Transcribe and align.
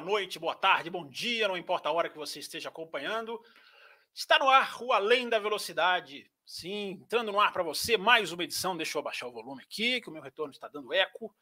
Noite, 0.00 0.38
boa 0.38 0.54
tarde, 0.54 0.90
bom 0.90 1.06
dia, 1.06 1.48
não 1.48 1.56
importa 1.56 1.88
a 1.88 1.92
hora 1.92 2.08
que 2.08 2.16
você 2.16 2.38
esteja 2.38 2.68
acompanhando. 2.68 3.40
Está 4.14 4.38
no 4.38 4.48
ar 4.48 4.82
o 4.82 4.92
Além 4.92 5.28
da 5.28 5.38
Velocidade. 5.38 6.30
Sim, 6.44 6.98
entrando 7.02 7.30
no 7.30 7.40
ar 7.40 7.52
para 7.52 7.62
você, 7.62 7.96
mais 7.96 8.32
uma 8.32 8.44
edição. 8.44 8.76
Deixa 8.76 8.96
eu 8.96 9.00
abaixar 9.00 9.28
o 9.28 9.32
volume 9.32 9.62
aqui, 9.62 10.00
que 10.00 10.08
o 10.08 10.12
meu 10.12 10.22
retorno 10.22 10.52
está 10.52 10.66
dando 10.66 10.92
eco. 10.92 11.34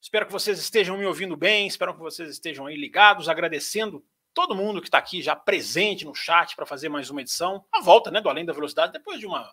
Espero 0.00 0.26
que 0.26 0.32
vocês 0.32 0.58
estejam 0.58 0.96
me 0.96 1.04
ouvindo 1.04 1.36
bem, 1.36 1.66
espero 1.66 1.92
que 1.92 2.00
vocês 2.00 2.30
estejam 2.30 2.66
aí 2.66 2.76
ligados, 2.76 3.28
agradecendo 3.28 4.04
todo 4.32 4.54
mundo 4.54 4.80
que 4.80 4.88
está 4.88 4.98
aqui 4.98 5.20
já 5.20 5.34
presente 5.34 6.04
no 6.04 6.14
chat 6.14 6.54
para 6.54 6.64
fazer 6.64 6.88
mais 6.88 7.10
uma 7.10 7.20
edição. 7.20 7.64
A 7.72 7.80
volta 7.80 8.10
né, 8.10 8.20
do 8.20 8.28
Além 8.28 8.44
da 8.44 8.52
Velocidade, 8.52 8.92
depois 8.92 9.18
de 9.18 9.26
uma, 9.26 9.52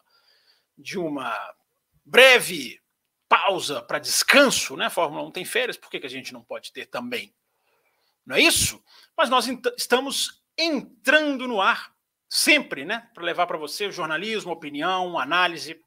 de 0.77 0.97
uma 0.97 1.35
breve 2.05 2.79
pausa 3.27 3.81
para 3.81 3.99
descanso, 3.99 4.77
né? 4.77 4.89
Fórmula 4.89 5.23
1 5.23 5.31
tem 5.31 5.45
férias, 5.45 5.77
por 5.77 5.89
que, 5.89 5.99
que 5.99 6.05
a 6.05 6.09
gente 6.09 6.31
não 6.31 6.43
pode 6.43 6.71
ter 6.71 6.85
também? 6.85 7.33
Não 8.25 8.35
é 8.35 8.41
isso? 8.41 8.81
Mas 9.15 9.29
nós 9.29 9.47
estamos 9.77 10.43
entrando 10.57 11.47
no 11.47 11.61
ar 11.61 11.93
sempre, 12.29 12.83
né, 12.83 13.09
para 13.13 13.23
levar 13.23 13.47
para 13.47 13.57
você 13.57 13.91
jornalismo, 13.91 14.51
opinião, 14.51 15.17
análise, 15.17 15.79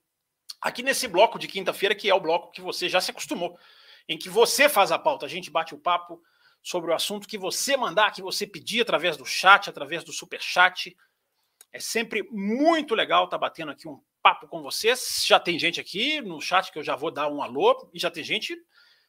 aqui 0.60 0.82
nesse 0.82 1.08
bloco 1.08 1.38
de 1.38 1.48
quinta-feira, 1.48 1.94
que 1.94 2.08
é 2.08 2.14
o 2.14 2.20
bloco 2.20 2.50
que 2.50 2.60
você 2.60 2.88
já 2.88 3.00
se 3.00 3.10
acostumou, 3.10 3.58
em 4.08 4.16
que 4.16 4.28
você 4.28 4.68
faz 4.68 4.90
a 4.90 4.98
pauta, 4.98 5.26
a 5.26 5.28
gente 5.28 5.50
bate 5.50 5.74
o 5.74 5.78
papo 5.78 6.22
sobre 6.62 6.90
o 6.90 6.94
assunto 6.94 7.28
que 7.28 7.38
você 7.38 7.76
mandar, 7.76 8.12
que 8.12 8.22
você 8.22 8.46
pedir 8.46 8.82
através 8.82 9.16
do 9.16 9.24
chat, 9.24 9.68
através 9.68 10.02
do 10.04 10.12
super 10.12 10.40
chat. 10.40 10.96
É 11.72 11.78
sempre 11.78 12.26
muito 12.30 12.94
legal 12.94 13.24
estar 13.24 13.38
tá 13.38 13.40
batendo 13.40 13.70
aqui 13.70 13.86
um 13.86 14.00
papo 14.22 14.48
com 14.48 14.62
vocês. 14.62 15.24
Já 15.26 15.38
tem 15.38 15.58
gente 15.58 15.80
aqui 15.80 16.20
no 16.20 16.40
chat 16.40 16.72
que 16.72 16.78
eu 16.78 16.82
já 16.82 16.96
vou 16.96 17.10
dar 17.10 17.28
um 17.28 17.42
alô, 17.42 17.90
e 17.92 17.98
já 17.98 18.10
tem 18.10 18.24
gente 18.24 18.56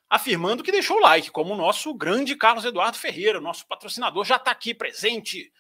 afirmando 0.10 0.64
que 0.64 0.72
deixou 0.72 0.98
o 0.98 1.02
like, 1.02 1.30
como 1.30 1.54
o 1.54 1.58
nosso 1.58 1.94
grande 1.94 2.36
Carlos 2.36 2.66
Eduardo 2.66 2.98
Ferreira, 2.98 3.40
nosso 3.40 3.68
patrocinador, 3.68 4.26
já 4.26 4.38
está 4.38 4.52
aqui 4.52 4.74
presente 4.74 5.52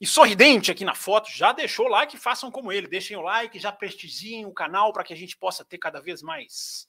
e 0.00 0.06
sorridente 0.06 0.70
aqui 0.70 0.84
na 0.84 0.94
foto, 0.94 1.30
já 1.30 1.52
deixou 1.52 1.86
o 1.86 1.88
like, 1.88 2.16
façam 2.16 2.50
como 2.50 2.72
ele, 2.72 2.86
deixem 2.86 3.16
o 3.16 3.22
like, 3.22 3.58
já 3.58 3.72
prestigiem 3.72 4.46
o 4.46 4.52
canal 4.52 4.92
para 4.92 5.04
que 5.04 5.12
a 5.12 5.16
gente 5.16 5.36
possa 5.36 5.64
ter 5.64 5.78
cada 5.78 6.00
vez 6.00 6.22
mais 6.22 6.88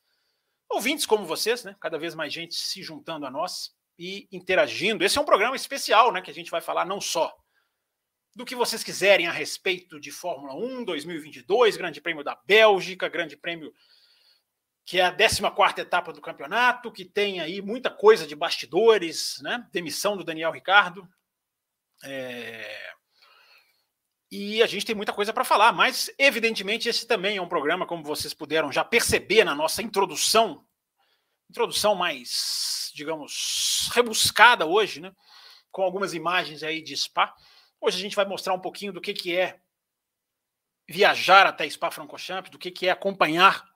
ouvintes 0.69 1.05
como 1.05 1.25
vocês, 1.25 1.63
né? 1.63 1.75
Cada 1.79 1.97
vez 1.97 2.15
mais 2.15 2.33
gente 2.33 2.55
se 2.55 2.81
juntando 2.81 3.25
a 3.25 3.31
nós 3.31 3.71
e 3.97 4.27
interagindo. 4.31 5.03
Esse 5.03 5.17
é 5.17 5.21
um 5.21 5.25
programa 5.25 5.55
especial, 5.55 6.11
né, 6.11 6.21
que 6.21 6.31
a 6.31 6.33
gente 6.33 6.49
vai 6.49 6.61
falar 6.61 6.85
não 6.85 6.99
só 6.99 7.35
do 8.35 8.45
que 8.45 8.55
vocês 8.55 8.83
quiserem 8.83 9.27
a 9.27 9.31
respeito 9.31 9.99
de 9.99 10.11
Fórmula 10.11 10.55
1 10.55 10.83
2022, 10.83 11.77
Grande 11.77 12.01
Prêmio 12.01 12.23
da 12.23 12.35
Bélgica, 12.47 13.07
Grande 13.07 13.37
Prêmio 13.37 13.71
que 14.85 14.99
é 14.99 15.05
a 15.05 15.11
14 15.11 15.79
etapa 15.79 16.11
do 16.11 16.21
campeonato, 16.21 16.91
que 16.91 17.05
tem 17.05 17.39
aí 17.39 17.61
muita 17.61 17.89
coisa 17.89 18.27
de 18.27 18.35
bastidores, 18.35 19.39
né? 19.41 19.65
Demissão 19.71 20.17
do 20.17 20.23
Daniel 20.23 20.51
Ricardo. 20.51 21.07
É... 22.03 22.93
E 24.29 24.61
a 24.63 24.67
gente 24.67 24.85
tem 24.85 24.95
muita 24.95 25.13
coisa 25.13 25.31
para 25.31 25.45
falar, 25.45 25.71
mas 25.71 26.09
evidentemente 26.17 26.89
esse 26.89 27.07
também 27.07 27.37
é 27.37 27.41
um 27.41 27.47
programa, 27.47 27.85
como 27.85 28.03
vocês 28.03 28.33
puderam 28.33 28.71
já 28.71 28.83
perceber 28.83 29.43
na 29.43 29.53
nossa 29.55 29.81
introdução, 29.81 30.65
introdução 31.49 31.95
mais, 31.95 32.91
digamos, 32.95 33.89
rebuscada 33.93 34.65
hoje, 34.65 34.99
né? 34.99 35.13
Com 35.71 35.83
algumas 35.83 36.13
imagens 36.13 36.61
aí 36.61 36.81
de 36.81 36.97
Spa. 36.97 37.33
Hoje 37.79 37.97
a 37.97 38.01
gente 38.01 38.15
vai 38.15 38.25
mostrar 38.25 38.53
um 38.53 38.59
pouquinho 38.59 38.91
do 38.91 38.99
que, 38.99 39.13
que 39.13 39.37
é 39.37 39.59
viajar 40.89 41.47
até 41.47 41.69
Spa-Francorchamps, 41.69 42.51
do 42.51 42.59
que, 42.59 42.69
que 42.69 42.87
é 42.87 42.91
acompanhar 42.91 43.72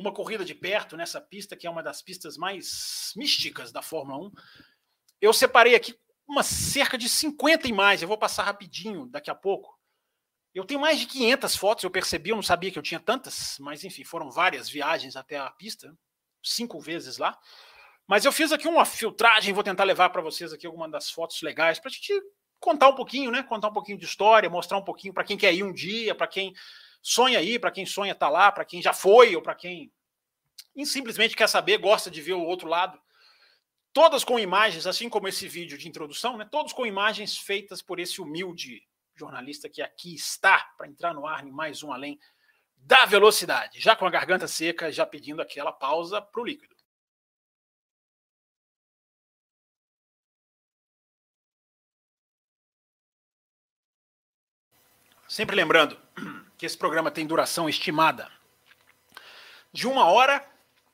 uma 0.00 0.12
corrida 0.12 0.44
de 0.44 0.54
perto 0.54 0.96
nessa 0.96 1.20
pista, 1.20 1.54
que 1.54 1.66
é 1.66 1.70
uma 1.70 1.82
das 1.82 2.00
pistas 2.00 2.36
mais 2.36 3.12
místicas 3.14 3.70
da 3.70 3.82
Fórmula 3.82 4.28
1. 4.28 4.32
Eu 5.20 5.32
separei 5.32 5.74
aqui 5.74 5.94
uma 6.26 6.42
cerca 6.42 6.96
de 6.96 7.08
50 7.08 7.68
imagens, 7.68 8.02
eu 8.02 8.08
vou 8.08 8.16
passar 8.16 8.44
rapidinho 8.44 9.06
daqui 9.06 9.30
a 9.30 9.34
pouco. 9.34 9.78
Eu 10.54 10.64
tenho 10.64 10.80
mais 10.80 10.98
de 10.98 11.06
500 11.06 11.54
fotos, 11.54 11.84
eu 11.84 11.90
percebi, 11.90 12.30
eu 12.30 12.36
não 12.36 12.42
sabia 12.42 12.70
que 12.70 12.78
eu 12.78 12.82
tinha 12.82 12.98
tantas, 12.98 13.56
mas 13.60 13.84
enfim, 13.84 14.02
foram 14.02 14.30
várias 14.30 14.68
viagens 14.68 15.16
até 15.16 15.38
a 15.38 15.50
pista, 15.50 15.94
cinco 16.42 16.80
vezes 16.80 17.18
lá. 17.18 17.38
Mas 18.06 18.24
eu 18.24 18.32
fiz 18.32 18.50
aqui 18.50 18.66
uma 18.66 18.84
filtragem, 18.84 19.54
vou 19.54 19.62
tentar 19.62 19.84
levar 19.84 20.10
para 20.10 20.22
vocês 20.22 20.52
aqui 20.52 20.66
algumas 20.66 20.90
das 20.90 21.10
fotos 21.10 21.42
legais 21.42 21.78
para 21.78 21.90
a 21.90 21.92
gente 21.92 22.12
contar 22.58 22.88
um 22.88 22.94
pouquinho, 22.94 23.30
né? 23.30 23.42
Contar 23.42 23.68
um 23.68 23.72
pouquinho 23.72 23.98
de 23.98 24.04
história, 24.04 24.50
mostrar 24.50 24.78
um 24.78 24.84
pouquinho 24.84 25.14
para 25.14 25.24
quem 25.24 25.36
quer 25.36 25.54
ir 25.54 25.62
um 25.62 25.72
dia, 25.72 26.14
para 26.14 26.26
quem 26.26 26.52
sonha 27.02 27.38
aí, 27.38 27.58
para 27.58 27.70
quem 27.70 27.86
sonha 27.86 28.14
tá 28.14 28.28
lá, 28.28 28.50
para 28.52 28.64
quem 28.64 28.82
já 28.82 28.92
foi 28.92 29.34
ou 29.36 29.42
para 29.42 29.54
quem 29.54 29.92
simplesmente 30.84 31.36
quer 31.36 31.48
saber, 31.48 31.78
gosta 31.78 32.10
de 32.10 32.20
ver 32.20 32.34
o 32.34 32.44
outro 32.44 32.68
lado. 32.68 33.00
Todas 33.92 34.22
com 34.22 34.38
imagens, 34.38 34.86
assim 34.86 35.08
como 35.08 35.28
esse 35.28 35.48
vídeo 35.48 35.76
de 35.76 35.88
introdução, 35.88 36.36
né? 36.36 36.48
Todos 36.50 36.72
com 36.72 36.86
imagens 36.86 37.36
feitas 37.36 37.82
por 37.82 37.98
esse 37.98 38.20
humilde 38.20 38.82
jornalista 39.16 39.68
que 39.68 39.82
aqui 39.82 40.14
está 40.14 40.58
para 40.78 40.86
entrar 40.86 41.12
no 41.12 41.26
ar 41.26 41.46
em 41.46 41.50
mais 41.50 41.82
um 41.82 41.92
além 41.92 42.18
da 42.76 43.04
velocidade, 43.04 43.78
já 43.80 43.94
com 43.94 44.06
a 44.06 44.10
garganta 44.10 44.48
seca, 44.48 44.90
já 44.90 45.04
pedindo 45.04 45.42
aquela 45.42 45.72
pausa 45.72 46.22
para 46.22 46.40
o 46.40 46.44
líquido. 46.44 46.74
Sempre 55.28 55.54
lembrando 55.54 55.96
que 56.60 56.66
esse 56.66 56.76
programa 56.76 57.10
tem 57.10 57.26
duração 57.26 57.70
estimada 57.70 58.30
de 59.72 59.88
uma 59.88 60.04
hora 60.04 60.46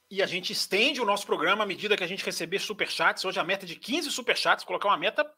e 0.08 0.22
a 0.22 0.26
gente 0.26 0.52
estende 0.52 1.00
o 1.00 1.04
nosso 1.04 1.26
programa 1.26 1.64
à 1.64 1.66
medida 1.66 1.96
que 1.96 2.04
a 2.04 2.06
gente 2.06 2.24
receber 2.24 2.60
superchats. 2.60 3.24
Hoje 3.24 3.40
a 3.40 3.42
meta 3.42 3.64
é 3.64 3.66
de 3.66 3.74
15 3.74 4.12
superchats, 4.12 4.64
colocar 4.64 4.86
uma 4.86 4.96
meta 4.96 5.28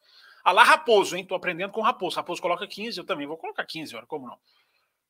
a 0.43 0.51
lá 0.51 0.61
Raposo, 0.61 1.17
hein? 1.17 1.25
Tô 1.25 1.33
aprendendo 1.33 1.71
com 1.71 1.81
Raposo. 1.81 2.15
Raposo 2.15 2.39
coloca 2.43 2.67
15, 2.67 2.99
eu 2.99 3.03
também 3.03 3.25
vou 3.25 3.37
colocar 3.37 3.65
15, 3.65 3.95
olha, 3.95 4.05
como 4.05 4.27
não? 4.27 4.37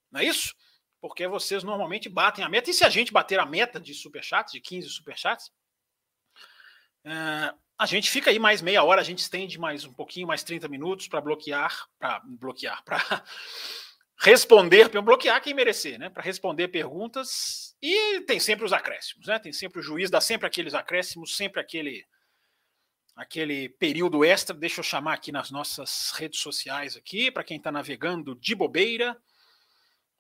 Não 0.09 0.21
é 0.21 0.23
isso? 0.23 0.55
Porque 1.01 1.27
vocês 1.27 1.65
normalmente 1.65 2.07
batem 2.07 2.45
a 2.45 2.47
meta. 2.47 2.69
E 2.69 2.73
se 2.73 2.85
a 2.85 2.89
gente 2.89 3.11
bater 3.11 3.39
a 3.39 3.45
meta 3.45 3.77
de 3.77 3.93
superchats, 3.93 4.53
de 4.53 4.61
15 4.61 4.87
superchats, 4.87 5.47
uh, 7.05 7.59
a 7.77 7.85
gente 7.85 8.09
fica 8.09 8.29
aí 8.29 8.39
mais 8.39 8.61
meia 8.61 8.85
hora, 8.85 9.01
a 9.01 9.03
gente 9.03 9.19
estende 9.19 9.59
mais 9.59 9.83
um 9.83 9.91
pouquinho, 9.91 10.27
mais 10.27 10.43
30 10.43 10.69
minutos 10.69 11.09
para 11.09 11.19
bloquear, 11.19 11.89
para 11.99 12.21
bloquear, 12.23 12.81
para 12.85 13.01
responder, 14.19 14.89
bloquear 15.01 15.41
quem 15.41 15.53
merecer, 15.53 15.97
né? 15.97 16.09
Para 16.09 16.23
responder 16.23 16.67
perguntas 16.67 17.75
e 17.81 18.21
tem 18.21 18.39
sempre 18.39 18.65
os 18.65 18.73
acréscimos, 18.73 19.27
né? 19.27 19.39
Tem 19.39 19.53
sempre 19.53 19.79
o 19.79 19.81
juiz, 19.81 20.09
dá 20.09 20.19
sempre 20.19 20.45
aqueles 20.45 20.73
acréscimos, 20.73 21.35
sempre 21.37 21.61
aquele 21.61 22.05
aquele 23.15 23.69
período 23.69 24.23
extra. 24.23 24.55
Deixa 24.55 24.79
eu 24.79 24.83
chamar 24.83 25.13
aqui 25.13 25.31
nas 25.31 25.51
nossas 25.51 26.11
redes 26.15 26.39
sociais 26.39 26.95
aqui 26.95 27.31
para 27.31 27.43
quem 27.43 27.57
está 27.57 27.71
navegando 27.71 28.35
de 28.35 28.55
bobeira. 28.55 29.17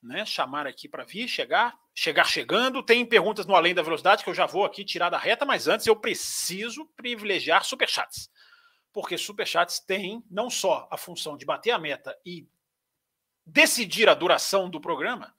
né? 0.01 0.25
Chamar 0.25 0.65
aqui 0.67 0.87
para 0.87 1.03
vir, 1.03 1.27
chegar, 1.27 1.77
chegar 1.93 2.25
chegando. 2.25 2.83
Tem 2.83 3.05
perguntas 3.05 3.45
no 3.45 3.55
Além 3.55 3.73
da 3.73 3.81
Velocidade 3.81 4.23
que 4.23 4.29
eu 4.29 4.33
já 4.33 4.45
vou 4.45 4.65
aqui 4.65 4.85
tirar 4.85 5.09
da 5.09 5.17
reta, 5.17 5.45
mas 5.45 5.67
antes 5.67 5.87
eu 5.87 5.95
preciso 5.95 6.85
privilegiar 6.95 7.63
superchats. 7.63 8.29
Porque 8.91 9.17
superchats 9.17 9.79
têm 9.79 10.23
não 10.29 10.49
só 10.49 10.87
a 10.91 10.97
função 10.97 11.37
de 11.37 11.45
bater 11.45 11.71
a 11.71 11.79
meta 11.79 12.17
e 12.25 12.47
decidir 13.49 14.07
a 14.09 14.13
duração 14.13 14.69
do 14.69 14.79
programa, 14.79 15.33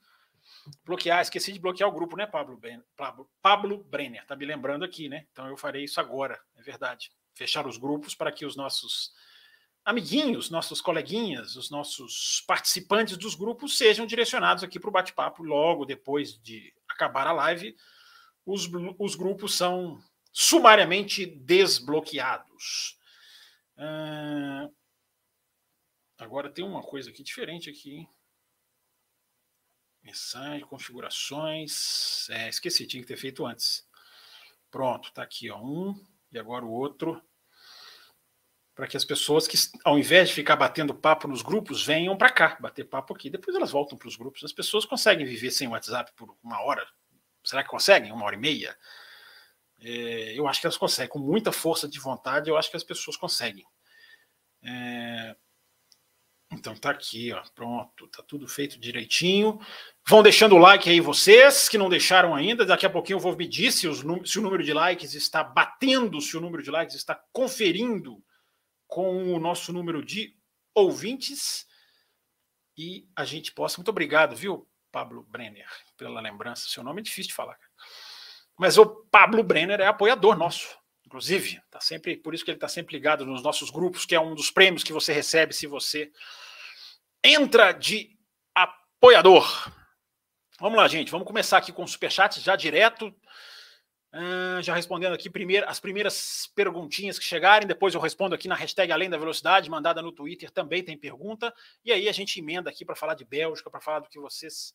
bloquear, 0.85 1.21
esqueci 1.21 1.53
de 1.53 1.59
bloquear 1.59 1.89
o 1.89 1.93
grupo, 1.93 2.17
né, 2.17 2.27
Pablo, 2.27 2.57
ben, 2.57 2.83
Pablo, 2.97 3.31
Pablo 3.41 3.85
Brenner, 3.85 4.27
tá 4.27 4.37
me 4.37 4.45
lembrando 4.45 4.85
aqui, 4.85 5.09
né? 5.09 5.27
Então 5.33 5.47
eu 5.49 5.57
farei 5.57 5.85
isso 5.85 6.01
agora, 6.01 6.41
é 6.57 6.63
verdade. 6.63 7.11
Fechar 7.35 7.67
os 7.67 7.77
grupos 7.77 8.15
para 8.15 8.33
que 8.33 8.45
os 8.45 8.57
nossos 8.57 9.13
amiguinhos, 9.85 10.51
nossos 10.51 10.81
coleguinhas, 10.81 11.57
os 11.57 11.71
nossos 11.71 12.45
participantes 12.47 13.17
dos 13.17 13.35
grupos 13.35 13.79
sejam 13.79 14.07
direcionados 14.07 14.63
aqui 14.63 14.79
para 14.79 14.91
o 14.91 14.93
bate-papo 14.93 15.43
logo 15.43 15.85
depois 15.85 16.39
de 16.39 16.73
acabar 16.89 17.27
a 17.27 17.33
live. 17.33 17.75
Os, 18.45 18.69
os 18.99 19.15
grupos 19.15 19.55
são 19.55 20.03
sumariamente 20.33 21.27
desbloqueados. 21.27 22.99
Uh, 23.77 24.71
agora 26.21 26.51
tem 26.51 26.65
uma 26.65 26.83
coisa 26.83 27.11
aqui 27.11 27.23
diferente 27.23 27.69
aqui. 27.69 28.09
Mensagem, 30.03 30.67
configurações. 30.67 32.29
É, 32.31 32.49
esqueci, 32.49 32.87
tinha 32.87 33.03
que 33.03 33.09
ter 33.09 33.17
feito 33.17 33.45
antes. 33.45 33.87
Pronto, 34.71 35.13
tá 35.13 35.23
aqui, 35.23 35.51
ó, 35.51 35.61
um 35.61 35.95
e 36.31 36.39
agora 36.39 36.65
o 36.65 36.71
outro 36.71 37.21
para 38.81 38.87
que 38.87 38.97
as 38.97 39.05
pessoas 39.05 39.47
que, 39.47 39.59
ao 39.85 39.99
invés 39.99 40.31
de 40.31 40.35
ficar 40.35 40.57
batendo 40.57 40.95
papo 40.95 41.29
nos 41.29 41.43
grupos, 41.43 41.85
venham 41.85 42.17
para 42.17 42.31
cá, 42.31 42.57
bater 42.59 42.85
papo 42.85 43.13
aqui. 43.13 43.29
Depois 43.29 43.55
elas 43.55 43.71
voltam 43.71 43.99
para 43.99 44.09
os 44.09 44.17
grupos. 44.17 44.43
As 44.43 44.55
pessoas 44.55 44.87
conseguem 44.87 45.27
viver 45.27 45.51
sem 45.51 45.69
WhatsApp 45.69 46.11
por 46.17 46.35
uma 46.43 46.63
hora. 46.63 46.87
Será 47.45 47.63
que 47.63 47.69
conseguem? 47.69 48.11
Uma 48.11 48.25
hora 48.25 48.37
e 48.37 48.39
meia? 48.39 48.75
É, 49.81 50.33
eu 50.39 50.49
acho 50.49 50.63
que 50.63 50.67
elas 50.67 50.79
conseguem. 50.79 51.11
Com 51.11 51.19
muita 51.19 51.53
força 51.53 51.87
de 51.87 52.01
vontade, 52.01 52.49
eu 52.49 52.57
acho 52.57 52.71
que 52.71 52.77
as 52.79 52.83
pessoas 52.83 53.19
conseguem. 53.19 53.67
É, 54.63 55.37
então 56.53 56.75
tá 56.75 56.91
aqui, 56.91 57.33
ó, 57.33 57.41
pronto, 57.55 58.09
tá 58.09 58.23
tudo 58.23 58.49
feito 58.49 58.79
direitinho. 58.79 59.61
Vão 60.07 60.23
deixando 60.23 60.57
o 60.57 60.59
like 60.59 60.91
aí 60.91 61.01
vocês 61.01 61.69
que 61.69 61.79
não 61.79 61.89
deixaram 61.89 62.35
ainda. 62.35 62.67
Daqui 62.67 62.85
a 62.85 62.91
pouquinho 62.91 63.17
eu 63.17 63.21
vou 63.21 63.37
medir 63.37 63.71
se, 63.71 63.87
os, 63.87 64.03
se 64.29 64.39
o 64.39 64.43
número 64.43 64.65
de 64.65 64.73
likes 64.73 65.15
está 65.15 65.45
batendo, 65.45 66.21
se 66.21 66.37
o 66.37 66.41
número 66.41 66.63
de 66.63 66.71
likes 66.71 66.97
está 66.97 67.15
conferindo 67.33 68.21
com 68.89 69.33
o 69.33 69.39
nosso 69.39 69.73
número 69.73 70.05
de 70.05 70.37
ouvintes 70.75 71.67
e 72.77 73.07
a 73.15 73.25
gente 73.25 73.53
possa. 73.53 73.79
Muito 73.79 73.91
obrigado, 73.91 74.35
viu, 74.35 74.69
Pablo 74.91 75.23
Brenner, 75.23 75.69
pela 75.97 76.21
lembrança. 76.21 76.69
Seu 76.69 76.83
nome 76.83 77.01
é 77.01 77.05
difícil 77.05 77.29
de 77.29 77.35
falar. 77.35 77.57
Mas 78.59 78.77
o 78.77 78.87
Pablo 78.87 79.45
Brenner 79.45 79.81
é 79.81 79.87
apoiador 79.87 80.37
nosso, 80.37 80.77
inclusive. 81.11 81.61
Tá 81.69 81.81
sempre, 81.81 82.17
por 82.17 82.33
isso 82.33 82.45
que 82.45 82.53
ele 82.53 82.57
está 82.57 82.69
sempre 82.69 82.95
ligado 82.95 83.27
nos 83.27 83.43
nossos 83.43 83.69
grupos, 83.69 84.07
que 84.07 84.15
é 84.15 84.21
um 84.21 84.33
dos 84.33 84.49
prêmios 84.49 84.85
que 84.85 84.93
você 84.93 85.13
recebe 85.13 85.53
se 85.53 85.67
você 85.67 86.11
entra 87.23 87.73
de 87.73 88.17
apoiador. 88.55 89.73
Vamos 90.61 90.79
lá, 90.79 90.87
gente. 90.87 91.11
Vamos 91.11 91.27
começar 91.27 91.59
aqui 91.59 91.73
com 91.73 91.83
o 91.83 91.89
superchat 91.89 92.41
já 92.41 92.55
direto. 92.55 93.13
Uh, 94.13 94.63
já 94.63 94.75
respondendo 94.75 95.15
aqui 95.15 95.29
primeiro, 95.29 95.69
as 95.69 95.81
primeiras 95.81 96.51
perguntinhas 96.55 97.17
que 97.19 97.25
chegarem, 97.25 97.67
depois 97.67 97.95
eu 97.95 98.01
respondo 98.01 98.35
aqui 98.35 98.49
na 98.49 98.57
hashtag 98.57 98.91
Além 98.91 99.09
da 99.09 99.17
Velocidade, 99.17 99.71
mandada 99.71 100.03
no 100.03 100.13
Twitter, 100.13 100.51
também 100.51 100.83
tem 100.83 100.97
pergunta. 100.97 101.53
E 101.85 101.93
aí 101.93 102.09
a 102.09 102.13
gente 102.13 102.39
emenda 102.39 102.71
aqui 102.71 102.85
para 102.85 102.95
falar 102.95 103.15
de 103.15 103.25
Bélgica, 103.25 103.71
para 103.71 103.81
falar 103.81 104.01
do 104.01 104.09
que 104.09 104.19
vocês 104.19 104.75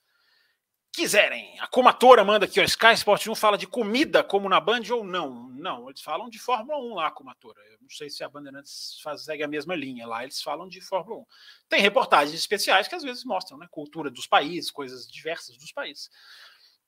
quiserem. 0.95 1.59
A 1.59 1.67
Comatora 1.67 2.23
manda 2.23 2.45
aqui, 2.45 2.59
ó, 2.59 2.63
Sky 2.63 2.93
Sport 2.93 3.27
1 3.27 3.35
fala 3.35 3.57
de 3.57 3.67
comida 3.67 4.23
como 4.23 4.49
na 4.49 4.59
Band 4.59 4.83
ou 4.91 5.03
não? 5.03 5.49
Não, 5.49 5.89
eles 5.89 6.01
falam 6.01 6.29
de 6.29 6.39
Fórmula 6.39 6.77
1 6.79 6.95
lá, 6.95 7.11
Comatora. 7.11 7.59
Eu 7.71 7.77
não 7.81 7.89
sei 7.89 8.09
se 8.09 8.23
a 8.23 8.29
Bandeirantes 8.29 8.99
faz, 9.03 9.23
segue 9.23 9.43
a 9.43 9.47
mesma 9.47 9.75
linha 9.75 10.07
lá, 10.07 10.23
eles 10.23 10.41
falam 10.41 10.67
de 10.67 10.81
Fórmula 10.81 11.21
1. 11.21 11.25
Tem 11.69 11.81
reportagens 11.81 12.39
especiais 12.39 12.87
que 12.87 12.95
às 12.95 13.03
vezes 13.03 13.23
mostram, 13.23 13.57
né, 13.57 13.67
cultura 13.69 14.09
dos 14.09 14.25
países, 14.25 14.71
coisas 14.71 15.07
diversas 15.07 15.57
dos 15.57 15.71
países. 15.71 16.09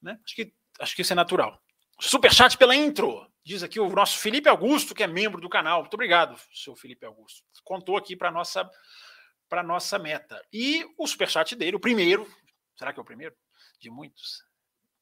Né? 0.02 0.20
Acho, 0.24 0.36
que, 0.36 0.54
acho 0.80 0.96
que 0.96 1.02
isso 1.02 1.14
é 1.14 1.16
natural. 1.16 1.62
Superchat 2.00 2.58
pela 2.58 2.76
intro. 2.76 3.30
Diz 3.44 3.64
aqui 3.64 3.80
o 3.80 3.90
nosso 3.90 4.18
Felipe 4.20 4.50
Augusto, 4.50 4.94
que 4.94 5.04
é 5.04 5.08
membro 5.08 5.42
do 5.42 5.50
canal. 5.50 5.82
Muito 5.82 5.94
obrigado, 5.94 6.40
seu 6.54 6.76
Felipe 6.76 7.06
Augusto. 7.06 7.44
Contou 7.64 7.98
aqui 7.98 8.16
para 8.16 8.32
nossa 8.32 8.70
para 9.50 9.64
nossa 9.64 9.98
meta. 9.98 10.44
E 10.52 10.86
o 10.98 11.08
superchat 11.08 11.56
dele, 11.56 11.78
o 11.78 11.80
primeiro, 11.80 12.28
será 12.76 12.92
que 12.92 13.00
é 13.00 13.02
o 13.02 13.06
primeiro? 13.06 13.34
De 13.80 13.90
muitos. 13.90 14.44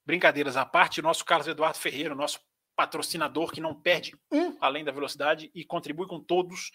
Brincadeiras 0.05 0.55
à 0.57 0.65
parte, 0.65 1.01
nosso 1.01 1.25
Carlos 1.25 1.47
Eduardo 1.47 1.77
Ferreira, 1.77 2.13
nosso 2.13 2.39
patrocinador 2.75 3.51
que 3.51 3.61
não 3.61 3.73
perde 3.73 4.17
um 4.31 4.57
além 4.59 4.83
da 4.83 4.91
velocidade 4.91 5.49
e 5.55 5.63
contribui 5.63 6.07
com 6.07 6.19
todos. 6.19 6.71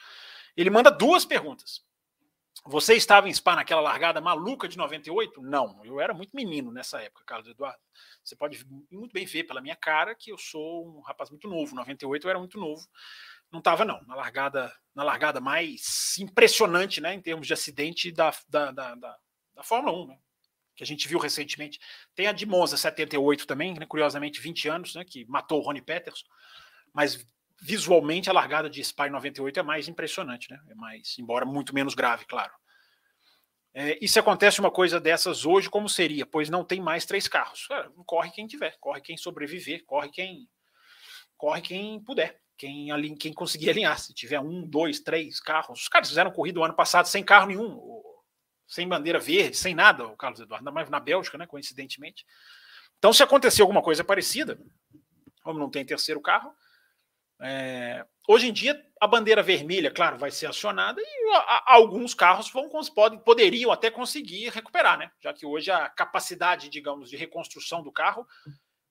Ele 0.57 0.71
manda 0.71 0.91
duas 0.91 1.25
perguntas. 1.25 1.85
Você 2.67 2.95
estava 2.95 3.29
em 3.29 3.33
Spa 3.33 3.57
naquela 3.57 3.81
largada 3.81 4.21
maluca 4.21 4.69
de 4.69 4.77
98? 4.77 5.41
Não, 5.41 5.83
eu 5.85 6.01
era 6.01 6.13
muito 6.13 6.37
menino 6.37 6.71
nessa 6.71 7.01
época, 7.01 7.25
Carlos 7.25 7.49
Eduardo. 7.49 7.81
Você 8.23 8.37
pode 8.37 8.67
muito 8.91 9.13
bem 9.13 9.25
ver 9.25 9.45
pela 9.45 9.63
minha 9.63 9.77
cara 9.77 10.15
que 10.15 10.31
eu 10.31 10.37
sou 10.37 10.99
um 10.99 11.01
rapaz 11.01 11.31
muito 11.31 11.49
novo. 11.49 11.75
98 11.75 12.27
eu 12.27 12.31
era 12.31 12.39
muito 12.39 12.59
novo. 12.59 12.87
Não 13.51 13.61
estava, 13.61 13.85
não. 13.85 14.03
Na 14.07 14.15
largada, 14.15 14.73
na 14.95 15.03
largada 15.03 15.41
mais 15.41 16.17
impressionante, 16.19 17.01
né, 17.01 17.15
em 17.15 17.23
termos 17.23 17.47
de 17.47 17.55
acidente 17.55 18.13
da, 18.13 18.33
da, 18.49 18.71
da, 18.71 18.95
da, 18.95 19.19
da 19.55 19.63
Fórmula 19.63 19.97
1, 20.05 20.07
né, 20.09 20.19
que 20.81 20.85
a 20.85 20.87
gente 20.87 21.07
viu 21.07 21.19
recentemente. 21.19 21.79
Tem 22.15 22.27
a 22.27 22.33
de 22.33 22.47
Monza 22.47 22.75
78 22.75 23.47
também, 23.47 23.75
né, 23.75 23.85
curiosamente 23.85 24.41
20 24.41 24.67
anos, 24.67 24.95
né, 24.95 25.05
que 25.05 25.27
matou 25.27 25.59
o 25.59 25.63
Ronnie 25.63 25.83
Peterson. 25.83 26.25
Mas 26.91 27.23
visualmente 27.61 28.31
a 28.31 28.33
largada 28.33 28.71
de 28.71 28.81
em 28.81 29.11
98 29.11 29.61
é 29.61 29.63
mais 29.63 29.89
impressionante, 29.89 30.51
né? 30.51 30.59
É 30.71 30.75
mais, 30.75 31.19
embora 31.19 31.45
muito 31.45 31.75
menos 31.75 31.95
grave, 31.95 32.25
claro. 32.25 32.51
É, 33.75 33.99
e 34.03 34.09
se 34.09 34.19
acontece 34.19 34.59
uma 34.59 34.71
coisa 34.71 34.99
dessas 34.99 35.45
hoje, 35.45 35.69
como 35.69 35.87
seria? 35.87 36.25
Pois 36.25 36.49
não 36.49 36.65
tem 36.65 36.81
mais 36.81 37.05
três 37.05 37.29
carros. 37.29 37.67
Cara, 37.67 37.93
corre 38.07 38.31
quem 38.31 38.47
tiver, 38.47 38.75
corre 38.81 39.03
quem 39.03 39.19
sobreviver, 39.19 39.85
corre 39.85 40.09
quem 40.09 40.49
corre 41.37 41.61
quem 41.61 42.03
puder, 42.03 42.41
quem, 42.57 42.91
ali, 42.91 43.15
quem 43.17 43.35
conseguir 43.35 43.69
alinhar. 43.69 43.99
Se 43.99 44.15
tiver 44.15 44.41
um, 44.41 44.67
dois, 44.67 44.99
três 45.01 45.41
carros. 45.41 45.83
Os 45.83 45.89
caras 45.89 46.09
fizeram 46.09 46.31
corrida 46.31 46.59
o 46.59 46.65
ano 46.65 46.75
passado 46.75 47.05
sem 47.05 47.23
carro 47.23 47.49
nenhum, 47.49 47.79
sem 48.71 48.87
bandeira 48.87 49.19
verde, 49.19 49.57
sem 49.57 49.75
nada, 49.75 50.07
o 50.07 50.17
Carlos 50.17 50.41
Eduardo, 50.41 50.73
mais 50.73 50.89
na 50.89 51.01
Bélgica, 51.01 51.37
né? 51.37 51.45
Coincidentemente. 51.45 52.25
Então, 52.99 53.13
se 53.13 53.21
acontecer 53.21 53.63
alguma 53.63 53.83
coisa 53.83 54.05
parecida, 54.05 54.59
como 55.43 55.59
não 55.59 55.69
tem 55.69 55.85
terceiro 55.85 56.21
carro, 56.21 56.55
é, 57.41 58.07
hoje 58.29 58.49
em 58.49 58.53
dia, 58.53 58.81
a 59.01 59.09
bandeira 59.09 59.43
vermelha, 59.43 59.91
claro, 59.91 60.19
vai 60.19 60.31
ser 60.31 60.47
acionada 60.47 61.03
e 61.03 61.35
a, 61.35 61.39
a, 61.39 61.75
alguns 61.75 62.15
carros 62.15 62.49
vão, 62.51 62.69
podem, 62.95 63.19
poderiam 63.19 63.73
até 63.73 63.91
conseguir 63.91 64.51
recuperar, 64.51 64.97
né? 64.97 65.11
Já 65.21 65.33
que 65.33 65.45
hoje 65.45 65.71
a 65.73 65.89
capacidade, 65.89 66.69
digamos, 66.69 67.11
de 67.11 67.17
reconstrução 67.17 67.83
do 67.83 67.91
carro 67.91 68.25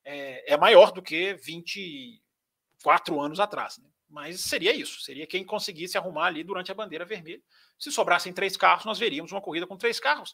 é, 0.03 0.53
é 0.53 0.57
maior 0.57 0.91
do 0.91 1.01
que 1.01 1.35
24 1.35 3.21
anos 3.21 3.39
atrás. 3.39 3.77
Né? 3.77 3.87
Mas 4.09 4.41
seria 4.41 4.73
isso, 4.73 5.01
seria 5.01 5.27
quem 5.27 5.45
conseguisse 5.45 5.97
arrumar 5.97 6.25
ali 6.25 6.43
durante 6.43 6.71
a 6.71 6.75
bandeira 6.75 7.05
vermelha. 7.05 7.41
Se 7.77 7.91
sobrassem 7.91 8.33
três 8.33 8.57
carros, 8.57 8.83
nós 8.83 8.97
veríamos 8.97 9.31
uma 9.31 9.41
corrida 9.41 9.67
com 9.67 9.77
três 9.77 9.99
carros. 9.99 10.33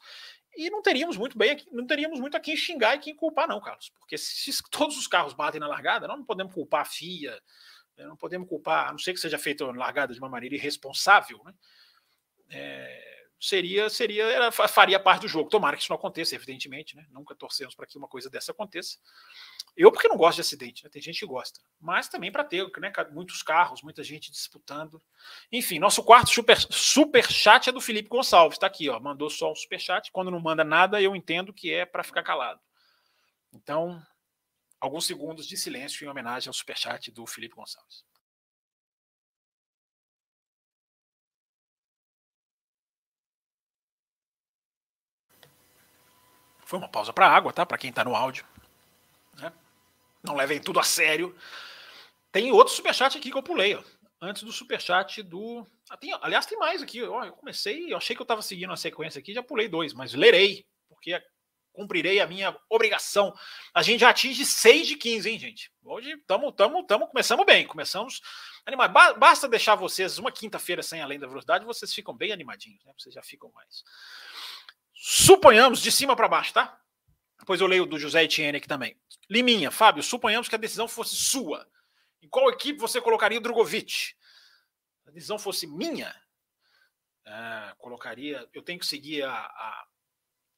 E 0.55 0.69
não 0.69 0.81
teríamos 0.81 1.17
muito 1.17 1.37
bem 1.37 1.51
aqui, 1.51 1.67
não 1.71 1.85
teríamos 1.85 2.19
muito 2.19 2.37
a 2.37 2.39
quem 2.39 2.55
xingar 2.55 2.95
e 2.95 2.99
quem 2.99 3.13
culpar, 3.13 3.47
não, 3.47 3.59
Carlos. 3.59 3.89
Porque 3.99 4.17
se 4.17 4.51
todos 4.71 4.97
os 4.97 5.07
carros 5.07 5.33
batem 5.33 5.59
na 5.59 5.67
largada, 5.67 6.07
nós 6.07 6.17
não 6.17 6.25
podemos 6.25 6.53
culpar 6.53 6.81
a 6.81 6.85
FIA, 6.85 7.37
né, 7.97 8.05
não 8.05 8.15
podemos 8.15 8.47
culpar, 8.47 8.87
a 8.87 8.91
não 8.91 8.97
ser 8.97 9.13
que 9.13 9.19
seja 9.19 9.37
feita 9.37 9.65
largada 9.65 10.13
de 10.13 10.19
uma 10.19 10.29
maneira 10.29 10.55
irresponsável, 10.55 11.41
né? 11.43 11.53
É, 12.49 13.14
seria, 13.45 13.89
seria, 13.89 14.23
era, 14.23 14.51
faria 14.51 14.99
parte 14.99 15.21
do 15.21 15.27
jogo. 15.27 15.49
Tomara 15.49 15.77
que 15.77 15.83
isso 15.83 15.91
não 15.91 15.97
aconteça, 15.97 16.33
evidentemente, 16.33 16.95
né? 16.95 17.05
Nunca 17.11 17.35
torcemos 17.35 17.75
para 17.75 17.85
que 17.85 17.97
uma 17.97 18.07
coisa 18.07 18.29
dessa 18.29 18.51
aconteça. 18.51 18.97
Eu, 19.77 19.91
porque 19.91 20.07
não 20.07 20.17
gosto 20.17 20.37
de 20.37 20.41
acidente, 20.41 20.83
né? 20.83 20.89
tem 20.89 21.01
gente 21.01 21.19
que 21.19 21.25
gosta, 21.25 21.59
mas 21.79 22.07
também 22.07 22.31
para 22.31 22.43
ter 22.43 22.65
né? 22.79 22.91
muitos 23.11 23.43
carros, 23.43 23.83
muita 23.83 24.03
gente 24.03 24.31
disputando. 24.31 25.01
Enfim, 25.51 25.79
nosso 25.79 26.03
quarto 26.03 26.29
super, 26.29 26.57
super 26.57 27.29
chat 27.29 27.69
é 27.69 27.71
do 27.71 27.81
Felipe 27.81 28.09
Gonçalves, 28.09 28.55
está 28.55 28.67
aqui, 28.67 28.89
ó, 28.89 28.99
mandou 28.99 29.29
só 29.29 29.51
um 29.51 29.55
super 29.55 29.79
chat. 29.79 30.11
Quando 30.11 30.31
não 30.31 30.39
manda 30.39 30.63
nada, 30.63 31.01
eu 31.01 31.15
entendo 31.15 31.53
que 31.53 31.71
é 31.71 31.85
para 31.85 32.03
ficar 32.03 32.23
calado. 32.23 32.59
Então, 33.53 34.01
alguns 34.79 35.05
segundos 35.05 35.45
de 35.45 35.55
silêncio 35.57 36.03
em 36.03 36.09
homenagem 36.09 36.47
ao 36.49 36.53
superchat 36.53 37.11
do 37.11 37.27
Felipe 37.27 37.55
Gonçalves. 37.55 38.05
Foi 46.65 46.79
uma 46.79 46.89
pausa 46.89 47.13
para 47.13 47.29
água, 47.29 47.53
tá? 47.53 47.65
Para 47.65 47.77
quem 47.77 47.91
está 47.91 48.03
no 48.03 48.15
áudio. 48.15 48.43
Né? 49.35 49.53
Não 50.23 50.35
levem 50.35 50.59
tudo 50.59 50.79
a 50.79 50.83
sério. 50.83 51.35
Tem 52.31 52.51
outro 52.51 52.73
superchat 52.73 53.17
aqui 53.17 53.31
que 53.31 53.37
eu 53.37 53.43
pulei, 53.43 53.75
ó. 53.75 53.83
Antes 54.19 54.43
do 54.43 54.51
superchat 54.51 55.21
do. 55.21 55.65
Ah, 55.89 55.95
tem, 55.95 56.11
aliás, 56.21 56.45
tem 56.45 56.57
mais 56.57 56.81
aqui. 56.81 56.97
Eu 56.97 57.31
comecei, 57.33 57.93
eu 57.93 57.97
achei 57.97 58.15
que 58.15 58.21
eu 58.21 58.25
estava 58.25 58.41
seguindo 58.41 58.73
a 58.73 58.77
sequência 58.77 59.19
aqui, 59.19 59.33
já 59.33 59.43
pulei 59.43 59.67
dois, 59.67 59.93
mas 59.93 60.13
lerei, 60.13 60.65
porque 60.89 61.21
cumprirei 61.71 62.19
a 62.19 62.25
minha 62.25 62.57
obrigação. 62.69 63.33
A 63.73 63.83
gente 63.83 63.99
já 63.99 64.09
atinge 64.09 64.45
6 64.45 64.87
de 64.87 64.95
15, 64.95 65.29
hein, 65.29 65.37
gente? 65.37 65.71
Hoje 65.83 66.11
estamos, 66.13 66.49
estamos, 66.49 66.81
estamos, 66.81 67.09
começamos 67.09 67.45
bem, 67.45 67.67
começamos 67.67 68.21
animar. 68.65 68.87
Basta 68.87 69.47
deixar 69.47 69.75
vocês 69.75 70.17
uma 70.17 70.31
quinta-feira 70.31 70.81
sem 70.81 71.01
além 71.01 71.19
da 71.19 71.27
velocidade, 71.27 71.65
vocês 71.65 71.93
ficam 71.93 72.15
bem 72.15 72.31
animadinhos, 72.31 72.83
né? 72.83 72.93
Vocês 72.97 73.13
já 73.13 73.21
ficam 73.21 73.51
mais. 73.53 73.83
Suponhamos, 75.07 75.81
de 75.81 75.91
cima 75.91 76.15
para 76.15 76.27
baixo, 76.27 76.51
tá? 76.51 76.81
Depois 77.37 77.61
eu 77.61 77.67
leio 77.67 77.85
do 77.85 77.99
José 77.99 78.23
Etienne 78.23 78.57
aqui 78.57 78.67
também. 78.67 78.99
Liminha, 79.29 79.69
Fábio, 79.69 80.01
suponhamos 80.01 80.49
que 80.49 80.55
a 80.55 80.57
decisão 80.57 80.87
fosse 80.87 81.15
sua. 81.15 81.69
Em 82.23 82.27
qual 82.27 82.49
equipe 82.49 82.79
você 82.79 82.99
colocaria 82.99 83.37
o 83.37 83.41
Drogovic? 83.41 83.91
Se 83.91 84.15
a 85.07 85.11
decisão 85.11 85.37
fosse 85.37 85.67
minha, 85.67 86.11
é, 87.23 87.75
colocaria. 87.77 88.49
Eu 88.51 88.63
tenho 88.63 88.79
que 88.79 88.85
seguir 88.87 89.21
a, 89.21 89.31
a, 89.31 89.87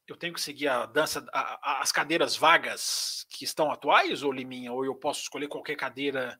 eu 0.08 0.16
tenho 0.16 0.34
que 0.34 0.39
seguir 0.39 0.70
a 0.70 0.86
dança, 0.86 1.27
a, 1.34 1.60
a, 1.62 1.82
as 1.82 1.92
cadeiras 1.92 2.38
vagas 2.38 3.27
que 3.30 3.44
estão 3.44 3.70
atuais, 3.70 4.24
ou 4.24 4.32
Liminha, 4.32 4.72
ou 4.72 4.86
eu 4.86 4.96
posso 4.96 5.24
escolher 5.24 5.50
qualquer 5.50 5.75
cadeira 5.75 6.39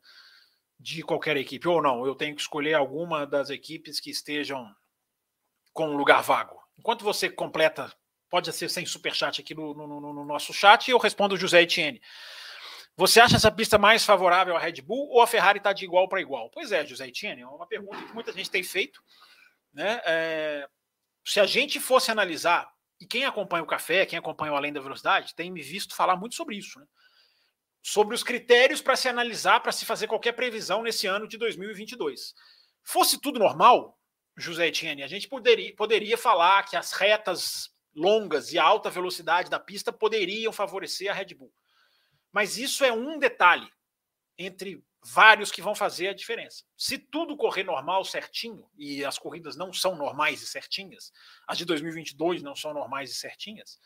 de 0.80 1.02
qualquer 1.02 1.36
equipe, 1.36 1.68
ou 1.68 1.82
não, 1.82 2.06
eu 2.06 2.14
tenho 2.14 2.34
que 2.34 2.40
escolher 2.40 2.72
alguma 2.72 3.26
das 3.26 3.50
equipes 3.50 4.00
que 4.00 4.08
estejam 4.08 4.74
com 5.74 5.90
um 5.90 5.96
lugar 5.98 6.22
vago. 6.22 6.58
Enquanto 6.78 7.04
você 7.04 7.28
completa, 7.28 7.92
pode 8.28 8.52
ser 8.52 8.68
sem 8.68 8.84
superchat 8.86 9.40
aqui 9.40 9.54
no, 9.54 9.74
no, 9.74 10.00
no 10.00 10.24
nosso 10.24 10.52
chat, 10.52 10.90
eu 10.90 10.98
respondo 10.98 11.34
o 11.34 11.38
José 11.38 11.62
Etienne. 11.62 12.00
Você 12.96 13.20
acha 13.20 13.36
essa 13.36 13.50
pista 13.50 13.78
mais 13.78 14.04
favorável 14.04 14.56
à 14.56 14.58
Red 14.58 14.82
Bull 14.82 15.08
ou 15.10 15.22
a 15.22 15.26
Ferrari 15.26 15.58
está 15.58 15.72
de 15.72 15.84
igual 15.84 16.08
para 16.08 16.20
igual? 16.20 16.50
Pois 16.50 16.72
é, 16.72 16.84
José 16.84 17.06
Etienne, 17.06 17.42
é 17.42 17.46
uma 17.46 17.66
pergunta 17.66 18.02
que 18.02 18.12
muita 18.12 18.32
gente 18.32 18.50
tem 18.50 18.62
feito. 18.64 19.00
Né? 19.72 20.00
É, 20.04 20.68
se 21.24 21.38
a 21.38 21.46
gente 21.46 21.78
fosse 21.78 22.10
analisar 22.10 22.68
e 23.00 23.06
quem 23.06 23.24
acompanha 23.24 23.62
o 23.62 23.66
café, 23.68 24.04
quem 24.04 24.18
acompanha 24.18 24.52
o 24.52 24.56
Além 24.56 24.72
da 24.72 24.80
Velocidade, 24.80 25.34
tem 25.34 25.50
me 25.50 25.62
visto 25.62 25.94
falar 25.94 26.16
muito 26.16 26.34
sobre 26.34 26.56
isso, 26.56 26.80
né? 26.80 26.86
sobre 27.80 28.16
os 28.16 28.24
critérios 28.24 28.82
para 28.82 28.96
se 28.96 29.08
analisar, 29.08 29.60
para 29.60 29.70
se 29.70 29.86
fazer 29.86 30.08
qualquer 30.08 30.32
previsão 30.32 30.82
nesse 30.82 31.06
ano 31.06 31.28
de 31.28 31.38
2022. 31.38 32.34
Fosse 32.82 33.20
tudo 33.20 33.38
normal, 33.38 33.96
José 34.36 34.66
Etienne, 34.66 35.04
a 35.04 35.08
gente 35.08 35.28
poderia, 35.28 35.74
poderia 35.76 36.18
falar 36.18 36.64
que 36.64 36.76
as 36.76 36.92
retas 36.92 37.70
longas 37.98 38.52
e 38.52 38.58
alta 38.58 38.88
velocidade 38.88 39.50
da 39.50 39.58
pista 39.58 39.92
poderiam 39.92 40.52
favorecer 40.52 41.10
a 41.10 41.14
Red 41.14 41.34
Bull. 41.34 41.52
Mas 42.32 42.56
isso 42.56 42.84
é 42.84 42.92
um 42.92 43.18
detalhe 43.18 43.70
entre 44.38 44.82
vários 45.02 45.50
que 45.50 45.62
vão 45.62 45.74
fazer 45.74 46.08
a 46.08 46.14
diferença. 46.14 46.64
Se 46.76 46.98
tudo 46.98 47.36
correr 47.36 47.64
normal, 47.64 48.04
certinho, 48.04 48.68
e 48.76 49.04
as 49.04 49.18
corridas 49.18 49.56
não 49.56 49.72
são 49.72 49.96
normais 49.96 50.42
e 50.42 50.46
certinhas, 50.46 51.12
as 51.46 51.58
de 51.58 51.64
2022 51.64 52.42
não 52.42 52.54
são 52.54 52.72
normais 52.72 53.10
e 53.10 53.14
certinhas, 53.14 53.80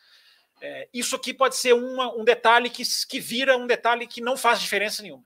é, 0.60 0.88
isso 0.92 1.16
aqui 1.16 1.32
pode 1.34 1.56
ser 1.56 1.74
uma, 1.74 2.14
um 2.14 2.24
detalhe 2.24 2.70
que, 2.70 2.82
que 3.08 3.18
vira 3.18 3.56
um 3.56 3.66
detalhe 3.66 4.06
que 4.06 4.20
não 4.20 4.36
faz 4.36 4.60
diferença 4.60 5.02
nenhuma. 5.02 5.24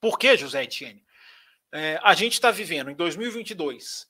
Por 0.00 0.18
que, 0.18 0.36
José 0.36 0.64
Etienne? 0.64 1.04
É, 1.72 2.00
a 2.02 2.14
gente 2.14 2.34
está 2.34 2.50
vivendo 2.50 2.90
em 2.90 2.94
2022 2.94 4.08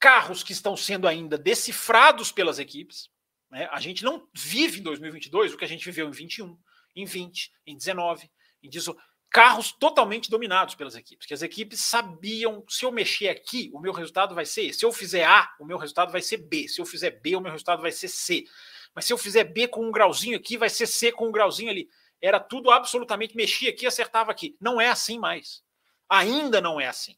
carros 0.00 0.42
que 0.42 0.52
estão 0.52 0.76
sendo 0.76 1.06
ainda 1.06 1.36
decifrados 1.36 2.32
pelas 2.32 2.58
equipes. 2.58 3.10
Né? 3.50 3.68
A 3.70 3.80
gente 3.80 4.02
não 4.02 4.26
vive 4.34 4.80
em 4.80 4.82
2022 4.82 5.52
o 5.52 5.58
que 5.58 5.64
a 5.64 5.68
gente 5.68 5.84
viveu 5.84 6.08
em 6.08 6.12
21, 6.12 6.58
em 6.96 7.04
20, 7.04 7.52
em 7.66 7.76
19, 7.76 8.30
em 8.62 8.68
18 8.68 9.00
carros 9.30 9.70
totalmente 9.70 10.28
dominados 10.28 10.74
pelas 10.74 10.96
equipes, 10.96 11.24
que 11.24 11.32
as 11.32 11.40
equipes 11.40 11.80
sabiam, 11.80 12.64
se 12.68 12.84
eu 12.84 12.90
mexer 12.90 13.28
aqui, 13.28 13.70
o 13.72 13.78
meu 13.78 13.92
resultado 13.92 14.34
vai 14.34 14.44
ser, 14.44 14.74
se 14.74 14.84
eu 14.84 14.92
fizer 14.92 15.24
A, 15.24 15.48
o 15.60 15.64
meu 15.64 15.78
resultado 15.78 16.10
vai 16.10 16.20
ser 16.20 16.38
B, 16.38 16.66
se 16.66 16.80
eu 16.80 16.84
fizer 16.84 17.10
B, 17.10 17.36
o 17.36 17.40
meu 17.40 17.52
resultado 17.52 17.80
vai 17.80 17.92
ser 17.92 18.08
C. 18.08 18.44
Mas 18.92 19.04
se 19.04 19.12
eu 19.12 19.18
fizer 19.18 19.44
B 19.44 19.68
com 19.68 19.86
um 19.86 19.92
grauzinho 19.92 20.36
aqui, 20.36 20.58
vai 20.58 20.68
ser 20.68 20.88
C 20.88 21.12
com 21.12 21.28
um 21.28 21.32
grauzinho 21.32 21.70
ali. 21.70 21.88
Era 22.20 22.40
tudo 22.40 22.72
absolutamente 22.72 23.36
mexia 23.36 23.70
aqui, 23.70 23.86
acertava 23.86 24.32
aqui. 24.32 24.56
Não 24.60 24.80
é 24.80 24.88
assim 24.88 25.18
mais. 25.18 25.62
Ainda 26.08 26.60
não 26.60 26.80
é 26.80 26.88
assim. 26.88 27.16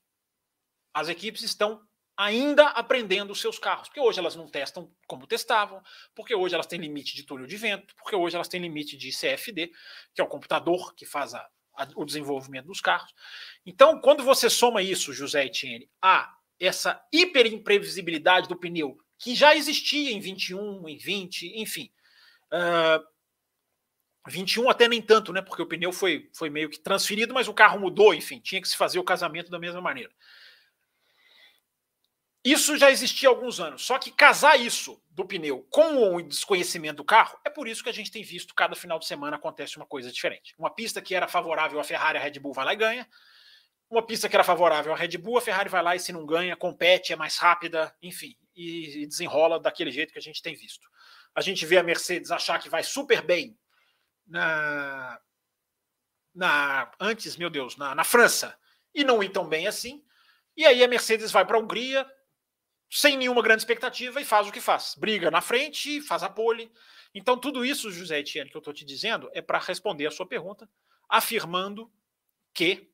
As 0.92 1.08
equipes 1.08 1.42
estão 1.42 1.80
ainda 2.22 2.68
aprendendo 2.68 3.32
os 3.32 3.40
seus 3.40 3.58
carros, 3.58 3.88
porque 3.88 4.00
hoje 4.00 4.18
elas 4.18 4.36
não 4.36 4.46
testam 4.46 4.90
como 5.06 5.26
testavam, 5.26 5.82
porque 6.14 6.34
hoje 6.34 6.54
elas 6.54 6.66
têm 6.66 6.80
limite 6.80 7.16
de 7.16 7.24
túnel 7.24 7.46
de 7.46 7.56
vento, 7.56 7.94
porque 7.96 8.14
hoje 8.14 8.36
elas 8.36 8.48
têm 8.48 8.60
limite 8.60 8.96
de 8.96 9.10
CFD, 9.10 9.72
que 10.14 10.20
é 10.20 10.24
o 10.24 10.28
computador 10.28 10.94
que 10.94 11.04
faz 11.04 11.34
a, 11.34 11.48
o 11.96 12.04
desenvolvimento 12.04 12.66
dos 12.66 12.80
carros. 12.80 13.12
Então, 13.66 14.00
quando 14.00 14.22
você 14.22 14.48
soma 14.48 14.82
isso, 14.82 15.12
José 15.12 15.46
Etienne, 15.46 15.90
a 16.00 16.32
essa 16.60 17.02
hiperimprevisibilidade 17.12 18.48
do 18.48 18.56
pneu, 18.56 18.96
que 19.18 19.34
já 19.34 19.56
existia 19.56 20.12
em 20.12 20.20
21, 20.20 20.88
em 20.88 20.96
20, 20.96 21.60
enfim. 21.60 21.90
Uh, 22.52 23.04
21 24.28 24.70
até 24.70 24.86
nem 24.86 25.02
tanto, 25.02 25.32
né? 25.32 25.42
Porque 25.42 25.62
o 25.62 25.66
pneu 25.66 25.92
foi, 25.92 26.30
foi 26.32 26.48
meio 26.48 26.70
que 26.70 26.78
transferido, 26.78 27.34
mas 27.34 27.48
o 27.48 27.54
carro 27.54 27.80
mudou, 27.80 28.14
enfim, 28.14 28.38
tinha 28.38 28.62
que 28.62 28.68
se 28.68 28.76
fazer 28.76 29.00
o 29.00 29.04
casamento 29.04 29.50
da 29.50 29.58
mesma 29.58 29.80
maneira. 29.80 30.12
Isso 32.44 32.76
já 32.76 32.90
existia 32.90 33.28
há 33.28 33.32
alguns 33.32 33.60
anos. 33.60 33.84
Só 33.84 33.98
que 33.98 34.10
casar 34.10 34.58
isso 34.58 35.00
do 35.10 35.24
pneu 35.24 35.66
com 35.70 36.16
o 36.16 36.22
desconhecimento 36.22 36.96
do 36.96 37.04
carro, 37.04 37.38
é 37.44 37.50
por 37.50 37.68
isso 37.68 37.82
que 37.82 37.90
a 37.90 37.92
gente 37.92 38.10
tem 38.10 38.24
visto 38.24 38.54
cada 38.54 38.74
final 38.74 38.98
de 38.98 39.06
semana 39.06 39.36
acontece 39.36 39.76
uma 39.76 39.86
coisa 39.86 40.10
diferente. 40.10 40.54
Uma 40.58 40.70
pista 40.70 41.00
que 41.00 41.14
era 41.14 41.28
favorável 41.28 41.78
à 41.78 41.84
Ferrari, 41.84 42.18
a 42.18 42.20
Red 42.20 42.40
Bull 42.40 42.52
vai 42.52 42.64
lá 42.64 42.72
e 42.72 42.76
ganha. 42.76 43.08
Uma 43.88 44.04
pista 44.04 44.28
que 44.28 44.34
era 44.34 44.42
favorável 44.42 44.92
à 44.92 44.96
Red 44.96 45.18
Bull, 45.18 45.38
a 45.38 45.42
Ferrari 45.42 45.68
vai 45.68 45.82
lá 45.82 45.94
e 45.94 46.00
se 46.00 46.12
não 46.12 46.26
ganha, 46.26 46.56
compete, 46.56 47.12
é 47.12 47.16
mais 47.16 47.36
rápida, 47.36 47.94
enfim, 48.02 48.34
e, 48.56 49.06
desenrola 49.06 49.60
daquele 49.60 49.92
jeito 49.92 50.12
que 50.12 50.18
a 50.18 50.22
gente 50.22 50.42
tem 50.42 50.54
visto. 50.54 50.88
A 51.34 51.40
gente 51.40 51.64
vê 51.64 51.76
a 51.76 51.82
Mercedes 51.82 52.30
achar 52.30 52.58
que 52.58 52.68
vai 52.68 52.82
super 52.82 53.22
bem 53.22 53.56
na, 54.26 55.20
na 56.34 56.90
antes, 56.98 57.36
meu 57.36 57.50
Deus, 57.50 57.76
na, 57.76 57.94
na 57.94 58.04
França 58.04 58.58
e 58.94 59.04
não 59.04 59.22
ir 59.22 59.28
tão 59.28 59.46
bem 59.46 59.66
assim. 59.66 60.02
E 60.56 60.64
aí 60.64 60.82
a 60.82 60.88
Mercedes 60.88 61.30
vai 61.30 61.44
para 61.44 61.56
a 61.56 61.60
Hungria, 61.60 62.06
sem 62.94 63.16
nenhuma 63.16 63.40
grande 63.40 63.62
expectativa 63.62 64.20
e 64.20 64.24
faz 64.24 64.46
o 64.46 64.52
que 64.52 64.60
faz. 64.60 64.94
Briga 64.98 65.30
na 65.30 65.40
frente, 65.40 66.02
faz 66.02 66.22
a 66.22 66.28
pole. 66.28 66.70
Então, 67.14 67.38
tudo 67.38 67.64
isso, 67.64 67.90
José 67.90 68.18
Etienne, 68.18 68.50
que 68.50 68.56
eu 68.56 68.58
estou 68.58 68.74
te 68.74 68.84
dizendo, 68.84 69.30
é 69.32 69.40
para 69.40 69.58
responder 69.58 70.06
a 70.06 70.10
sua 70.10 70.26
pergunta, 70.26 70.68
afirmando 71.08 71.90
que 72.52 72.92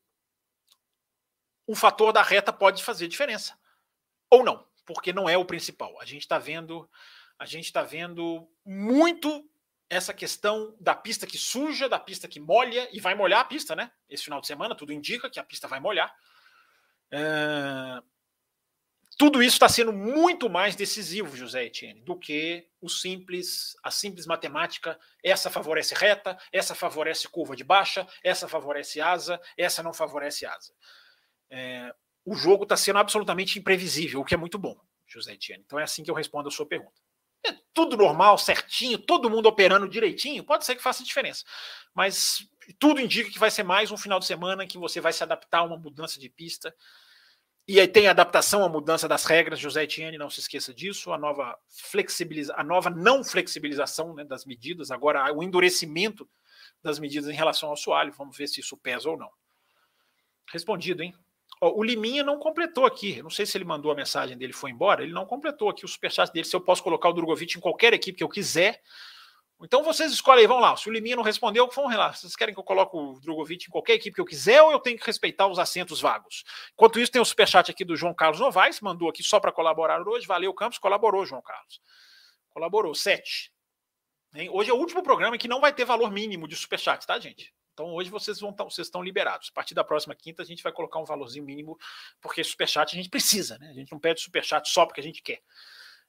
o 1.67 1.75
fator 1.75 2.12
da 2.12 2.23
reta 2.23 2.52
pode 2.52 2.85
fazer 2.85 3.09
diferença. 3.09 3.59
Ou 4.31 4.45
não, 4.45 4.64
porque 4.87 5.12
não 5.12 5.28
é 5.28 5.37
o 5.37 5.45
principal. 5.45 6.00
A 6.00 6.05
gente 6.05 6.23
está 6.23 6.38
vendo, 6.38 6.88
a 7.37 7.45
gente 7.45 7.64
está 7.64 7.83
vendo 7.83 8.49
muito 8.64 9.50
essa 9.90 10.14
questão 10.14 10.76
da 10.78 10.95
pista 10.95 11.26
que 11.26 11.37
suja, 11.37 11.88
da 11.88 11.99
pista 11.99 12.28
que 12.28 12.38
molha, 12.38 12.88
e 12.93 13.00
vai 13.00 13.17
molhar 13.17 13.40
a 13.40 13.45
pista, 13.45 13.75
né? 13.75 13.90
Esse 14.09 14.23
final 14.23 14.40
de 14.40 14.47
semana, 14.47 14.76
tudo 14.76 14.93
indica 14.93 15.28
que 15.28 15.40
a 15.40 15.45
pista 15.45 15.67
vai 15.67 15.81
molhar. 15.81 16.14
Tudo 19.19 19.43
isso 19.43 19.57
está 19.57 19.69
sendo 19.69 19.93
muito 19.93 20.49
mais 20.49 20.77
decisivo, 20.77 21.37
José 21.37 21.65
Etienne, 21.65 22.01
do 22.03 22.17
que 22.17 22.69
o 22.81 22.89
simples, 22.89 23.77
a 23.83 23.91
simples 23.91 24.27
matemática. 24.27 24.97
Essa 25.25 25.51
favorece 25.51 25.93
reta, 25.93 26.39
essa 26.53 26.73
favorece 26.73 27.29
curva 27.29 27.57
de 27.57 27.65
baixa, 27.65 28.07
essa 28.23 28.47
favorece 28.47 29.01
asa, 29.01 29.41
essa 29.57 29.83
não 29.83 29.93
favorece 29.93 30.47
asa. 30.47 30.73
É, 31.51 31.93
o 32.25 32.37
jogo 32.37 32.63
está 32.63 32.77
sendo 32.77 33.01
absolutamente 33.01 33.59
imprevisível, 33.59 34.21
o 34.21 34.25
que 34.25 34.35
é 34.35 34.39
muito 34.39 34.57
bom, 34.57 34.81
José 35.05 35.33
Etienne. 35.33 35.65
Então 35.67 35.81
é 35.81 35.83
assim 35.83 36.05
que 36.05 36.11
eu 36.11 36.15
respondo 36.15 36.49
a 36.49 36.53
sua 36.53 36.67
pergunta. 36.67 37.03
É 37.45 37.53
tudo 37.75 37.97
normal, 37.97 38.39
certinho, 38.39 38.99
todo 38.99 39.29
mundo 39.29 39.47
operando 39.47 39.89
direitinho, 39.89 40.45
pode 40.45 40.65
ser 40.65 40.77
que 40.77 40.83
faça 40.83 41.03
diferença. 41.03 41.45
Mas 41.93 42.49
tudo 42.79 43.01
indica 43.01 43.31
que 43.31 43.39
vai 43.39 43.51
ser 43.51 43.65
mais 43.65 43.91
um 43.91 43.97
final 43.97 44.21
de 44.21 44.27
semana 44.27 44.65
que 44.65 44.79
você 44.79 45.01
vai 45.01 45.13
se 45.13 45.25
adaptar 45.25 45.59
a 45.59 45.65
uma 45.65 45.77
mudança 45.77 46.21
de 46.21 46.29
pista 46.29 46.73
e 47.69 47.79
aí 47.79 47.87
tem 47.87 48.09
a 48.09 48.13
adaptação 48.13 48.65
à 48.65 48.69
mudança 48.69 49.07
das 49.07 49.27
regras, 49.27 49.61
José 49.61 49.85
Etienne, 49.85 50.17
não 50.17 50.31
se 50.31 50.41
esqueça 50.41 50.73
disso, 50.73 51.13
a 51.13 51.19
nova 51.19 51.57
flexibiliza 51.69 52.55
a 52.57 52.65
nova 52.65 52.89
não 52.89 53.23
flexibilização 53.23 54.15
né, 54.15 54.25
das 54.25 54.47
medidas, 54.47 54.91
agora 54.91 55.31
o 55.35 55.43
endurecimento 55.43 56.27
das 56.83 56.99
medidas 56.99 57.29
em 57.29 57.35
relação 57.35 57.69
ao 57.69 57.75
assoalho, 57.75 58.13
vamos 58.13 58.37
ver 58.37 58.49
se 58.49 58.61
isso 58.61 58.77
pesa 58.77 59.11
ou 59.11 59.19
não. 59.19 59.31
Respondido, 60.51 61.03
hein? 61.03 61.15
o 61.61 61.83
Liminha 61.83 62.23
não 62.23 62.39
completou 62.39 62.87
aqui, 62.87 63.21
não 63.21 63.31
sei 63.31 63.45
se 63.45 63.59
ele 63.59 63.65
mandou 63.65 63.91
a 63.91 63.95
mensagem 63.95 64.39
dele 64.39 64.53
foi 64.53 64.71
embora, 64.71 65.03
ele 65.03 65.13
não 65.13 65.27
completou 65.27 65.69
aqui 65.69 65.85
o 65.85 65.89
superchat 65.89 66.33
dele, 66.33 66.47
se 66.47 66.55
eu 66.55 66.61
posso 66.61 66.83
colocar 66.83 67.09
o 67.09 67.13
Drogovic 67.13 67.57
em 67.59 67.61
qualquer 67.61 67.93
equipe 67.93 68.17
que 68.17 68.25
eu 68.25 68.29
quiser, 68.29 68.81
então 69.61 69.83
vocês 69.83 70.12
escolhem 70.12 70.47
vão 70.47 70.61
lá. 70.61 70.77
Se 70.77 70.88
o 70.88 70.93
Liminha 70.93 71.17
não 71.17 71.23
respondeu, 71.23 71.69
vamos 71.75 71.95
lá. 71.97 72.12
Vocês 72.12 72.37
querem 72.37 72.55
que 72.55 72.61
eu 72.61 72.65
coloque 72.65 72.97
o 72.97 73.19
Drogovic 73.21 73.67
em 73.67 73.71
qualquer 73.71 73.95
equipe 73.95 74.15
que 74.15 74.21
eu 74.21 74.25
quiser 74.25 74.62
ou 74.62 74.71
eu 74.71 74.79
tenho 74.79 74.99
que 74.99 75.05
respeitar 75.05 75.49
os 75.49 75.59
assentos 75.59 76.00
vagos? 76.00 76.45
Enquanto 76.73 77.00
isso, 77.00 77.11
tem 77.11 77.21
o 77.21 77.25
superchat 77.25 77.71
aqui 77.71 77.85
do 77.85 77.97
João 77.97 78.15
Carlos 78.15 78.38
Novaes, 78.38 78.81
mandou 78.81 79.09
aqui 79.09 79.23
só 79.23 79.41
para 79.41 79.50
colaborar 79.50 80.00
hoje. 80.07 80.27
Valeu, 80.27 80.55
Campos, 80.55 80.79
colaborou, 80.79 81.27
João 81.27 81.43
Carlos. 81.43 81.81
Colaborou, 82.50 82.95
sete. 82.95 83.53
Hein? 84.35 84.49
Hoje 84.53 84.71
é 84.71 84.73
o 84.75 84.77
último 84.77 85.03
programa 85.03 85.37
que 85.37 85.49
não 85.49 85.61
vai 85.61 85.73
ter 85.73 85.85
valor 85.85 86.11
mínimo 86.11 86.47
de 86.47 86.55
superchat, 86.55 87.05
tá, 87.05 87.19
gente? 87.19 87.53
Então 87.73 87.95
hoje 87.95 88.11
vocês 88.11 88.41
vão 88.41 88.55
vocês 88.55 88.87
estão 88.88 89.03
liberados. 89.03 89.50
A 89.50 89.55
partir 89.55 89.75
da 89.75 89.85
próxima 89.85 90.15
quinta 90.15 90.43
a 90.43 90.45
gente 90.45 90.62
vai 90.62 90.73
colocar 90.73 90.99
um 90.99 91.05
valorzinho 91.05 91.45
mínimo, 91.45 91.79
porque 92.21 92.43
superchat 92.43 92.93
a 92.93 92.97
gente 92.97 93.09
precisa, 93.09 93.57
né? 93.59 93.71
A 93.71 93.73
gente 93.73 93.93
não 93.93 94.00
pede 94.00 94.21
superchat 94.21 94.69
só 94.69 94.85
porque 94.85 95.00
a 95.00 95.05
gente 95.05 95.23
quer. 95.23 95.41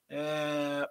É... 0.09 0.89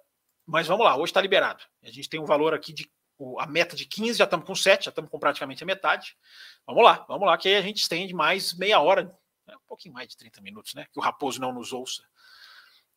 Mas 0.49 0.65
vamos 0.65 0.83
lá, 0.83 0.95
hoje 0.95 1.11
está 1.11 1.21
liberado. 1.21 1.63
A 1.83 1.91
gente 1.91 2.09
tem 2.09 2.19
um 2.19 2.25
valor 2.25 2.55
aqui 2.55 2.73
de 2.73 2.91
a 3.37 3.45
meta 3.45 3.75
de 3.75 3.85
15, 3.85 4.17
já 4.17 4.23
estamos 4.23 4.45
com 4.45 4.55
7, 4.55 4.85
já 4.85 4.89
estamos 4.89 5.11
com 5.11 5.19
praticamente 5.19 5.61
a 5.61 5.65
metade. 5.65 6.17
Vamos 6.65 6.83
lá, 6.83 7.05
vamos 7.07 7.27
lá, 7.27 7.37
que 7.37 7.49
aí 7.49 7.55
a 7.55 7.61
gente 7.61 7.81
estende 7.81 8.13
mais 8.13 8.53
meia 8.53 8.79
hora, 8.79 9.03
né, 9.45 9.55
um 9.55 9.67
pouquinho 9.67 9.93
mais 9.93 10.07
de 10.07 10.17
30 10.17 10.41
minutos, 10.41 10.73
né? 10.73 10.87
Que 10.91 10.97
o 10.97 11.01
Raposo 11.01 11.39
não 11.39 11.53
nos 11.53 11.71
ouça. 11.73 12.01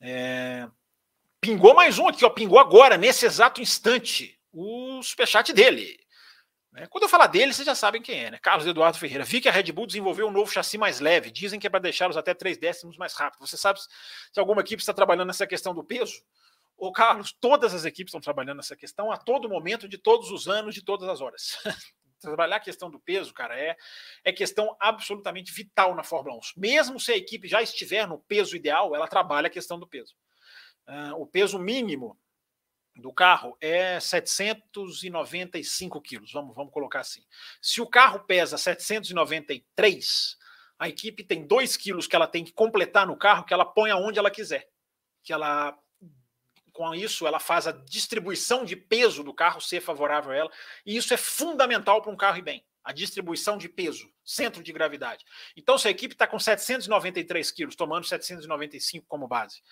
É... 0.00 0.66
Pingou 1.40 1.74
mais 1.74 1.98
um 1.98 2.08
aqui, 2.08 2.24
ó. 2.24 2.30
Pingou 2.30 2.58
agora, 2.58 2.96
nesse 2.96 3.26
exato 3.26 3.60
instante, 3.60 4.38
o 4.52 5.02
superchat 5.02 5.52
dele. 5.52 5.98
Né? 6.70 6.86
Quando 6.86 7.02
eu 7.02 7.08
falar 7.08 7.26
dele, 7.26 7.52
vocês 7.52 7.66
já 7.66 7.74
sabem 7.74 8.00
quem 8.00 8.24
é, 8.24 8.30
né? 8.30 8.38
Carlos 8.38 8.66
Eduardo 8.66 8.96
Ferreira. 8.96 9.24
Vi 9.24 9.40
que 9.40 9.48
a 9.48 9.52
Red 9.52 9.72
Bull 9.72 9.86
desenvolveu 9.86 10.28
um 10.28 10.32
novo 10.32 10.50
chassi 10.50 10.78
mais 10.78 11.00
leve. 11.00 11.30
Dizem 11.30 11.60
que 11.60 11.66
é 11.66 11.70
para 11.70 11.80
deixá-los 11.80 12.16
até 12.16 12.32
3 12.32 12.56
décimos 12.56 12.96
mais 12.96 13.12
rápido. 13.12 13.46
Você 13.46 13.56
sabe 13.56 13.80
se 13.80 14.40
alguma 14.40 14.62
equipe 14.62 14.80
está 14.80 14.94
trabalhando 14.94 15.26
nessa 15.26 15.46
questão 15.46 15.74
do 15.74 15.84
peso? 15.84 16.22
Ô, 16.82 16.90
Carlos, 16.90 17.32
todas 17.32 17.72
as 17.74 17.84
equipes 17.84 18.10
estão 18.10 18.20
trabalhando 18.20 18.56
nessa 18.56 18.74
questão 18.74 19.12
a 19.12 19.16
todo 19.16 19.48
momento, 19.48 19.88
de 19.88 19.96
todos 19.96 20.32
os 20.32 20.48
anos, 20.48 20.74
de 20.74 20.84
todas 20.84 21.08
as 21.08 21.20
horas. 21.20 21.56
Trabalhar 22.20 22.56
a 22.56 22.60
questão 22.60 22.90
do 22.90 22.98
peso, 22.98 23.32
cara, 23.32 23.56
é, 23.56 23.76
é 24.24 24.32
questão 24.32 24.76
absolutamente 24.80 25.52
vital 25.52 25.94
na 25.94 26.02
Fórmula 26.02 26.38
1. 26.38 26.40
Mesmo 26.56 26.98
se 26.98 27.12
a 27.12 27.16
equipe 27.16 27.46
já 27.46 27.62
estiver 27.62 28.08
no 28.08 28.18
peso 28.18 28.56
ideal, 28.56 28.96
ela 28.96 29.06
trabalha 29.06 29.46
a 29.46 29.50
questão 29.50 29.78
do 29.78 29.86
peso. 29.86 30.16
Uh, 30.88 31.22
o 31.22 31.24
peso 31.24 31.56
mínimo 31.56 32.18
do 32.96 33.12
carro 33.12 33.56
é 33.60 34.00
795 34.00 36.00
quilos, 36.00 36.32
vamos, 36.32 36.52
vamos 36.52 36.72
colocar 36.72 36.98
assim. 36.98 37.24
Se 37.60 37.80
o 37.80 37.86
carro 37.86 38.24
pesa 38.24 38.58
793, 38.58 40.36
a 40.80 40.88
equipe 40.88 41.22
tem 41.22 41.46
2 41.46 41.76
quilos 41.76 42.08
que 42.08 42.16
ela 42.16 42.26
tem 42.26 42.42
que 42.42 42.52
completar 42.52 43.06
no 43.06 43.16
carro, 43.16 43.44
que 43.44 43.54
ela 43.54 43.64
põe 43.64 43.92
aonde 43.92 44.18
ela 44.18 44.32
quiser. 44.32 44.68
Que 45.22 45.32
ela, 45.32 45.78
com 46.72 46.94
isso, 46.94 47.26
ela 47.26 47.38
faz 47.38 47.66
a 47.66 47.72
distribuição 47.72 48.64
de 48.64 48.74
peso 48.74 49.22
do 49.22 49.34
carro 49.34 49.60
ser 49.60 49.80
favorável 49.80 50.32
a 50.32 50.36
ela, 50.36 50.50
e 50.84 50.96
isso 50.96 51.12
é 51.12 51.16
fundamental 51.16 52.00
para 52.00 52.10
um 52.10 52.16
carro 52.16 52.38
ir 52.38 52.42
bem. 52.42 52.64
A 52.82 52.92
distribuição 52.92 53.56
de 53.56 53.68
peso, 53.68 54.10
centro 54.24 54.60
de 54.60 54.72
gravidade. 54.72 55.24
Então, 55.56 55.78
se 55.78 55.86
a 55.86 55.90
equipe 55.90 56.14
está 56.14 56.26
com 56.26 56.38
793 56.38 57.50
quilos, 57.52 57.76
tomando 57.76 58.06
795 58.06 59.06
como 59.06 59.28
base, 59.28 59.62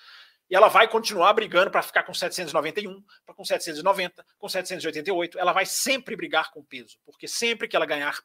e 0.51 0.55
ela 0.55 0.69
vai 0.69 0.89
continuar 0.89 1.33
brigando 1.33 1.71
para 1.71 1.83
ficar 1.83 2.03
com 2.03 2.13
791, 2.13 3.03
para 3.25 3.35
com 3.35 3.45
790, 3.45 4.27
com 4.37 4.49
788. 4.49 5.39
Ela 5.39 5.53
vai 5.53 5.65
sempre 5.65 6.17
brigar 6.17 6.51
com 6.51 6.65
peso, 6.65 6.99
porque 7.05 7.29
sempre 7.29 7.69
que 7.69 7.77
ela 7.77 7.87
ganhar 7.87 8.21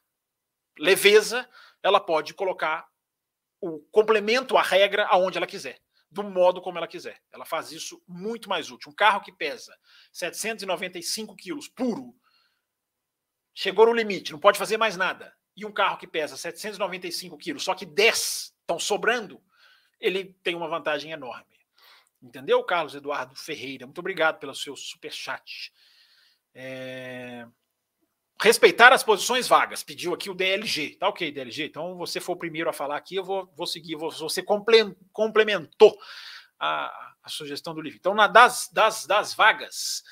leveza, 0.77 1.47
ela 1.83 1.99
pode 1.99 2.33
colocar 2.33 2.87
o 3.61 3.79
complemento 3.91 4.57
à 4.57 4.63
regra 4.63 5.05
aonde 5.05 5.37
ela 5.37 5.47
quiser, 5.47 5.79
do 6.09 6.23
modo 6.23 6.61
como 6.61 6.77
ela 6.77 6.87
quiser. 6.87 7.21
Ela 7.31 7.45
faz 7.45 7.71
isso 7.71 8.01
muito 8.07 8.49
mais 8.49 8.71
útil. 8.71 8.91
Um 8.91 8.95
carro 8.95 9.21
que 9.21 9.31
pesa 9.31 9.77
795 10.11 11.35
quilos 11.35 11.67
puro, 11.67 12.15
chegou 13.53 13.85
no 13.85 13.93
limite, 13.93 14.31
não 14.31 14.39
pode 14.39 14.57
fazer 14.59 14.77
mais 14.77 14.97
nada. 14.97 15.35
E 15.55 15.65
um 15.65 15.71
carro 15.71 15.97
que 15.97 16.07
pesa 16.07 16.35
795 16.35 17.37
quilos, 17.37 17.63
só 17.63 17.73
que 17.73 17.85
10 17.85 18.53
estão 18.61 18.77
sobrando, 18.77 19.41
ele 19.99 20.35
tem 20.43 20.55
uma 20.55 20.67
vantagem 20.67 21.11
enorme. 21.11 21.55
Entendeu, 22.21 22.63
Carlos 22.63 22.95
Eduardo 22.95 23.35
Ferreira? 23.35 23.85
Muito 23.85 23.99
obrigado 23.99 24.39
pelo 24.39 24.55
seu 24.55 24.75
super 24.75 25.11
chat. 25.11 25.71
É... 26.53 27.47
Respeitar 28.41 28.91
as 28.91 29.03
posições 29.03 29.47
vagas, 29.47 29.81
pediu 29.81 30.13
aqui 30.13 30.29
o 30.29 30.33
DLG. 30.33 30.97
Tá 30.97 31.07
ok, 31.07 31.31
DLG. 31.31 31.65
Então 31.65 31.97
você 31.97 32.19
foi 32.19 32.35
o 32.35 32.37
primeiro 32.37 32.69
a 32.69 32.73
falar 32.73 32.97
aqui, 32.97 33.15
eu 33.15 33.23
vou, 33.23 33.51
vou 33.55 33.65
seguir. 33.65 33.95
Você 33.95 34.43
complementou 34.43 35.97
a, 36.59 37.15
a, 37.23 37.29
sugestão 37.29 37.73
do 37.73 37.81
livro. 37.81 37.97
Então, 37.97 38.13
na, 38.13 38.27
das, 38.27 38.69
das, 38.73 39.05
das 39.05 39.33
vagas, 39.33 40.03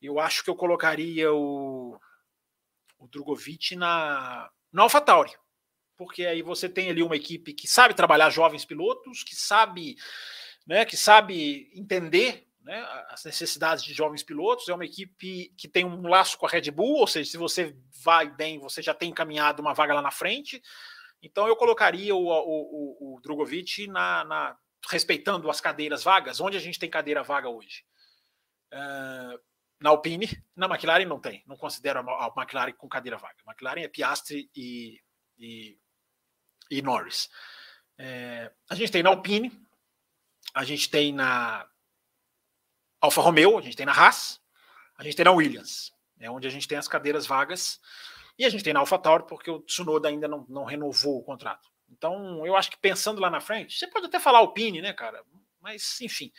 eu 0.00 0.18
acho 0.18 0.44
que 0.44 0.50
eu 0.50 0.54
colocaria 0.54 1.32
o, 1.32 1.98
o 2.98 3.08
Drogovic 3.08 3.74
na, 3.74 4.50
na 4.70 4.82
AlphaTauri. 4.82 5.32
Porque 5.96 6.26
aí 6.26 6.42
você 6.42 6.68
tem 6.68 6.90
ali 6.90 7.02
uma 7.02 7.16
equipe 7.16 7.54
que 7.54 7.66
sabe 7.66 7.94
trabalhar 7.94 8.28
jovens 8.30 8.64
pilotos, 8.64 9.22
que 9.22 9.34
sabe 9.34 9.96
né, 10.66 10.84
que 10.84 10.96
sabe 10.96 11.70
entender 11.74 12.46
né, 12.62 12.80
as 13.08 13.24
necessidades 13.24 13.84
de 13.84 13.92
jovens 13.92 14.22
pilotos. 14.22 14.68
É 14.68 14.74
uma 14.74 14.84
equipe 14.84 15.52
que 15.56 15.68
tem 15.68 15.84
um 15.84 16.08
laço 16.08 16.38
com 16.38 16.46
a 16.46 16.48
Red 16.48 16.70
Bull, 16.70 17.00
ou 17.00 17.06
seja, 17.06 17.30
se 17.30 17.36
você 17.36 17.76
vai 18.04 18.28
bem, 18.28 18.58
você 18.58 18.82
já 18.82 18.94
tem 18.94 19.10
encaminhado 19.10 19.60
uma 19.60 19.74
vaga 19.74 19.94
lá 19.94 20.02
na 20.02 20.10
frente. 20.10 20.62
Então 21.22 21.46
eu 21.46 21.56
colocaria 21.56 22.14
o, 22.14 22.26
o, 22.26 22.30
o, 22.30 23.16
o 23.16 23.20
Drogovic 23.20 23.86
na, 23.86 24.24
na, 24.24 24.56
respeitando 24.90 25.50
as 25.50 25.60
cadeiras 25.60 26.02
vagas. 26.02 26.40
Onde 26.40 26.56
a 26.56 26.60
gente 26.60 26.78
tem 26.78 26.90
cadeira 26.90 27.22
vaga 27.22 27.48
hoje? 27.48 27.84
Uh, 28.72 29.38
na 29.80 29.90
Alpine, 29.90 30.28
na 30.56 30.66
McLaren 30.66 31.06
não 31.06 31.20
tem. 31.20 31.42
Não 31.46 31.56
considero 31.56 32.00
a, 32.00 32.32
McLaren 32.36 32.72
com 32.72 32.88
cadeira 32.88 33.18
vaga. 33.18 33.36
McLaren 33.46 33.82
é 33.82 33.88
Piastri 33.88 34.50
e, 34.54 35.00
e, 35.38 35.78
e 36.70 36.82
Norris. 36.82 37.28
É, 37.98 38.52
a 38.70 38.74
gente 38.74 38.90
tem 38.90 39.02
na 39.02 39.10
Alpine, 39.10 39.52
a 40.54 40.64
gente 40.64 40.90
tem 40.90 41.12
na 41.12 41.68
Alfa 43.02 43.20
Romeo, 43.20 43.58
a 43.58 43.60
gente 43.60 43.76
tem 43.76 43.84
na 43.84 43.92
Haas, 43.92 44.40
a 44.96 45.02
gente 45.02 45.16
tem 45.16 45.24
na 45.24 45.32
Williams, 45.32 45.92
é 46.18 46.30
onde 46.30 46.46
a 46.46 46.50
gente 46.50 46.66
tem 46.66 46.78
as 46.78 46.88
cadeiras 46.88 47.26
vagas, 47.26 47.80
e 48.38 48.44
a 48.44 48.48
gente 48.48 48.64
tem 48.64 48.72
na 48.72 48.80
Alfa 48.80 48.98
Tauri, 48.98 49.26
porque 49.26 49.50
o 49.50 49.60
Tsunoda 49.60 50.08
ainda 50.08 50.26
não, 50.26 50.46
não 50.48 50.64
renovou 50.64 51.18
o 51.18 51.22
contrato. 51.22 51.68
Então, 51.90 52.46
eu 52.46 52.56
acho 52.56 52.70
que 52.70 52.78
pensando 52.78 53.20
lá 53.20 53.28
na 53.28 53.40
frente, 53.40 53.78
você 53.78 53.86
pode 53.86 54.06
até 54.06 54.18
falar 54.18 54.38
Alpine, 54.38 54.80
né, 54.80 54.92
cara? 54.92 55.22
Mas, 55.60 56.00
enfim, 56.00 56.32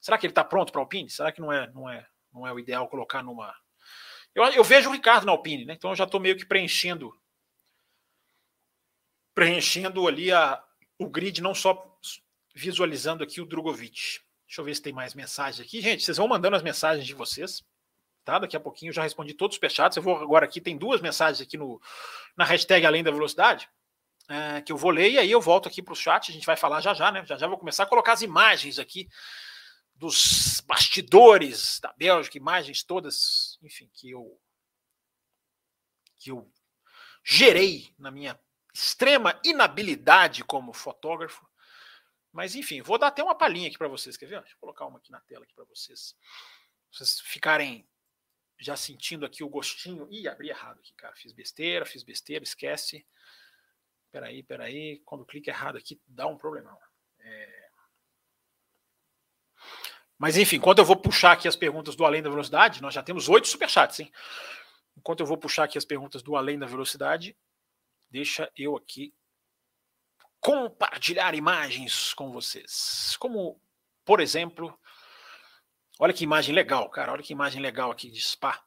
será 0.00 0.18
que 0.18 0.26
ele 0.26 0.32
está 0.32 0.42
pronto 0.42 0.72
para 0.72 0.80
Alpine? 0.80 1.08
Será 1.08 1.30
que 1.30 1.40
não 1.40 1.52
é, 1.52 1.70
não 1.72 1.88
é, 1.88 2.04
não 2.32 2.46
é 2.46 2.52
o 2.52 2.58
ideal 2.58 2.88
colocar 2.88 3.22
numa. 3.22 3.54
Eu, 4.34 4.42
eu 4.44 4.64
vejo 4.64 4.88
o 4.88 4.92
Ricardo 4.92 5.24
na 5.24 5.32
Alpine, 5.32 5.64
né? 5.64 5.74
Então 5.74 5.90
eu 5.90 5.96
já 5.96 6.04
estou 6.04 6.18
meio 6.18 6.36
que 6.36 6.44
preenchendo 6.44 7.12
preenchendo 9.36 10.08
ali 10.08 10.32
a, 10.32 10.64
o 10.98 11.10
grid, 11.10 11.42
não 11.42 11.54
só 11.54 11.94
visualizando 12.54 13.22
aqui 13.22 13.38
o 13.38 13.44
Drogovic. 13.44 14.20
Deixa 14.46 14.60
eu 14.60 14.64
ver 14.64 14.74
se 14.74 14.82
tem 14.82 14.92
mais 14.92 15.14
mensagens 15.14 15.60
aqui. 15.60 15.80
Gente, 15.80 16.04
vocês 16.04 16.16
vão 16.16 16.28
mandando 16.28 16.56
as 16.56 16.62
mensagens 16.62 17.06
de 17.06 17.14
vocês. 17.14 17.64
Tá? 18.24 18.38
Daqui 18.38 18.56
a 18.56 18.60
pouquinho 18.60 18.90
eu 18.90 18.94
já 18.94 19.02
respondi 19.02 19.34
todos 19.34 19.54
os 19.54 19.56
superchats. 19.56 19.96
Eu 19.96 20.02
vou 20.02 20.16
agora 20.16 20.44
aqui, 20.44 20.60
tem 20.60 20.76
duas 20.76 21.00
mensagens 21.00 21.40
aqui 21.40 21.56
no, 21.56 21.80
na 22.36 22.44
hashtag 22.44 22.84
Além 22.86 23.02
da 23.02 23.10
Velocidade, 23.10 23.68
é, 24.28 24.60
que 24.60 24.72
eu 24.72 24.76
vou 24.76 24.90
ler 24.90 25.10
e 25.10 25.18
aí 25.18 25.30
eu 25.30 25.40
volto 25.40 25.68
aqui 25.68 25.82
para 25.82 25.92
o 25.92 25.96
chat. 25.96 26.30
A 26.30 26.34
gente 26.34 26.46
vai 26.46 26.56
falar 26.56 26.80
já 26.80 26.94
já, 26.94 27.10
né? 27.10 27.24
Já 27.24 27.36
já 27.36 27.46
vou 27.46 27.58
começar 27.58 27.84
a 27.84 27.86
colocar 27.86 28.12
as 28.12 28.22
imagens 28.22 28.78
aqui 28.78 29.08
dos 29.94 30.60
bastidores 30.66 31.80
da 31.80 31.92
Bélgica, 31.92 32.36
imagens 32.36 32.82
todas, 32.82 33.58
enfim, 33.62 33.88
que 33.92 34.10
eu 34.10 34.38
que 36.18 36.30
eu 36.30 36.50
gerei 37.24 37.94
na 37.98 38.10
minha 38.10 38.38
extrema 38.74 39.38
inabilidade 39.44 40.44
como 40.44 40.72
fotógrafo 40.72 41.45
mas 42.36 42.54
enfim, 42.54 42.82
vou 42.82 42.98
dar 42.98 43.06
até 43.06 43.24
uma 43.24 43.34
palhinha 43.34 43.66
aqui 43.66 43.78
para 43.78 43.88
vocês, 43.88 44.14
quer 44.14 44.26
ver? 44.26 44.38
Deixa 44.40 44.54
eu 44.54 44.60
colocar 44.60 44.84
uma 44.84 44.98
aqui 44.98 45.10
na 45.10 45.20
tela 45.22 45.42
aqui 45.42 45.54
para 45.54 45.64
vocês. 45.64 46.14
Vocês 46.92 47.18
ficarem 47.20 47.88
já 48.58 48.76
sentindo 48.76 49.24
aqui 49.24 49.42
o 49.42 49.48
gostinho. 49.48 50.06
Ih, 50.10 50.28
abri 50.28 50.50
errado 50.50 50.78
aqui, 50.78 50.92
cara. 50.92 51.16
Fiz 51.16 51.32
besteira, 51.32 51.86
fiz 51.86 52.02
besteira, 52.02 52.44
esquece. 52.44 53.06
Peraí, 54.12 54.42
peraí. 54.42 55.00
Quando 55.06 55.24
clica 55.24 55.50
errado 55.50 55.78
aqui, 55.78 55.98
dá 56.06 56.26
um 56.26 56.36
problemão. 56.36 56.78
É... 57.20 57.68
Mas 60.18 60.36
enfim, 60.36 60.56
enquanto 60.56 60.80
eu 60.80 60.84
vou 60.84 60.96
puxar 60.96 61.32
aqui 61.32 61.48
as 61.48 61.56
perguntas 61.56 61.96
do 61.96 62.04
Além 62.04 62.22
da 62.22 62.28
Velocidade, 62.28 62.82
nós 62.82 62.92
já 62.92 63.02
temos 63.02 63.30
oito 63.30 63.48
superchats, 63.48 64.00
hein? 64.00 64.12
Enquanto 64.94 65.20
eu 65.20 65.26
vou 65.26 65.38
puxar 65.38 65.64
aqui 65.64 65.78
as 65.78 65.86
perguntas 65.86 66.22
do 66.22 66.36
Além 66.36 66.58
da 66.58 66.66
Velocidade, 66.66 67.34
deixa 68.10 68.52
eu 68.54 68.76
aqui 68.76 69.14
compartilhar 70.40 71.34
imagens 71.34 72.14
com 72.14 72.30
vocês. 72.30 73.16
Como, 73.18 73.60
por 74.04 74.20
exemplo, 74.20 74.78
olha 75.98 76.12
que 76.12 76.24
imagem 76.24 76.54
legal, 76.54 76.88
cara. 76.90 77.12
Olha 77.12 77.22
que 77.22 77.32
imagem 77.32 77.60
legal 77.60 77.90
aqui 77.90 78.10
de 78.10 78.20
Spa. 78.20 78.62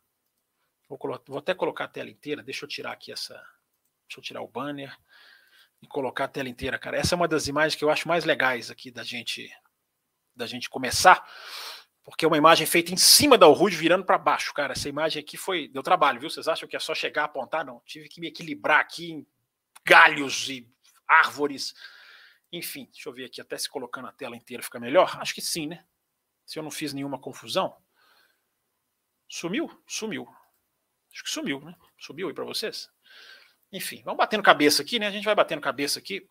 Vou, 0.88 1.00
vou 1.28 1.38
até 1.38 1.54
colocar 1.54 1.86
a 1.86 1.90
tela 1.90 2.10
inteira. 2.10 2.44
Deixa 2.44 2.66
eu 2.66 2.70
tirar 2.70 2.92
aqui 2.92 3.12
essa. 3.12 3.36
Deixa 4.08 4.20
eu 4.20 4.24
tirar 4.24 4.42
o 4.42 4.48
banner 4.48 4.98
e 5.82 5.88
colocar 5.88 6.26
a 6.26 6.28
tela 6.28 6.50
inteira, 6.50 6.78
cara. 6.78 6.98
Essa 6.98 7.16
é 7.16 7.18
uma 7.18 7.28
das 7.28 7.48
imagens 7.48 7.76
que 7.76 7.84
eu 7.84 7.90
acho 7.90 8.08
mais 8.08 8.26
legais 8.26 8.70
aqui 8.70 8.92
da 8.92 9.04
gente 9.04 9.50
da 10.36 10.48
gente 10.48 10.70
começar, 10.70 11.22
porque 12.02 12.24
é 12.24 12.28
uma 12.28 12.38
imagem 12.38 12.66
feita 12.66 12.94
em 12.94 12.98
cima 12.98 13.38
da 13.38 13.46
Rude 13.46 13.76
virando 13.76 14.06
para 14.06 14.18
baixo, 14.18 14.54
cara. 14.54 14.72
Essa 14.72 14.88
imagem 14.88 15.22
aqui 15.22 15.36
foi 15.36 15.68
deu 15.68 15.84
trabalho, 15.84 16.20
viu? 16.20 16.30
Vocês 16.30 16.48
acham 16.48 16.68
que 16.68 16.76
é 16.76 16.80
só 16.80 16.96
chegar 16.96 17.26
apontar? 17.26 17.66
Não, 17.66 17.82
tive 17.86 18.08
que 18.08 18.22
me 18.22 18.28
equilibrar 18.28 18.80
aqui 18.80 19.12
em 19.12 19.28
galhos 19.86 20.50
e 20.50 20.68
árvores. 21.10 21.74
Enfim, 22.52 22.88
deixa 22.92 23.10
eu 23.10 23.14
ver 23.14 23.26
aqui, 23.26 23.42
até 23.42 23.58
se 23.58 23.68
colocando 23.68 24.08
a 24.08 24.12
tela 24.12 24.36
inteira 24.36 24.64
fica 24.64 24.80
melhor. 24.80 25.18
Acho 25.20 25.34
que 25.34 25.42
sim, 25.42 25.68
né? 25.68 25.84
Se 26.46 26.58
eu 26.58 26.64
não 26.64 26.72
fiz 26.72 26.94
nenhuma 26.94 27.20
confusão. 27.20 27.76
Sumiu? 29.28 29.70
Sumiu. 29.88 30.28
Acho 31.12 31.24
que 31.24 31.30
sumiu, 31.30 31.60
né? 31.62 31.76
Subiu 31.98 32.28
aí 32.28 32.34
para 32.34 32.46
vocês? 32.46 32.90
Enfim, 33.72 34.02
vamos 34.04 34.18
batendo 34.18 34.42
cabeça 34.42 34.82
aqui, 34.82 34.98
né? 35.00 35.08
A 35.08 35.12
gente 35.12 35.26
vai 35.26 35.36
batendo 35.36 35.62
cabeça 35.62 36.00
aqui 36.00 36.28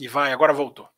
E 0.00 0.08
vai, 0.08 0.32
agora 0.32 0.52
voltou. 0.54 0.88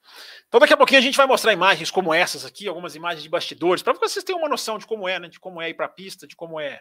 Então 0.47 0.61
daqui 0.61 0.73
a 0.73 0.77
pouquinho 0.77 1.01
a 1.01 1.03
gente 1.03 1.17
vai 1.17 1.27
mostrar 1.27 1.53
imagens 1.53 1.91
como 1.91 2.15
essas 2.15 2.45
aqui, 2.45 2.69
algumas 2.69 2.95
imagens 2.95 3.23
de 3.25 3.29
bastidores, 3.29 3.83
para 3.83 3.95
vocês 3.95 4.25
terem 4.25 4.41
uma 4.41 4.49
noção 4.49 4.79
de 4.79 4.87
como 4.87 5.09
é, 5.09 5.19
né? 5.19 5.29
De 5.29 5.41
como 5.41 5.61
é 5.61 5.69
ir 5.69 5.75
para 5.75 5.87
a 5.87 5.89
pista, 5.89 6.25
de 6.25 6.37
como 6.37 6.61
é, 6.61 6.81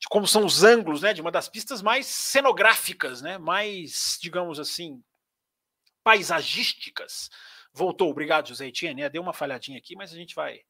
de 0.00 0.08
como 0.08 0.26
são 0.26 0.44
os 0.44 0.62
ângulos, 0.62 1.02
né? 1.02 1.12
De 1.12 1.20
uma 1.20 1.30
das 1.30 1.48
pistas 1.48 1.82
mais 1.82 2.06
cenográficas, 2.06 3.20
né? 3.20 3.36
Mais, 3.38 4.18
digamos 4.20 4.60
assim, 4.60 5.02
paisagísticas. 6.04 7.30
Voltou, 7.72 8.10
obrigado, 8.10 8.48
José 8.48 8.68
Etienne. 8.68 9.02
É, 9.02 9.08
deu 9.10 9.22
uma 9.22 9.32
falhadinha 9.32 9.78
aqui, 9.78 9.96
mas 9.96 10.12
a 10.12 10.16
gente 10.16 10.34
vai, 10.34 10.60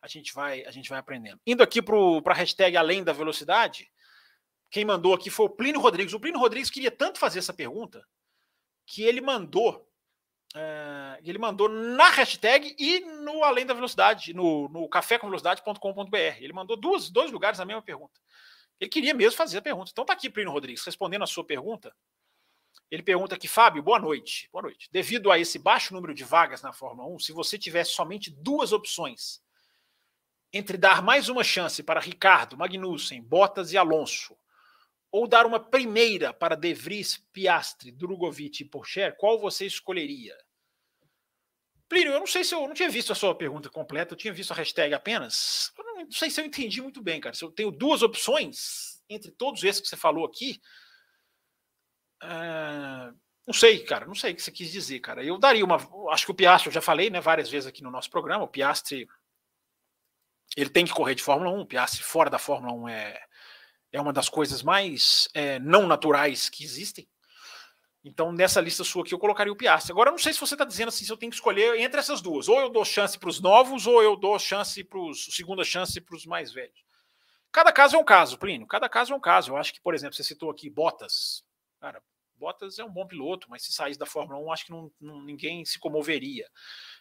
a 0.00 0.08
gente 0.08 0.32
vai, 0.32 0.64
a 0.64 0.70
gente 0.70 0.88
vai 0.88 0.98
aprendendo. 0.98 1.40
Indo 1.46 1.62
aqui 1.62 1.82
para 1.82 2.32
a 2.32 2.34
hashtag 2.34 2.76
além 2.76 3.04
da 3.04 3.12
velocidade, 3.12 3.90
quem 4.70 4.84
mandou 4.84 5.14
aqui 5.14 5.30
foi 5.30 5.46
o 5.46 5.50
Plínio 5.50 5.80
Rodrigues. 5.80 6.14
O 6.14 6.20
Plínio 6.20 6.40
Rodrigues 6.40 6.70
queria 6.70 6.90
tanto 6.90 7.18
fazer 7.18 7.38
essa 7.38 7.52
pergunta 7.52 8.06
que 8.86 9.02
ele 9.02 9.20
mandou 9.20 9.86
Uh, 10.52 11.14
ele 11.22 11.38
mandou 11.38 11.68
na 11.68 12.10
hashtag 12.10 12.74
e 12.76 12.98
no 13.22 13.44
Além 13.44 13.64
da 13.64 13.72
Velocidade, 13.72 14.34
no, 14.34 14.68
no 14.68 14.88
cafécomvelocidade.com.br. 14.88 16.16
Ele 16.16 16.52
mandou 16.52 16.76
duas, 16.76 17.08
dois 17.08 17.30
lugares 17.30 17.60
a 17.60 17.64
mesma 17.64 17.82
pergunta. 17.82 18.20
Ele 18.80 18.88
queria 18.88 19.12
mesmo 19.12 19.36
fazer 19.36 19.58
a 19.58 19.62
pergunta. 19.62 19.90
Então 19.92 20.04
tá 20.04 20.14
aqui, 20.14 20.30
Plínio 20.30 20.52
Rodrigues, 20.52 20.84
respondendo 20.84 21.22
a 21.22 21.26
sua 21.26 21.44
pergunta. 21.44 21.94
Ele 22.90 23.02
pergunta 23.02 23.34
aqui, 23.34 23.46
Fábio, 23.46 23.82
boa 23.82 23.98
noite. 23.98 24.48
Boa 24.50 24.62
noite. 24.62 24.88
Devido 24.90 25.30
a 25.30 25.38
esse 25.38 25.58
baixo 25.58 25.92
número 25.92 26.14
de 26.14 26.24
vagas 26.24 26.62
na 26.62 26.72
Fórmula 26.72 27.08
1, 27.14 27.18
se 27.20 27.32
você 27.32 27.58
tivesse 27.58 27.92
somente 27.92 28.30
duas 28.30 28.72
opções 28.72 29.42
entre 30.52 30.76
dar 30.76 31.02
mais 31.02 31.28
uma 31.28 31.44
chance 31.44 31.82
para 31.82 32.00
Ricardo, 32.00 32.56
Magnussen, 32.56 33.22
Bottas 33.22 33.72
e 33.72 33.76
Alonso, 33.76 34.36
ou 35.12 35.28
dar 35.28 35.46
uma 35.46 35.60
primeira 35.60 36.32
para 36.32 36.56
De 36.56 36.72
Vries, 36.72 37.18
Piastri, 37.32 37.92
Drogovic 37.92 38.62
e 38.62 38.68
Pocher, 38.68 39.16
qual 39.16 39.38
você 39.38 39.66
escolheria? 39.66 40.36
Plínio, 41.90 42.12
eu 42.12 42.20
não 42.20 42.26
sei 42.26 42.44
se 42.44 42.54
eu 42.54 42.68
não 42.68 42.72
tinha 42.72 42.88
visto 42.88 43.10
a 43.10 43.16
sua 43.16 43.34
pergunta 43.34 43.68
completa, 43.68 44.14
eu 44.14 44.16
tinha 44.16 44.32
visto 44.32 44.52
a 44.52 44.54
hashtag 44.54 44.94
apenas. 44.94 45.72
Eu 45.76 45.84
não, 45.84 46.10
sei 46.12 46.30
se 46.30 46.40
eu 46.40 46.44
entendi 46.44 46.80
muito 46.80 47.02
bem, 47.02 47.20
cara. 47.20 47.34
Se 47.34 47.44
eu 47.44 47.50
tenho 47.50 47.72
duas 47.72 48.00
opções 48.00 49.02
entre 49.08 49.32
todos 49.32 49.64
esses 49.64 49.80
que 49.82 49.88
você 49.88 49.96
falou 49.96 50.24
aqui. 50.24 50.60
Uh, 52.22 53.12
não 53.44 53.52
sei, 53.52 53.80
cara, 53.80 54.06
não 54.06 54.14
sei 54.14 54.32
o 54.32 54.36
que 54.36 54.42
você 54.42 54.52
quis 54.52 54.70
dizer, 54.70 55.00
cara. 55.00 55.24
Eu 55.24 55.36
daria 55.36 55.64
uma. 55.64 55.78
Acho 56.12 56.26
que 56.26 56.30
o 56.30 56.34
Piastri, 56.34 56.68
eu 56.68 56.72
já 56.72 56.80
falei 56.80 57.10
né, 57.10 57.20
várias 57.20 57.50
vezes 57.50 57.66
aqui 57.66 57.82
no 57.82 57.90
nosso 57.90 58.08
programa, 58.08 58.44
o 58.44 58.48
Piastri. 58.48 59.08
Ele 60.56 60.70
tem 60.70 60.84
que 60.84 60.92
correr 60.92 61.16
de 61.16 61.24
Fórmula 61.24 61.50
1, 61.50 61.60
o 61.60 61.66
Piastri 61.66 62.04
fora 62.04 62.30
da 62.30 62.38
Fórmula 62.38 62.72
1 62.72 62.88
é, 62.88 63.20
é 63.90 64.00
uma 64.00 64.12
das 64.12 64.28
coisas 64.28 64.62
mais 64.62 65.28
é, 65.34 65.58
não 65.58 65.88
naturais 65.88 66.48
que 66.48 66.62
existem. 66.62 67.08
Então, 68.02 68.32
nessa 68.32 68.60
lista 68.60 68.82
sua 68.82 69.02
aqui, 69.02 69.12
eu 69.12 69.18
colocaria 69.18 69.52
o 69.52 69.56
Piastri. 69.56 69.92
Agora, 69.92 70.08
eu 70.08 70.12
não 70.12 70.18
sei 70.18 70.32
se 70.32 70.40
você 70.40 70.54
está 70.54 70.64
dizendo 70.64 70.88
assim, 70.88 71.04
se 71.04 71.12
eu 71.12 71.16
tenho 71.16 71.30
que 71.30 71.36
escolher 71.36 71.78
entre 71.78 72.00
essas 72.00 72.22
duas. 72.22 72.48
Ou 72.48 72.58
eu 72.58 72.70
dou 72.70 72.84
chance 72.84 73.18
para 73.18 73.28
os 73.28 73.40
novos, 73.40 73.86
ou 73.86 74.02
eu 74.02 74.16
dou 74.16 74.38
chance 74.38 74.82
para 74.82 74.98
os. 74.98 75.26
segunda 75.34 75.62
chance 75.64 76.00
para 76.00 76.16
os 76.16 76.24
mais 76.24 76.52
velhos. 76.52 76.82
Cada 77.52 77.72
caso 77.72 77.96
é 77.96 77.98
um 77.98 78.04
caso, 78.04 78.38
Plínio. 78.38 78.66
Cada 78.66 78.88
caso 78.88 79.12
é 79.12 79.16
um 79.16 79.20
caso. 79.20 79.52
Eu 79.52 79.56
acho 79.56 79.72
que, 79.72 79.80
por 79.80 79.94
exemplo, 79.94 80.14
você 80.14 80.24
citou 80.24 80.50
aqui 80.50 80.70
Bottas. 80.70 81.44
Cara, 81.78 82.02
Bottas 82.36 82.78
é 82.78 82.84
um 82.84 82.90
bom 82.90 83.06
piloto, 83.06 83.50
mas 83.50 83.62
se 83.62 83.72
saísse 83.72 83.98
da 83.98 84.06
Fórmula 84.06 84.38
1, 84.40 84.52
acho 84.52 84.64
que 84.64 84.70
não, 84.70 84.90
não, 84.98 85.22
ninguém 85.22 85.62
se 85.66 85.78
comoveria. 85.78 86.48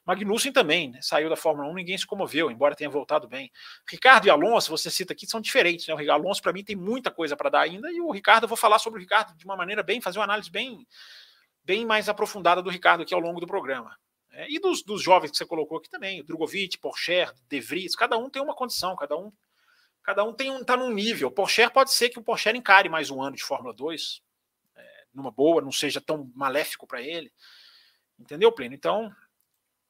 Magnussen 0.06 0.52
também, 0.52 0.90
né? 0.90 1.00
Saiu 1.02 1.30
da 1.30 1.36
Fórmula 1.36 1.70
1, 1.70 1.74
ninguém 1.76 1.98
se 1.98 2.06
comoveu, 2.06 2.50
embora 2.50 2.76
tenha 2.76 2.90
voltado 2.90 3.28
bem. 3.28 3.52
Ricardo 3.90 4.28
e 4.28 4.30
Alonso, 4.30 4.72
você 4.72 4.90
cita 4.90 5.14
aqui, 5.14 5.28
são 5.28 5.40
diferentes, 5.40 5.88
né? 5.88 5.94
O 5.94 6.12
Alonso, 6.12 6.42
para 6.42 6.54
mim, 6.54 6.64
tem 6.64 6.76
muita 6.76 7.12
coisa 7.12 7.36
para 7.36 7.50
dar 7.50 7.62
ainda, 7.62 7.92
e 7.92 8.02
o 8.02 8.12
Ricardo, 8.12 8.44
eu 8.44 8.48
vou 8.48 8.58
falar 8.58 8.80
sobre 8.80 9.00
o 9.00 9.02
Ricardo 9.02 9.36
de 9.38 9.46
uma 9.46 9.56
maneira 9.56 9.84
bem, 9.84 10.02
fazer 10.02 10.20
uma 10.20 10.26
análise 10.26 10.50
bem, 10.50 10.86
bem 11.64 11.86
mais 11.86 12.10
aprofundada 12.10 12.62
do 12.62 12.70
Ricardo 12.70 13.04
aqui 13.04 13.14
ao 13.14 13.20
longo 13.20 13.40
do 13.40 13.48
programa. 13.48 13.96
É, 14.32 14.50
e 14.50 14.60
dos, 14.60 14.84
dos, 14.84 15.02
jovens 15.02 15.32
que 15.32 15.38
você 15.38 15.46
colocou 15.46 15.78
aqui 15.78 15.90
também, 15.90 16.24
Drogovic, 16.24 16.78
Porcher, 16.78 17.34
De 17.50 17.60
Vries, 17.60 17.96
cada 17.96 18.18
um 18.18 18.30
tem 18.30 18.42
uma 18.42 18.56
condição, 18.56 18.96
cada 18.96 19.18
um 19.18 19.32
cada 20.04 20.24
um 20.24 20.34
tem 20.34 20.50
um, 20.50 20.64
tá 20.64 20.76
num 20.76 20.92
nível. 20.92 21.30
Porcher 21.30 21.70
pode 21.72 21.92
ser 21.92 22.10
que 22.10 22.18
o 22.18 22.24
Porcher 22.24 22.56
encare 22.56 22.90
mais 22.90 23.12
um 23.12 23.22
ano 23.22 23.36
de 23.36 23.44
Fórmula 23.44 23.74
2, 23.74 24.22
é, 24.76 25.06
numa 25.14 25.30
boa, 25.30 25.62
não 25.62 25.72
seja 25.72 26.02
tão 26.02 26.32
maléfico 26.34 26.88
para 26.88 27.02
ele. 27.02 27.32
Entendeu, 28.18 28.52
Pleno? 28.52 28.74
Então, 28.74 29.14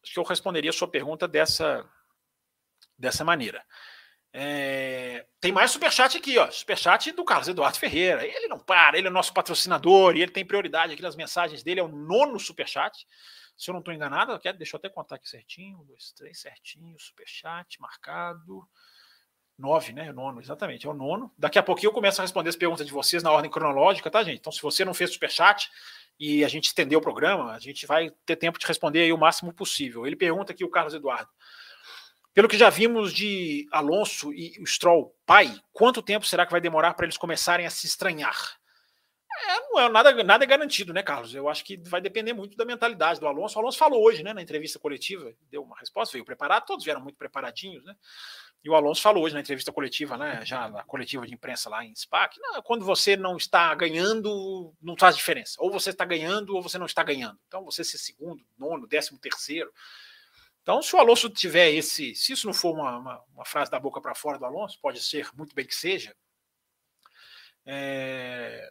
acho 0.03 0.13
que 0.13 0.19
eu 0.19 0.23
responderia 0.23 0.69
a 0.69 0.73
sua 0.73 0.88
pergunta 0.88 1.27
dessa, 1.27 1.88
dessa 2.97 3.23
maneira. 3.23 3.63
É, 4.31 5.25
tem 5.41 5.51
mais 5.51 5.71
superchat 5.71 6.15
aqui, 6.15 6.38
ó. 6.38 6.49
Superchat 6.51 7.12
do 7.12 7.25
Carlos 7.25 7.47
Eduardo 7.47 7.79
Ferreira. 7.79 8.25
Ele 8.25 8.47
não 8.47 8.59
para, 8.59 8.97
ele 8.97 9.07
é 9.07 9.09
nosso 9.09 9.33
patrocinador 9.33 10.15
e 10.15 10.21
ele 10.21 10.31
tem 10.31 10.45
prioridade 10.45 10.93
aqui 10.93 11.01
nas 11.01 11.15
mensagens 11.15 11.63
dele. 11.63 11.79
É 11.79 11.83
o 11.83 11.88
nono 11.88 12.39
superchat. 12.39 13.07
Se 13.57 13.69
eu 13.69 13.73
não 13.73 13.79
estou 13.79 13.93
enganado, 13.93 14.39
quero, 14.39 14.57
deixa 14.57 14.75
eu 14.75 14.77
até 14.77 14.88
contar 14.88 15.15
aqui 15.15 15.27
certinho. 15.27 15.79
Um, 15.79 15.85
dois, 15.85 16.12
três, 16.13 16.39
certinho. 16.39 16.97
Superchat 16.99 17.81
marcado. 17.81 18.67
Nove, 19.57 19.91
né? 19.91 20.12
O 20.12 20.13
nono, 20.13 20.39
exatamente. 20.39 20.85
É 20.88 20.89
o 20.89 20.93
nono. 20.93 21.33
Daqui 21.38 21.59
a 21.59 21.63
pouquinho 21.63 21.89
eu 21.89 21.93
começo 21.93 22.21
a 22.21 22.23
responder 22.23 22.49
as 22.49 22.55
perguntas 22.55 22.85
de 22.85 22.93
vocês 22.93 23.21
na 23.21 23.31
ordem 23.31 23.51
cronológica, 23.51 24.09
tá, 24.09 24.23
gente? 24.23 24.39
Então, 24.39 24.53
se 24.53 24.62
você 24.62 24.85
não 24.85 24.93
fez 24.93 25.12
superchat, 25.12 25.69
e 26.19 26.43
a 26.43 26.47
gente 26.47 26.65
estendeu 26.65 26.99
o 26.99 27.01
programa, 27.01 27.53
a 27.53 27.60
gente 27.60 27.88
vai 27.88 28.12
ter 28.25 28.36
tempo 28.36 28.60
de 28.60 28.67
responder 28.67 29.12
o 29.13 29.17
máximo 29.17 29.53
possível. 29.53 30.05
Ele 30.05 30.15
pergunta 30.15 30.51
aqui 30.51 30.65
o 30.65 30.69
Carlos 30.69 30.93
Eduardo. 30.93 31.29
Pelo 32.34 32.47
que 32.47 32.58
já 32.58 32.69
vimos 32.69 33.13
de 33.13 33.67
Alonso 33.71 34.34
e 34.34 34.53
o 34.62 34.65
Stroll 34.65 35.15
pai, 35.25 35.60
quanto 35.71 36.01
tempo 36.01 36.25
será 36.25 36.45
que 36.45 36.51
vai 36.51 36.62
demorar 36.62 36.93
para 36.93 37.05
eles 37.05 37.17
começarem 37.17 37.65
a 37.65 37.69
se 37.69 37.88
estranhar? 37.88 38.59
É, 39.47 39.60
não 39.69 39.80
é 39.80 39.89
nada, 39.89 40.23
nada 40.23 40.43
é 40.43 40.47
garantido, 40.47 40.93
né, 40.93 41.02
Carlos? 41.02 41.34
Eu 41.34 41.47
acho 41.47 41.63
que 41.63 41.78
vai 41.78 42.02
depender 42.02 42.34
muito 42.34 42.58
da 42.58 42.65
mentalidade 42.65 43.19
do 43.19 43.28
Alonso. 43.28 43.58
O 43.58 43.62
Alonso 43.62 43.78
falou 43.78 44.04
hoje, 44.04 44.23
né, 44.23 44.34
na 44.34 44.41
entrevista 44.41 44.80
coletiva, 44.80 45.34
deu 45.49 45.63
uma 45.63 45.78
resposta, 45.80 46.13
veio 46.13 46.25
preparado, 46.25 46.65
todos 46.65 46.84
vieram 46.84 47.02
muito 47.02 47.17
preparadinhos, 47.17 47.84
né? 47.84 47.95
E 48.63 48.69
o 48.69 48.75
Alonso 48.75 49.02
falou 49.02 49.23
hoje 49.23 49.34
na 49.34 49.39
entrevista 49.39 49.71
coletiva, 49.71 50.17
né, 50.17 50.41
já 50.43 50.67
na 50.67 50.84
coletiva 50.84 51.25
de 51.25 51.34
imprensa 51.34 51.69
lá 51.69 51.86
em 51.86 51.95
Spa, 51.95 52.28
que 52.28 52.41
não, 52.41 52.62
quando 52.62 52.84
você 52.84 53.15
não 53.15 53.38
está 53.38 53.73
ganhando, 53.73 54.73
não 54.82 54.97
faz 54.97 55.15
diferença. 55.15 55.56
Ou 55.60 55.71
você 55.71 55.91
está 55.91 56.04
ganhando 56.04 56.54
ou 56.56 56.62
você 56.62 56.78
não 56.78 56.86
está 56.86 57.02
ganhando. 57.02 57.39
Então, 57.47 57.63
você 57.63 57.84
ser 57.84 57.97
segundo, 57.97 58.43
nono, 58.58 58.86
décimo 58.86 59.17
terceiro. 59.17 59.73
Então, 60.62 60.82
se 60.82 60.93
o 60.93 60.99
Alonso 60.99 61.30
tiver 61.30 61.71
esse, 61.71 62.13
se 62.15 62.34
isso 62.34 62.45
não 62.45 62.54
for 62.54 62.73
uma, 62.73 62.97
uma, 62.97 63.23
uma 63.34 63.45
frase 63.45 63.71
da 63.71 63.80
boca 63.80 64.02
para 64.02 64.13
fora 64.13 64.38
do 64.38 64.45
Alonso, 64.45 64.78
pode 64.82 65.02
ser 65.02 65.30
muito 65.34 65.56
bem 65.56 65.65
que 65.65 65.75
seja. 65.75 66.13
É, 67.65 68.69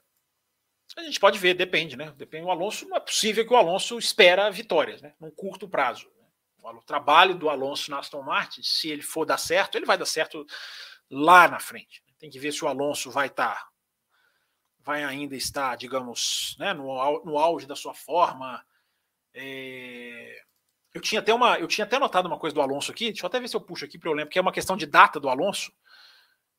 a 1.00 1.04
gente 1.04 1.20
pode 1.20 1.38
ver, 1.38 1.54
depende, 1.54 1.96
né? 1.96 2.12
Depende. 2.16 2.46
O 2.46 2.50
Alonso 2.50 2.88
não 2.88 2.96
é 2.96 3.00
possível 3.00 3.46
que 3.46 3.52
o 3.52 3.56
Alonso 3.56 3.98
espera 3.98 4.50
vitórias, 4.50 5.00
né? 5.00 5.14
Num 5.20 5.30
curto 5.30 5.68
prazo 5.68 6.08
o 6.76 6.82
trabalho 6.82 7.34
do 7.34 7.48
Alonso 7.48 7.90
na 7.90 7.98
Aston 7.98 8.22
Martin, 8.22 8.62
se 8.62 8.90
ele 8.90 9.02
for 9.02 9.24
dar 9.24 9.38
certo, 9.38 9.76
ele 9.76 9.87
vai 9.87 9.96
dar 9.96 10.06
certo 10.06 10.44
lá 11.11 11.48
na 11.48 11.61
frente. 11.61 12.02
Tem 12.18 12.28
que 12.28 12.38
ver 12.38 12.52
se 12.52 12.64
o 12.64 12.68
Alonso 12.68 13.11
vai 13.11 13.28
estar, 13.28 13.54
tá, 13.54 13.68
vai 14.80 15.04
ainda 15.04 15.37
estar, 15.37 15.76
digamos, 15.76 16.56
né, 16.58 16.74
no, 16.74 17.24
no 17.24 17.38
auge 17.38 17.66
da 17.66 17.76
sua 17.76 17.94
forma. 17.94 18.64
É... 19.32 20.42
Eu 20.92 21.00
tinha 21.00 21.20
até 21.20 21.32
uma, 21.32 21.58
eu 21.58 21.68
tinha 21.68 21.84
até 21.84 21.98
notado 21.98 22.26
uma 22.26 22.38
coisa 22.38 22.54
do 22.54 22.62
Alonso 22.62 22.90
aqui. 22.90 23.06
Deixa 23.06 23.24
eu 23.24 23.28
até 23.28 23.38
ver 23.38 23.48
se 23.48 23.56
eu 23.56 23.61
puxo 23.61 23.84
aqui 23.84 23.98
para 23.98 24.11
eu 24.11 24.14
lembrar, 24.14 24.30
que 24.30 24.38
é 24.38 24.42
uma 24.42 24.52
questão 24.52 24.76
de 24.76 24.87
data 24.87 25.20
do 25.20 25.28
Alonso. 25.28 25.72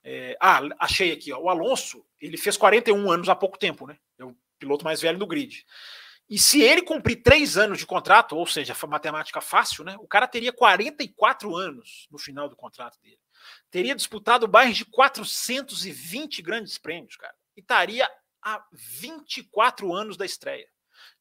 É... 0.04 0.38
ah, 0.40 0.62
achei 0.80 1.12
aqui. 1.12 1.32
Ó, 1.32 1.40
o 1.40 1.50
Alonso, 1.50 2.06
ele 2.20 2.38
fez 2.38 2.58
41 2.58 3.12
anos 3.12 3.30
há 3.30 3.36
pouco 3.36 3.58
tempo, 3.58 3.88
né? 3.88 3.98
É 4.18 4.26
o 4.26 4.36
piloto 4.58 4.84
mais 4.86 5.02
velho 5.02 5.18
do 5.18 5.28
grid. 5.28 5.66
E 6.30 6.38
se 6.38 6.62
ele 6.62 6.84
cumprir 6.84 7.24
três 7.24 7.58
anos 7.58 7.80
de 7.80 7.88
contrato, 7.88 8.38
ou 8.38 8.46
seja, 8.46 8.76
matemática 8.88 9.42
fácil, 9.42 9.84
né? 9.84 9.98
O 10.00 10.08
cara 10.08 10.28
teria 10.28 10.54
44 10.54 11.56
anos 11.56 12.08
no 12.12 12.20
final 12.20 12.48
do 12.48 12.56
contrato 12.56 13.00
dele. 13.02 13.20
Teria 13.72 13.96
disputado 13.96 14.48
mais 14.48 14.78
de 14.78 14.86
420 14.86 16.42
grandes 16.44 16.78
prêmios, 16.78 17.16
cara. 17.16 17.34
E 17.58 17.62
estaria 17.62 18.08
há 18.44 18.64
24 18.72 19.92
anos 19.92 20.18
da 20.18 20.26
estreia. 20.26 20.68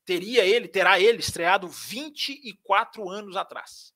Teria 0.05 0.45
ele, 0.45 0.69
terá 0.69 1.01
ele 1.01 1.21
estreado 1.21 1.69
24 1.69 3.09
anos 3.09 3.35
atrás. 3.35 3.95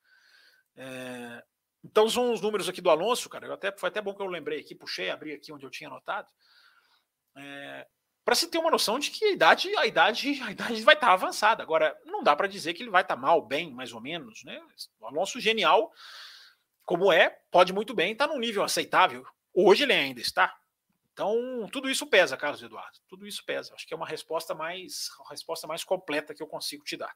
É... 0.74 1.44
Então 1.84 2.08
são 2.08 2.32
os 2.32 2.40
números 2.40 2.68
aqui 2.68 2.80
do 2.80 2.90
Alonso, 2.90 3.28
cara. 3.28 3.46
Eu 3.46 3.54
até, 3.54 3.72
foi 3.72 3.88
até 3.88 4.00
bom 4.00 4.14
que 4.14 4.22
eu 4.22 4.26
lembrei 4.26 4.60
aqui, 4.60 4.74
puxei, 4.74 5.10
abri 5.10 5.32
aqui 5.32 5.52
onde 5.52 5.66
eu 5.66 5.70
tinha 5.70 5.88
anotado. 5.88 6.28
É, 7.36 7.86
para 8.24 8.34
se 8.34 8.48
ter 8.48 8.58
uma 8.58 8.70
noção 8.70 8.98
de 8.98 9.10
que 9.10 9.24
a 9.24 9.32
idade, 9.32 9.74
a 9.76 9.86
idade, 9.86 10.40
a 10.42 10.50
idade 10.52 10.82
vai 10.82 10.94
estar 10.94 11.08
tá 11.08 11.12
avançada. 11.12 11.62
Agora, 11.62 11.98
não 12.04 12.22
dá 12.22 12.36
para 12.36 12.46
dizer 12.46 12.74
que 12.74 12.82
ele 12.82 12.90
vai 12.90 13.02
estar 13.02 13.16
tá 13.16 13.20
mal, 13.20 13.42
bem, 13.42 13.72
mais 13.72 13.92
ou 13.92 14.00
menos, 14.00 14.44
né? 14.44 14.60
O 15.00 15.06
Alonso 15.06 15.40
genial, 15.40 15.92
como 16.84 17.12
é, 17.12 17.30
pode 17.50 17.72
muito 17.72 17.94
bem 17.94 18.12
estar 18.12 18.28
tá 18.28 18.32
num 18.32 18.38
nível 18.38 18.62
aceitável. 18.62 19.26
Hoje 19.52 19.82
ele 19.82 19.92
ainda 19.92 20.20
está. 20.20 20.54
Então, 21.12 21.68
tudo 21.70 21.90
isso 21.90 22.06
pesa, 22.06 22.36
Carlos 22.36 22.62
Eduardo. 22.62 22.98
Tudo 23.08 23.26
isso 23.26 23.44
pesa. 23.44 23.74
Acho 23.74 23.86
que 23.86 23.92
é 23.92 23.96
uma 23.96 24.06
resposta 24.06 24.54
mais, 24.54 25.10
uma 25.18 25.30
resposta 25.30 25.66
mais 25.66 25.84
completa 25.84 26.34
que 26.34 26.42
eu 26.42 26.46
consigo 26.46 26.84
te 26.84 26.96
dar. 26.96 27.14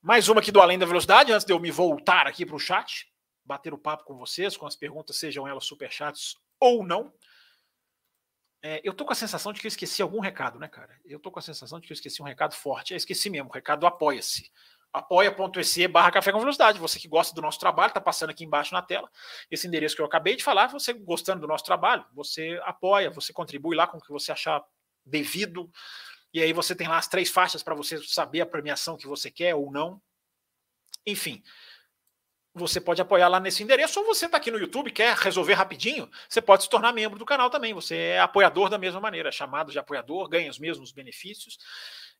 Mais 0.00 0.28
uma 0.28 0.40
aqui 0.40 0.50
do 0.50 0.60
Além 0.60 0.78
da 0.78 0.86
Velocidade, 0.86 1.32
antes 1.32 1.46
de 1.46 1.52
eu 1.52 1.60
me 1.60 1.70
voltar 1.70 2.26
aqui 2.26 2.46
para 2.46 2.56
o 2.56 2.58
chat, 2.58 3.07
bater 3.48 3.72
o 3.72 3.78
papo 3.78 4.04
com 4.04 4.14
vocês, 4.14 4.56
com 4.58 4.66
as 4.66 4.76
perguntas, 4.76 5.16
sejam 5.16 5.48
elas 5.48 5.64
superchats 5.64 6.36
ou 6.60 6.84
não. 6.84 7.10
É, 8.62 8.80
eu 8.84 8.92
tô 8.92 9.06
com 9.06 9.12
a 9.12 9.16
sensação 9.16 9.52
de 9.52 9.60
que 9.60 9.66
eu 9.66 9.70
esqueci 9.70 10.02
algum 10.02 10.20
recado, 10.20 10.58
né, 10.58 10.68
cara? 10.68 11.00
Eu 11.04 11.18
tô 11.18 11.30
com 11.30 11.38
a 11.38 11.42
sensação 11.42 11.80
de 11.80 11.86
que 11.86 11.92
eu 11.92 11.94
esqueci 11.94 12.20
um 12.20 12.26
recado 12.26 12.54
forte. 12.54 12.92
Eu 12.92 12.98
esqueci 12.98 13.30
mesmo, 13.30 13.48
o 13.48 13.52
recado 13.52 13.80
do 13.80 13.86
Apoia-se. 13.86 14.52
Apoia.se 14.92 15.88
barra 15.88 16.10
Café 16.10 16.30
com 16.30 16.40
Velocidade. 16.40 16.78
Você 16.78 16.98
que 16.98 17.08
gosta 17.08 17.34
do 17.34 17.40
nosso 17.40 17.58
trabalho, 17.58 17.92
tá 17.92 18.00
passando 18.00 18.30
aqui 18.30 18.44
embaixo 18.44 18.74
na 18.74 18.82
tela. 18.82 19.10
Esse 19.50 19.66
endereço 19.66 19.96
que 19.96 20.02
eu 20.02 20.06
acabei 20.06 20.36
de 20.36 20.44
falar, 20.44 20.66
você 20.66 20.92
gostando 20.92 21.40
do 21.40 21.46
nosso 21.46 21.64
trabalho, 21.64 22.04
você 22.12 22.60
apoia, 22.64 23.10
você 23.10 23.32
contribui 23.32 23.76
lá 23.76 23.86
com 23.86 23.96
o 23.96 24.00
que 24.00 24.12
você 24.12 24.30
achar 24.32 24.62
devido. 25.06 25.70
E 26.34 26.42
aí 26.42 26.52
você 26.52 26.74
tem 26.74 26.88
lá 26.88 26.98
as 26.98 27.08
três 27.08 27.30
faixas 27.30 27.62
para 27.62 27.74
você 27.74 28.02
saber 28.02 28.42
a 28.42 28.46
premiação 28.46 28.96
que 28.96 29.06
você 29.06 29.30
quer 29.30 29.54
ou 29.54 29.70
não. 29.70 30.02
Enfim, 31.06 31.42
você 32.58 32.80
pode 32.80 33.00
apoiar 33.00 33.28
lá 33.28 33.40
nesse 33.40 33.62
endereço, 33.62 34.00
ou 34.00 34.06
você 34.06 34.26
está 34.26 34.36
aqui 34.36 34.50
no 34.50 34.58
YouTube, 34.58 34.90
quer 34.90 35.16
resolver 35.16 35.54
rapidinho, 35.54 36.10
você 36.28 36.40
pode 36.40 36.64
se 36.64 36.68
tornar 36.68 36.92
membro 36.92 37.18
do 37.18 37.24
canal 37.24 37.48
também. 37.48 37.72
Você 37.72 37.96
é 37.96 38.20
apoiador 38.20 38.68
da 38.68 38.76
mesma 38.76 39.00
maneira, 39.00 39.32
chamado 39.32 39.72
de 39.72 39.78
apoiador, 39.78 40.28
ganha 40.28 40.50
os 40.50 40.58
mesmos 40.58 40.92
benefícios 40.92 41.58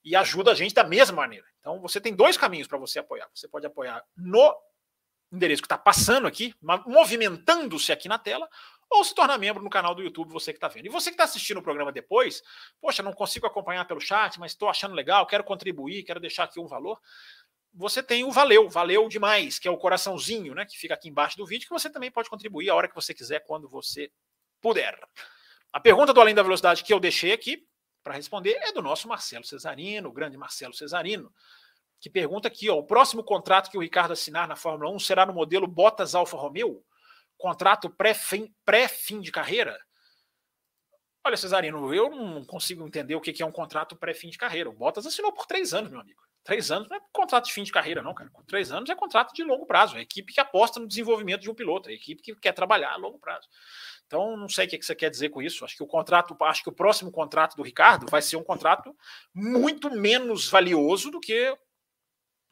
e 0.05 0.17
ajuda 0.17 0.53
a 0.53 0.55
gente 0.55 0.75
da 0.75 0.85
mesma 0.85 1.17
maneira. 1.17 1.47
Então 1.61 1.81
você 1.81 2.01
tem 2.01 2.15
dois 2.15 2.37
caminhos 2.37 2.67
para 2.67 2.79
você 2.79 2.99
apoiar. 2.99 3.29
Você 3.35 3.49
pode 3.49 3.67
apoiar 3.67 4.03
no 4.17 4.55
endereço 5.31 5.61
que 5.61 5.67
está 5.67 5.77
passando 5.77 6.27
aqui, 6.27 6.55
movimentando-se 6.87 7.93
aqui 7.93 8.09
na 8.09 8.19
tela, 8.19 8.49
ou 8.91 9.05
se 9.05 9.15
tornar 9.15 9.37
membro 9.37 9.63
no 9.63 9.69
canal 9.69 9.95
do 9.95 10.03
YouTube, 10.03 10.33
você 10.33 10.53
que 10.53 10.57
está 10.57 10.69
vendo. 10.69 10.87
E 10.87 10.89
você 10.89 11.11
que 11.11 11.15
está 11.15 11.25
assistindo 11.25 11.59
o 11.59 11.63
programa 11.63 11.93
depois, 11.93 12.43
poxa, 12.81 13.03
não 13.03 13.13
consigo 13.13 13.47
acompanhar 13.47 13.85
pelo 13.87 14.01
chat, 14.01 14.41
mas 14.41 14.53
estou 14.53 14.69
achando 14.69 14.95
legal, 14.95 15.27
quero 15.27 15.45
contribuir, 15.45 16.05
quero 16.05 16.19
deixar 16.19 16.45
aqui 16.45 16.59
um 16.59 16.67
valor 16.67 16.99
você 17.79 18.03
tem 18.03 18.25
o 18.25 18.33
valeu, 18.33 18.69
valeu 18.69 19.09
demais, 19.09 19.57
que 19.57 19.69
é 19.69 19.71
o 19.71 19.79
coraçãozinho, 19.79 20.53
né, 20.53 20.67
que 20.67 20.77
fica 20.77 20.95
aqui 20.95 21.09
embaixo 21.09 21.37
do 21.37 21.47
vídeo, 21.47 21.69
que 21.69 21.73
você 21.73 21.89
também 21.89 22.11
pode 22.11 22.29
contribuir 22.29 22.69
a 22.69 22.75
hora 22.75 22.89
que 22.89 22.95
você 22.95 23.15
quiser, 23.15 23.39
quando 23.47 23.69
você 23.69 24.11
puder. 24.61 24.99
A 25.73 25.79
pergunta 25.79 26.13
do 26.13 26.21
Além 26.21 26.35
da 26.35 26.43
Velocidade 26.43 26.83
que 26.83 26.93
eu 26.93 26.99
deixei 26.99 27.33
aqui 27.33 27.65
para 28.03 28.15
responder 28.15 28.59
é 28.63 28.73
do 28.73 28.83
nosso 28.83 29.07
Marcelo 29.07 29.45
Cesarino, 29.45 30.09
o 30.09 30.13
grande 30.13 30.37
Marcelo 30.37 30.75
Cesarino, 30.75 31.33
que 32.01 32.11
pergunta 32.11 32.49
aqui, 32.49 32.69
ó, 32.69 32.75
o 32.75 32.85
próximo 32.85 33.23
contrato 33.23 33.71
que 33.71 33.79
o 33.79 33.81
Ricardo 33.81 34.13
assinar 34.13 34.49
na 34.49 34.57
Fórmula 34.57 34.91
1 34.91 34.99
será 34.99 35.25
no 35.25 35.33
modelo 35.33 35.69
Bottas 35.69 36.17
Alfa 36.17 36.37
Romeo? 36.37 36.85
Contrato 37.37 37.89
pré-fim 37.89 38.53
pré 38.65 38.89
-fim 38.89 39.21
de 39.21 39.31
carreira? 39.31 39.79
Olha, 41.25 41.37
Cesarino, 41.37 41.95
eu 41.95 42.11
não 42.11 42.45
consigo 42.45 42.85
entender 42.85 43.15
o 43.15 43.21
que 43.21 43.41
é 43.41 43.47
um 43.47 43.53
contrato 43.53 43.95
pré-fim 43.95 44.31
de 44.31 44.39
carreira. 44.39 44.69
O 44.69 44.73
Bottas 44.73 45.07
assinou 45.07 45.33
por 45.33 45.47
três 45.47 45.73
anos, 45.73 45.93
meu 45.93 46.01
amigo. 46.01 46.28
Três 46.49 46.71
anos 46.71 46.89
não 46.89 46.97
é 46.97 47.01
contrato 47.13 47.45
de 47.45 47.53
fim 47.53 47.63
de 47.63 47.71
carreira, 47.71 48.01
não, 48.01 48.15
cara. 48.15 48.31
Três 48.47 48.73
anos 48.73 48.89
é 48.89 48.95
contrato 48.95 49.35
de 49.35 49.45
longo 49.45 49.67
prazo. 49.67 49.97
É 49.97 49.99
a 49.99 50.03
equipe 50.03 50.33
que 50.33 50.41
aposta 50.41 50.81
no 50.81 50.89
desenvolvimento 50.89 51.43
de 51.43 51.51
um 51.51 51.55
piloto, 51.55 51.91
é 51.91 51.93
a 51.93 51.95
equipe 51.95 52.23
que 52.23 52.35
quer 52.37 52.53
trabalhar 52.53 52.91
a 52.91 52.97
longo 52.97 53.19
prazo. 53.19 53.47
Então, 54.07 54.35
não 54.35 54.49
sei 54.49 54.65
o 54.65 54.69
que 54.71 54.81
você 54.81 54.95
quer 54.95 55.11
dizer 55.11 55.29
com 55.29 55.43
isso. 55.43 55.63
Acho 55.63 55.77
que 55.77 55.83
o 55.83 55.87
contrato, 55.87 56.35
acho 56.45 56.63
que 56.63 56.71
o 56.71 56.75
próximo 56.75 57.13
contrato 57.13 57.55
do 57.55 57.63
Ricardo 57.63 58.07
vai 58.11 58.23
ser 58.23 58.37
um 58.37 58.43
contrato 58.43 58.97
muito 59.35 59.91
menos 59.91 60.49
valioso 60.49 61.11
do 61.11 61.21
que 61.21 61.55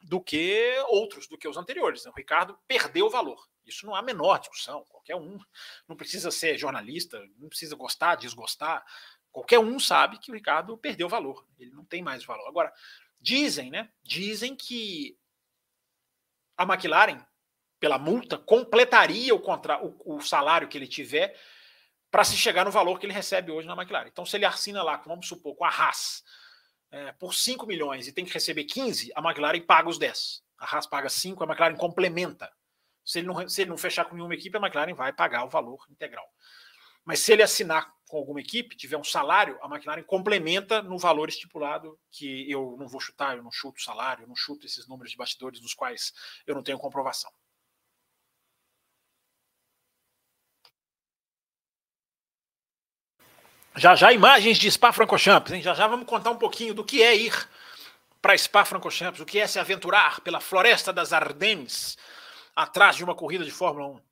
do 0.03 0.21
que 0.21 0.75
outros, 0.89 1.27
do 1.27 1.35
que 1.35 1.47
os 1.47 1.57
anteriores. 1.57 2.05
O 2.05 2.11
Ricardo 2.11 2.55
perdeu 2.67 3.07
o 3.07 3.09
valor. 3.09 3.49
Isso 3.65 3.83
não 3.83 3.95
há 3.95 4.03
menor 4.03 4.37
discussão. 4.37 4.85
Qualquer 4.89 5.15
um 5.15 5.39
não 5.87 5.95
precisa 5.95 6.29
ser 6.29 6.55
jornalista, 6.55 7.19
não 7.39 7.49
precisa 7.49 7.75
gostar, 7.75 8.13
desgostar. 8.13 8.85
Qualquer 9.31 9.57
um 9.57 9.79
sabe 9.79 10.19
que 10.19 10.29
o 10.29 10.35
Ricardo 10.35 10.77
perdeu 10.77 11.09
valor. 11.09 11.43
Ele 11.57 11.71
não 11.71 11.83
tem 11.83 12.03
mais 12.03 12.23
valor. 12.23 12.47
Agora, 12.47 12.71
Dizem, 13.19 13.69
né? 13.69 13.89
Dizem 14.03 14.55
que 14.55 15.17
a 16.55 16.63
McLaren, 16.63 17.19
pela 17.79 17.97
multa, 17.97 18.37
completaria 18.37 19.33
o, 19.33 19.39
contra, 19.39 19.83
o, 19.83 20.17
o 20.17 20.21
salário 20.21 20.67
que 20.67 20.77
ele 20.77 20.87
tiver 20.87 21.37
para 22.09 22.23
se 22.23 22.37
chegar 22.37 22.65
no 22.65 22.71
valor 22.71 22.99
que 22.99 23.05
ele 23.05 23.13
recebe 23.13 23.51
hoje 23.51 23.67
na 23.67 23.75
McLaren. 23.75 24.07
Então, 24.07 24.25
se 24.25 24.37
ele 24.37 24.45
assina 24.45 24.81
lá, 24.81 24.97
vamos 25.05 25.27
supor, 25.27 25.55
com 25.55 25.65
a 25.65 25.69
Haas, 25.69 26.23
é, 26.89 27.11
por 27.13 27.33
5 27.33 27.67
milhões 27.67 28.07
e 28.07 28.13
tem 28.13 28.25
que 28.25 28.33
receber 28.33 28.63
15, 28.63 29.11
a 29.13 29.21
McLaren 29.21 29.61
paga 29.61 29.89
os 29.89 29.97
10. 29.97 30.41
A 30.57 30.75
Haas 30.75 30.87
paga 30.87 31.09
5, 31.09 31.43
a 31.43 31.47
McLaren 31.47 31.75
complementa. 31.75 32.51
Se 33.03 33.19
ele, 33.19 33.27
não, 33.27 33.47
se 33.47 33.61
ele 33.61 33.69
não 33.69 33.77
fechar 33.77 34.05
com 34.05 34.15
nenhuma 34.15 34.33
equipe, 34.33 34.57
a 34.57 34.59
McLaren 34.59 34.93
vai 34.93 35.13
pagar 35.13 35.43
o 35.43 35.49
valor 35.49 35.85
integral. 35.89 36.27
Mas 37.05 37.19
se 37.19 37.31
ele 37.31 37.43
assinar 37.43 37.93
com 38.07 38.17
alguma 38.17 38.39
equipe, 38.39 38.75
tiver 38.75 38.97
um 38.97 39.03
salário, 39.03 39.59
a 39.61 39.67
McLaren 39.67 40.03
complementa 40.03 40.81
no 40.81 40.97
valor 40.97 41.29
estipulado, 41.29 41.99
que 42.11 42.49
eu 42.49 42.75
não 42.79 42.87
vou 42.87 43.01
chutar, 43.01 43.37
eu 43.37 43.43
não 43.43 43.51
chuto 43.51 43.81
salário, 43.81 44.23
eu 44.23 44.27
não 44.27 44.35
chuto 44.35 44.65
esses 44.65 44.87
números 44.87 45.11
de 45.11 45.17
bastidores 45.17 45.59
dos 45.59 45.73
quais 45.73 46.13
eu 46.45 46.55
não 46.55 46.63
tenho 46.63 46.77
comprovação. 46.77 47.31
Já 53.75 53.93
já 53.93 54.11
imagens 54.11 54.57
de 54.57 54.71
Spa-Francorchamps, 54.71 55.53
hein? 55.53 55.61
Já 55.61 55.75
já 55.75 55.85
vamos 55.85 56.07
contar 56.07 56.31
um 56.31 56.37
pouquinho 56.37 56.73
do 56.73 56.83
que 56.83 57.03
é 57.03 57.15
ir 57.15 57.47
para 58.21 58.35
Spa-Francorchamps, 58.35 59.19
o 59.19 59.25
que 59.25 59.39
é 59.39 59.45
se 59.45 59.59
aventurar 59.59 60.21
pela 60.21 60.39
floresta 60.39 60.91
das 60.91 61.13
Ardennes 61.13 61.97
atrás 62.55 62.95
de 62.95 63.03
uma 63.03 63.13
corrida 63.13 63.45
de 63.45 63.51
Fórmula 63.51 63.87
1. 63.87 64.06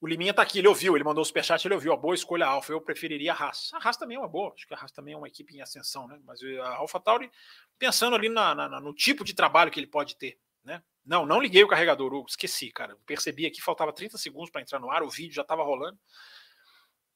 O 0.00 0.06
Liminha 0.06 0.32
tá 0.32 0.40
aqui, 0.40 0.58
ele 0.58 0.68
ouviu, 0.68 0.96
ele 0.96 1.04
mandou 1.04 1.20
o 1.20 1.24
superchat, 1.24 1.62
ele 1.66 1.74
ouviu, 1.74 1.92
a 1.92 1.96
boa 1.96 2.14
escolha 2.14 2.46
a 2.46 2.48
Alfa. 2.48 2.72
Eu 2.72 2.80
preferiria 2.80 3.34
a 3.34 3.36
Haas. 3.36 3.70
A 3.74 3.76
Haas 3.76 3.98
também 3.98 4.16
é 4.16 4.20
uma 4.20 4.28
boa, 4.28 4.54
acho 4.54 4.66
que 4.66 4.72
a 4.72 4.78
Haas 4.78 4.90
também 4.90 5.12
é 5.12 5.16
uma 5.16 5.28
equipe 5.28 5.54
em 5.54 5.60
ascensão, 5.60 6.08
né? 6.08 6.18
Mas 6.24 6.40
a 6.42 6.76
Alfa 6.76 6.98
Tauri, 6.98 7.30
pensando 7.78 8.16
ali 8.16 8.30
na, 8.30 8.54
na, 8.54 8.80
no 8.80 8.94
tipo 8.94 9.22
de 9.22 9.34
trabalho 9.34 9.70
que 9.70 9.78
ele 9.78 9.86
pode 9.86 10.16
ter, 10.16 10.38
né? 10.64 10.82
Não, 11.04 11.26
não 11.26 11.38
liguei 11.38 11.62
o 11.62 11.68
carregador, 11.68 12.14
Hugo, 12.14 12.28
esqueci, 12.28 12.70
cara. 12.70 12.96
Percebi 13.04 13.44
aqui, 13.44 13.60
faltava 13.60 13.92
30 13.92 14.16
segundos 14.16 14.50
para 14.50 14.62
entrar 14.62 14.78
no 14.78 14.90
ar, 14.90 15.02
o 15.02 15.10
vídeo 15.10 15.34
já 15.34 15.42
estava 15.42 15.62
rolando. 15.62 15.98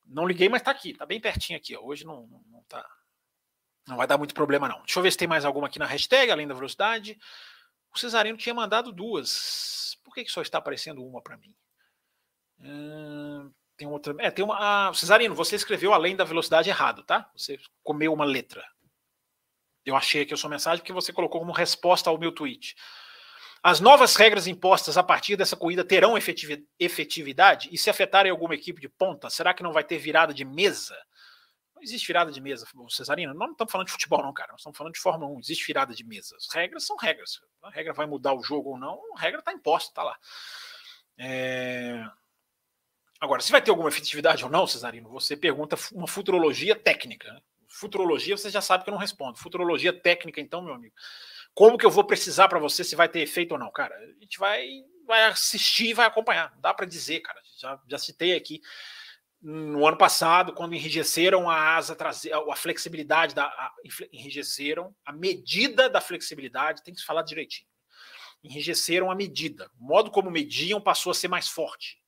Não 0.05 0.27
liguei, 0.27 0.51
mas 0.51 0.61
tá 0.61 0.70
aqui, 0.70 0.92
tá 0.92 1.07
bem 1.07 1.18
pertinho 1.18 1.59
aqui, 1.59 1.75
ó. 1.75 1.81
Hoje 1.81 2.05
não, 2.05 2.27
não, 2.27 2.42
não 2.51 2.62
tá. 2.64 2.87
Não 3.88 3.97
vai 3.97 4.07
dar 4.07 4.18
muito 4.18 4.35
problema, 4.35 4.68
não. 4.68 4.81
Deixa 4.81 4.99
eu 4.99 5.03
ver 5.03 5.11
se 5.11 5.16
tem 5.16 5.29
mais 5.29 5.47
alguma 5.47 5.68
aqui 5.68 5.79
na 5.79 5.87
hashtag, 5.87 6.31
além 6.31 6.47
da 6.47 6.55
velocidade. 6.55 7.18
O 7.94 7.99
Cesarino 7.99 8.37
tinha 8.37 8.55
mandado 8.55 8.92
duas. 8.92 9.99
Por 10.05 10.14
que, 10.14 10.25
que 10.25 10.31
só 10.31 10.42
está 10.42 10.59
aparecendo 10.59 11.03
uma 11.03 11.23
para 11.23 11.37
mim? 11.38 11.55
Tem 13.77 13.88
outra. 13.88 14.14
É, 14.19 14.31
tem 14.31 14.45
uma. 14.45 14.57
Ah, 14.88 14.95
Cesarino, 14.95 15.35
você 15.35 15.57
escreveu 15.57 15.93
além 15.93 16.17
da 16.17 16.25
velocidade 16.25 16.69
errado, 16.69 17.03
tá? 17.03 17.31
Você 17.37 17.59
comeu 17.83 18.12
uma 18.12 18.25
letra. 18.25 18.64
Eu 19.85 19.97
achei 19.97 20.23
aqui 20.23 20.33
a 20.33 20.37
sua 20.37 20.51
mensagem 20.51 20.79
porque 20.79 20.93
você 20.93 21.12
colocou 21.12 21.40
como 21.40 21.53
resposta 21.53 22.09
ao 22.09 22.19
meu 22.19 22.33
tweet. 22.33 22.75
As 23.62 23.81
novas 23.81 24.14
regras 24.17 24.47
impostas 24.47 24.97
a 24.97 25.03
partir 25.03 25.37
dessa 25.37 25.57
corrida 25.57 25.85
terão 25.85 26.17
efetividade? 26.19 27.69
E 27.73 27.79
se 27.79 27.88
afetarem 27.88 28.31
alguma 28.31 28.55
equipe 28.55 28.81
de 28.81 28.88
ponta, 28.88 29.31
será 29.31 29.55
que 29.55 29.62
não 29.62 29.73
vai 29.73 29.83
ter 29.83 29.99
virada 29.99 30.35
de 30.35 30.45
mesa? 30.45 30.95
Não 31.75 31.83
existe 31.83 32.07
virada 32.07 32.31
de 32.31 32.40
mesa, 32.40 32.67
Cesarino. 32.90 33.33
Nós 33.33 33.49
não 33.49 33.53
estamos 33.53 33.73
falando 33.73 33.87
de 33.87 33.93
futebol, 33.93 34.23
não, 34.23 34.33
cara. 34.33 34.53
Nós 34.53 34.61
estamos 34.61 34.77
falando 34.77 34.93
de 34.93 35.01
Fórmula 35.01 35.33
1. 35.33 35.40
Existe 35.40 35.67
virada 35.67 35.95
de 35.95 36.05
mesa. 36.05 36.37
As 36.37 36.55
regras 36.55 36.87
são 36.87 36.97
regras. 36.97 37.40
A 37.62 37.71
regra 37.71 37.93
vai 37.93 38.07
mudar 38.07 38.35
o 38.35 38.43
jogo 38.43 38.71
ou 38.71 38.79
não, 38.79 39.01
a 39.17 39.21
regra 39.21 39.40
está 39.40 39.53
imposta, 39.53 39.90
está 39.90 40.03
lá. 40.03 40.19
É... 41.19 42.07
Agora, 43.24 43.40
se 43.40 43.50
vai 43.50 43.62
ter 43.62 43.70
alguma 43.70 43.88
efetividade 43.88 44.44
ou 44.44 44.50
não, 44.50 44.66
Cesarino, 44.66 45.08
você 45.08 45.34
pergunta 45.34 45.78
uma 45.92 46.06
futurologia 46.06 46.76
técnica. 46.76 47.32
Né? 47.32 47.40
Futurologia, 47.66 48.37
você 48.37 48.50
já 48.50 48.60
sabe 48.60 48.84
que 48.84 48.90
eu 48.90 48.92
não 48.92 49.00
respondo. 49.00 49.38
Futurologia 49.38 49.98
técnica, 49.98 50.42
então, 50.42 50.60
meu 50.60 50.74
amigo. 50.74 50.94
Como 51.54 51.78
que 51.78 51.87
eu 51.87 51.90
vou 51.90 52.04
precisar 52.04 52.48
para 52.48 52.58
você 52.58 52.84
se 52.84 52.94
vai 52.94 53.08
ter 53.08 53.20
efeito 53.20 53.52
ou 53.52 53.58
não? 53.58 53.72
Cara, 53.72 53.96
a 53.96 54.22
gente 54.22 54.38
vai, 54.38 54.68
vai 55.06 55.24
assistir 55.24 55.87
e 55.87 55.94
vai 55.94 56.04
acompanhar. 56.04 56.52
Não 56.52 56.60
dá 56.60 56.74
para 56.74 56.84
dizer, 56.84 57.20
cara. 57.20 57.40
Já, 57.56 57.80
já 57.88 57.96
citei 57.96 58.37
aqui 58.37 58.60
no 59.40 59.87
ano 59.87 59.96
passado, 59.96 60.52
quando 60.52 60.74
enrijeceram 60.74 61.48
a 61.48 61.76
asa 61.76 61.96
traseira, 61.96 62.38
a 62.46 62.56
flexibilidade 62.56 63.34
da. 63.34 63.46
A, 63.46 63.72
enrijeceram 64.12 64.94
a 65.02 65.14
medida 65.14 65.88
da 65.88 66.00
flexibilidade, 66.02 66.84
tem 66.84 66.92
que 66.92 67.00
se 67.00 67.06
falar 67.06 67.22
direitinho. 67.22 67.70
Enrijeceram 68.42 69.10
a 69.10 69.14
medida. 69.14 69.70
O 69.80 69.84
modo 69.84 70.10
como 70.10 70.30
mediam 70.30 70.78
passou 70.78 71.10
a 71.10 71.14
ser 71.14 71.28
mais 71.28 71.48
forte. 71.48 72.04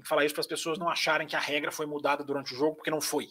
Tem 0.00 0.02
que 0.04 0.08
falar 0.08 0.24
isso 0.24 0.34
para 0.34 0.40
as 0.40 0.46
pessoas 0.46 0.78
não 0.78 0.88
acharem 0.88 1.26
que 1.26 1.36
a 1.36 1.38
regra 1.38 1.70
foi 1.70 1.84
mudada 1.84 2.24
durante 2.24 2.54
o 2.54 2.56
jogo, 2.56 2.76
porque 2.76 2.90
não 2.90 3.02
foi. 3.02 3.28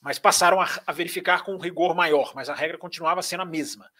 Mas 0.00 0.18
passaram 0.18 0.58
a, 0.58 0.66
a 0.86 0.90
verificar 0.90 1.44
com 1.44 1.54
um 1.54 1.58
rigor 1.58 1.94
maior, 1.94 2.34
mas 2.34 2.48
a 2.48 2.54
regra 2.54 2.78
continuava 2.78 3.20
sendo 3.20 3.42
a 3.42 3.44
mesma. 3.44 3.90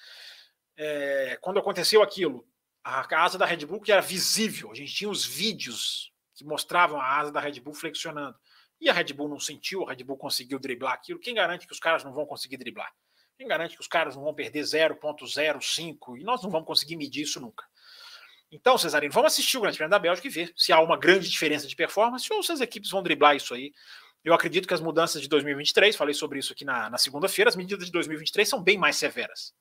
É, 0.75 1.37
quando 1.43 1.59
aconteceu 1.59 2.03
aquilo, 2.03 2.49
a 2.83 3.07
asa 3.23 3.37
da 3.37 3.45
Red 3.45 3.67
Bull 3.67 3.83
que 3.83 3.93
era 3.93 4.01
visível, 4.01 4.71
a 4.71 4.75
gente 4.75 4.95
tinha 4.95 5.11
os 5.11 5.23
vídeos 5.27 6.11
que 6.35 6.45
mostravam 6.47 6.99
a 6.99 7.19
asa 7.19 7.31
da 7.31 7.41
Red 7.41 7.61
Bull 7.61 7.75
flexionando. 7.75 8.39
E 8.81 8.89
a 8.89 8.93
Red 8.95 9.13
Bull 9.13 9.29
não 9.29 9.39
sentiu, 9.39 9.87
a 9.87 9.91
Red 9.93 10.03
Bull 10.03 10.17
conseguiu 10.17 10.59
driblar 10.59 10.95
aquilo. 10.95 11.21
Quem 11.21 11.35
garante 11.35 11.67
que 11.67 11.75
os 11.75 11.79
caras 11.79 12.03
não 12.03 12.15
vão 12.15 12.25
conseguir 12.25 12.57
driblar? 12.57 12.91
Quem 13.37 13.47
garante 13.47 13.75
que 13.75 13.83
os 13.83 13.87
caras 13.87 14.17
não 14.17 14.23
vão 14.23 14.33
perder 14.33 14.63
0,05? 14.63 16.19
E 16.19 16.25
nós 16.25 16.43
não 16.43 16.49
vamos 16.49 16.67
conseguir 16.67 16.97
medir 16.97 17.25
isso 17.25 17.39
nunca. 17.39 17.67
Então, 18.53 18.77
Cesarino, 18.77 19.15
vamos 19.15 19.33
assistir 19.33 19.57
o 19.57 19.62
Grande 19.62 19.79
Prêmio 19.79 19.91
da 19.91 19.99
Bélgica 19.99 20.29
e 20.29 20.31
ver 20.31 20.53
se 20.55 20.73
há 20.73 20.79
uma 20.79 20.99
grande 20.99 21.31
diferença 21.31 21.67
de 21.67 21.75
performance 21.75 22.31
ou 22.31 22.43
se 22.43 22.53
as 22.53 22.61
equipes 22.61 22.91
vão 22.91 23.03
driblar 23.03 23.35
isso 23.35 23.55
aí. 23.55 23.73
Eu 24.23 24.35
acredito 24.35 24.69
que 24.69 24.75
as 24.75 24.81
mudanças 24.81 25.23
de 25.23 25.29
2023, 25.29 25.97
falei 25.97 26.15
sobre 26.15 26.38
isso 26.38 26.53
aqui 26.53 26.62
na, 26.62 26.91
na 26.91 26.99
segunda-feira, 26.99 27.49
as 27.49 27.57
medidas 27.57 27.87
de 27.87 27.93
2023 27.93 28.47
são 28.47 28.62
bem 28.62 28.77
mais 28.77 28.97
severas. 28.97 29.55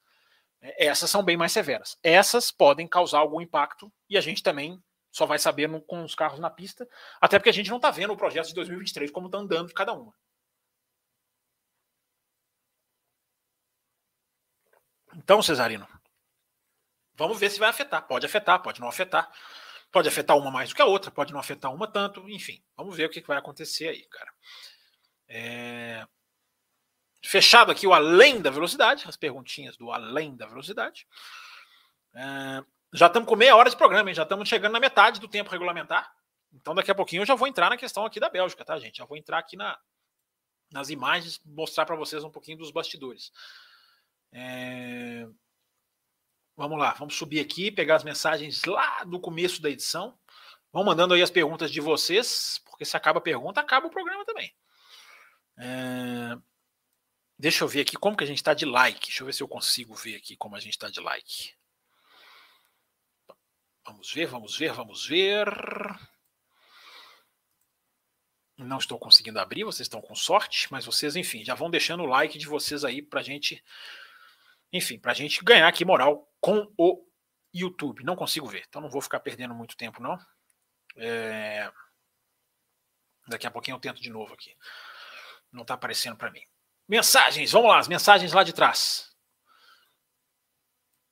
É, 0.61 0.87
essas 0.87 1.09
são 1.09 1.23
bem 1.23 1.37
mais 1.37 1.53
severas. 1.53 1.97
Essas 2.03 2.51
podem 2.51 2.85
causar 2.85 3.19
algum 3.19 3.39
impacto 3.41 3.91
e 4.09 4.17
a 4.17 4.21
gente 4.21 4.43
também 4.43 4.81
Só 5.11 5.25
vai 5.25 5.39
saber 5.39 5.67
no, 5.69 5.81
com 5.81 6.03
os 6.03 6.15
carros 6.15 6.39
na 6.39 6.49
pista, 6.49 6.87
até 7.21 7.39
porque 7.39 7.49
a 7.49 7.53
gente 7.53 7.69
não 7.69 7.77
está 7.77 7.91
vendo 7.91 8.13
o 8.13 8.17
projeto 8.17 8.47
de 8.47 8.53
2023 8.55 9.11
como 9.11 9.27
está 9.27 9.37
andando 9.39 9.67
de 9.69 9.73
cada 9.73 9.93
uma. 9.93 10.13
Então, 15.15 15.41
Cesarino, 15.41 15.87
vamos 17.15 17.39
ver 17.39 17.49
se 17.49 17.59
vai 17.59 17.69
afetar. 17.69 18.07
Pode 18.07 18.25
afetar, 18.25 18.61
pode 18.61 18.79
não 18.79 18.87
afetar. 18.87 19.31
Pode 19.91 20.07
afetar 20.07 20.37
uma 20.37 20.49
mais 20.49 20.69
do 20.69 20.75
que 20.75 20.81
a 20.81 20.85
outra, 20.85 21.11
pode 21.11 21.33
não 21.33 21.39
afetar 21.39 21.73
uma 21.73 21.85
tanto, 21.85 22.27
enfim. 22.29 22.63
Vamos 22.77 22.95
ver 22.95 23.05
o 23.05 23.09
que 23.09 23.19
vai 23.21 23.37
acontecer 23.37 23.89
aí, 23.89 24.05
cara. 24.05 24.33
É... 25.27 26.07
Fechado 27.23 27.71
aqui 27.71 27.85
o 27.85 27.93
além 27.93 28.41
da 28.41 28.49
velocidade, 28.49 29.03
as 29.07 29.17
perguntinhas 29.17 29.75
do 29.75 29.91
além 29.91 30.35
da 30.35 30.47
velocidade. 30.47 31.05
É... 32.15 32.63
Já 32.93 33.07
estamos 33.07 33.27
com 33.27 33.35
meia 33.35 33.55
hora 33.55 33.69
de 33.69 33.75
programa, 33.75 34.09
hein? 34.09 34.15
já 34.15 34.23
estamos 34.23 34.47
chegando 34.47 34.73
na 34.73 34.79
metade 34.79 35.19
do 35.19 35.27
tempo 35.27 35.49
regulamentar. 35.49 36.09
Então, 36.53 36.75
daqui 36.75 36.91
a 36.91 36.95
pouquinho 36.95 37.21
eu 37.21 37.25
já 37.25 37.35
vou 37.35 37.47
entrar 37.47 37.69
na 37.69 37.77
questão 37.77 38.05
aqui 38.05 38.19
da 38.19 38.29
Bélgica, 38.29 38.65
tá, 38.65 38.77
gente? 38.79 38.97
Já 38.97 39.05
vou 39.05 39.17
entrar 39.17 39.39
aqui 39.39 39.55
na, 39.55 39.77
nas 40.71 40.89
imagens, 40.89 41.41
mostrar 41.45 41.85
para 41.85 41.95
vocês 41.95 42.23
um 42.23 42.31
pouquinho 42.31 42.57
dos 42.57 42.71
bastidores. 42.71 43.31
É... 44.33 45.27
Vamos 46.61 46.77
lá, 46.77 46.93
vamos 46.93 47.15
subir 47.15 47.39
aqui, 47.39 47.71
pegar 47.71 47.95
as 47.95 48.03
mensagens 48.03 48.63
lá 48.65 49.03
do 49.03 49.19
começo 49.19 49.59
da 49.63 49.67
edição. 49.67 50.15
Vão 50.71 50.83
mandando 50.83 51.15
aí 51.15 51.21
as 51.23 51.31
perguntas 51.31 51.71
de 51.71 51.81
vocês, 51.81 52.61
porque 52.65 52.85
se 52.85 52.95
acaba 52.95 53.17
a 53.17 53.21
pergunta, 53.21 53.59
acaba 53.59 53.87
o 53.87 53.89
programa 53.89 54.23
também. 54.23 54.55
É... 55.57 56.37
Deixa 57.35 57.63
eu 57.63 57.67
ver 57.67 57.81
aqui 57.81 57.95
como 57.97 58.15
que 58.15 58.23
a 58.23 58.27
gente 58.27 58.37
está 58.37 58.53
de 58.53 58.63
like. 58.63 59.07
Deixa 59.07 59.23
eu 59.23 59.25
ver 59.25 59.33
se 59.33 59.41
eu 59.41 59.47
consigo 59.47 59.95
ver 59.95 60.17
aqui 60.17 60.37
como 60.37 60.55
a 60.55 60.59
gente 60.59 60.73
está 60.73 60.87
de 60.87 60.99
like. 60.99 61.55
Vamos 63.83 64.13
ver, 64.13 64.27
vamos 64.27 64.55
ver, 64.55 64.71
vamos 64.71 65.03
ver. 65.07 65.47
Não 68.55 68.77
estou 68.77 68.99
conseguindo 68.99 69.39
abrir, 69.39 69.63
vocês 69.63 69.87
estão 69.87 69.99
com 69.99 70.13
sorte, 70.13 70.67
mas 70.71 70.85
vocês, 70.85 71.15
enfim, 71.15 71.43
já 71.43 71.55
vão 71.55 71.71
deixando 71.71 72.03
o 72.03 72.05
like 72.05 72.37
de 72.37 72.45
vocês 72.45 72.85
aí 72.85 73.01
para 73.01 73.21
a 73.21 73.23
gente, 73.23 73.63
enfim, 74.71 74.97
para 74.99 75.11
a 75.11 75.15
gente 75.15 75.43
ganhar 75.43 75.67
aqui 75.67 75.83
moral 75.83 76.27
com 76.39 76.71
o 76.77 77.05
YouTube. 77.53 78.03
Não 78.03 78.15
consigo 78.15 78.47
ver, 78.47 78.63
então 78.67 78.81
não 78.81 78.89
vou 78.89 79.01
ficar 79.01 79.19
perdendo 79.19 79.53
muito 79.53 79.75
tempo, 79.75 80.01
não. 80.01 80.17
É... 80.95 81.71
Daqui 83.27 83.45
a 83.45 83.51
pouquinho 83.51 83.75
eu 83.75 83.79
tento 83.79 84.01
de 84.01 84.09
novo 84.09 84.33
aqui. 84.33 84.55
Não 85.51 85.61
está 85.61 85.73
aparecendo 85.73 86.15
para 86.15 86.31
mim. 86.31 86.41
Mensagens, 86.87 87.51
vamos 87.51 87.69
lá, 87.69 87.79
as 87.79 87.87
mensagens 87.87 88.33
lá 88.33 88.43
de 88.43 88.53
trás. 88.53 89.15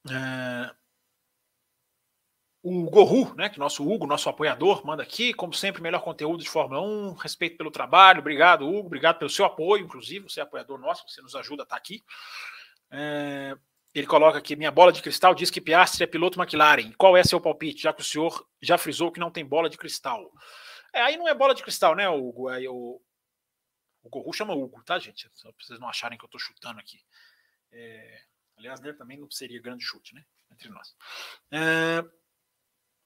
É... 0.09 0.75
O 2.61 2.89
Gorru, 2.89 3.33
né, 3.35 3.47
que 3.47 3.57
nosso 3.57 3.89
Hugo, 3.89 4.05
nosso 4.05 4.27
apoiador, 4.27 4.85
manda 4.85 5.01
aqui, 5.01 5.33
como 5.33 5.53
sempre, 5.53 5.81
melhor 5.81 6.01
conteúdo 6.01 6.43
de 6.43 6.49
Fórmula 6.49 6.81
1, 6.81 7.13
respeito 7.13 7.57
pelo 7.57 7.71
trabalho, 7.71 8.19
obrigado, 8.19 8.67
Hugo, 8.67 8.87
obrigado 8.87 9.17
pelo 9.17 9.29
seu 9.29 9.45
apoio, 9.45 9.85
inclusive, 9.85 10.29
você 10.29 10.41
é 10.41 10.43
apoiador 10.43 10.77
nosso, 10.77 11.07
você 11.07 11.21
nos 11.21 11.35
ajuda 11.35 11.63
a 11.63 11.65
estar 11.65 11.77
aqui. 11.77 12.03
É... 12.91 13.55
Ele 13.93 14.05
coloca 14.05 14.37
aqui, 14.37 14.55
minha 14.55 14.71
bola 14.71 14.91
de 14.91 15.01
cristal 15.01 15.33
diz 15.33 15.49
que 15.49 15.59
Piastri 15.59 16.03
é 16.03 16.07
piloto 16.07 16.39
McLaren. 16.39 16.91
Qual 16.93 17.17
é 17.17 17.23
seu 17.23 17.41
palpite, 17.41 17.81
já 17.81 17.91
que 17.91 18.01
o 18.01 18.05
senhor 18.05 18.47
já 18.61 18.77
frisou 18.77 19.11
que 19.11 19.19
não 19.19 19.31
tem 19.31 19.43
bola 19.43 19.69
de 19.69 19.77
cristal? 19.77 20.31
É, 20.93 21.01
aí 21.01 21.17
não 21.17 21.27
é 21.27 21.33
bola 21.33 21.55
de 21.55 21.63
cristal, 21.63 21.95
né, 21.95 22.07
Hugo? 22.07 22.49
É, 22.49 22.61
o, 22.69 23.01
o 24.03 24.09
Gorru 24.09 24.31
chama 24.31 24.53
Hugo, 24.53 24.83
tá, 24.83 24.99
gente? 24.99 25.29
Só 25.33 25.51
pra 25.51 25.65
vocês 25.65 25.79
não 25.79 25.89
acharem 25.89 26.17
que 26.17 26.23
eu 26.23 26.27
estou 26.27 26.39
chutando 26.39 26.79
aqui. 26.79 26.99
É, 27.71 28.21
aliás, 28.57 28.79
dele 28.79 28.97
também 28.97 29.17
não 29.17 29.29
seria 29.29 29.61
grande 29.61 29.83
chute, 29.83 30.13
né? 30.13 30.23
Entre 30.51 30.69
nós. 30.69 30.95
É, 31.51 32.03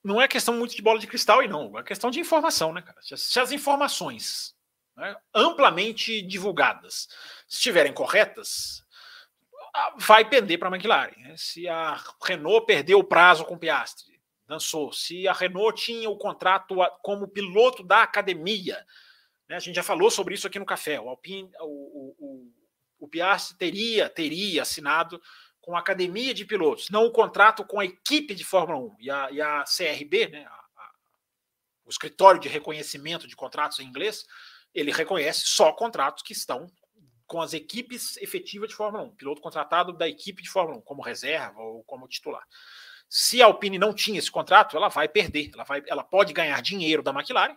não 0.02 0.20
é 0.20 0.28
questão 0.28 0.54
muito 0.54 0.76
de 0.76 0.82
bola 0.82 0.98
de 0.98 1.06
cristal 1.06 1.42
e 1.42 1.48
não, 1.48 1.78
é 1.78 1.82
questão 1.82 2.10
de 2.10 2.20
informação, 2.20 2.72
né, 2.72 2.82
cara? 2.82 3.00
Se 3.02 3.14
as, 3.14 3.22
se 3.22 3.40
as 3.40 3.52
informações 3.52 4.54
né, 4.96 5.16
amplamente 5.34 6.20
divulgadas 6.22 7.08
estiverem 7.48 7.92
corretas, 7.92 8.83
vai 9.96 10.24
pender 10.24 10.58
para 10.58 10.68
a 10.68 10.74
McLaren. 10.74 11.16
Né? 11.18 11.34
Se 11.36 11.68
a 11.68 12.00
Renault 12.22 12.66
perdeu 12.66 12.98
o 12.98 13.04
prazo 13.04 13.44
com 13.44 13.54
o 13.54 13.58
Piastri, 13.58 14.20
dançou. 14.46 14.92
Se 14.92 15.26
a 15.26 15.32
Renault 15.32 15.82
tinha 15.82 16.08
o 16.08 16.18
contrato 16.18 16.76
como 17.02 17.28
piloto 17.28 17.82
da 17.82 18.02
academia, 18.02 18.84
né? 19.48 19.56
a 19.56 19.60
gente 19.60 19.74
já 19.74 19.82
falou 19.82 20.10
sobre 20.10 20.34
isso 20.34 20.46
aqui 20.46 20.58
no 20.58 20.66
café. 20.66 21.00
O 21.00 21.08
Alpine, 21.08 21.50
o, 21.60 22.14
o, 22.18 22.52
o 23.00 23.08
Piastri 23.08 23.56
teria, 23.56 24.08
teria 24.08 24.62
assinado 24.62 25.20
com 25.60 25.74
a 25.74 25.80
academia 25.80 26.34
de 26.34 26.44
pilotos, 26.44 26.90
não 26.90 27.06
o 27.06 27.10
contrato 27.10 27.64
com 27.64 27.80
a 27.80 27.86
equipe 27.86 28.34
de 28.34 28.44
Fórmula 28.44 28.78
1 28.78 28.96
e 29.00 29.10
a, 29.10 29.30
e 29.30 29.40
a 29.40 29.64
CRB, 29.64 30.28
né? 30.28 30.44
A, 30.44 30.50
a, 30.50 30.90
o 31.86 31.88
escritório 31.88 32.38
de 32.38 32.48
reconhecimento 32.48 33.26
de 33.26 33.34
contratos 33.34 33.80
em 33.80 33.86
inglês, 33.86 34.26
ele 34.74 34.92
reconhece 34.92 35.46
só 35.46 35.72
contratos 35.72 36.22
que 36.22 36.34
estão 36.34 36.70
com 37.26 37.40
as 37.40 37.54
equipes 37.54 38.16
efetivas 38.18 38.68
de 38.68 38.74
Fórmula 38.74 39.04
1, 39.04 39.16
piloto 39.16 39.40
contratado 39.40 39.92
da 39.92 40.08
equipe 40.08 40.42
de 40.42 40.50
Fórmula 40.50 40.78
1, 40.78 40.82
como 40.82 41.02
reserva 41.02 41.60
ou 41.60 41.82
como 41.84 42.08
titular. 42.08 42.46
Se 43.08 43.42
a 43.42 43.46
Alpine 43.46 43.78
não 43.78 43.94
tinha 43.94 44.18
esse 44.18 44.30
contrato, 44.30 44.76
ela 44.76 44.88
vai 44.88 45.08
perder, 45.08 45.50
ela, 45.54 45.64
vai, 45.64 45.82
ela 45.86 46.02
pode 46.02 46.32
ganhar 46.32 46.60
dinheiro 46.60 47.02
da 47.02 47.12
McLaren. 47.12 47.56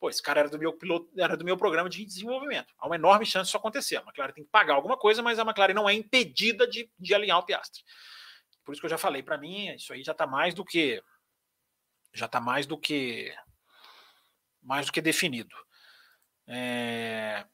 Pô, 0.00 0.08
esse 0.08 0.22
cara 0.22 0.40
era 0.40 0.48
do 0.48 0.58
meu 0.58 0.72
piloto, 0.72 1.08
era 1.18 1.36
do 1.36 1.44
meu 1.44 1.56
programa 1.56 1.88
de 1.88 2.04
desenvolvimento. 2.04 2.74
Há 2.78 2.86
uma 2.86 2.96
enorme 2.96 3.24
chance 3.24 3.46
disso 3.46 3.56
acontecer. 3.56 3.96
A 3.96 4.02
McLaren 4.02 4.32
tem 4.32 4.44
que 4.44 4.50
pagar 4.50 4.74
alguma 4.74 4.96
coisa, 4.96 5.22
mas 5.22 5.38
a 5.38 5.42
McLaren 5.42 5.74
não 5.74 5.88
é 5.88 5.94
impedida 5.94 6.66
de, 6.66 6.90
de 6.98 7.14
alinhar 7.14 7.38
o 7.38 7.44
Piastri. 7.44 7.82
Por 8.64 8.72
isso 8.72 8.80
que 8.80 8.86
eu 8.86 8.90
já 8.90 8.98
falei, 8.98 9.22
para 9.22 9.38
mim, 9.38 9.68
isso 9.74 9.92
aí 9.92 10.02
já 10.02 10.12
está 10.12 10.26
mais 10.26 10.54
do 10.54 10.64
que 10.64 11.02
já 12.12 12.26
está 12.26 12.40
mais 12.40 12.66
do 12.66 12.78
que 12.78 13.34
mais 14.62 14.86
do 14.86 14.92
que 14.92 15.02
definido. 15.02 15.54
É, 16.46 17.44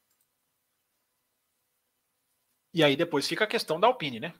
e 2.72 2.85
aí 2.85 2.96
depois 2.96 3.26
fica 3.26 3.44
a 3.44 3.48
questão 3.48 3.78
da 3.80 3.87
Alpine, 3.87 4.20
né? 4.20 4.35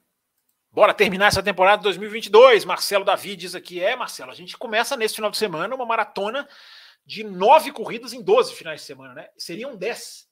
Bora 0.73 0.95
terminar 0.95 1.27
essa 1.27 1.43
temporada 1.43 1.83
2022. 1.83 2.65
Marcelo 2.65 3.05
Davi 3.05 3.35
diz 3.35 3.55
aqui: 3.55 3.83
é, 3.83 3.97
Marcelo, 3.97 4.31
a 4.31 4.35
gente 4.35 4.57
começa 4.57 4.97
nesse 4.97 5.17
final 5.17 5.31
de 5.31 5.37
semana 5.37 5.75
uma 5.75 5.87
maratona 5.87 6.49
de 7.05 7.25
nove 7.25 7.73
corridas 7.73 8.13
em 8.13 8.23
12 8.23 8.55
finais 8.55 8.81
de 8.81 8.87
semana, 8.87 9.15
né? 9.15 9.29
Seriam 9.37 9.77
dez. 9.77 10.29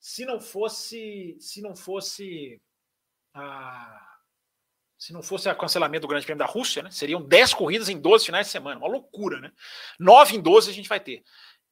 Se 0.00 0.24
não 0.24 0.40
fosse. 0.40 1.36
Se 1.40 1.62
não 1.62 1.76
fosse. 1.76 2.60
A, 3.34 4.08
se 4.98 5.12
não 5.12 5.22
fosse 5.22 5.48
o 5.48 5.56
cancelamento 5.56 6.02
do 6.02 6.08
Grande 6.08 6.26
Prêmio 6.26 6.44
da 6.44 6.50
Rússia, 6.50 6.82
né? 6.82 6.90
Seriam 6.90 7.22
10 7.22 7.54
corridas 7.54 7.88
em 7.88 8.00
12 8.00 8.26
finais 8.26 8.46
de 8.46 8.52
semana. 8.52 8.80
Uma 8.80 8.88
loucura, 8.88 9.40
né? 9.40 9.52
9 10.00 10.36
em 10.36 10.40
12 10.40 10.70
a 10.70 10.74
gente 10.74 10.88
vai 10.88 10.98
ter. 10.98 11.22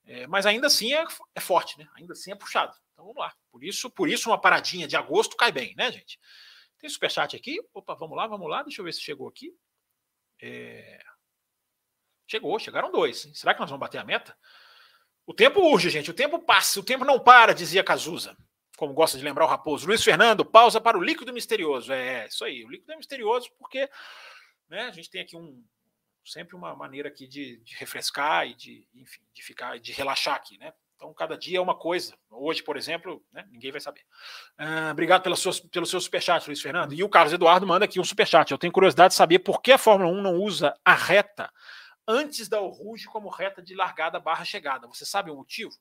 É, 0.06 0.26
mas 0.26 0.46
ainda 0.46 0.68
assim 0.68 0.94
é, 0.94 1.04
é 1.34 1.40
forte, 1.40 1.76
né? 1.78 1.88
Ainda 1.96 2.12
assim 2.12 2.30
é 2.30 2.34
puxado. 2.36 2.72
Então 2.92 3.04
vamos 3.04 3.20
lá. 3.20 3.34
Por 3.50 3.64
isso, 3.64 3.90
por 3.90 4.08
isso 4.08 4.30
uma 4.30 4.40
paradinha 4.40 4.86
de 4.86 4.96
agosto 4.96 5.36
cai 5.36 5.50
bem, 5.50 5.74
né, 5.76 5.90
gente? 5.90 6.18
Tem 6.78 6.88
superchat 6.88 7.34
aqui. 7.34 7.60
Opa, 7.74 7.94
vamos 7.94 8.16
lá, 8.16 8.26
vamos 8.26 8.48
lá. 8.48 8.62
Deixa 8.62 8.80
eu 8.80 8.84
ver 8.84 8.92
se 8.92 9.00
chegou 9.00 9.28
aqui. 9.28 9.52
É... 10.40 11.02
Chegou, 12.26 12.58
chegaram 12.58 12.90
dois. 12.90 13.26
Hein? 13.26 13.34
Será 13.34 13.52
que 13.52 13.60
nós 13.60 13.68
vamos 13.68 13.80
bater 13.80 13.98
a 13.98 14.04
meta? 14.04 14.36
O 15.26 15.34
tempo 15.34 15.60
urge, 15.60 15.90
gente. 15.90 16.10
O 16.10 16.14
tempo 16.14 16.38
passa, 16.38 16.78
o 16.78 16.84
tempo 16.84 17.04
não 17.04 17.18
para, 17.18 17.52
dizia 17.52 17.82
Cazuza. 17.82 18.36
Como 18.76 18.94
gosta 18.94 19.18
de 19.18 19.24
lembrar 19.24 19.44
o 19.44 19.48
Raposo. 19.48 19.86
Luiz 19.86 20.04
Fernando, 20.04 20.44
pausa 20.44 20.80
para 20.80 20.98
o 20.98 21.02
líquido 21.02 21.32
misterioso. 21.32 21.92
É, 21.92 22.26
isso 22.26 22.44
aí. 22.44 22.64
O 22.64 22.70
líquido 22.70 22.92
é 22.92 22.96
misterioso 22.96 23.50
porque 23.58 23.90
né, 24.68 24.82
a 24.82 24.92
gente 24.92 25.10
tem 25.10 25.22
aqui 25.22 25.36
um, 25.36 25.64
sempre 26.26 26.56
uma 26.56 26.74
maneira 26.74 27.08
aqui 27.08 27.26
de, 27.26 27.58
de 27.58 27.74
refrescar 27.76 28.46
e 28.46 28.54
de, 28.54 28.86
enfim, 28.94 29.22
de 29.32 29.42
ficar, 29.42 29.78
de 29.78 29.92
relaxar 29.92 30.34
aqui, 30.34 30.58
né? 30.58 30.72
Então, 30.96 31.12
cada 31.12 31.36
dia 31.36 31.58
é 31.58 31.60
uma 31.60 31.74
coisa. 31.74 32.16
Hoje, 32.30 32.62
por 32.62 32.76
exemplo, 32.76 33.22
né, 33.30 33.46
ninguém 33.50 33.70
vai 33.70 33.80
saber. 33.80 34.00
Uh, 34.58 34.90
obrigado 34.90 35.22
pela 35.22 35.36
sua, 35.36 35.52
pelo 35.70 35.84
seu 35.84 36.00
superchat, 36.00 36.46
Luiz 36.46 36.60
Fernando. 36.60 36.94
E 36.94 37.02
o 37.04 37.08
Carlos 37.08 37.34
Eduardo 37.34 37.66
manda 37.66 37.84
aqui 37.84 38.00
um 38.00 38.04
superchat. 38.04 38.50
Eu 38.50 38.58
tenho 38.58 38.72
curiosidade 38.72 39.12
de 39.12 39.16
saber 39.16 39.40
por 39.40 39.60
que 39.60 39.72
a 39.72 39.78
Fórmula 39.78 40.10
1 40.10 40.22
não 40.22 40.36
usa 40.36 40.74
a 40.82 40.94
reta 40.94 41.52
antes 42.08 42.48
da 42.48 42.58
Ruge 42.58 43.06
como 43.06 43.28
reta 43.28 43.62
de 43.62 43.74
largada 43.74 44.18
barra 44.18 44.44
chegada. 44.44 44.86
Você 44.86 45.04
sabe 45.04 45.30
o 45.30 45.36
motivo? 45.36 45.72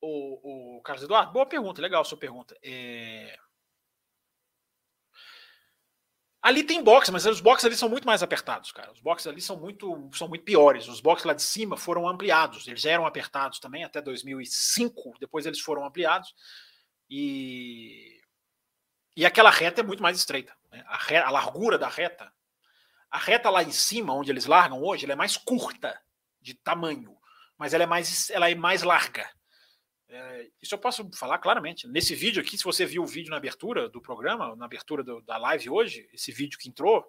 O, 0.00 0.78
o 0.78 0.82
Carlos 0.82 1.04
Eduardo, 1.04 1.32
boa 1.32 1.46
pergunta, 1.46 1.80
legal 1.80 2.04
sua 2.04 2.18
pergunta. 2.18 2.56
É... 2.62 3.38
Ali 6.46 6.62
tem 6.62 6.80
boxe, 6.80 7.10
mas 7.10 7.26
os 7.26 7.40
boxes 7.40 7.64
ali 7.64 7.76
são 7.76 7.88
muito 7.88 8.06
mais 8.06 8.22
apertados, 8.22 8.70
cara. 8.70 8.92
Os 8.92 9.00
boxes 9.00 9.26
ali 9.26 9.40
são 9.40 9.56
muito, 9.56 10.08
são 10.12 10.28
muito 10.28 10.44
piores. 10.44 10.86
Os 10.86 11.00
boxes 11.00 11.24
lá 11.24 11.34
de 11.34 11.42
cima 11.42 11.76
foram 11.76 12.08
ampliados. 12.08 12.68
Eles 12.68 12.84
eram 12.84 13.04
apertados 13.04 13.58
também 13.58 13.82
até 13.82 14.00
2005. 14.00 15.16
Depois 15.18 15.44
eles 15.44 15.58
foram 15.58 15.84
ampliados. 15.84 16.32
E, 17.10 18.20
e 19.16 19.26
aquela 19.26 19.50
reta 19.50 19.80
é 19.80 19.84
muito 19.84 20.00
mais 20.00 20.16
estreita. 20.16 20.56
Né? 20.70 20.84
A, 20.86 20.96
re... 20.96 21.16
a, 21.16 21.30
largura 21.30 21.76
da 21.76 21.88
reta, 21.88 22.32
a 23.10 23.18
reta 23.18 23.50
lá 23.50 23.64
em 23.64 23.72
cima, 23.72 24.14
onde 24.14 24.30
eles 24.30 24.46
largam 24.46 24.80
hoje, 24.80 25.04
ela 25.04 25.14
é 25.14 25.16
mais 25.16 25.36
curta 25.36 26.00
de 26.40 26.54
tamanho, 26.54 27.18
mas 27.58 27.74
ela 27.74 27.82
é 27.82 27.86
mais, 27.88 28.30
ela 28.30 28.48
é 28.48 28.54
mais 28.54 28.84
larga. 28.84 29.28
É, 30.08 30.48
isso 30.62 30.74
eu 30.74 30.78
posso 30.78 31.08
falar 31.14 31.38
claramente. 31.38 31.86
Nesse 31.88 32.14
vídeo 32.14 32.40
aqui, 32.40 32.56
se 32.56 32.64
você 32.64 32.86
viu 32.86 33.02
o 33.02 33.06
vídeo 33.06 33.30
na 33.30 33.36
abertura 33.36 33.88
do 33.88 34.00
programa, 34.00 34.54
na 34.56 34.64
abertura 34.64 35.02
do, 35.02 35.20
da 35.22 35.36
live 35.36 35.68
hoje, 35.70 36.08
esse 36.12 36.30
vídeo 36.30 36.58
que 36.58 36.68
entrou, 36.68 37.04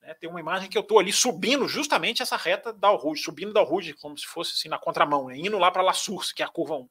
Né? 0.00 0.14
Tem 0.14 0.30
uma 0.30 0.40
imagem 0.40 0.68
que 0.68 0.78
eu 0.78 0.82
estou 0.82 0.98
ali 0.98 1.12
subindo 1.12 1.68
justamente 1.68 2.22
essa 2.22 2.36
reta 2.36 2.72
da 2.72 2.88
Rouge, 2.88 3.22
subindo 3.22 3.52
da 3.52 3.60
Rouge, 3.62 3.92
como 3.94 4.16
se 4.16 4.26
fosse 4.26 4.52
assim 4.54 4.68
na 4.68 4.78
contramão, 4.78 5.26
né? 5.28 5.36
indo 5.36 5.58
lá 5.58 5.70
para 5.70 5.82
La 5.82 5.92
Source, 5.92 6.34
que 6.34 6.42
é 6.42 6.46
a 6.46 6.48
curva 6.48 6.76
1. 6.76 6.88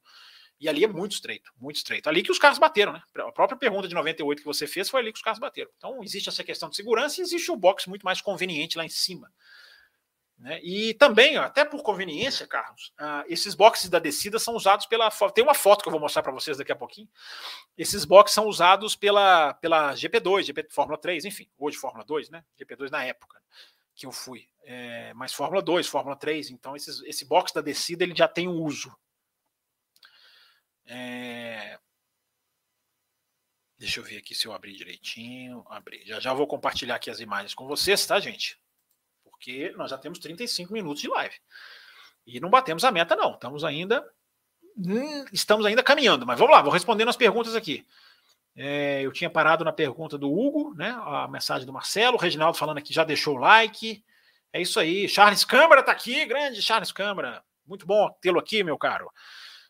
E 0.60 0.68
ali 0.68 0.84
é 0.84 0.88
muito 0.88 1.14
estreito, 1.14 1.50
muito 1.58 1.78
estreito. 1.78 2.10
Ali 2.10 2.22
que 2.22 2.32
os 2.32 2.38
carros 2.38 2.60
bateram, 2.60 2.92
né? 2.92 3.02
A 3.16 3.32
própria 3.32 3.58
pergunta 3.58 3.88
de 3.88 3.96
98 3.96 4.40
que 4.40 4.46
você 4.46 4.68
fez 4.68 4.90
foi 4.90 5.00
ali 5.00 5.14
que 5.14 5.18
os 5.18 5.24
carros 5.24 5.40
bateram. 5.40 5.72
Então 5.78 6.04
existe 6.04 6.28
essa 6.28 6.44
questão 6.44 6.70
de 6.70 6.76
segurança 6.76 7.22
e 7.22 7.24
existe 7.24 7.50
o 7.50 7.56
box 7.56 7.88
muito 7.88 8.04
mais 8.04 8.20
conveniente 8.20 8.78
lá 8.78 8.84
em 8.84 8.90
cima. 8.90 9.32
Né? 10.40 10.60
E 10.64 10.94
também, 10.94 11.36
até 11.36 11.66
por 11.66 11.84
conveniência, 11.84 12.48
Carlos, 12.48 12.94
uh, 13.00 13.26
esses 13.28 13.54
boxes 13.54 13.90
da 13.90 14.00
descida 14.00 14.40
são 14.40 14.56
usados 14.56 14.86
pela. 14.86 15.12
Tem 15.34 15.44
uma 15.44 15.54
foto 15.54 15.84
que 15.84 15.90
eu 15.90 15.92
vou 15.92 16.00
mostrar 16.00 16.24
para 16.24 16.32
vocês 16.32 16.58
daqui 16.58 16.72
a 16.72 16.76
pouquinho. 16.76 17.10
Esses 17.78 18.06
boxes 18.06 18.36
são 18.36 18.48
usados 18.48 18.96
pela, 18.96 19.54
pela 19.56 19.94
GP2, 19.94 20.44
GP, 20.44 20.68
Fórmula 20.70 20.98
3, 20.98 21.26
enfim, 21.26 21.50
hoje 21.58 21.78
Fórmula 21.78 22.06
2, 22.06 22.30
né? 22.30 22.44
GP2 22.58 22.90
na 22.90 23.04
época 23.04 23.40
que 23.94 24.06
eu 24.06 24.14
fui. 24.14 24.48
É, 24.64 25.14
mas 25.14 25.34
Fórmula 25.34 25.62
2, 25.62 25.88
Fórmula 25.88 26.16
3, 26.16 26.52
então 26.52 26.74
esses, 26.74 27.02
esse 27.02 27.26
box 27.26 27.54
da 27.54 27.60
descida 27.60 28.06
ele 28.06 28.16
já 28.16 28.30
tem 28.30 28.48
um 28.48 28.62
uso. 28.62 28.96
É... 30.86 31.78
Deixa 33.78 34.00
eu 34.00 34.04
ver 34.04 34.18
aqui 34.18 34.34
se 34.34 34.48
eu 34.48 34.54
abrir 34.54 34.74
direitinho. 34.74 35.66
Abrir. 35.70 36.06
Já 36.06 36.20
já 36.20 36.34
vou 36.34 36.48
compartilhar 36.48 36.96
aqui 36.96 37.10
as 37.10 37.20
imagens 37.20 37.54
com 37.54 37.68
vocês, 37.68 38.06
tá, 38.06 38.20
gente? 38.20 38.58
Porque 39.40 39.74
nós 39.78 39.90
já 39.90 39.98
temos 39.98 40.20
35 40.20 40.74
minutos 40.74 41.02
de 41.02 41.08
live. 41.08 41.34
E 42.28 42.40
não 42.42 42.50
batemos 42.50 42.84
a 42.84 42.92
meta, 42.92 43.16
não. 43.16 43.32
Estamos 43.32 43.64
ainda. 43.64 44.06
Hum, 44.78 45.26
estamos 45.32 45.66
ainda 45.66 45.82
caminhando, 45.82 46.26
mas 46.26 46.38
vamos 46.38 46.54
lá, 46.54 46.62
vou 46.62 46.72
respondendo 46.72 47.10
as 47.10 47.16
perguntas 47.16 47.56
aqui. 47.56 47.86
É, 48.56 49.02
eu 49.02 49.12
tinha 49.12 49.30
parado 49.30 49.64
na 49.64 49.72
pergunta 49.72 50.18
do 50.18 50.32
Hugo, 50.32 50.74
né? 50.76 50.90
A 51.06 51.28
mensagem 51.28 51.66
do 51.66 51.74
Marcelo, 51.74 52.18
o 52.18 52.20
Reginaldo 52.20 52.58
falando 52.58 52.78
aqui 52.78 52.94
já 52.94 53.04
deixou 53.04 53.36
o 53.36 53.40
like. 53.40 54.04
É 54.52 54.62
isso 54.62 54.80
aí. 54.80 55.08
Charles 55.08 55.46
Câmara 55.46 55.80
está 55.80 55.94
aqui, 55.94 56.26
grande 56.26 56.62
Charles 56.62 56.92
Câmara. 56.92 57.42
Muito 57.66 57.86
bom 57.86 58.10
tê-lo 58.22 58.40
aqui, 58.40 58.64
meu 58.64 58.78
caro. 58.78 59.10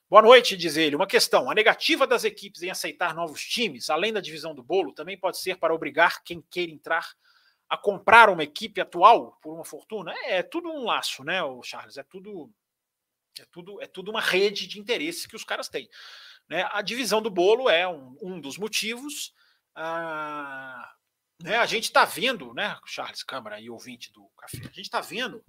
Boa 0.09 0.23
noite, 0.23 0.57
diz 0.57 0.77
ele. 0.77 0.95
Uma 0.95 1.05
questão: 1.05 1.51
a 1.51 1.53
negativa 1.53 2.07
das 2.07 2.23
equipes 2.23 2.63
em 2.63 2.71
aceitar 2.71 3.13
novos 3.13 3.43
times, 3.43 3.89
além 3.89 4.11
da 4.11 4.19
divisão 4.19 4.55
do 4.55 4.63
bolo, 4.63 4.93
também 4.93 5.17
pode 5.17 5.37
ser 5.37 5.57
para 5.57 5.73
obrigar 5.73 6.23
quem 6.23 6.43
queira 6.49 6.71
entrar 6.71 7.07
a 7.69 7.77
comprar 7.77 8.29
uma 8.29 8.43
equipe 8.43 8.81
atual 8.81 9.37
por 9.41 9.53
uma 9.53 9.63
fortuna, 9.63 10.13
é, 10.23 10.39
é 10.39 10.43
tudo 10.43 10.69
um 10.69 10.83
laço, 10.83 11.23
né, 11.23 11.43
o 11.43 11.61
Charles? 11.61 11.97
É 11.97 12.03
tudo 12.03 12.51
é 13.39 13.45
tudo 13.51 13.81
é 13.81 13.87
tudo 13.87 14.11
uma 14.11 14.21
rede 14.21 14.67
de 14.67 14.79
interesses 14.79 15.25
que 15.25 15.35
os 15.35 15.43
caras 15.43 15.69
têm. 15.69 15.87
Né? 16.47 16.67
A 16.71 16.81
divisão 16.81 17.21
do 17.21 17.29
bolo 17.29 17.69
é 17.69 17.87
um, 17.87 18.17
um 18.21 18.41
dos 18.41 18.57
motivos. 18.57 19.33
Ah, 19.75 20.93
né, 21.41 21.57
a 21.57 21.65
gente 21.65 21.85
está 21.85 22.03
vendo, 22.03 22.53
né, 22.53 22.77
Charles 22.85 23.23
Câmara 23.23 23.61
e 23.61 23.69
ouvinte 23.69 24.11
do 24.11 24.27
café, 24.37 24.57
a 24.57 24.63
gente 24.63 24.81
está 24.81 24.99
vendo, 24.99 25.41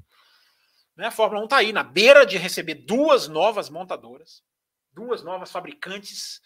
né, 0.95 1.07
a 1.07 1.11
Fórmula 1.11 1.41
1 1.43 1.45
está 1.45 1.57
aí 1.57 1.73
na 1.73 1.83
beira 1.83 2.25
de 2.25 2.37
receber 2.37 2.75
duas 2.75 3.27
novas 3.27 3.69
montadoras, 3.69 4.45
duas 4.93 5.25
novas 5.25 5.51
fabricantes, 5.51 6.41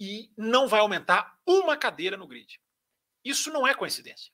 e 0.00 0.32
não 0.38 0.66
vai 0.66 0.80
aumentar 0.80 1.38
uma 1.46 1.76
cadeira 1.76 2.16
no 2.16 2.26
grid. 2.26 2.58
Isso 3.24 3.52
não 3.52 3.66
é 3.66 3.74
coincidência. 3.74 4.32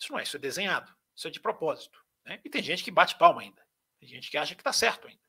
Isso 0.00 0.12
não 0.12 0.18
é, 0.18 0.22
isso 0.22 0.36
é 0.36 0.40
desenhado, 0.40 0.94
isso 1.14 1.28
é 1.28 1.30
de 1.30 1.40
propósito. 1.40 2.02
Né? 2.24 2.40
E 2.44 2.48
tem 2.48 2.62
gente 2.62 2.82
que 2.82 2.90
bate 2.90 3.18
palma 3.18 3.42
ainda, 3.42 3.62
tem 3.98 4.08
gente 4.08 4.30
que 4.30 4.38
acha 4.38 4.54
que 4.54 4.60
está 4.60 4.72
certo 4.72 5.06
ainda. 5.06 5.20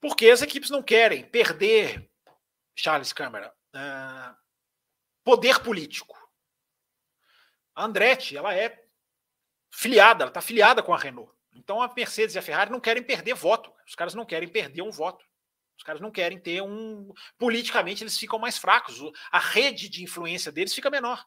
Porque 0.00 0.28
as 0.28 0.42
equipes 0.42 0.70
não 0.70 0.82
querem 0.82 1.22
perder, 1.22 2.10
Charles 2.74 3.12
Câmara, 3.12 3.54
uh, 3.74 4.36
poder 5.22 5.60
político. 5.60 6.18
A 7.74 7.84
Andretti, 7.84 8.36
ela 8.36 8.54
é 8.54 8.82
filiada, 9.70 10.24
ela 10.24 10.30
está 10.30 10.40
filiada 10.40 10.82
com 10.82 10.92
a 10.92 10.98
Renault. 10.98 11.32
Então 11.52 11.82
a 11.82 11.92
Mercedes 11.94 12.34
e 12.34 12.38
a 12.38 12.42
Ferrari 12.42 12.70
não 12.70 12.80
querem 12.80 13.02
perder 13.02 13.34
voto. 13.34 13.72
Os 13.86 13.94
caras 13.94 14.14
não 14.14 14.24
querem 14.24 14.48
perder 14.48 14.82
um 14.82 14.90
voto. 14.90 15.24
Os 15.76 15.82
caras 15.82 16.00
não 16.00 16.10
querem 16.10 16.38
ter 16.38 16.62
um. 16.62 17.12
Politicamente, 17.38 18.02
eles 18.02 18.18
ficam 18.18 18.38
mais 18.38 18.58
fracos. 18.58 19.00
A 19.30 19.38
rede 19.38 19.88
de 19.88 20.02
influência 20.02 20.52
deles 20.52 20.74
fica 20.74 20.90
menor. 20.90 21.24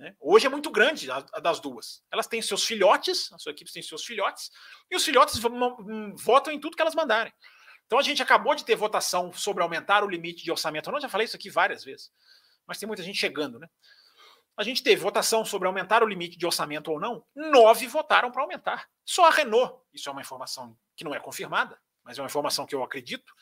Né? 0.00 0.16
Hoje 0.18 0.46
é 0.46 0.48
muito 0.48 0.70
grande 0.70 1.10
a, 1.10 1.22
a, 1.34 1.40
das 1.40 1.60
duas. 1.60 2.02
Elas 2.10 2.26
têm 2.26 2.40
seus 2.40 2.64
filhotes, 2.64 3.30
a 3.34 3.38
sua 3.38 3.52
equipe 3.52 3.70
tem 3.70 3.82
seus 3.82 4.02
filhotes, 4.02 4.50
e 4.90 4.96
os 4.96 5.04
filhotes 5.04 5.38
votam 6.24 6.50
em 6.50 6.58
tudo 6.58 6.74
que 6.74 6.80
elas 6.80 6.94
mandarem. 6.94 7.30
Então 7.84 7.98
a 7.98 8.02
gente 8.02 8.22
acabou 8.22 8.54
de 8.54 8.64
ter 8.64 8.74
votação 8.74 9.30
sobre 9.30 9.62
aumentar 9.62 10.02
o 10.02 10.08
limite 10.08 10.42
de 10.42 10.50
orçamento. 10.50 10.88
Eu 10.88 11.00
já 11.02 11.08
falei 11.08 11.26
isso 11.26 11.36
aqui 11.36 11.50
várias 11.50 11.84
vezes, 11.84 12.10
mas 12.66 12.78
tem 12.78 12.86
muita 12.86 13.02
gente 13.02 13.18
chegando, 13.18 13.58
né? 13.58 13.68
A 14.56 14.62
gente 14.62 14.82
teve 14.82 15.02
votação 15.02 15.44
sobre 15.44 15.68
aumentar 15.68 16.02
o 16.02 16.06
limite 16.06 16.38
de 16.38 16.46
orçamento 16.46 16.90
ou 16.90 16.98
não. 16.98 17.22
Nove 17.34 17.86
votaram 17.86 18.30
para 18.32 18.40
aumentar. 18.40 18.88
Só 19.04 19.26
a 19.26 19.30
Renault, 19.30 19.82
isso 19.92 20.08
é 20.08 20.12
uma 20.12 20.22
informação 20.22 20.74
que 20.96 21.04
não 21.04 21.14
é 21.14 21.20
confirmada, 21.20 21.78
mas 22.02 22.18
é 22.18 22.22
uma 22.22 22.26
informação 22.26 22.64
que 22.64 22.74
eu 22.74 22.82
acredito. 22.82 23.34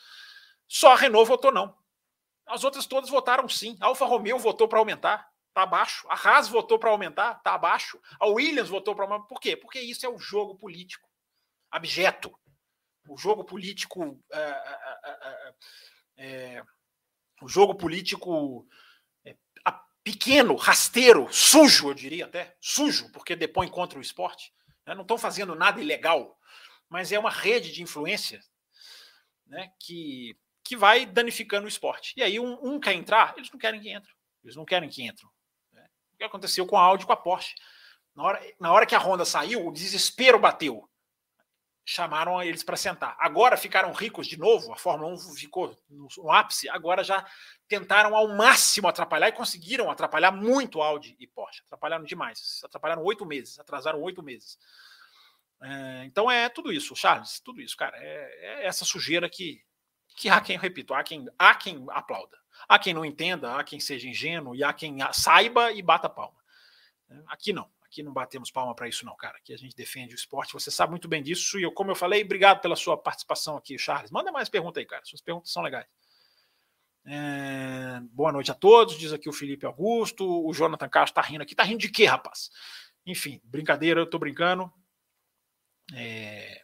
Só 0.66 0.92
a 0.92 0.96
Renault 0.96 1.28
votou 1.28 1.52
não. 1.52 1.76
As 2.46 2.64
outras 2.64 2.84
todas 2.84 3.10
votaram 3.10 3.48
sim. 3.48 3.76
A 3.80 3.86
Alfa 3.86 4.04
Romeo 4.06 4.38
votou 4.38 4.66
para 4.66 4.80
aumentar. 4.80 5.28
Abaixo. 5.62 6.06
A 6.08 6.14
Haas 6.14 6.48
votou 6.48 6.78
para 6.78 6.90
aumentar, 6.90 7.36
está 7.36 7.54
abaixo. 7.54 8.00
A 8.18 8.26
Williams 8.26 8.68
votou 8.68 8.94
para 8.94 9.04
aumentar. 9.04 9.26
Por 9.26 9.40
quê? 9.40 9.56
Porque 9.56 9.80
isso 9.80 10.04
é 10.04 10.08
o 10.08 10.18
jogo 10.18 10.56
político 10.56 11.08
abjeto. 11.70 12.36
O 13.08 13.16
jogo 13.16 13.44
político. 13.44 14.22
É, 14.32 14.40
é, 14.40 15.54
é, 16.16 16.62
o 17.40 17.48
jogo 17.48 17.74
político 17.74 18.66
pequeno, 20.08 20.56
rasteiro, 20.56 21.30
sujo, 21.30 21.90
eu 21.90 21.94
diria 21.94 22.24
até. 22.24 22.56
Sujo, 22.60 23.12
porque 23.12 23.36
depõe 23.36 23.68
contra 23.68 23.98
o 23.98 24.02
esporte. 24.02 24.54
Né? 24.86 24.94
Não 24.94 25.02
estão 25.02 25.18
fazendo 25.18 25.54
nada 25.54 25.82
ilegal, 25.82 26.38
mas 26.88 27.12
é 27.12 27.18
uma 27.18 27.30
rede 27.30 27.70
de 27.70 27.82
influência 27.82 28.40
né, 29.46 29.70
que, 29.78 30.34
que 30.64 30.74
vai 30.74 31.04
danificando 31.04 31.66
o 31.66 31.68
esporte. 31.68 32.14
E 32.16 32.22
aí 32.22 32.40
um, 32.40 32.58
um 32.62 32.80
quer 32.80 32.94
entrar, 32.94 33.34
eles 33.36 33.50
não 33.50 33.58
querem 33.58 33.80
que 33.80 33.90
entre. 33.90 34.10
Eles 34.42 34.56
não 34.56 34.64
querem 34.64 34.88
que 34.88 35.02
entram 35.02 35.30
que 36.18 36.24
aconteceu 36.24 36.66
com 36.66 36.76
a 36.76 36.82
Audi 36.82 37.06
com 37.06 37.12
a 37.12 37.16
Porsche. 37.16 37.54
Na 38.14 38.24
hora, 38.24 38.54
na 38.60 38.72
hora 38.72 38.86
que 38.86 38.94
a 38.94 38.98
Honda 38.98 39.24
saiu, 39.24 39.66
o 39.66 39.72
desespero 39.72 40.38
bateu. 40.38 40.88
Chamaram 41.84 42.42
eles 42.42 42.62
para 42.62 42.76
sentar. 42.76 43.16
Agora 43.18 43.56
ficaram 43.56 43.92
ricos 43.92 44.26
de 44.26 44.36
novo, 44.36 44.72
a 44.72 44.76
Fórmula 44.76 45.14
1 45.14 45.34
ficou 45.36 45.74
no, 45.88 46.30
ápice, 46.30 46.68
agora 46.68 47.02
já 47.02 47.24
tentaram 47.66 48.14
ao 48.14 48.28
máximo 48.36 48.88
atrapalhar 48.88 49.28
e 49.28 49.32
conseguiram 49.32 49.90
atrapalhar 49.90 50.30
muito 50.30 50.82
Audi 50.82 51.16
e 51.18 51.26
Porsche. 51.26 51.62
Atrapalharam 51.64 52.04
demais. 52.04 52.60
Atrapalharam 52.62 53.02
oito 53.04 53.24
meses, 53.24 53.58
atrasaram 53.58 54.02
oito 54.02 54.22
meses. 54.22 54.58
É, 55.62 56.04
então 56.04 56.30
é 56.30 56.48
tudo 56.48 56.72
isso, 56.72 56.94
Charles, 56.94 57.40
tudo 57.40 57.60
isso, 57.60 57.76
cara. 57.76 57.96
É, 57.96 58.62
é, 58.62 58.66
essa 58.66 58.84
sujeira 58.84 59.28
que, 59.30 59.62
que 60.16 60.28
há 60.28 60.40
quem, 60.40 60.58
repito, 60.58 60.92
há 60.92 61.02
quem, 61.02 61.26
há 61.38 61.54
quem 61.54 61.86
aplauda. 61.90 62.36
Há 62.66 62.78
quem 62.78 62.94
não 62.94 63.04
entenda, 63.04 63.56
há 63.56 63.64
quem 63.64 63.78
seja 63.78 64.08
ingênuo 64.08 64.54
e 64.54 64.64
há 64.64 64.72
quem 64.72 64.98
saiba 65.12 65.70
e 65.72 65.82
bata 65.82 66.08
palma. 66.08 66.38
É, 67.10 67.22
aqui 67.26 67.52
não. 67.52 67.68
Aqui 67.82 68.02
não 68.02 68.12
batemos 68.12 68.50
palma 68.50 68.74
para 68.74 68.86
isso, 68.86 69.06
não, 69.06 69.16
cara. 69.16 69.38
Aqui 69.38 69.54
a 69.54 69.56
gente 69.56 69.74
defende 69.74 70.14
o 70.14 70.16
esporte. 70.16 70.52
Você 70.52 70.70
sabe 70.70 70.90
muito 70.90 71.08
bem 71.08 71.22
disso. 71.22 71.58
E 71.58 71.62
eu, 71.62 71.72
como 71.72 71.90
eu 71.90 71.94
falei, 71.94 72.22
obrigado 72.22 72.60
pela 72.60 72.76
sua 72.76 72.98
participação 72.98 73.56
aqui, 73.56 73.78
Charles. 73.78 74.10
Manda 74.10 74.30
mais 74.30 74.50
pergunta 74.50 74.78
aí, 74.78 74.84
cara. 74.84 75.02
Suas 75.06 75.22
perguntas 75.22 75.50
são 75.50 75.62
legais. 75.62 75.86
É... 77.06 78.00
Boa 78.12 78.30
noite 78.30 78.50
a 78.50 78.54
todos, 78.54 78.98
diz 78.98 79.10
aqui 79.10 79.26
o 79.26 79.32
Felipe 79.32 79.64
Augusto. 79.64 80.46
O 80.46 80.52
Jonathan 80.52 80.88
Carlos 80.88 81.12
tá 81.12 81.22
rindo 81.22 81.42
aqui. 81.42 81.54
Tá 81.54 81.62
rindo 81.62 81.78
de 81.78 81.88
quê, 81.88 82.04
rapaz? 82.04 82.50
Enfim, 83.06 83.40
brincadeira, 83.42 84.00
eu 84.00 84.10
tô 84.10 84.18
brincando. 84.18 84.70
É... 85.94 86.62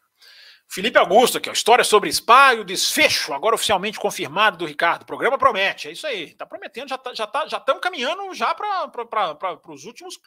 Felipe 0.75 0.99
Augusto 0.99 1.39
aqui, 1.39 1.49
ó, 1.49 1.53
história 1.53 1.85
sobre 1.85 2.13
Spa 2.13 2.55
e 2.55 2.59
o 2.59 2.65
desfecho, 2.65 3.33
agora 3.33 3.55
oficialmente 3.55 3.97
confirmado 3.97 4.57
do 4.57 4.67
Ricardo. 4.67 5.03
O 5.03 5.07
programa 5.07 5.39
promete, 5.39 5.87
é 5.87 5.93
isso 5.93 6.05
aí. 6.05 6.25
Está 6.25 6.45
prometendo, 6.45 6.89
já 6.89 6.99
tá, 6.99 7.15
já 7.15 7.29
tá, 7.29 7.47
já 7.47 7.59
estamos 7.59 7.81
caminhando 7.81 8.35
já 8.35 8.53
para 8.53 8.91
os 9.69 9.85
últimos 9.85 10.19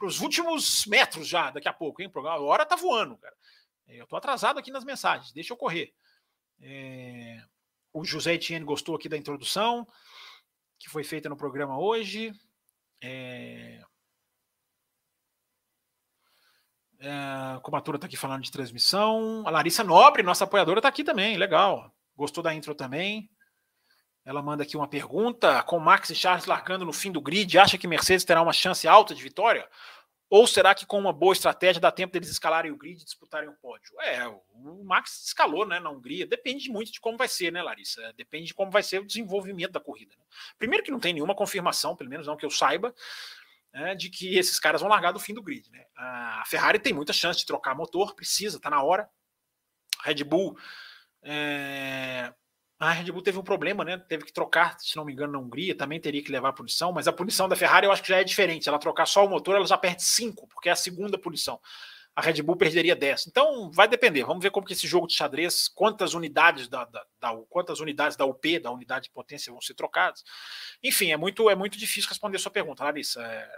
os 0.00 0.20
últimos 0.20 0.86
metros 0.86 1.28
já 1.28 1.50
daqui 1.50 1.68
a 1.68 1.72
pouco, 1.74 2.00
hein? 2.00 2.10
A 2.14 2.40
hora 2.40 2.64
tá 2.64 2.76
voando, 2.76 3.18
cara. 3.18 3.36
É, 3.88 4.00
eu 4.00 4.04
estou 4.04 4.16
atrasado 4.16 4.58
aqui 4.58 4.70
nas 4.70 4.84
mensagens, 4.84 5.32
deixa 5.32 5.52
eu 5.52 5.56
correr. 5.58 5.92
É... 6.62 7.42
O 7.92 8.02
José 8.02 8.32
Etienne 8.32 8.64
gostou 8.64 8.96
aqui 8.96 9.06
da 9.06 9.18
introdução 9.18 9.86
que 10.78 10.88
foi 10.88 11.04
feita 11.04 11.28
no 11.28 11.36
programa 11.36 11.78
hoje. 11.78 12.32
É... 13.02 13.82
É, 17.00 17.60
como 17.62 17.76
a 17.76 17.80
Tura 17.80 17.96
está 17.96 18.06
aqui 18.06 18.16
falando 18.16 18.42
de 18.42 18.50
transmissão. 18.50 19.42
A 19.46 19.50
Larissa 19.50 19.82
Nobre, 19.82 20.22
nossa 20.22 20.44
apoiadora, 20.44 20.80
está 20.80 20.88
aqui 20.88 21.02
também. 21.02 21.36
Legal. 21.36 21.90
Gostou 22.14 22.42
da 22.42 22.54
intro 22.54 22.74
também. 22.74 23.30
Ela 24.24 24.42
manda 24.42 24.62
aqui 24.62 24.76
uma 24.76 24.86
pergunta. 24.86 25.62
Com 25.62 25.78
Max 25.78 26.10
e 26.10 26.14
Charles 26.14 26.44
largando 26.44 26.84
no 26.84 26.92
fim 26.92 27.10
do 27.10 27.20
grid, 27.20 27.58
acha 27.58 27.78
que 27.78 27.88
Mercedes 27.88 28.24
terá 28.24 28.42
uma 28.42 28.52
chance 28.52 28.86
alta 28.86 29.14
de 29.14 29.22
vitória? 29.22 29.66
Ou 30.28 30.46
será 30.46 30.76
que 30.76 30.86
com 30.86 30.96
uma 30.96 31.12
boa 31.12 31.32
estratégia 31.32 31.80
dá 31.80 31.90
tempo 31.90 32.12
deles 32.12 32.28
escalarem 32.28 32.70
o 32.70 32.76
grid 32.76 33.00
e 33.00 33.04
disputarem 33.04 33.48
o 33.48 33.54
pódio? 33.54 34.00
É, 34.00 34.28
o 34.28 34.84
Max 34.84 35.24
escalou 35.26 35.66
né, 35.66 35.80
na 35.80 35.90
Hungria. 35.90 36.24
Depende 36.24 36.70
muito 36.70 36.92
de 36.92 37.00
como 37.00 37.18
vai 37.18 37.26
ser, 37.26 37.50
né, 37.50 37.60
Larissa? 37.60 38.12
Depende 38.16 38.46
de 38.46 38.54
como 38.54 38.70
vai 38.70 38.84
ser 38.84 39.00
o 39.00 39.06
desenvolvimento 39.06 39.72
da 39.72 39.80
corrida. 39.80 40.14
Né? 40.16 40.22
Primeiro 40.56 40.84
que 40.84 40.90
não 40.92 41.00
tem 41.00 41.14
nenhuma 41.14 41.34
confirmação, 41.34 41.96
pelo 41.96 42.10
menos 42.10 42.28
não 42.28 42.36
que 42.36 42.46
eu 42.46 42.50
saiba, 42.50 42.94
né, 43.72 43.94
de 43.94 44.08
que 44.08 44.36
esses 44.36 44.58
caras 44.58 44.80
vão 44.80 44.90
largar 44.90 45.12
do 45.12 45.20
fim 45.20 45.34
do 45.34 45.42
grid. 45.42 45.70
Né? 45.70 45.84
A 45.96 46.42
Ferrari 46.46 46.78
tem 46.78 46.92
muita 46.92 47.12
chance 47.12 47.38
de 47.38 47.46
trocar 47.46 47.74
motor, 47.74 48.14
precisa, 48.14 48.56
está 48.56 48.70
na 48.70 48.82
hora. 48.82 49.08
A 50.00 50.08
Red 50.08 50.24
Bull. 50.24 50.56
É... 51.22 52.32
A 52.78 52.92
Red 52.92 53.12
Bull 53.12 53.22
teve 53.22 53.38
um 53.38 53.42
problema, 53.42 53.84
né? 53.84 53.98
Teve 53.98 54.24
que 54.24 54.32
trocar, 54.32 54.80
se 54.80 54.96
não 54.96 55.04
me 55.04 55.12
engano, 55.12 55.34
na 55.34 55.38
Hungria, 55.38 55.76
também 55.76 56.00
teria 56.00 56.22
que 56.24 56.32
levar 56.32 56.48
a 56.48 56.52
punição, 56.52 56.90
mas 56.92 57.06
a 57.06 57.12
punição 57.12 57.46
da 57.46 57.54
Ferrari 57.54 57.86
eu 57.86 57.92
acho 57.92 58.02
que 58.02 58.08
já 58.08 58.18
é 58.18 58.24
diferente. 58.24 58.70
Ela 58.70 58.78
trocar 58.78 59.04
só 59.04 59.26
o 59.26 59.28
motor, 59.28 59.54
ela 59.54 59.66
já 59.66 59.76
perde 59.76 60.02
5, 60.02 60.48
porque 60.48 60.70
é 60.70 60.72
a 60.72 60.76
segunda 60.76 61.18
punição. 61.18 61.60
A 62.20 62.22
Red 62.22 62.42
Bull 62.42 62.54
perderia 62.54 62.94
10. 62.94 63.28
Então 63.28 63.70
vai 63.72 63.88
depender. 63.88 64.22
Vamos 64.24 64.42
ver 64.42 64.50
como 64.50 64.66
que 64.66 64.74
esse 64.74 64.86
jogo 64.86 65.06
de 65.06 65.14
xadrez, 65.14 65.68
quantas 65.68 66.12
unidades 66.12 66.68
da, 66.68 66.84
da, 66.84 67.02
da, 67.18 67.34
quantas 67.48 67.80
unidades 67.80 68.14
da 68.14 68.26
UP, 68.26 68.58
da 68.58 68.70
unidade 68.70 69.04
de 69.04 69.10
potência, 69.10 69.50
vão 69.50 69.62
ser 69.62 69.72
trocadas. 69.72 70.22
Enfim, 70.82 71.12
é 71.12 71.16
muito, 71.16 71.48
é 71.48 71.54
muito 71.54 71.78
difícil 71.78 72.10
responder 72.10 72.38
sua 72.38 72.50
pergunta, 72.50 72.84
Larissa. 72.84 73.22
É, 73.22 73.50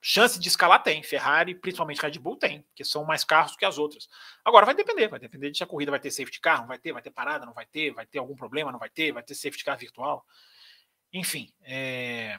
Chance 0.00 0.38
de 0.38 0.48
escalar 0.48 0.82
tem, 0.82 1.02
Ferrari, 1.02 1.54
principalmente 1.54 2.00
Red 2.00 2.18
Bull 2.18 2.36
tem, 2.36 2.64
que 2.74 2.84
são 2.84 3.04
mais 3.04 3.22
carros 3.22 3.54
que 3.54 3.66
as 3.66 3.76
outras. 3.76 4.08
Agora 4.42 4.64
vai 4.64 4.74
depender, 4.74 5.08
vai 5.08 5.18
depender 5.18 5.50
de 5.50 5.58
se 5.58 5.62
a 5.62 5.66
corrida 5.66 5.90
vai 5.90 6.00
ter 6.00 6.10
safety 6.10 6.40
car, 6.40 6.60
não 6.60 6.66
vai 6.66 6.78
ter, 6.78 6.92
vai 6.92 7.02
ter 7.02 7.10
parada, 7.10 7.44
não 7.44 7.52
vai 7.52 7.66
ter, 7.66 7.90
vai 7.90 8.06
ter 8.06 8.18
algum 8.18 8.34
problema, 8.34 8.72
não 8.72 8.78
vai 8.78 8.88
ter, 8.88 9.12
vai 9.12 9.22
ter 9.22 9.34
safety 9.34 9.62
car 9.62 9.76
virtual. 9.76 10.24
Enfim, 11.12 11.52
é... 11.62 12.38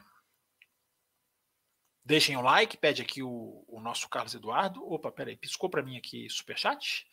deixem 2.06 2.36
o 2.36 2.40
like, 2.40 2.76
pede 2.76 3.02
aqui 3.02 3.20
o, 3.20 3.64
o 3.66 3.80
nosso 3.80 4.08
Carlos 4.08 4.32
Eduardo. 4.32 4.80
Opa, 4.90 5.10
peraí, 5.10 5.36
piscou 5.36 5.68
para 5.68 5.82
mim 5.82 5.98
aqui 5.98 6.30
superchat? 6.30 7.04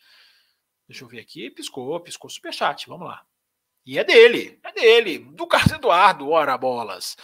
Deixa 0.88 1.02
eu 1.02 1.08
ver 1.08 1.18
aqui, 1.18 1.50
piscou, 1.50 1.98
piscou 1.98 2.30
superchat, 2.30 2.86
vamos 2.86 3.08
lá. 3.08 3.26
E 3.84 3.98
é 3.98 4.04
dele, 4.04 4.60
é 4.62 4.72
dele, 4.72 5.18
do 5.18 5.46
Carlos 5.48 5.72
Eduardo, 5.72 6.30
ora 6.30 6.56
bolas. 6.56 7.16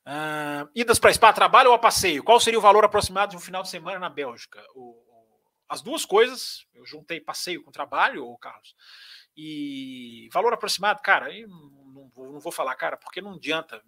Uh, 0.00 0.66
idas 0.74 0.98
para 0.98 1.12
Spa, 1.12 1.30
trabalho 1.32 1.68
ou 1.68 1.74
a 1.76 1.78
passeio? 1.78 2.24
Qual 2.24 2.40
seria 2.40 2.58
o 2.58 2.62
valor 2.62 2.84
aproximado 2.84 3.32
de 3.32 3.36
um 3.36 3.40
final 3.40 3.62
de 3.62 3.68
semana 3.68 3.98
na 3.98 4.08
Bélgica? 4.08 4.64
O, 4.74 4.96
as 5.68 5.82
duas 5.82 6.06
coisas, 6.06 6.66
eu 6.74 6.86
juntei 6.86 7.20
passeio 7.20 7.62
com 7.62 7.70
trabalho, 7.70 8.26
ô 8.26 8.36
Carlos, 8.38 8.74
e 9.36 10.28
valor 10.32 10.54
aproximado, 10.54 11.02
cara, 11.02 11.28
não, 11.46 12.10
não, 12.16 12.32
não 12.32 12.40
vou 12.40 12.50
falar, 12.50 12.74
cara, 12.76 12.96
porque 12.96 13.20
não 13.20 13.34
adianta. 13.34 13.82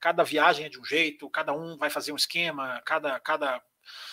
Cada 0.00 0.22
viagem 0.22 0.66
é 0.66 0.68
de 0.68 0.78
um 0.78 0.84
jeito, 0.84 1.28
cada 1.30 1.52
um 1.52 1.76
vai 1.76 1.90
fazer 1.90 2.12
um 2.12 2.16
esquema, 2.16 2.80
cada, 2.84 3.18
cada 3.20 3.62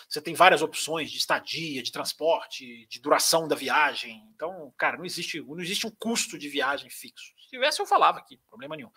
você 0.08 0.22
tem 0.22 0.34
várias 0.34 0.62
opções 0.62 1.12
de 1.12 1.18
estadia, 1.18 1.82
de 1.82 1.92
transporte, 1.92 2.86
de 2.88 3.00
duração 3.02 3.48
da 3.48 3.56
viagem. 3.56 4.24
Então, 4.36 4.74
cara, 4.78 4.98
não 4.98 5.06
existe, 5.06 5.42
não 5.42 5.60
existe 5.60 5.88
um 5.88 5.92
custo 5.92 6.38
de 6.38 6.48
viagem 6.48 6.90
fixo. 6.90 7.34
Se 7.40 7.50
tivesse, 7.50 7.82
eu 7.82 7.86
falava 7.86 8.20
aqui, 8.20 8.38
problema 8.48 8.76
nenhum. 8.76 8.92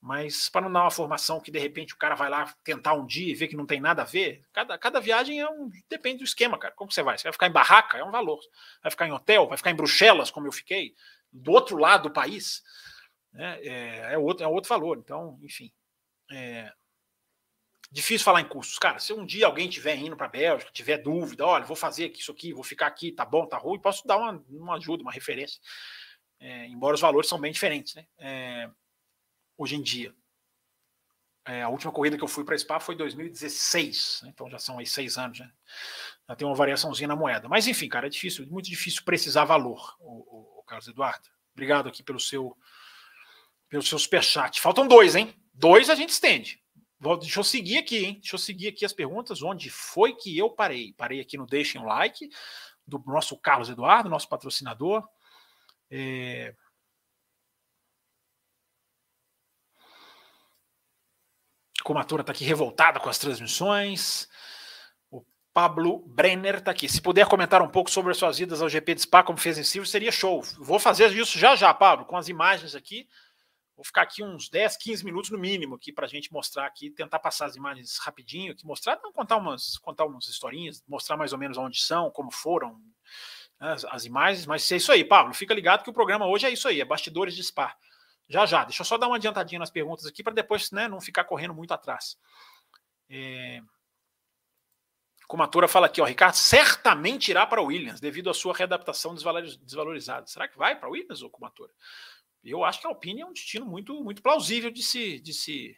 Mas 0.00 0.48
para 0.48 0.62
não 0.62 0.72
dar 0.72 0.82
uma 0.82 0.90
formação 0.90 1.40
que 1.40 1.50
de 1.50 1.58
repente 1.58 1.92
o 1.92 1.96
cara 1.96 2.14
vai 2.14 2.30
lá 2.30 2.54
tentar 2.62 2.94
um 2.94 3.04
dia 3.04 3.32
e 3.32 3.34
ver 3.34 3.48
que 3.48 3.56
não 3.56 3.66
tem 3.66 3.80
nada 3.80 4.02
a 4.02 4.04
ver, 4.04 4.44
cada, 4.52 4.78
cada 4.78 5.00
viagem 5.00 5.40
é 5.40 5.48
um. 5.48 5.70
Depende 5.88 6.18
do 6.18 6.24
esquema, 6.24 6.56
cara. 6.56 6.72
Como 6.74 6.90
você 6.90 7.02
vai? 7.02 7.18
Você 7.18 7.24
vai 7.24 7.32
ficar 7.32 7.48
em 7.48 7.52
barraca? 7.52 7.98
É 7.98 8.04
um 8.04 8.10
valor. 8.10 8.38
Vai 8.80 8.90
ficar 8.90 9.08
em 9.08 9.12
hotel? 9.12 9.48
Vai 9.48 9.56
ficar 9.56 9.70
em 9.70 9.76
Bruxelas, 9.76 10.30
como 10.30 10.46
eu 10.46 10.52
fiquei, 10.52 10.94
do 11.32 11.50
outro 11.50 11.76
lado 11.76 12.04
do 12.04 12.12
país? 12.12 12.62
Né? 13.32 13.58
É, 13.62 14.12
é, 14.14 14.18
outro, 14.18 14.44
é 14.44 14.48
outro 14.48 14.68
valor. 14.68 14.98
Então, 14.98 15.38
enfim. 15.42 15.72
É, 16.30 16.72
difícil 17.90 18.24
falar 18.24 18.40
em 18.40 18.48
custos. 18.48 18.78
Cara, 18.78 18.98
se 18.98 19.12
um 19.12 19.24
dia 19.24 19.46
alguém 19.46 19.68
tiver 19.68 19.96
indo 19.96 20.16
para 20.16 20.26
a 20.26 20.30
Bélgica, 20.30 20.70
tiver 20.72 20.98
dúvida, 20.98 21.46
olha, 21.46 21.64
vou 21.64 21.76
fazer 21.76 22.12
isso 22.12 22.30
aqui, 22.30 22.52
vou 22.52 22.64
ficar 22.64 22.86
aqui, 22.86 23.12
tá 23.12 23.24
bom, 23.24 23.46
tá 23.46 23.56
ruim, 23.56 23.80
posso 23.80 24.06
dar 24.06 24.18
uma, 24.18 24.44
uma 24.48 24.76
ajuda, 24.76 25.02
uma 25.02 25.12
referência. 25.12 25.60
É, 26.40 26.66
embora 26.66 26.94
os 26.94 27.00
valores 27.00 27.28
são 27.28 27.40
bem 27.40 27.52
diferentes, 27.52 27.94
né? 27.94 28.06
É, 28.18 28.70
hoje 29.56 29.76
em 29.76 29.82
dia. 29.82 30.14
É, 31.46 31.62
a 31.62 31.68
última 31.70 31.90
corrida 31.90 32.18
que 32.18 32.22
eu 32.22 32.28
fui 32.28 32.44
para 32.44 32.58
Spa 32.58 32.78
foi 32.78 32.94
em 32.94 32.98
2016, 32.98 34.20
né? 34.22 34.30
então 34.34 34.50
já 34.50 34.58
são 34.58 34.78
aí 34.78 34.86
seis 34.86 35.16
anos, 35.16 35.40
né? 35.40 35.50
Já 36.28 36.36
tem 36.36 36.46
uma 36.46 36.54
variaçãozinha 36.54 37.08
na 37.08 37.16
moeda. 37.16 37.48
Mas 37.48 37.66
enfim, 37.66 37.88
cara, 37.88 38.06
é 38.06 38.10
difícil, 38.10 38.46
muito 38.48 38.68
difícil 38.68 39.02
precisar 39.02 39.46
valor, 39.46 39.96
o, 39.98 40.58
o, 40.58 40.60
o 40.60 40.62
Carlos 40.64 40.86
Eduardo. 40.86 41.26
Obrigado 41.54 41.88
aqui 41.88 42.02
pelo 42.02 42.20
seu 42.20 42.56
pelo 43.68 43.82
seu 43.82 43.98
superchat. 43.98 44.60
Faltam 44.60 44.86
dois, 44.86 45.14
hein? 45.14 45.34
Dois 45.58 45.90
a 45.90 45.96
gente 45.96 46.10
estende. 46.10 46.62
Deixa 47.20 47.40
eu 47.40 47.44
seguir 47.44 47.78
aqui, 47.78 48.04
hein? 48.04 48.14
Deixa 48.20 48.36
eu 48.36 48.38
seguir 48.38 48.68
aqui 48.68 48.84
as 48.84 48.92
perguntas. 48.92 49.42
Onde 49.42 49.68
foi 49.68 50.14
que 50.14 50.38
eu 50.38 50.48
parei? 50.48 50.92
Parei 50.94 51.20
aqui 51.20 51.36
no 51.36 51.46
Deixem 51.46 51.80
um 51.80 51.84
Like, 51.84 52.30
do 52.86 53.02
nosso 53.06 53.36
Carlos 53.36 53.68
Eduardo, 53.68 54.08
nosso 54.08 54.28
patrocinador. 54.28 55.04
É, 55.90 56.54
Comatura 61.82 62.20
está 62.20 62.32
aqui 62.32 62.44
revoltada 62.44 63.00
com 63.00 63.08
as 63.08 63.18
transmissões. 63.18 64.28
O 65.10 65.24
Pablo 65.52 66.04
Brenner 66.06 66.56
está 66.56 66.70
aqui. 66.70 66.88
Se 66.88 67.00
puder 67.00 67.26
comentar 67.26 67.62
um 67.62 67.68
pouco 67.68 67.90
sobre 67.90 68.12
as 68.12 68.18
suas 68.18 68.38
idas 68.38 68.62
ao 68.62 68.68
GP 68.68 68.94
de 68.94 69.00
Spa, 69.00 69.24
como 69.24 69.38
fez 69.38 69.58
em 69.58 69.64
Silvio, 69.64 69.90
seria 69.90 70.12
show. 70.12 70.42
Vou 70.58 70.78
fazer 70.78 71.10
isso 71.12 71.36
já 71.36 71.56
já, 71.56 71.74
Pablo, 71.74 72.04
com 72.04 72.16
as 72.16 72.28
imagens 72.28 72.76
aqui. 72.76 73.08
Vou 73.78 73.84
ficar 73.84 74.02
aqui 74.02 74.24
uns 74.24 74.48
10, 74.48 74.76
15 74.76 75.04
minutos 75.04 75.30
no 75.30 75.38
mínimo 75.38 75.76
aqui 75.76 75.92
para 75.92 76.04
a 76.04 76.08
gente 76.08 76.32
mostrar 76.32 76.66
aqui, 76.66 76.90
tentar 76.90 77.20
passar 77.20 77.46
as 77.46 77.54
imagens 77.54 77.96
rapidinho 77.98 78.50
aqui, 78.50 78.66
mostrar, 78.66 78.98
não, 79.00 79.12
contar 79.12 79.36
umas, 79.36 79.78
contar 79.78 80.04
umas 80.04 80.26
historinhas, 80.26 80.82
mostrar 80.88 81.16
mais 81.16 81.32
ou 81.32 81.38
menos 81.38 81.56
onde 81.56 81.80
são, 81.80 82.10
como 82.10 82.28
foram 82.32 82.72
né, 83.60 83.74
as, 83.74 83.84
as 83.84 84.04
imagens. 84.04 84.46
Mas 84.46 84.68
é 84.72 84.76
isso 84.78 84.90
aí, 84.90 85.04
Pablo. 85.04 85.32
Fica 85.32 85.54
ligado 85.54 85.84
que 85.84 85.90
o 85.90 85.92
programa 85.92 86.26
hoje 86.26 86.44
é 86.44 86.50
isso 86.50 86.66
aí, 86.66 86.80
é 86.80 86.84
bastidores 86.84 87.36
de 87.36 87.44
Spa. 87.44 87.72
Já 88.28 88.46
já, 88.46 88.64
deixa 88.64 88.82
eu 88.82 88.84
só 88.84 88.98
dar 88.98 89.06
uma 89.06 89.14
adiantadinha 89.14 89.60
nas 89.60 89.70
perguntas 89.70 90.06
aqui 90.06 90.24
para 90.24 90.34
depois 90.34 90.72
né, 90.72 90.88
não 90.88 91.00
ficar 91.00 91.22
correndo 91.22 91.54
muito 91.54 91.72
atrás. 91.72 92.18
É... 93.08 93.62
Como 95.28 95.44
a 95.44 95.46
Tora 95.46 95.68
fala 95.68 95.86
aqui, 95.86 96.00
ó, 96.00 96.04
Ricardo 96.04 96.34
certamente 96.34 97.30
irá 97.30 97.46
para 97.46 97.62
o 97.62 97.66
Williams 97.66 98.00
devido 98.00 98.28
à 98.28 98.34
sua 98.34 98.54
readaptação 98.54 99.14
desvalorizada. 99.14 100.26
Será 100.26 100.48
que 100.48 100.58
vai 100.58 100.74
para 100.74 100.88
o 100.88 100.92
Williams 100.92 101.22
ou 101.22 101.30
Kumatora? 101.30 101.70
Eu 102.42 102.64
acho 102.64 102.80
que 102.80 102.86
a 102.86 102.90
Alpine 102.90 103.22
é 103.22 103.26
um 103.26 103.32
destino 103.32 103.66
muito, 103.66 104.02
muito 104.02 104.22
plausível 104.22 104.70
de 104.70 104.82
se, 104.82 105.20
de 105.20 105.32
se, 105.32 105.76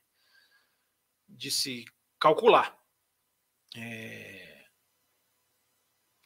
de 1.29 1.51
se 1.51 1.85
calcular. 2.19 2.79
É... 3.77 4.51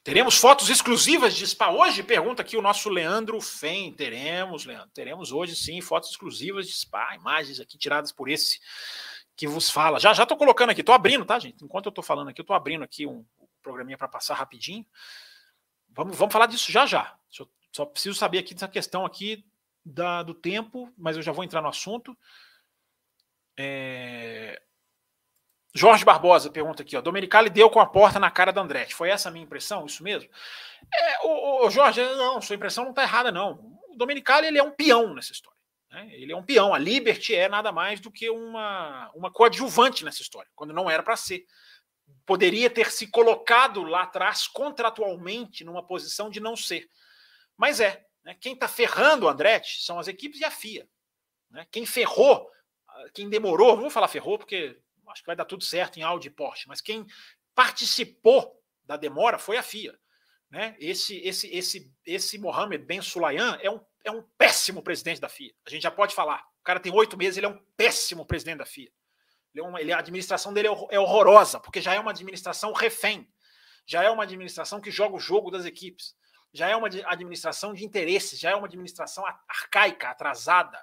Teremos 0.02 0.36
fotos 0.36 0.68
exclusivas 0.68 1.34
de 1.34 1.46
Spa 1.46 1.70
hoje? 1.70 2.02
Pergunta 2.02 2.42
aqui 2.42 2.58
o 2.58 2.62
nosso 2.62 2.90
Leandro 2.90 3.40
Fen. 3.40 3.90
Teremos, 3.94 4.66
Leandro. 4.66 4.90
Teremos 4.90 5.32
hoje 5.32 5.56
sim 5.56 5.80
fotos 5.80 6.10
exclusivas 6.10 6.66
de 6.66 6.74
Spa, 6.74 7.14
imagens 7.14 7.58
aqui 7.58 7.78
tiradas 7.78 8.12
por 8.12 8.28
esse 8.28 8.60
que 9.34 9.46
vos 9.46 9.70
fala. 9.70 9.98
Já 9.98 10.12
já 10.12 10.24
estou 10.24 10.36
colocando 10.36 10.70
aqui, 10.70 10.82
estou 10.82 10.94
abrindo, 10.94 11.24
tá, 11.24 11.38
gente? 11.38 11.64
Enquanto 11.64 11.86
eu 11.86 11.90
estou 11.90 12.04
falando 12.04 12.28
aqui, 12.28 12.42
estou 12.42 12.54
abrindo 12.54 12.84
aqui 12.84 13.06
um, 13.06 13.24
um 13.40 13.46
programinha 13.62 13.96
para 13.96 14.06
passar 14.06 14.34
rapidinho. 14.34 14.86
Vamos, 15.88 16.16
vamos 16.16 16.32
falar 16.32 16.46
disso 16.46 16.70
já 16.70 16.84
já. 16.84 17.18
Só, 17.30 17.48
só 17.72 17.86
preciso 17.86 18.18
saber 18.18 18.38
aqui 18.38 18.52
dessa 18.52 18.68
questão 18.68 19.06
aqui 19.06 19.42
da, 19.84 20.22
do 20.22 20.34
tempo, 20.34 20.92
mas 20.96 21.16
eu 21.16 21.22
já 21.22 21.32
vou 21.32 21.44
entrar 21.44 21.60
no 21.60 21.68
assunto. 21.68 22.16
É, 23.56 24.60
Jorge 25.74 26.04
Barbosa 26.04 26.50
pergunta 26.50 26.82
aqui, 26.82 26.96
ó. 26.96 27.00
Domenicali 27.00 27.50
deu 27.50 27.68
com 27.68 27.80
a 27.80 27.86
porta 27.86 28.20
na 28.20 28.30
cara 28.30 28.52
da 28.52 28.60
Andretti. 28.60 28.94
Foi 28.94 29.10
essa 29.10 29.28
a 29.28 29.32
minha 29.32 29.44
impressão? 29.44 29.84
Isso 29.84 30.04
mesmo? 30.04 30.30
É, 30.92 31.26
o, 31.26 31.66
o 31.66 31.70
Jorge, 31.70 32.00
não, 32.00 32.40
sua 32.40 32.54
impressão 32.54 32.84
não 32.84 32.90
está 32.90 33.02
errada, 33.02 33.32
não. 33.32 33.54
O 33.88 33.96
Domenicali 33.96 34.46
ele 34.46 34.58
é 34.58 34.62
um 34.62 34.70
peão 34.70 35.12
nessa 35.12 35.32
história. 35.32 35.58
Né? 35.90 36.08
Ele 36.12 36.32
é 36.32 36.36
um 36.36 36.44
peão. 36.44 36.72
A 36.72 36.78
Liberty 36.78 37.34
é 37.34 37.48
nada 37.48 37.72
mais 37.72 37.98
do 37.98 38.08
que 38.08 38.30
uma, 38.30 39.10
uma 39.16 39.32
coadjuvante 39.32 40.04
nessa 40.04 40.22
história, 40.22 40.48
quando 40.54 40.72
não 40.72 40.88
era 40.88 41.02
para 41.02 41.16
ser. 41.16 41.44
Poderia 42.24 42.70
ter 42.70 42.92
se 42.92 43.08
colocado 43.08 43.82
lá 43.82 44.02
atrás 44.02 44.46
contratualmente 44.46 45.64
numa 45.64 45.84
posição 45.84 46.30
de 46.30 46.38
não 46.38 46.54
ser. 46.54 46.88
Mas 47.56 47.80
é. 47.80 48.04
Né? 48.24 48.34
Quem 48.34 48.54
está 48.54 48.66
ferrando 48.66 49.26
o 49.26 49.28
Andretti 49.28 49.82
são 49.82 49.98
as 49.98 50.08
equipes 50.08 50.40
e 50.40 50.44
a 50.44 50.50
FIA. 50.50 50.88
Né? 51.50 51.66
Quem 51.70 51.84
ferrou, 51.84 52.50
quem 53.12 53.28
demorou, 53.28 53.74
não 53.74 53.82
vou 53.82 53.90
falar 53.90 54.08
ferrou, 54.08 54.38
porque 54.38 54.80
acho 55.08 55.22
que 55.22 55.26
vai 55.26 55.36
dar 55.36 55.44
tudo 55.44 55.62
certo 55.62 55.98
em 55.98 56.02
Audi 56.02 56.28
e 56.28 56.30
Porsche, 56.30 56.66
mas 56.66 56.80
quem 56.80 57.06
participou 57.54 58.60
da 58.84 58.96
demora 58.96 59.38
foi 59.38 59.56
a 59.56 59.62
FIA. 59.62 59.98
Né? 60.50 60.76
Esse, 60.78 61.18
esse, 61.18 61.48
esse, 61.54 61.92
esse 62.04 62.38
Mohamed 62.38 62.84
Ben 62.84 63.02
Sulayem 63.02 63.58
é 63.60 63.70
um, 63.70 63.80
é 64.04 64.10
um 64.10 64.22
péssimo 64.38 64.82
presidente 64.82 65.20
da 65.20 65.28
FIA. 65.28 65.52
A 65.66 65.70
gente 65.70 65.82
já 65.82 65.90
pode 65.90 66.14
falar. 66.14 66.44
O 66.60 66.64
cara 66.64 66.80
tem 66.80 66.92
oito 66.92 67.16
meses, 67.16 67.36
ele 67.36 67.46
é 67.46 67.48
um 67.48 67.64
péssimo 67.76 68.24
presidente 68.24 68.58
da 68.58 68.66
FIA. 68.66 68.90
Ele 69.52 69.64
é 69.64 69.68
uma, 69.68 69.80
ele, 69.80 69.92
a 69.92 69.98
administração 69.98 70.52
dele 70.52 70.68
é, 70.68 70.72
é 70.90 70.98
horrorosa, 70.98 71.60
porque 71.60 71.80
já 71.80 71.94
é 71.94 72.00
uma 72.00 72.10
administração 72.10 72.72
refém. 72.72 73.28
Já 73.86 74.02
é 74.02 74.10
uma 74.10 74.22
administração 74.22 74.80
que 74.80 74.90
joga 74.90 75.16
o 75.16 75.20
jogo 75.20 75.50
das 75.50 75.64
equipes. 75.64 76.14
Já 76.54 76.68
é 76.68 76.76
uma 76.76 76.88
administração 77.06 77.74
de 77.74 77.84
interesses, 77.84 78.38
já 78.38 78.52
é 78.52 78.54
uma 78.54 78.68
administração 78.68 79.24
arcaica, 79.48 80.08
atrasada, 80.08 80.80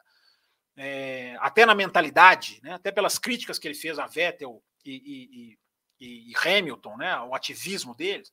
é, 0.76 1.38
até 1.40 1.66
na 1.66 1.74
mentalidade, 1.74 2.60
né, 2.62 2.74
até 2.74 2.92
pelas 2.92 3.18
críticas 3.18 3.58
que 3.58 3.68
ele 3.70 3.76
fez 3.76 3.98
a 3.98 4.06
Vettel 4.06 4.62
e, 4.86 5.58
e, 6.00 6.06
e, 6.06 6.32
e 6.32 6.34
Hamilton, 6.36 6.98
né, 6.98 7.18
o 7.22 7.34
ativismo 7.34 7.96
deles. 7.96 8.32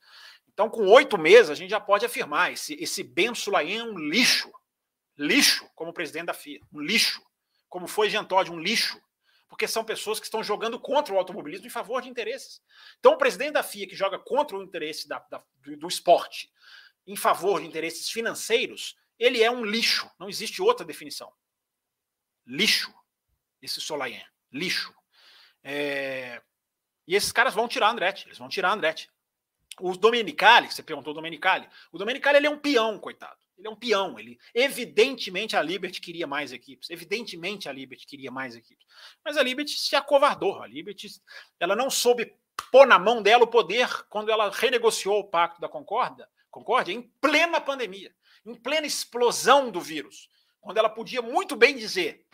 Então, 0.59 0.69
com 0.69 0.89
oito 0.89 1.17
meses, 1.17 1.51
a 1.51 1.55
gente 1.55 1.71
já 1.71 1.79
pode 1.79 2.05
afirmar: 2.05 2.53
esse, 2.53 2.75
esse 2.75 3.05
Ben 3.05 3.33
Sulaim 3.33 3.77
é 3.77 3.85
um 3.85 3.97
lixo. 3.97 4.51
Lixo 5.17 5.71
como 5.73 5.93
presidente 5.93 6.27
da 6.27 6.35
FIA. 6.35 6.61
Um 6.73 6.81
lixo. 6.81 7.23
Como 7.69 7.87
foi 7.87 8.11
Gentod, 8.11 8.51
um 8.51 8.59
lixo. 8.59 9.01
porque 9.49 9.69
são 9.69 9.85
pessoas 9.85 10.19
que 10.19 10.27
estão 10.27 10.43
jogando 10.43 10.81
contra 10.81 11.15
o 11.15 11.17
automobilismo 11.17 11.69
em 11.69 11.71
favor 11.71 12.03
de 12.03 12.09
interesses. 12.09 12.61
Então, 12.99 13.13
o 13.13 13.17
presidente 13.17 13.53
da 13.53 13.63
FIA 13.63 13.87
que 13.87 13.95
joga 13.95 14.19
contra 14.19 14.57
o 14.57 14.63
interesse 14.65 15.07
da, 15.07 15.25
da, 15.31 15.41
do, 15.63 15.77
do 15.77 15.87
esporte 15.87 16.51
em 17.09 17.17
favor 17.17 17.61
de 17.61 17.67
interesses 17.67 18.11
financeiros, 18.11 18.95
ele 19.19 19.43
é 19.43 19.51
um 19.51 19.65
lixo. 19.65 20.09
Não 20.19 20.29
existe 20.29 20.61
outra 20.61 20.85
definição. 20.85 21.33
Lixo. 22.47 22.95
Esse 23.63 23.81
Solayen. 23.81 24.25
Lixo. 24.53 24.95
É... 25.65 26.41
E 27.07 27.15
esses 27.15 27.33
caras 27.33 27.55
vão 27.55 27.67
tirar 27.67 27.91
Andretti. 27.91 28.29
Eles 28.29 28.39
vão 28.39 28.49
tirar 28.49 28.73
Andretti. 28.73 29.11
O 29.81 29.97
Domenicali, 29.97 30.71
você 30.71 30.83
perguntou 30.83 31.13
o 31.13 31.15
Domenicali, 31.15 31.69
o 31.93 31.99
Domenicali 31.99 32.37
ele 32.39 32.47
é 32.47 32.51
um 32.51 32.59
peão, 32.59 32.99
coitado. 32.99 33.39
Ele 33.57 33.69
é 33.69 33.71
um 33.71 33.77
peão. 33.77 34.19
Ele 34.19 34.39
evidentemente 34.55 35.57
a 35.57 35.63
Liberty 35.63 36.01
queria 36.01 36.27
mais 36.27 36.53
equipes. 36.53 36.91
Evidentemente 36.91 37.69
a 37.69 37.73
Liberty 37.73 38.07
queria 38.07 38.31
mais 38.31 38.55
equipes. 38.55 38.87
Mas 39.25 39.37
a 39.37 39.43
Liberty 39.43 39.79
se 39.79 39.97
acovardou. 39.97 40.63
A 40.63 40.67
Liberty 40.67 41.09
ela 41.59 41.75
não 41.75 41.89
soube 41.89 42.37
pôr 42.71 42.87
na 42.87 42.99
mão 42.99 43.23
dela 43.23 43.45
o 43.45 43.49
poder 43.49 43.89
quando 44.09 44.31
ela 44.31 44.51
renegociou 44.51 45.21
o 45.21 45.25
pacto 45.25 45.61
da 45.61 45.69
Concórdia, 45.69 46.29
Concórdia 46.59 46.93
em 46.93 47.03
plena 47.21 47.61
pandemia, 47.61 48.13
em 48.45 48.55
plena 48.55 48.87
explosão 48.87 49.71
do 49.71 49.81
vírus, 49.81 50.29
quando 50.61 50.79
ela 50.79 50.91
podia 50.91 51.23
muito 51.23 51.55
bem 51.55 51.77
dizer: 51.77 52.27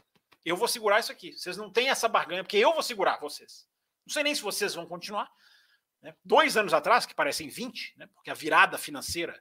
eu 0.45 0.57
vou 0.57 0.67
segurar 0.67 0.99
isso 0.99 1.13
aqui. 1.13 1.33
Vocês 1.33 1.57
não 1.59 1.71
têm 1.71 1.91
essa 1.91 2.09
barganha 2.09 2.43
porque 2.43 2.57
eu 2.57 2.73
vou 2.73 2.83
segurar 2.83 3.21
vocês. 3.21 3.69
Não 4.07 4.13
sei 4.13 4.23
nem 4.23 4.35
se 4.35 4.41
vocês 4.41 4.75
vão 4.75 4.87
continuar. 4.87 5.31
Né? 6.03 6.15
Dois 6.25 6.57
anos 6.57 6.73
atrás, 6.73 7.05
que 7.05 7.15
parecem 7.15 7.49
20, 7.49 7.99
né? 7.99 8.07
porque 8.15 8.31
a 8.31 8.35
virada 8.35 8.79
financeira 8.79 9.39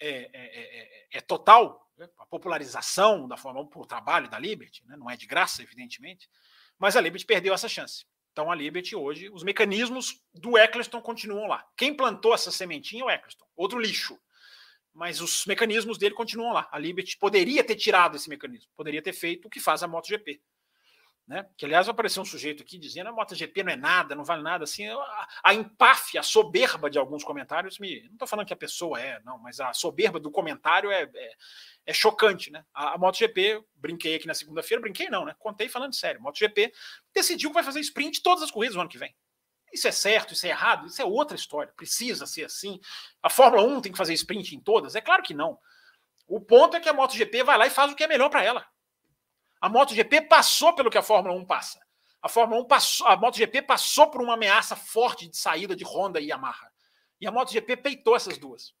é, 0.00 0.08
é, 0.08 0.30
é, 0.34 1.08
é, 1.18 1.20
total, 1.20 1.88
né? 1.96 2.08
a 2.18 2.26
popularização 2.26 3.28
da 3.28 3.36
1 3.36 3.66
por 3.68 3.86
trabalho 3.86 4.28
da 4.28 4.38
Liberty, 4.38 4.84
né? 4.86 4.96
não 4.96 5.08
é 5.08 5.16
de 5.16 5.26
graça, 5.26 5.62
evidentemente, 5.62 6.28
mas 6.76 6.96
a 6.96 7.00
Liberty 7.00 7.24
perdeu 7.24 7.54
essa 7.54 7.68
chance. 7.68 8.04
Então 8.32 8.50
a 8.50 8.54
Liberty 8.54 8.96
hoje, 8.96 9.28
os 9.30 9.42
mecanismos 9.42 10.20
do 10.34 10.56
Eccleston 10.56 11.00
continuam 11.02 11.46
lá. 11.46 11.66
Quem 11.76 11.94
plantou 11.94 12.34
essa 12.34 12.50
sementinha 12.50 13.02
é 13.02 13.06
o 13.06 13.10
Eccleston, 13.10 13.44
outro 13.54 13.78
lixo. 13.78 14.18
Mas 14.92 15.20
os 15.20 15.46
mecanismos 15.46 15.96
dele 15.96 16.14
continuam 16.14 16.52
lá. 16.52 16.68
A 16.70 16.78
Liberty 16.78 17.16
poderia 17.18 17.62
ter 17.62 17.76
tirado 17.76 18.16
esse 18.16 18.28
mecanismo, 18.28 18.70
poderia 18.74 19.02
ter 19.02 19.12
feito 19.12 19.46
o 19.46 19.50
que 19.50 19.60
faz 19.60 19.82
a 19.82 19.88
MotoGP. 19.88 20.40
Né? 21.26 21.46
Que 21.56 21.64
aliás 21.64 21.88
apareceu 21.88 22.22
um 22.22 22.26
sujeito 22.26 22.62
aqui 22.62 22.76
dizendo 22.76 23.08
a 23.08 23.12
MotoGP 23.12 23.62
não 23.62 23.72
é 23.72 23.76
nada, 23.76 24.14
não 24.14 24.24
vale 24.24 24.42
nada. 24.42 24.64
Assim, 24.64 24.88
a, 24.88 25.28
a 25.44 25.54
empáfia, 25.54 26.20
a 26.20 26.22
soberba 26.22 26.90
de 26.90 26.98
alguns 26.98 27.22
comentários 27.22 27.78
me. 27.78 28.02
Não 28.04 28.12
estou 28.12 28.28
falando 28.28 28.46
que 28.46 28.52
a 28.52 28.56
pessoa 28.56 29.00
é, 29.00 29.20
não, 29.24 29.38
mas 29.38 29.60
a 29.60 29.72
soberba 29.72 30.18
do 30.18 30.30
comentário 30.30 30.90
é, 30.90 31.02
é, 31.14 31.32
é 31.86 31.92
chocante. 31.92 32.50
Né? 32.50 32.64
A, 32.74 32.94
a 32.94 32.98
MotoGP, 32.98 33.64
brinquei 33.76 34.16
aqui 34.16 34.26
na 34.26 34.34
segunda-feira, 34.34 34.80
brinquei 34.80 35.08
não, 35.08 35.24
né? 35.24 35.34
Contei 35.38 35.68
falando 35.68 35.94
sério. 35.94 36.20
A 36.20 36.22
MotoGP 36.22 36.72
decidiu 37.14 37.50
que 37.50 37.54
vai 37.54 37.64
fazer 37.64 37.80
sprint 37.80 38.20
todas 38.22 38.42
as 38.42 38.50
corridas 38.50 38.74
no 38.74 38.80
ano 38.80 38.90
que 38.90 38.98
vem. 38.98 39.14
Isso 39.72 39.88
é 39.88 39.92
certo, 39.92 40.34
isso 40.34 40.44
é 40.44 40.50
errado, 40.50 40.86
isso 40.86 41.00
é 41.00 41.04
outra 41.04 41.36
história. 41.36 41.72
Precisa 41.74 42.26
ser 42.26 42.44
assim. 42.44 42.78
A 43.22 43.30
Fórmula 43.30 43.62
1 43.62 43.80
tem 43.80 43.92
que 43.92 43.98
fazer 43.98 44.12
sprint 44.12 44.54
em 44.54 44.60
todas? 44.60 44.94
É 44.94 45.00
claro 45.00 45.22
que 45.22 45.32
não. 45.32 45.58
O 46.26 46.40
ponto 46.40 46.76
é 46.76 46.80
que 46.80 46.88
a 46.88 46.92
MotoGP 46.92 47.42
vai 47.42 47.56
lá 47.56 47.66
e 47.66 47.70
faz 47.70 47.92
o 47.92 47.94
que 47.94 48.04
é 48.04 48.08
melhor 48.08 48.28
para 48.28 48.42
ela. 48.44 48.66
A 49.62 49.68
MotoGP 49.68 50.22
passou 50.22 50.74
pelo 50.74 50.90
que 50.90 50.98
a 50.98 51.02
Fórmula 51.02 51.32
1 51.36 51.44
passa. 51.44 51.80
A 52.20 52.28
Fórmula 52.28 52.60
1 52.62 52.64
passou, 52.66 53.06
a 53.06 53.16
MotoGP 53.16 53.62
passou 53.62 54.10
por 54.10 54.20
uma 54.20 54.34
ameaça 54.34 54.74
forte 54.74 55.28
de 55.28 55.36
saída 55.36 55.76
de 55.76 55.84
Honda 55.84 56.20
e 56.20 56.26
Yamaha. 56.26 56.68
E 57.20 57.28
a 57.28 57.30
MotoGP 57.30 57.76
peitou 57.76 58.16
essas 58.16 58.36
duas. 58.36 58.74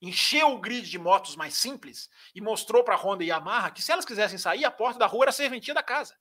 Encheu 0.00 0.52
o 0.52 0.58
grid 0.58 0.88
de 0.88 0.98
motos 0.98 1.36
mais 1.36 1.54
simples 1.54 2.08
e 2.34 2.40
mostrou 2.40 2.82
para 2.82 2.94
a 2.94 2.98
Honda 2.98 3.24
e 3.24 3.26
Yamaha 3.26 3.70
que 3.70 3.82
se 3.82 3.92
elas 3.92 4.06
quisessem 4.06 4.38
sair, 4.38 4.64
a 4.64 4.70
porta 4.70 4.98
da 4.98 5.06
rua 5.06 5.24
era 5.24 5.30
a 5.30 5.34
serventia 5.34 5.74
da 5.74 5.82
casa. 5.82 6.16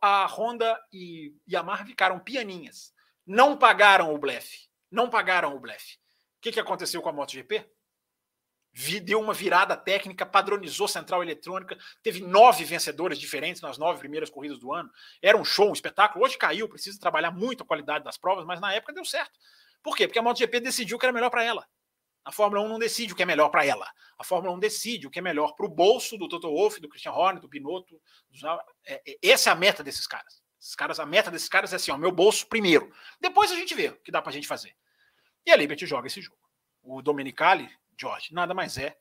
A 0.00 0.24
Honda 0.26 0.80
e 0.92 1.34
Yamaha 1.50 1.84
ficaram 1.84 2.20
pianinhas. 2.20 2.94
Não 3.26 3.56
pagaram 3.56 4.14
o 4.14 4.18
blefe. 4.18 4.68
Não 4.88 5.10
pagaram 5.10 5.56
o 5.56 5.58
blefe. 5.58 5.96
O 6.38 6.40
que, 6.40 6.52
que 6.52 6.60
aconteceu 6.60 7.02
com 7.02 7.08
a 7.08 7.12
MotoGP? 7.12 7.68
Deu 9.00 9.20
uma 9.20 9.32
virada 9.32 9.74
técnica, 9.74 10.26
padronizou 10.26 10.86
central 10.86 11.22
eletrônica, 11.22 11.78
teve 12.02 12.20
nove 12.20 12.62
vencedores 12.62 13.18
diferentes 13.18 13.62
nas 13.62 13.78
nove 13.78 13.98
primeiras 13.98 14.28
corridas 14.28 14.58
do 14.58 14.72
ano. 14.72 14.90
Era 15.22 15.38
um 15.38 15.44
show, 15.44 15.70
um 15.70 15.72
espetáculo. 15.72 16.24
Hoje 16.24 16.36
caiu, 16.36 16.68
precisa 16.68 17.00
trabalhar 17.00 17.30
muito 17.30 17.62
a 17.62 17.66
qualidade 17.66 18.04
das 18.04 18.18
provas, 18.18 18.44
mas 18.44 18.60
na 18.60 18.74
época 18.74 18.92
deu 18.92 19.04
certo. 19.04 19.38
Por 19.82 19.96
quê? 19.96 20.06
Porque 20.06 20.18
a 20.18 20.22
MotoGP 20.22 20.60
decidiu 20.60 20.98
que 20.98 21.06
era 21.06 21.12
melhor 21.12 21.30
para 21.30 21.42
ela. 21.42 21.66
A 22.22 22.32
Fórmula 22.32 22.60
1 22.62 22.68
não 22.68 22.78
decide 22.78 23.12
o 23.12 23.16
que 23.16 23.22
é 23.22 23.26
melhor 23.26 23.48
para 23.48 23.64
ela. 23.64 23.88
A 24.18 24.24
Fórmula 24.24 24.54
1 24.56 24.58
decide 24.58 25.06
o 25.06 25.10
que 25.10 25.20
é 25.20 25.22
melhor 25.22 25.54
para 25.54 25.64
o 25.64 25.68
bolso 25.68 26.18
do 26.18 26.28
Toto 26.28 26.50
Wolff, 26.50 26.80
do 26.80 26.88
Christian 26.88 27.12
Horner, 27.12 27.40
do 27.40 27.48
Binotto. 27.48 27.98
É, 28.84 29.00
é, 29.06 29.18
essa 29.22 29.48
é 29.48 29.52
a 29.52 29.56
meta 29.56 29.82
desses 29.82 30.06
caras. 30.06 30.42
Esses 30.60 30.74
caras. 30.74 31.00
A 31.00 31.06
meta 31.06 31.30
desses 31.30 31.48
caras 31.48 31.72
é 31.72 31.76
assim: 31.76 31.92
ó, 31.92 31.96
meu 31.96 32.10
bolso 32.10 32.46
primeiro. 32.46 32.92
Depois 33.20 33.50
a 33.52 33.54
gente 33.54 33.74
vê 33.74 33.88
o 33.88 33.96
que 34.00 34.10
dá 34.10 34.20
para 34.20 34.30
a 34.30 34.32
gente 34.34 34.48
fazer. 34.48 34.74
E 35.46 35.52
a 35.52 35.56
Liberty 35.56 35.86
joga 35.86 36.08
esse 36.08 36.20
jogo. 36.20 36.36
O 36.82 37.00
Domenicali 37.00 37.70
George, 37.98 38.32
nada 38.32 38.54
mais 38.54 38.78
é 38.78 38.96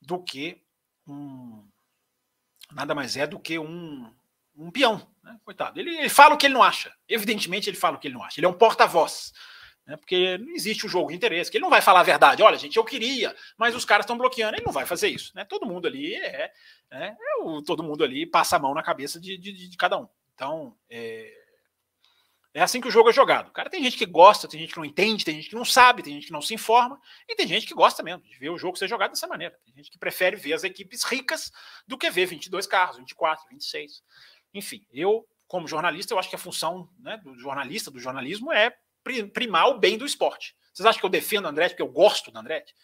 do 0.00 0.22
que 0.22 0.62
um 1.06 1.68
nada 2.72 2.94
mais 2.94 3.16
é 3.16 3.26
do 3.26 3.38
que 3.38 3.58
um, 3.58 4.12
um 4.56 4.70
peão, 4.70 5.06
né? 5.22 5.38
coitado. 5.44 5.78
Ele, 5.78 5.96
ele, 5.98 6.08
fala 6.08 6.34
o 6.34 6.38
que 6.38 6.46
ele 6.46 6.54
não 6.54 6.62
acha. 6.62 6.94
Evidentemente 7.08 7.68
ele 7.68 7.76
fala 7.76 7.96
o 7.96 8.00
que 8.00 8.08
ele 8.08 8.14
não 8.14 8.22
acha. 8.22 8.38
Ele 8.38 8.46
é 8.46 8.48
um 8.48 8.54
porta-voz, 8.54 9.32
né? 9.86 9.96
porque 9.96 10.38
não 10.38 10.50
existe 10.50 10.86
o 10.86 10.88
jogo 10.88 11.10
de 11.10 11.16
interesse. 11.16 11.50
Que 11.50 11.56
ele 11.56 11.64
não 11.64 11.70
vai 11.70 11.80
falar 11.80 12.00
a 12.00 12.04
verdade. 12.04 12.42
Olha, 12.42 12.58
gente, 12.58 12.76
eu 12.76 12.84
queria, 12.84 13.34
mas 13.58 13.74
os 13.74 13.84
caras 13.84 14.04
estão 14.04 14.16
bloqueando. 14.16 14.56
Ele 14.56 14.64
não 14.64 14.72
vai 14.72 14.86
fazer 14.86 15.08
isso, 15.08 15.32
né? 15.34 15.44
Todo 15.44 15.66
mundo 15.66 15.86
ali 15.86 16.14
é, 16.14 16.52
é, 16.90 17.06
é 17.08 17.42
o, 17.42 17.62
todo 17.62 17.82
mundo 17.82 18.04
ali 18.04 18.24
passa 18.26 18.56
a 18.56 18.58
mão 18.58 18.74
na 18.74 18.82
cabeça 18.82 19.20
de, 19.20 19.36
de, 19.36 19.68
de 19.68 19.76
cada 19.76 19.98
um. 19.98 20.08
Então, 20.34 20.76
é, 20.88 21.39
é 22.52 22.60
assim 22.62 22.80
que 22.80 22.88
o 22.88 22.90
jogo 22.90 23.10
é 23.10 23.12
jogado. 23.12 23.52
Cara, 23.52 23.70
tem 23.70 23.82
gente 23.82 23.96
que 23.96 24.06
gosta, 24.06 24.48
tem 24.48 24.58
gente 24.58 24.72
que 24.72 24.78
não 24.78 24.84
entende, 24.84 25.24
tem 25.24 25.36
gente 25.36 25.48
que 25.48 25.54
não 25.54 25.64
sabe, 25.64 26.02
tem 26.02 26.14
gente 26.14 26.26
que 26.26 26.32
não 26.32 26.42
se 26.42 26.52
informa, 26.52 27.00
e 27.28 27.36
tem 27.36 27.46
gente 27.46 27.66
que 27.66 27.74
gosta 27.74 28.02
mesmo 28.02 28.22
de 28.22 28.36
ver 28.38 28.50
o 28.50 28.58
jogo 28.58 28.76
ser 28.76 28.88
jogado 28.88 29.10
dessa 29.10 29.26
maneira. 29.28 29.56
Tem 29.64 29.74
gente 29.74 29.90
que 29.90 29.98
prefere 29.98 30.36
ver 30.36 30.54
as 30.54 30.64
equipes 30.64 31.04
ricas 31.04 31.52
do 31.86 31.96
que 31.96 32.10
ver 32.10 32.26
22 32.26 32.66
carros, 32.66 32.96
24, 32.96 33.48
26. 33.48 34.02
Enfim, 34.52 34.84
eu, 34.92 35.24
como 35.46 35.68
jornalista, 35.68 36.12
eu 36.12 36.18
acho 36.18 36.28
que 36.28 36.34
a 36.34 36.38
função 36.38 36.88
né, 36.98 37.18
do 37.18 37.38
jornalista, 37.38 37.90
do 37.90 38.00
jornalismo, 38.00 38.52
é 38.52 38.74
primar 39.32 39.68
o 39.68 39.78
bem 39.78 39.96
do 39.96 40.04
esporte. 40.04 40.56
Vocês 40.72 40.86
acham 40.86 41.00
que 41.00 41.06
eu 41.06 41.10
defendo 41.10 41.44
o 41.44 41.48
Andretti 41.48 41.74
porque 41.74 41.82
eu 41.82 41.92
gosto 41.92 42.32
do 42.32 42.38
Andretti? 42.38 42.74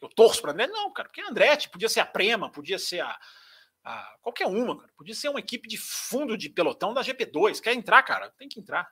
Eu 0.00 0.08
torço 0.10 0.42
para 0.42 0.52
Andretti? 0.52 0.72
Não, 0.72 0.92
cara, 0.92 1.08
porque 1.08 1.22
Andretti 1.22 1.70
podia 1.70 1.88
ser 1.88 2.00
a 2.00 2.06
Prema, 2.06 2.52
podia 2.52 2.78
ser 2.78 3.00
a, 3.00 3.18
a 3.82 4.16
qualquer 4.20 4.46
uma, 4.46 4.76
cara. 4.76 4.92
Podia 4.96 5.14
ser 5.14 5.30
uma 5.30 5.40
equipe 5.40 5.66
de 5.66 5.78
fundo 5.78 6.36
de 6.36 6.50
pelotão 6.50 6.92
da 6.92 7.02
GP2. 7.02 7.60
Quer 7.60 7.72
entrar, 7.72 8.02
cara? 8.02 8.30
Tem 8.36 8.48
que 8.48 8.60
entrar. 8.60 8.86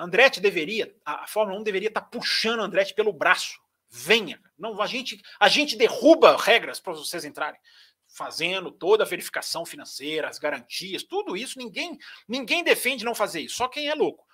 Andretti 0.00 0.40
deveria, 0.40 0.94
a 1.04 1.26
Fórmula 1.26 1.60
1 1.60 1.62
deveria 1.62 1.88
estar 1.88 2.00
tá 2.00 2.06
puxando 2.06 2.60
Andretti 2.60 2.94
pelo 2.94 3.12
braço. 3.12 3.60
Venha. 3.88 4.40
Não, 4.58 4.80
a 4.80 4.86
gente, 4.86 5.20
a 5.38 5.46
gente 5.46 5.76
derruba 5.76 6.36
regras 6.36 6.80
para 6.80 6.94
vocês 6.94 7.24
entrarem. 7.24 7.60
Fazendo 8.08 8.72
toda 8.72 9.04
a 9.04 9.06
verificação 9.06 9.66
financeira, 9.66 10.28
as 10.28 10.38
garantias, 10.38 11.02
tudo 11.02 11.36
isso, 11.36 11.58
ninguém, 11.58 11.98
ninguém 12.26 12.64
defende 12.64 13.04
não 13.04 13.14
fazer 13.14 13.42
isso, 13.42 13.56
só 13.56 13.68
quem 13.68 13.88
é 13.88 13.94
louco. 13.94 14.26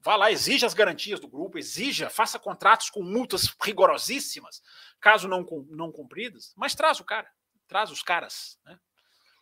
Vá 0.00 0.16
lá, 0.16 0.32
exija 0.32 0.66
as 0.66 0.74
garantias 0.74 1.20
do 1.20 1.28
grupo, 1.28 1.56
exija, 1.56 2.10
faça 2.10 2.38
contratos 2.38 2.90
com 2.90 3.02
multas 3.02 3.54
rigorosíssimas, 3.62 4.60
caso 5.00 5.28
não, 5.28 5.46
não 5.70 5.92
cumpridas, 5.92 6.52
mas 6.56 6.74
traz 6.74 6.98
o 6.98 7.04
cara, 7.04 7.30
traz 7.68 7.90
os 7.90 8.02
caras. 8.02 8.58
Né? 8.64 8.78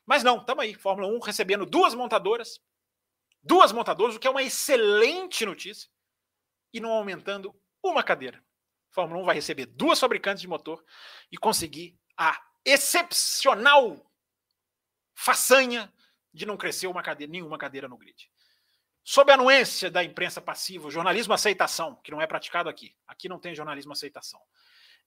Mas 0.05 0.23
não, 0.23 0.37
estamos 0.37 0.63
aí, 0.63 0.75
Fórmula 0.75 1.09
1 1.09 1.19
recebendo 1.21 1.65
duas 1.65 1.95
montadoras, 1.95 2.61
duas 3.43 3.73
montadoras, 3.73 4.17
o 4.17 4.19
que 4.19 4.27
é 4.27 4.31
uma 4.31 4.43
excelente 4.43 5.45
notícia, 5.45 5.89
e 6.73 6.81
não 6.81 6.91
aumentando 6.91 7.55
uma 7.83 8.03
cadeira. 8.03 8.39
A 8.91 8.95
Fórmula 8.95 9.21
1 9.23 9.25
vai 9.25 9.35
receber 9.35 9.67
duas 9.67 9.99
fabricantes 9.99 10.41
de 10.41 10.49
motor 10.49 10.85
e 11.31 11.37
conseguir 11.37 11.99
a 12.17 12.41
excepcional 12.65 14.11
façanha 15.15 15.93
de 16.33 16.47
não 16.47 16.57
crescer 16.57 16.87
uma 16.87 17.03
cadeira, 17.03 17.31
nenhuma 17.31 17.59
cadeira 17.59 17.89
no 17.89 17.97
grid. 17.97 18.31
Sob 19.03 19.31
a 19.31 19.35
anuência 19.35 19.91
da 19.91 20.05
imprensa 20.05 20.41
passiva, 20.41 20.91
jornalismo 20.91 21.33
aceitação, 21.33 21.97
que 21.97 22.11
não 22.11 22.21
é 22.21 22.27
praticado 22.27 22.69
aqui. 22.69 22.95
Aqui 23.07 23.29
não 23.29 23.39
tem 23.39 23.55
jornalismo 23.55 23.93
aceitação. 23.93 24.41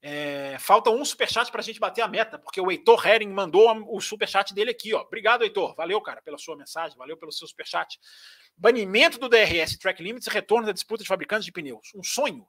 É, 0.06 0.58
falta 0.60 0.90
um 0.90 1.06
superchat 1.06 1.50
para 1.50 1.62
a 1.62 1.64
gente 1.64 1.80
bater 1.80 2.02
a 2.02 2.10
meta, 2.10 2.38
porque 2.38 2.60
o 2.60 2.70
Heitor 2.70 3.08
Hering 3.08 3.32
mandou 3.32 3.74
o 3.88 4.02
superchat 4.02 4.54
dele 4.54 4.72
aqui. 4.72 4.94
Ó. 4.94 5.00
Obrigado, 5.00 5.44
Heitor. 5.44 5.74
Valeu, 5.76 6.02
cara, 6.02 6.22
pela 6.22 6.38
sua 6.38 6.58
mensagem, 6.58 6.98
valeu 6.98 7.16
pelo 7.16 7.32
seu 7.32 7.48
superchat. 7.48 7.98
Banimento 8.58 9.18
do 9.18 9.30
DRS 9.30 9.78
Track 9.78 10.04
Limits 10.04 10.28
e 10.28 10.30
retorno 10.30 10.66
da 10.66 10.74
disputa 10.74 11.04
de 11.04 11.08
fabricantes 11.08 11.46
de 11.46 11.54
pneus. 11.54 11.94
Um 11.96 12.04
sonho? 12.04 12.46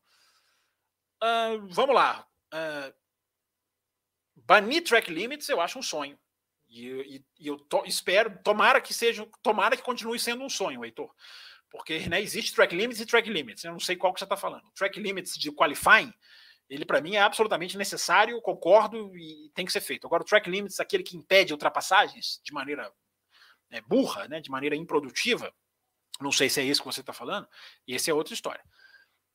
Uh, 1.23 1.69
vamos 1.71 1.95
lá. 1.95 2.27
Uh, 2.53 2.93
banir 4.35 4.83
Track 4.83 5.09
Limits 5.09 5.49
eu 5.49 5.61
acho 5.61 5.79
um 5.79 5.83
sonho. 5.83 6.19
E, 6.69 6.89
e, 6.89 7.25
e 7.39 7.47
eu 7.47 7.57
to, 7.57 7.85
espero, 7.87 8.37
tomara 8.43 8.81
que 8.81 8.93
seja, 8.93 9.25
tomara 9.45 9.77
que 9.77 9.83
continue 9.85 10.19
sendo 10.19 10.43
um 10.43 10.51
sonho, 10.51 10.85
Heitor. 10.85 11.15
Porque 11.71 12.09
né, 12.09 12.21
existe 12.21 12.53
Track 12.53 12.75
Limits 12.75 13.01
e 13.01 13.07
Track 13.07 13.31
Limits. 13.31 13.63
Eu 13.63 13.71
não 13.71 13.81
sei 13.81 13.95
qual 13.95 14.13
que 14.13 14.19
você 14.19 14.25
está 14.25 14.37
falando. 14.37 14.69
Track 14.75 14.99
Limits 14.99 15.39
de 15.39 15.53
qualifying 15.53 16.13
ele 16.69 16.85
para 16.85 17.01
mim 17.01 17.17
é 17.17 17.21
absolutamente 17.21 17.77
necessário, 17.77 18.41
concordo 18.41 19.17
e 19.17 19.51
tem 19.55 19.67
que 19.67 19.73
ser 19.73 19.81
feito. 19.81 20.07
Agora, 20.07 20.23
o 20.23 20.27
track 20.27 20.49
limits, 20.49 20.81
aquele 20.81 21.03
que 21.03 21.17
impede 21.17 21.53
ultrapassagens 21.53 22.41
de 22.43 22.53
maneira 22.53 22.91
é, 23.71 23.81
burra, 23.83 24.29
né, 24.29 24.41
de 24.41 24.51
maneira 24.51 24.75
improdutiva, 24.75 25.53
não 26.21 26.33
sei 26.33 26.49
se 26.49 26.61
é 26.61 26.65
isso 26.65 26.81
que 26.81 26.87
você 26.87 27.01
está 27.01 27.13
falando, 27.13 27.47
e 27.87 27.95
essa 27.95 28.11
é 28.11 28.15
outra 28.15 28.35
história. 28.35 28.65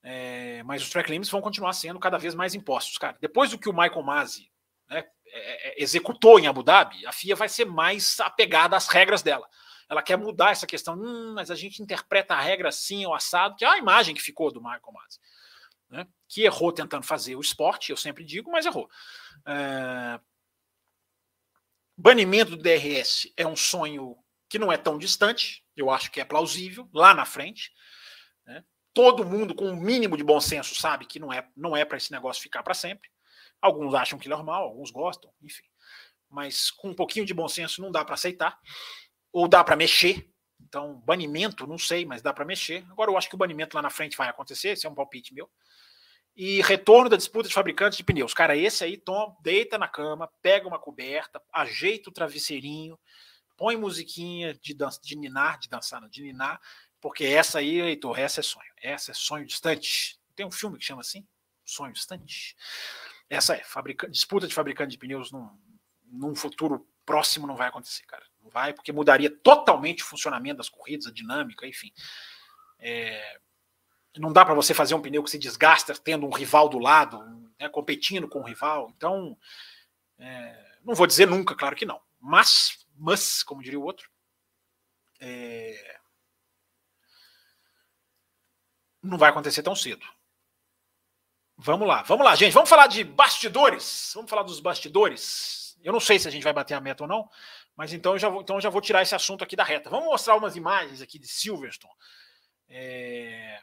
É, 0.01 0.63
mas 0.63 0.82
os 0.82 0.89
track 0.89 1.11
limits 1.11 1.30
vão 1.30 1.41
continuar 1.41 1.73
sendo 1.73 1.99
cada 1.99 2.17
vez 2.17 2.34
mais 2.34 2.55
impostos, 2.55 2.97
cara. 2.97 3.17
Depois 3.19 3.51
do 3.51 3.59
que 3.59 3.69
o 3.69 3.73
Michael 3.73 4.01
Masi 4.01 4.49
né, 4.88 5.05
é, 5.27 5.69
é, 5.69 5.84
executou 5.84 6.39
em 6.39 6.47
Abu 6.47 6.63
Dhabi, 6.63 7.05
a 7.05 7.11
FIA 7.11 7.36
vai 7.36 7.49
ser 7.49 7.65
mais 7.65 8.19
apegada 8.19 8.77
às 8.77 8.88
regras 8.88 9.21
dela. 9.21 9.47
Ela 9.89 10.01
quer 10.01 10.17
mudar 10.17 10.51
essa 10.51 10.67
questão, 10.67 10.95
hum, 10.95 11.34
mas 11.36 11.51
a 11.51 11.55
gente 11.55 11.82
interpreta 11.82 12.34
a 12.34 12.41
regra 12.41 12.69
assim, 12.69 13.05
o 13.05 13.13
assado, 13.13 13.55
que 13.55 13.65
é 13.65 13.67
a 13.67 13.77
imagem 13.77 14.15
que 14.15 14.21
ficou 14.21 14.51
do 14.51 14.61
Michael 14.61 14.93
Masi. 14.93 15.19
Né, 15.89 16.07
que 16.27 16.43
errou 16.43 16.71
tentando 16.71 17.03
fazer 17.03 17.35
o 17.35 17.41
esporte, 17.41 17.89
eu 17.89 17.97
sempre 17.97 18.23
digo, 18.23 18.51
mas 18.51 18.65
errou. 18.65 18.87
É... 19.45 20.19
Banimento 21.97 22.55
do 22.55 22.61
DRS 22.61 23.33
é 23.35 23.45
um 23.45 23.55
sonho 23.55 24.15
que 24.47 24.59
não 24.59 24.71
é 24.71 24.77
tão 24.77 24.97
distante, 24.97 25.65
eu 25.75 25.89
acho 25.89 26.11
que 26.11 26.21
é 26.21 26.25
plausível, 26.25 26.89
lá 26.93 27.13
na 27.13 27.25
frente. 27.25 27.71
Né? 28.45 28.63
Todo 28.93 29.25
mundo 29.25 29.53
com 29.53 29.65
o 29.65 29.71
um 29.71 29.75
mínimo 29.75 30.15
de 30.15 30.23
bom 30.23 30.39
senso 30.39 30.75
sabe 30.75 31.05
que 31.05 31.19
não 31.19 31.31
é, 31.31 31.47
não 31.55 31.75
é 31.75 31.85
para 31.85 31.97
esse 31.97 32.11
negócio 32.11 32.41
ficar 32.41 32.63
para 32.63 32.73
sempre. 32.73 33.09
Alguns 33.61 33.93
acham 33.93 34.17
que 34.17 34.27
é 34.27 34.31
normal, 34.31 34.63
alguns 34.63 34.91
gostam, 34.91 35.31
enfim. 35.41 35.63
Mas 36.29 36.71
com 36.71 36.89
um 36.89 36.95
pouquinho 36.95 37.25
de 37.25 37.33
bom 37.33 37.47
senso 37.47 37.81
não 37.81 37.91
dá 37.91 38.05
para 38.05 38.15
aceitar, 38.15 38.59
ou 39.31 39.47
dá 39.47 39.63
para 39.63 39.75
mexer. 39.75 40.31
Então, 40.59 40.95
banimento, 41.01 41.67
não 41.67 41.77
sei, 41.77 42.05
mas 42.05 42.21
dá 42.21 42.33
para 42.33 42.45
mexer. 42.45 42.85
Agora, 42.91 43.11
eu 43.11 43.17
acho 43.17 43.29
que 43.29 43.35
o 43.35 43.37
banimento 43.37 43.75
lá 43.75 43.81
na 43.81 43.89
frente 43.89 44.17
vai 44.17 44.29
acontecer, 44.29 44.69
esse 44.69 44.85
é 44.85 44.89
um 44.89 44.95
palpite 44.95 45.33
meu. 45.33 45.49
E 46.36 46.61
retorno 46.61 47.09
da 47.09 47.17
disputa 47.17 47.47
de 47.47 47.53
fabricantes 47.53 47.97
de 47.97 48.03
pneus. 48.03 48.34
Cara, 48.34 48.55
esse 48.55 48.84
aí, 48.84 48.97
toma, 48.97 49.36
deita 49.41 49.77
na 49.77 49.88
cama, 49.88 50.30
pega 50.41 50.67
uma 50.67 50.80
coberta, 50.80 51.41
ajeita 51.51 52.09
o 52.09 52.13
travesseirinho, 52.13 52.97
põe 53.57 53.75
musiquinha 53.75 54.53
de, 54.53 54.73
dança, 54.73 55.01
de 55.03 55.17
ninar, 55.17 55.59
de 55.59 55.67
dançar, 55.67 56.07
de 56.09 56.23
ninar, 56.23 56.61
porque 57.01 57.25
essa 57.25 57.59
aí, 57.59 57.80
Heitor, 57.82 58.17
essa 58.17 58.39
é 58.39 58.43
sonho. 58.43 58.71
Essa 58.82 59.11
é 59.11 59.13
sonho 59.13 59.45
distante. 59.45 60.19
Tem 60.36 60.45
um 60.45 60.51
filme 60.51 60.77
que 60.77 60.86
chama 60.86 61.01
assim? 61.01 61.27
Sonho 61.65 61.93
distante. 61.93 62.55
Essa 63.30 63.55
é, 63.55 63.63
fabrica, 63.63 64.09
disputa 64.09 64.47
de 64.47 64.53
fabricante 64.53 64.91
de 64.91 64.97
pneus 64.97 65.32
num, 65.32 65.49
num 66.05 66.36
futuro 66.36 66.88
próximo 67.05 67.47
não 67.47 67.55
vai 67.55 67.67
acontecer, 67.67 68.05
cara. 68.05 68.25
Não 68.41 68.49
vai, 68.49 68.73
porque 68.73 68.91
mudaria 68.91 69.30
totalmente 69.30 70.03
o 70.03 70.05
funcionamento 70.05 70.57
das 70.57 70.69
corridas, 70.69 71.07
a 71.07 71.11
dinâmica, 71.11 71.67
enfim. 71.67 71.91
É, 72.80 73.39
não 74.20 74.34
dá 74.34 74.45
para 74.45 74.53
você 74.53 74.74
fazer 74.74 74.95
um 74.95 75.01
pneu 75.01 75.24
que 75.24 75.32
se 75.32 75.39
desgasta 75.39 75.93
tendo 75.95 76.26
um 76.26 76.32
rival 76.32 76.70
do 76.70 76.80
lado, 76.80 77.20
né, 77.59 77.70
competindo 77.70 78.28
com 78.28 78.39
o 78.39 78.45
rival. 78.45 78.91
Então, 78.95 79.38
é, 80.17 80.78
não 80.84 80.93
vou 80.93 81.07
dizer 81.07 81.28
nunca, 81.28 81.55
claro 81.55 81.76
que 81.76 81.86
não. 81.86 81.99
Mas 82.20 82.80
mas, 82.99 83.41
como 83.43 83.63
diria 83.63 83.80
o 83.80 83.84
outro, 83.84 84.11
é... 85.22 85.99
não 89.01 89.17
vai 89.17 89.30
acontecer 89.30 89.63
tão 89.63 89.74
cedo. 89.74 90.05
Vamos 91.57 91.88
lá, 91.88 92.03
vamos 92.03 92.26
lá, 92.26 92.36
gente. 92.36 92.51
Vamos 92.53 92.70
falar 92.70 92.88
de 92.88 93.03
bastidores. 93.05 94.11
Vamos 94.13 94.30
falar 94.30 94.43
dos 94.43 94.59
bastidores. 94.59 95.78
Eu 95.82 95.93
não 95.93 95.99
sei 95.99 96.20
se 96.20 96.28
a 96.28 96.32
gente 96.32 96.43
vai 96.43 96.51
bater 96.51 96.74
a 96.74 96.82
meta 96.82 97.03
ou 97.03 97.07
não, 97.07 97.30
mas 97.74 97.93
então 97.93 98.13
eu 98.13 98.20
já 98.20 98.28
vou, 98.28 98.41
então 98.41 98.57
eu 98.57 98.61
já 98.61 98.70
vou 98.70 98.82
tirar 98.82 99.01
esse 99.01 99.15
assunto 99.15 99.45
aqui 99.45 99.55
da 99.55 99.63
reta. 99.63 99.89
Vamos 99.89 100.07
mostrar 100.07 100.36
umas 100.36 100.57
imagens 100.57 101.01
aqui 101.01 101.17
de 101.17 101.28
Silverstone. 101.28 101.93
É... 102.67 103.61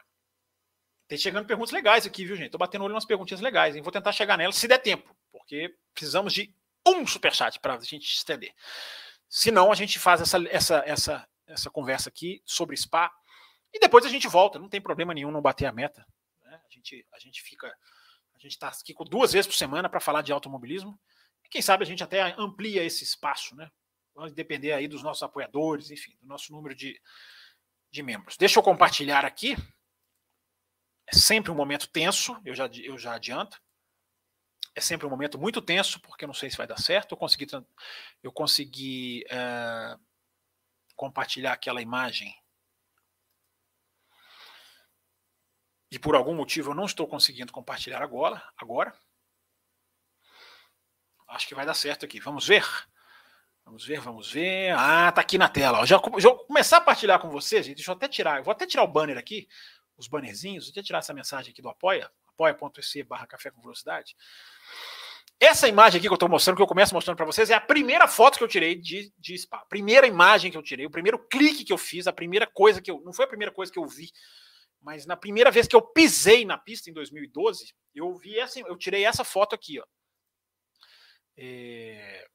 Tem 1.08 1.16
chegando 1.16 1.46
perguntas 1.46 1.72
legais 1.72 2.04
aqui, 2.04 2.24
viu, 2.24 2.36
gente? 2.36 2.50
Tô 2.50 2.58
batendo 2.58 2.84
olho 2.84 2.94
umas 2.94 3.04
perguntinhas 3.04 3.40
legais, 3.40 3.76
hein? 3.76 3.82
Vou 3.82 3.92
tentar 3.92 4.12
chegar 4.12 4.36
nelas 4.36 4.56
se 4.56 4.66
der 4.66 4.78
tempo, 4.78 5.16
porque 5.30 5.74
precisamos 5.94 6.32
de 6.32 6.52
um 6.86 7.06
superchat 7.06 7.60
para 7.60 7.74
a 7.74 7.80
gente 7.80 8.12
estender. 8.12 8.52
Senão 9.28 9.70
a 9.70 9.74
gente 9.74 9.98
faz 9.98 10.20
essa, 10.20 10.38
essa, 10.48 10.82
essa, 10.86 11.28
essa 11.46 11.70
conversa 11.70 12.08
aqui 12.08 12.42
sobre 12.44 12.76
Spa 12.76 13.12
e 13.72 13.78
depois 13.78 14.04
a 14.04 14.08
gente 14.08 14.28
volta. 14.28 14.58
Não 14.58 14.68
tem 14.68 14.80
problema 14.80 15.12
nenhum 15.12 15.30
não 15.30 15.42
bater 15.42 15.66
a 15.66 15.72
meta. 15.72 16.06
Né? 16.42 16.60
A, 16.64 16.72
gente, 16.72 17.06
a 17.12 17.18
gente 17.18 17.42
fica. 17.42 17.66
A 18.34 18.38
gente 18.38 18.52
está 18.52 18.68
aqui 18.68 18.94
duas 19.08 19.32
vezes 19.32 19.46
por 19.46 19.54
semana 19.54 19.88
para 19.88 20.00
falar 20.00 20.22
de 20.22 20.32
automobilismo. 20.32 20.98
E 21.44 21.48
quem 21.48 21.62
sabe 21.62 21.84
a 21.84 21.86
gente 21.86 22.02
até 22.02 22.34
amplia 22.38 22.82
esse 22.82 23.02
espaço, 23.04 23.54
né? 23.56 23.70
Vai 24.14 24.30
depender 24.30 24.72
aí 24.72 24.88
dos 24.88 25.02
nossos 25.02 25.22
apoiadores, 25.22 25.90
enfim, 25.90 26.16
do 26.20 26.26
nosso 26.26 26.52
número 26.52 26.74
de, 26.74 27.00
de 27.90 28.02
membros. 28.02 28.36
Deixa 28.36 28.58
eu 28.58 28.62
compartilhar 28.62 29.24
aqui. 29.24 29.56
É 31.06 31.16
sempre 31.16 31.50
um 31.50 31.54
momento 31.54 31.88
tenso, 31.88 32.40
eu 32.44 32.54
já, 32.54 32.68
eu 32.82 32.98
já 32.98 33.14
adianto 33.14 33.60
é 34.76 34.80
sempre 34.80 35.06
um 35.06 35.10
momento 35.10 35.38
muito 35.38 35.62
tenso, 35.62 35.98
porque 36.00 36.24
eu 36.24 36.26
não 36.26 36.34
sei 36.34 36.50
se 36.50 36.56
vai 36.58 36.66
dar 36.66 36.78
certo. 36.78 37.12
Eu 37.12 37.16
consegui, 37.16 37.46
eu 38.22 38.30
consegui 38.30 39.24
é, 39.30 39.96
compartilhar 40.94 41.54
aquela 41.54 41.80
imagem. 41.80 42.36
E 45.90 45.98
por 45.98 46.14
algum 46.14 46.34
motivo 46.34 46.72
eu 46.72 46.74
não 46.74 46.84
estou 46.84 47.08
conseguindo 47.08 47.54
compartilhar 47.54 48.02
agora. 48.02 48.42
agora. 48.58 48.94
Acho 51.28 51.48
que 51.48 51.54
vai 51.54 51.64
dar 51.64 51.74
certo 51.74 52.04
aqui. 52.04 52.20
Vamos 52.20 52.46
ver. 52.46 52.66
Vamos 53.64 53.84
ver, 53.84 54.00
vamos 54.00 54.30
ver. 54.30 54.72
Ah, 54.76 55.10
tá 55.10 55.22
aqui 55.22 55.38
na 55.38 55.48
tela. 55.48 55.86
Já, 55.86 55.96
já 56.18 56.28
vou 56.28 56.44
começar 56.44 56.76
a 56.76 56.82
partilhar 56.82 57.18
com 57.18 57.30
vocês, 57.30 57.64
gente. 57.64 57.76
Deixa 57.76 57.90
eu 57.90 57.96
até 57.96 58.08
tirar. 58.08 58.38
Eu 58.38 58.44
vou 58.44 58.52
até 58.52 58.66
tirar 58.66 58.84
o 58.84 58.88
banner 58.88 59.16
aqui, 59.16 59.48
os 59.96 60.08
bannerzinhos. 60.08 60.64
Vou 60.64 60.72
até 60.72 60.82
tirar 60.82 60.98
essa 60.98 61.14
mensagem 61.14 61.52
aqui 61.52 61.62
do 61.62 61.68
Apoia, 61.68 62.10
apoia.se 62.26 63.02
barra 63.02 63.26
café 63.26 63.50
com 63.50 63.60
velocidade. 63.60 64.16
Essa 65.38 65.68
imagem 65.68 65.98
aqui 65.98 66.06
que 66.06 66.12
eu 66.12 66.16
estou 66.16 66.28
mostrando, 66.28 66.56
que 66.56 66.62
eu 66.62 66.66
começo 66.66 66.94
mostrando 66.94 67.16
para 67.16 67.26
vocês, 67.26 67.50
é 67.50 67.54
a 67.54 67.60
primeira 67.60 68.08
foto 68.08 68.38
que 68.38 68.44
eu 68.44 68.48
tirei 68.48 68.74
de, 68.74 69.12
de 69.18 69.36
Spa. 69.36 69.58
Primeira 69.68 70.06
imagem 70.06 70.50
que 70.50 70.56
eu 70.56 70.62
tirei, 70.62 70.86
o 70.86 70.90
primeiro 70.90 71.18
clique 71.18 71.64
que 71.64 71.72
eu 71.72 71.78
fiz, 71.78 72.06
a 72.06 72.12
primeira 72.12 72.46
coisa 72.46 72.80
que 72.80 72.90
eu. 72.90 73.02
Não 73.02 73.12
foi 73.12 73.26
a 73.26 73.28
primeira 73.28 73.52
coisa 73.52 73.70
que 73.70 73.78
eu 73.78 73.86
vi, 73.86 74.10
mas 74.80 75.04
na 75.04 75.16
primeira 75.16 75.50
vez 75.50 75.66
que 75.66 75.76
eu 75.76 75.82
pisei 75.82 76.44
na 76.46 76.56
pista 76.56 76.88
em 76.88 76.92
2012, 76.92 77.74
eu 77.94 78.14
vi 78.14 78.38
essa, 78.38 78.60
eu 78.60 78.76
tirei 78.78 79.04
essa 79.04 79.24
foto 79.24 79.54
aqui, 79.54 79.78
ó. 79.78 79.84
É, 81.36 82.26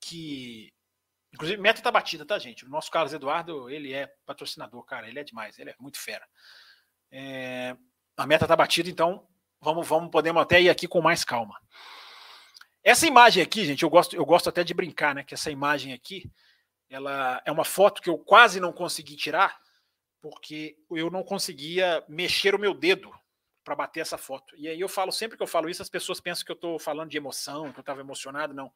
que. 0.00 0.72
Inclusive, 1.32 1.60
meta 1.60 1.80
tá 1.80 1.90
batida, 1.90 2.26
tá, 2.26 2.38
gente? 2.38 2.64
O 2.64 2.68
nosso 2.68 2.90
Carlos 2.90 3.12
Eduardo, 3.12 3.70
ele 3.70 3.92
é 3.92 4.06
patrocinador, 4.26 4.82
cara, 4.84 5.08
ele 5.08 5.18
é 5.18 5.24
demais, 5.24 5.58
ele 5.58 5.70
é 5.70 5.76
muito 5.80 5.98
fera. 5.98 6.26
É, 7.10 7.76
a 8.16 8.26
meta 8.26 8.46
tá 8.46 8.54
batida, 8.54 8.90
então 8.90 9.26
Vamos, 9.62 9.86
vamos, 9.86 10.10
podemos 10.10 10.42
até 10.42 10.60
ir 10.60 10.68
aqui 10.68 10.88
com 10.88 11.00
mais 11.00 11.22
calma. 11.24 11.56
Essa 12.82 13.06
imagem 13.06 13.40
aqui, 13.40 13.64
gente, 13.64 13.84
eu 13.84 13.88
gosto, 13.88 14.16
eu 14.16 14.26
gosto 14.26 14.48
até 14.48 14.64
de 14.64 14.74
brincar, 14.74 15.14
né? 15.14 15.22
Que 15.22 15.34
essa 15.34 15.52
imagem 15.52 15.92
aqui, 15.92 16.28
ela 16.90 17.40
é 17.44 17.52
uma 17.52 17.64
foto 17.64 18.02
que 18.02 18.10
eu 18.10 18.18
quase 18.18 18.58
não 18.58 18.72
consegui 18.72 19.14
tirar, 19.14 19.56
porque 20.20 20.76
eu 20.90 21.08
não 21.10 21.22
conseguia 21.22 22.04
mexer 22.08 22.56
o 22.56 22.58
meu 22.58 22.74
dedo 22.74 23.14
para 23.62 23.76
bater 23.76 24.00
essa 24.00 24.18
foto. 24.18 24.52
E 24.56 24.66
aí 24.66 24.80
eu 24.80 24.88
falo, 24.88 25.12
sempre 25.12 25.36
que 25.36 25.42
eu 25.44 25.46
falo 25.46 25.70
isso, 25.70 25.80
as 25.80 25.88
pessoas 25.88 26.20
pensam 26.20 26.44
que 26.44 26.50
eu 26.50 26.56
estou 26.56 26.76
falando 26.80 27.10
de 27.10 27.16
emoção, 27.16 27.72
que 27.72 27.78
eu 27.78 27.82
estava 27.82 28.00
emocionado. 28.00 28.52
Não. 28.52 28.72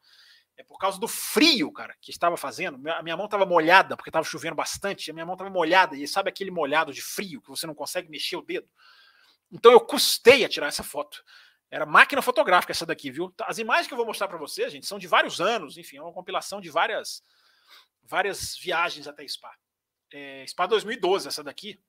É 0.57 0.63
por 0.63 0.79
causa 0.79 0.99
do 0.99 1.07
frio, 1.07 1.71
cara, 1.71 1.95
que 2.01 2.09
estava 2.09 2.35
fazendo. 2.35 2.75
A 2.89 3.03
minha 3.03 3.15
mão 3.15 3.25
estava 3.25 3.45
molhada, 3.45 3.95
porque 3.95 4.09
estava 4.09 4.25
chovendo 4.25 4.55
bastante. 4.55 5.11
A 5.11 5.13
minha 5.13 5.25
mão 5.25 5.35
estava 5.35 5.51
molhada. 5.51 5.95
E 5.95 6.07
sabe 6.07 6.29
aquele 6.29 6.49
molhado 6.49 6.91
de 6.91 7.01
frio 7.01 7.41
que 7.41 7.49
você 7.49 7.67
não 7.67 7.75
consegue 7.75 8.09
mexer 8.09 8.35
o 8.35 8.41
dedo? 8.41 8.67
Então 9.51 9.71
eu 9.71 9.79
custei 9.79 10.43
a 10.43 10.49
tirar 10.49 10.67
essa 10.67 10.83
foto. 10.83 11.23
Era 11.69 11.85
máquina 11.85 12.21
fotográfica 12.21 12.71
essa 12.71 12.85
daqui, 12.85 13.11
viu? 13.11 13.33
As 13.41 13.59
imagens 13.59 13.87
que 13.87 13.93
eu 13.93 13.97
vou 13.97 14.05
mostrar 14.05 14.27
para 14.27 14.37
vocês, 14.37 14.71
gente, 14.71 14.87
são 14.87 14.97
de 14.97 15.05
vários 15.07 15.39
anos, 15.39 15.77
enfim, 15.77 15.97
é 15.97 16.01
uma 16.01 16.13
compilação 16.13 16.59
de 16.59 16.69
várias 16.69 17.21
várias 18.03 18.57
viagens 18.57 19.07
até 19.07 19.27
Spa. 19.27 19.53
É, 20.11 20.45
Spa 20.47 20.65
2012, 20.65 21.27
essa 21.27 21.43
daqui. 21.43 21.79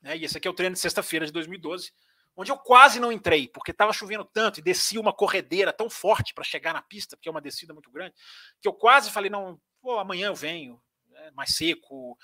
Né? 0.00 0.16
E 0.16 0.24
esse 0.24 0.38
aqui 0.38 0.48
é 0.48 0.50
o 0.50 0.54
treino 0.54 0.74
de 0.74 0.80
sexta-feira 0.80 1.26
de 1.26 1.32
2012, 1.32 1.92
onde 2.36 2.50
eu 2.50 2.56
quase 2.56 3.00
não 3.00 3.12
entrei, 3.12 3.48
porque 3.48 3.70
estava 3.70 3.92
chovendo 3.92 4.24
tanto 4.24 4.60
e 4.60 4.62
desci 4.62 4.98
uma 4.98 5.12
corredeira 5.12 5.72
tão 5.72 5.90
forte 5.90 6.32
para 6.32 6.44
chegar 6.44 6.72
na 6.72 6.82
pista, 6.82 7.16
porque 7.16 7.28
é 7.28 7.32
uma 7.32 7.40
descida 7.40 7.72
muito 7.72 7.90
grande, 7.90 8.14
que 8.60 8.68
eu 8.68 8.72
quase 8.72 9.10
falei, 9.10 9.30
não, 9.30 9.60
pô, 9.80 9.98
amanhã 9.98 10.28
eu 10.28 10.34
venho, 10.34 10.80
né? 11.08 11.30
mais 11.32 11.54
seco, 11.54 12.16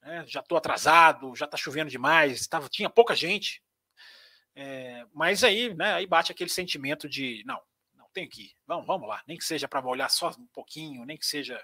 né? 0.00 0.24
já 0.26 0.40
estou 0.40 0.56
atrasado, 0.56 1.34
já 1.34 1.44
está 1.44 1.56
chovendo 1.56 1.90
demais, 1.90 2.46
tava, 2.46 2.68
tinha 2.68 2.88
pouca 2.88 3.14
gente, 3.14 3.62
é, 4.54 5.06
mas 5.12 5.44
aí, 5.44 5.74
né, 5.74 5.94
aí 5.94 6.06
bate 6.06 6.32
aquele 6.32 6.50
sentimento 6.50 7.08
de 7.08 7.44
não, 7.46 7.60
não 7.94 8.08
tem 8.12 8.28
que 8.28 8.42
ir, 8.42 8.52
vamos, 8.66 8.86
vamos 8.86 9.08
lá, 9.08 9.22
nem 9.26 9.36
que 9.36 9.44
seja 9.44 9.68
para 9.68 9.86
olhar 9.86 10.08
só 10.08 10.30
um 10.30 10.46
pouquinho, 10.48 11.04
nem 11.04 11.16
que 11.16 11.26
seja. 11.26 11.62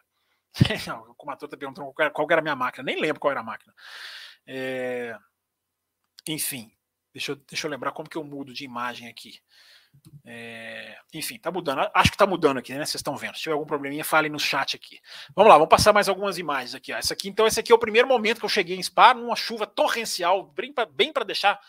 como 1.17 1.33
a 1.33 1.37
Tota 1.37 1.57
perguntou 1.57 1.93
qual, 1.93 2.11
qual 2.13 2.29
era 2.31 2.41
a 2.41 2.43
minha 2.43 2.55
máquina, 2.55 2.85
nem 2.85 3.01
lembro 3.01 3.19
qual 3.19 3.33
era 3.33 3.41
a 3.41 3.45
máquina. 3.45 3.75
É, 4.47 5.19
enfim, 6.29 6.74
deixa 7.15 7.33
eu, 7.33 7.37
deixa 7.37 7.67
eu 7.67 7.71
lembrar 7.71 7.93
como 7.93 8.09
que 8.09 8.17
eu 8.17 8.25
mudo 8.25 8.53
de 8.53 8.65
imagem 8.65 9.09
aqui. 9.09 9.41
É, 10.25 10.99
enfim, 11.15 11.39
tá 11.39 11.51
mudando. 11.51 11.89
Acho 11.95 12.11
que 12.11 12.19
tá 12.19 12.27
mudando 12.27 12.59
aqui, 12.59 12.73
né? 12.73 12.85
Vocês 12.85 12.97
estão 12.97 13.17
vendo. 13.17 13.37
Se 13.37 13.43
tiver 13.43 13.53
algum 13.53 13.65
probleminha, 13.65 14.05
falem 14.05 14.31
no 14.31 14.41
chat 14.41 14.75
aqui. 14.75 15.01
Vamos 15.35 15.49
lá, 15.49 15.57
vamos 15.57 15.71
passar 15.71 15.93
mais 15.93 16.09
algumas 16.09 16.37
imagens 16.37 16.75
aqui. 16.75 16.93
Ó. 16.93 16.97
Essa 16.97 17.15
aqui, 17.15 17.29
então, 17.29 17.47
esse 17.47 17.61
aqui 17.61 17.71
é 17.71 17.75
o 17.75 17.79
primeiro 17.79 18.09
momento 18.09 18.41
que 18.41 18.45
eu 18.45 18.51
cheguei 18.51 18.77
em 18.77 18.83
Spa, 18.83 19.15
numa 19.15 19.37
chuva 19.37 19.67
torrencial, 19.67 20.53
bem 20.93 21.13
para 21.13 21.25
deixar 21.25 21.61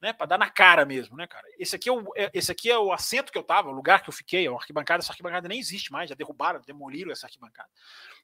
né? 0.00 0.12
Para 0.12 0.26
dar 0.26 0.38
na 0.38 0.48
cara 0.48 0.84
mesmo, 0.84 1.16
né, 1.16 1.26
cara? 1.26 1.46
Esse 1.58 1.76
aqui 1.76 1.88
é 1.88 1.92
o, 1.92 2.04
é, 2.16 2.30
esse 2.32 2.50
aqui 2.50 2.70
é 2.70 2.78
o 2.78 2.92
assento 2.92 3.30
que 3.30 3.36
eu 3.36 3.42
tava, 3.42 3.68
o 3.68 3.72
lugar 3.72 4.02
que 4.02 4.08
eu 4.08 4.14
fiquei, 4.14 4.46
a 4.46 4.52
arquibancada. 4.52 5.02
Essa 5.02 5.12
arquibancada 5.12 5.48
nem 5.48 5.58
existe 5.58 5.92
mais, 5.92 6.08
já 6.08 6.14
derrubaram, 6.14 6.60
demoliram 6.66 7.12
essa 7.12 7.26
arquibancada. 7.26 7.68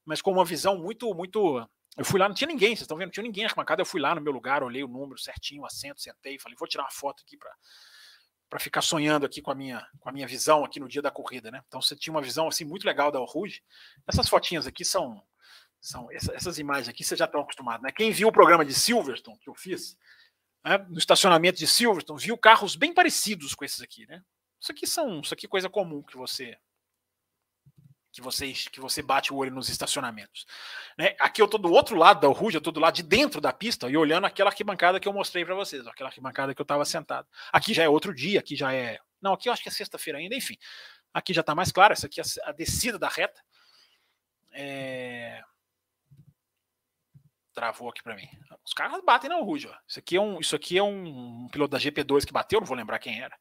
Mas 0.05 0.23
com 0.23 0.33
uma 0.33 0.45
visão 0.45 0.79
muito, 0.79 1.13
muito. 1.15 1.69
Eu 1.97 2.05
fui 2.05 2.21
lá, 2.21 2.29
não 2.29 2.35
tinha 2.35 2.49
ninguém, 2.49 2.71
vocês 2.71 2.83
estão 2.83 2.97
vendo? 2.97 3.07
Não 3.07 3.13
tinha 3.13 3.25
ninguém 3.25 3.45
na 3.45 3.49
arquibancada. 3.49 3.81
Eu 3.81 3.87
fui 3.87 4.01
lá 4.01 4.15
no 4.15 4.21
meu 4.21 4.33
lugar, 4.33 4.63
olhei 4.63 4.85
o 4.85 4.89
número 4.89 5.19
certinho, 5.19 5.63
o 5.63 5.67
assento, 5.67 6.01
sentei, 6.01 6.39
falei, 6.39 6.57
vou 6.59 6.69
tirar 6.69 6.85
uma 6.85 6.91
foto 6.91 7.23
aqui 7.27 7.37
para 7.37 7.51
para 8.49 8.61
ficar 8.61 8.81
sonhando 8.81 9.27
aqui 9.27 9.43
com 9.43 9.51
a 9.51 9.55
minha 9.57 9.85
com 9.99 10.09
a 10.09 10.13
minha 10.13 10.27
visão 10.27 10.65
aqui 10.65 10.79
no 10.79 10.89
dia 10.89 11.03
da 11.03 11.11
corrida, 11.11 11.51
né? 11.51 11.63
Então 11.67 11.83
você 11.83 11.97
tinha 11.97 12.15
uma 12.15 12.23
visão 12.23 12.47
assim 12.47 12.65
muito 12.65 12.87
legal 12.87 13.11
da 13.11 13.19
Rouge. 13.19 13.63
Essas 14.07 14.29
fotinhas 14.29 14.67
aqui 14.67 14.85
são 14.85 15.21
são 15.81 16.09
essas 16.11 16.59
imagens 16.59 16.89
aqui 16.89 17.03
vocês 17.03 17.19
já 17.19 17.25
estão 17.25 17.41
acostumados, 17.41 17.83
né? 17.83 17.91
Quem 17.91 18.13
viu 18.13 18.29
o 18.29 18.33
programa 18.33 18.65
de 18.65 18.73
Silverstone 18.73 19.39
que 19.39 19.49
eu 19.49 19.55
fiz, 19.55 19.97
né, 20.65 20.79
no 20.89 20.99
estacionamento 20.99 21.59
de 21.59 21.67
Silverstone, 21.67 22.21
viu 22.21 22.39
carros 22.39 22.77
bem 22.77 22.95
parecidos 22.95 23.55
com 23.55 23.65
esses 23.65 23.81
aqui, 23.81 24.07
né? 24.07 24.23
Isso 24.61 24.73
aqui 24.73 24.87
são, 24.87 25.21
isso 25.21 25.35
aqui 25.35 25.47
é 25.47 25.49
coisa 25.49 25.69
comum 25.69 26.03
que 26.03 26.17
você 26.17 26.57
que 28.17 28.23
você 28.23 28.51
que 28.51 28.81
você 28.81 29.03
bate 29.03 29.31
o 29.31 29.37
olho 29.37 29.51
nos 29.51 29.69
estacionamentos. 29.69 30.47
Né? 30.97 31.15
Aqui 31.21 31.43
eu 31.43 31.47
tô 31.47 31.59
do 31.59 31.71
outro 31.71 31.95
lado 31.95 32.19
da 32.19 32.29
Ruja, 32.29 32.57
eu 32.57 32.63
tô 32.63 32.73
do 32.73 32.81
lado 32.81 32.95
de 32.95 33.03
dentro 33.03 33.43
da 33.43 33.53
pista 33.53 33.91
e 33.91 33.97
olhando 33.97 34.25
aquela 34.25 34.49
arquibancada 34.49 34.99
que 34.99 35.07
eu 35.07 35.13
mostrei 35.13 35.45
para 35.45 35.55
vocês, 35.55 35.87
aquela 35.87 36.09
arquibancada 36.09 36.55
que 36.55 36.61
eu 36.61 36.65
estava 36.65 36.85
sentado. 36.87 37.29
Aqui 37.53 37.75
já 37.75 37.83
é 37.83 37.89
outro 37.89 38.15
dia, 38.15 38.41
aqui 38.41 38.57
já 38.57 38.73
é, 38.73 38.99
não, 39.21 39.35
aqui 39.35 39.51
eu 39.51 39.53
acho 39.53 39.63
que 39.63 39.69
é 39.69 39.73
sexta-feira 39.73 40.19
ainda, 40.19 40.35
enfim. 40.35 40.57
Aqui 41.13 41.35
já 41.35 41.43
está 41.43 41.55
mais 41.55 41.71
claro, 41.71 41.93
essa 41.93 42.07
aqui 42.07 42.19
é 42.19 42.25
a 42.45 42.53
descida 42.53 42.99
da 42.99 43.09
reta. 43.09 43.39
É 44.53 45.43
travou 47.53 47.89
aqui 47.89 48.03
para 48.03 48.15
mim. 48.15 48.29
Os 48.63 48.75
caras 48.75 49.03
batem 49.03 49.31
na 49.31 49.37
Ruge. 49.37 49.71
Isso 49.89 49.99
aqui 49.99 50.17
é 50.17 50.21
um, 50.21 50.39
isso 50.39 50.55
aqui 50.55 50.77
é 50.77 50.83
um, 50.83 51.49
piloto 51.49 51.71
da 51.71 51.79
GP2 51.79 52.27
que 52.27 52.33
bateu, 52.33 52.61
não 52.61 52.67
vou 52.67 52.77
lembrar 52.77 52.99
quem 52.99 53.19
era. 53.19 53.35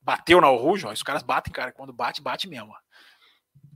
Bateu 0.00 0.40
na 0.40 0.48
Ruge, 0.48 0.86
os 0.86 1.02
caras 1.04 1.22
batem, 1.22 1.52
cara. 1.52 1.72
Quando 1.72 1.92
bate, 1.92 2.20
bate 2.20 2.48
mesmo. 2.48 2.74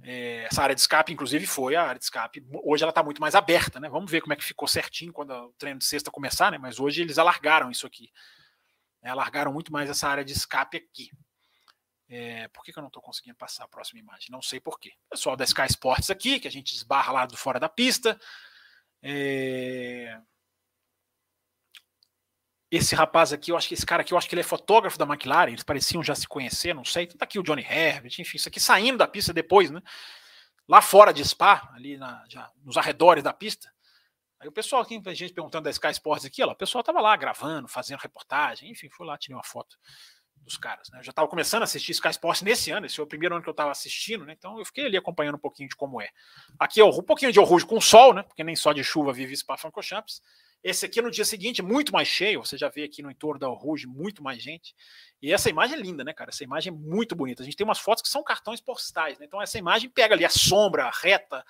É, 0.03 0.45
essa 0.45 0.63
área 0.63 0.75
de 0.75 0.81
escape, 0.81 1.13
inclusive, 1.13 1.47
foi 1.47 1.75
a 1.75 1.83
área 1.83 1.99
de 1.99 2.05
escape. 2.05 2.45
Hoje 2.65 2.83
ela 2.83 2.91
está 2.91 3.03
muito 3.03 3.21
mais 3.21 3.35
aberta, 3.35 3.81
né? 3.81 3.89
Vamos 3.89 4.11
ver 4.11 4.21
como 4.21 4.33
é 4.33 4.37
que 4.37 4.45
ficou 4.45 4.69
certinho 4.69 5.13
quando 5.13 5.31
o 5.33 5.53
treino 5.55 5.79
de 5.79 5.85
sexta 5.85 6.11
começar, 6.11 6.53
né? 6.53 6.59
Mas 6.59 6.79
hoje 6.79 7.03
eles 7.03 7.19
alargaram 7.19 7.71
isso 7.71 7.87
aqui. 7.87 8.11
É, 9.03 9.11
alargaram 9.11 9.53
muito 9.53 9.73
mais 9.73 9.91
essa 9.91 10.09
área 10.09 10.25
de 10.25 10.33
escape 10.33 10.77
aqui. 10.77 11.11
É, 12.09 12.49
por 12.49 12.65
que, 12.65 12.73
que 12.73 12.79
eu 12.79 12.83
não 12.83 12.89
estou 12.89 13.03
conseguindo 13.03 13.37
passar 13.37 13.65
a 13.65 13.69
próxima 13.69 14.01
imagem? 14.01 14.29
Não 14.31 14.41
sei 14.41 14.61
por 14.61 14.79
quê. 14.79 14.93
Pessoal 15.11 15.37
da 15.37 15.45
Sky 15.45 15.67
Sports 15.67 16.11
aqui, 16.11 16.41
que 16.41 16.49
a 16.49 16.51
gente 16.51 16.75
esbarra 16.75 17.13
lá 17.13 17.27
do 17.27 17.37
fora 17.37 17.61
da 17.61 17.69
pista. 17.69 18.19
É... 19.03 20.19
Esse 22.71 22.95
rapaz 22.95 23.33
aqui, 23.33 23.51
eu 23.51 23.57
acho 23.57 23.67
que 23.67 23.75
esse 23.75 23.87
cara 23.87 24.03
aqui, 24.03 24.13
eu 24.13 24.19
acho 24.19 24.29
que 24.29 24.35
ele 24.35 24.43
é 24.43 24.45
fotógrafo 24.45 24.99
da 24.99 25.07
McLaren, 25.07 25.51
eles 25.51 25.63
pareciam 25.63 26.03
já 26.03 26.15
se 26.15 26.29
conhecer, 26.29 26.75
não 26.75 26.85
sei. 26.85 27.07
Tá 27.07 27.25
aqui 27.25 27.39
o 27.39 27.43
Johnny 27.43 27.63
Herbert, 27.63 28.13
enfim, 28.19 28.37
isso 28.37 28.49
aqui 28.49 28.61
saindo 28.61 28.99
da 28.99 29.09
pista 29.09 29.33
depois, 29.33 29.71
né? 29.71 29.81
Lá 30.69 30.83
fora 30.83 31.13
de 31.13 31.25
Spa, 31.25 31.71
ali 31.75 31.97
na, 31.97 32.23
já, 32.29 32.51
nos 32.63 32.77
arredores 32.77 33.25
da 33.25 33.33
pista. 33.33 33.73
Aí 34.39 34.47
o 34.47 34.53
pessoal 34.53 34.83
aqui, 34.83 35.01
gente 35.15 35.33
perguntando 35.33 35.65
da 35.65 35.71
Sky 35.71 35.91
Sports 35.93 36.27
aqui, 36.27 36.43
ó, 36.45 36.53
o 36.53 36.55
pessoal 36.55 36.85
tava 36.85 37.01
lá 37.01 37.17
gravando, 37.17 37.67
fazendo 37.67 37.99
reportagem, 38.01 38.71
enfim, 38.71 38.89
foi 38.91 39.07
lá, 39.07 39.17
tirei 39.17 39.35
uma 39.35 39.43
foto 39.43 39.77
dos 40.37 40.57
caras. 40.57 40.89
Né? 40.91 41.01
Eu 41.01 41.05
já 41.05 41.11
estava 41.11 41.27
começando 41.27 41.63
a 41.63 41.65
assistir 41.65 41.93
Sky 41.93 42.11
Sports 42.11 42.43
nesse 42.43 42.71
ano, 42.71 42.87
esse 42.87 42.97
foi 42.97 43.05
o 43.05 43.09
primeiro 43.09 43.35
ano 43.35 43.43
que 43.43 43.49
eu 43.49 43.53
estava 43.53 43.71
assistindo, 43.71 44.25
né? 44.25 44.35
Então 44.37 44.59
eu 44.59 44.65
fiquei 44.65 44.87
ali 44.87 44.97
acompanhando 44.97 45.37
um 45.37 45.41
pouquinho 45.41 45.69
de 45.69 45.75
como 45.75 46.01
é. 46.01 46.09
Aqui 46.59 46.81
é 46.81 46.85
um 46.85 47.03
pouquinho 47.03 47.33
de 47.33 47.41
Rouge 47.41 47.67
com 47.67 47.81
sol, 47.81 48.15
né? 48.15 48.23
Porque 48.23 48.45
nem 48.45 48.55
só 48.55 48.73
de 48.73 48.85
chuva 48.85 49.13
vive 49.13 49.37
Spa-Francorchamps. 49.37 50.23
Esse 50.63 50.87
aqui 50.87 51.01
no 51.01 51.11
dia 51.11 51.25
seguinte, 51.25 51.63
muito 51.63 51.93
mais 51.93 52.09
cheio, 52.09 52.45
você 52.45 52.59
já 52.59 52.69
vê 52.69 52.85
aqui 52.85 53.03
no 53.03 53.11
entorno 53.11 53.39
da 53.39 53.47
Rouge 53.47 53.87
muito 53.87 54.23
mais 54.23 54.43
gente. 54.43 54.75
E 55.23 55.33
essa 55.33 55.49
imagem 55.49 55.79
é 55.79 55.81
linda, 55.81 56.03
né, 56.03 56.13
cara? 56.13 56.31
Essa 56.31 56.45
imagem 56.45 56.73
é 56.73 56.77
muito 56.77 57.15
bonita. 57.15 57.43
A 57.43 57.45
gente 57.45 57.57
tem 57.57 57.65
umas 57.65 57.79
fotos 57.79 58.03
que 58.03 58.09
são 58.09 58.23
cartões 58.23 58.61
postais, 58.61 59.19
né? 59.19 59.27
Então 59.27 59.41
essa 59.41 59.59
imagem 59.59 59.89
pega 59.89 60.15
ali 60.15 60.25
a 60.25 60.31
sombra, 60.31 60.85
a 60.85 60.91
reta, 60.91 61.45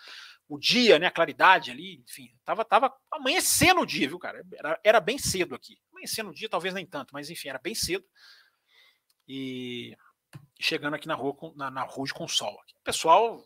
o 0.49 0.59
dia, 0.59 0.99
né, 0.99 1.07
a 1.07 1.11
claridade 1.11 1.71
ali, 1.71 2.03
enfim, 2.09 2.33
tava, 2.43 2.65
tava 2.65 2.95
amanhecendo 3.11 3.83
o 3.83 3.87
dia, 3.87 4.09
viu, 4.09 4.19
cara? 4.19 4.43
Era, 4.55 4.81
era 4.83 5.01
bem 5.01 5.19
cedo 5.19 5.55
aqui. 5.55 5.79
Amanhecendo 5.93 6.31
o 6.31 6.35
dia, 6.35 6.49
talvez 6.49 6.73
nem 6.73 6.87
tanto, 6.87 7.13
mas 7.13 7.29
enfim, 7.29 7.49
era 7.49 7.59
bem 7.59 7.75
cedo 7.75 8.05
e 9.29 9.95
chegando 10.59 10.95
aqui 10.95 11.07
na 11.07 11.15
rua 11.15 11.35
com, 11.35 11.53
na, 11.55 11.71
na 11.71 11.87
com 11.87 12.27
sol. 12.27 12.55
O 12.81 12.83
pessoal 12.83 13.45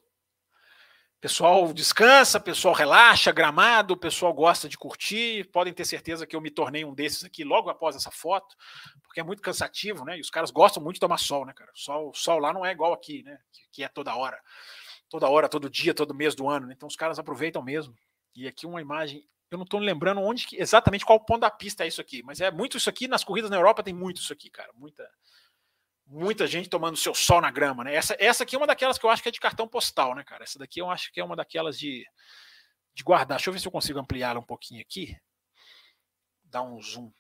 pessoal 1.23 1.73
descansa, 1.73 2.41
pessoal 2.41 2.75
relaxa, 2.75 3.31
gramado, 3.31 3.97
pessoal 3.97 4.35
gosta 4.35 4.69
de 4.69 4.77
curtir. 4.77 5.45
Podem 5.53 5.73
ter 5.73 5.85
certeza 5.85 6.27
que 6.27 6.35
eu 6.35 6.41
me 6.41 6.51
tornei 6.51 6.85
um 6.85 6.93
desses 6.93 7.23
aqui 7.23 7.45
logo 7.45 7.71
após 7.71 7.95
essa 7.95 8.11
foto, 8.11 8.57
porque 9.05 9.21
é 9.21 9.23
muito 9.23 9.41
cansativo, 9.41 10.05
né? 10.05 10.19
E 10.19 10.21
os 10.21 10.29
caras 10.29 10.51
gostam 10.51 10.83
muito 10.83 10.95
de 10.95 11.01
tomar 11.01 11.19
sol, 11.19 11.47
né, 11.47 11.53
cara? 11.53 11.71
Sol, 11.77 12.13
sol 12.13 12.41
lá 12.41 12.53
não 12.53 12.67
é 12.67 12.73
igual 12.73 12.93
aqui, 12.93 13.23
né? 13.23 13.39
Que, 13.53 13.63
que, 13.71 13.85
é 13.85 13.89
toda 13.89 14.17
hora, 14.17 14.37
toda 15.09 15.29
hora, 15.29 15.49
todo 15.49 15.71
dia, 15.71 15.95
todo 15.95 16.13
mês 16.13 16.35
do 16.35 16.49
ano. 16.49 16.67
Né? 16.67 16.75
Então 16.77 16.89
os 16.89 16.97
caras 16.97 17.21
aproveitam 17.21 17.63
mesmo. 17.63 17.95
E 18.35 18.49
aqui 18.49 18.67
uma 18.67 18.81
imagem. 18.81 19.25
Eu 19.49 19.59
não 19.59 19.65
estou 19.65 19.79
lembrando 19.79 20.21
onde 20.21 20.49
exatamente 20.55 21.05
qual 21.05 21.21
ponto 21.21 21.43
da 21.43 21.51
pista 21.51 21.85
é 21.85 21.87
isso 21.87 22.01
aqui, 22.01 22.21
mas 22.25 22.41
é 22.41 22.51
muito 22.51 22.79
isso 22.79 22.91
aqui 22.91 23.07
nas 23.07 23.23
corridas 23.23 23.51
na 23.51 23.57
Europa 23.57 23.83
tem 23.83 23.95
muito 23.95 24.17
isso 24.17 24.33
aqui, 24.33 24.51
cara, 24.51 24.73
muita 24.75 25.07
muita 26.13 26.47
gente 26.47 26.69
tomando 26.69 26.97
seu 26.97 27.15
sol 27.15 27.41
na 27.41 27.51
grama, 27.51 27.85
né? 27.85 27.95
Essa, 27.95 28.15
essa 28.19 28.43
aqui 28.43 28.55
é 28.55 28.59
uma 28.59 28.67
daquelas 28.67 28.99
que 28.99 29.07
eu 29.07 29.11
acho 29.11 29.23
que 29.23 29.31
é 29.31 29.33
de 29.33 29.41
cartão 29.41 29.67
postal, 29.67 30.15
né, 30.15 30.23
cara? 30.23 30.45
Essa 30.45 30.59
daqui 30.59 30.81
eu 30.81 30.91
acho 30.91 31.11
que 31.11 31.19
é 31.19 31.25
uma 31.25 31.35
daquelas 31.35 31.79
de, 31.79 32.07
de 32.95 33.03
guardar. 33.03 33.39
Deixa 33.39 33.49
eu 33.49 33.55
ver 33.55 33.61
se 33.61 33.67
eu 33.67 33.73
consigo 33.73 33.99
ampliar 33.99 34.37
um 34.37 34.43
pouquinho 34.43 34.83
aqui. 34.83 35.17
Dar 36.45 36.63
um 36.63 36.81
zoom. 36.83 37.11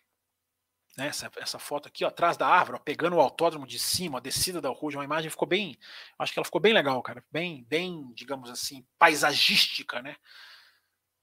Né? 0.97 1.07
Essa, 1.07 1.31
essa 1.37 1.59
foto 1.59 1.89
aqui, 1.89 2.05
ó, 2.05 2.09
atrás 2.09 2.37
da 2.37 2.47
árvore, 2.47 2.77
ó, 2.77 2.81
pegando 2.81 3.17
o 3.17 3.21
autódromo 3.21 3.67
de 3.67 3.79
cima, 3.79 4.19
a 4.19 4.21
descida 4.21 4.61
da 4.61 4.69
Ruge, 4.69 4.99
uma 4.99 5.05
imagem 5.05 5.31
ficou 5.31 5.49
bem. 5.49 5.79
Acho 6.19 6.35
que 6.35 6.39
ela 6.39 6.45
ficou 6.45 6.61
bem 6.61 6.75
legal, 6.75 7.03
cara. 7.03 7.25
Bem, 7.33 7.65
bem, 7.65 8.13
digamos 8.13 8.51
assim, 8.51 8.87
paisagística, 8.99 10.03
né? 10.03 10.17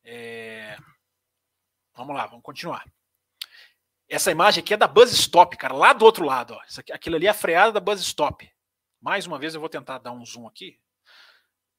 É... 0.04 0.76
Vamos 1.94 2.16
lá, 2.16 2.26
vamos 2.26 2.44
continuar. 2.44 2.84
Essa 4.10 4.32
imagem 4.32 4.64
aqui 4.64 4.74
é 4.74 4.78
da 4.78 4.88
Buzz 4.88 5.12
Stop, 5.12 5.56
cara, 5.56 5.76
lá 5.76 5.94
do 5.94 6.04
outro 6.04 6.26
lado. 6.26 6.56
Ó. 6.56 6.80
Aqui, 6.80 6.92
aquilo 6.92 7.16
ali 7.16 7.28
é 7.28 7.30
a 7.30 7.34
freada 7.34 7.74
da 7.74 7.80
Buzz 7.80 8.02
Stop. 8.02 8.52
Mais 9.00 9.28
uma 9.28 9.38
vez 9.38 9.54
eu 9.54 9.60
vou 9.60 9.70
tentar 9.70 10.00
dar 10.00 10.12
um 10.12 10.26
zoom 10.26 10.48
aqui, 10.48 10.80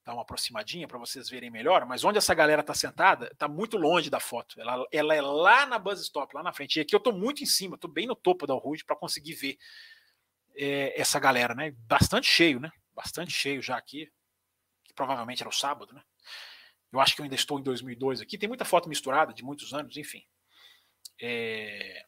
dar 0.04 0.12
uma 0.12 0.22
aproximadinha 0.22 0.86
para 0.86 0.96
vocês 0.96 1.28
verem 1.28 1.50
melhor. 1.50 1.84
Mas 1.84 2.04
onde 2.04 2.18
essa 2.18 2.32
galera 2.32 2.60
está 2.60 2.72
sentada, 2.72 3.26
está 3.32 3.48
muito 3.48 3.76
longe 3.76 4.08
da 4.08 4.20
foto. 4.20 4.60
Ela, 4.60 4.86
ela, 4.92 5.14
é 5.14 5.20
lá 5.20 5.66
na 5.66 5.76
Buzz 5.76 6.00
Stop, 6.02 6.32
lá 6.32 6.40
na 6.40 6.52
frente. 6.52 6.76
E 6.76 6.80
aqui 6.82 6.94
eu 6.94 6.98
estou 6.98 7.12
muito 7.12 7.42
em 7.42 7.46
cima, 7.46 7.74
estou 7.74 7.90
bem 7.90 8.06
no 8.06 8.14
topo 8.14 8.46
da 8.46 8.54
Rouge 8.54 8.84
para 8.84 8.94
conseguir 8.94 9.34
ver 9.34 9.58
é, 10.54 11.00
essa 11.00 11.18
galera, 11.18 11.52
né? 11.52 11.72
Bastante 11.78 12.28
cheio, 12.28 12.60
né? 12.60 12.70
Bastante 12.94 13.32
cheio 13.32 13.60
já 13.60 13.76
aqui. 13.76 14.08
Que 14.84 14.94
provavelmente 14.94 15.42
era 15.42 15.48
o 15.48 15.52
sábado, 15.52 15.92
né? 15.92 16.02
Eu 16.92 17.00
acho 17.00 17.16
que 17.16 17.20
eu 17.20 17.24
ainda 17.24 17.34
estou 17.34 17.58
em 17.58 17.62
2002 17.64 18.20
aqui. 18.20 18.38
Tem 18.38 18.48
muita 18.48 18.64
foto 18.64 18.88
misturada 18.88 19.34
de 19.34 19.42
muitos 19.42 19.74
anos, 19.74 19.96
enfim. 19.96 20.24
É... 21.20 22.04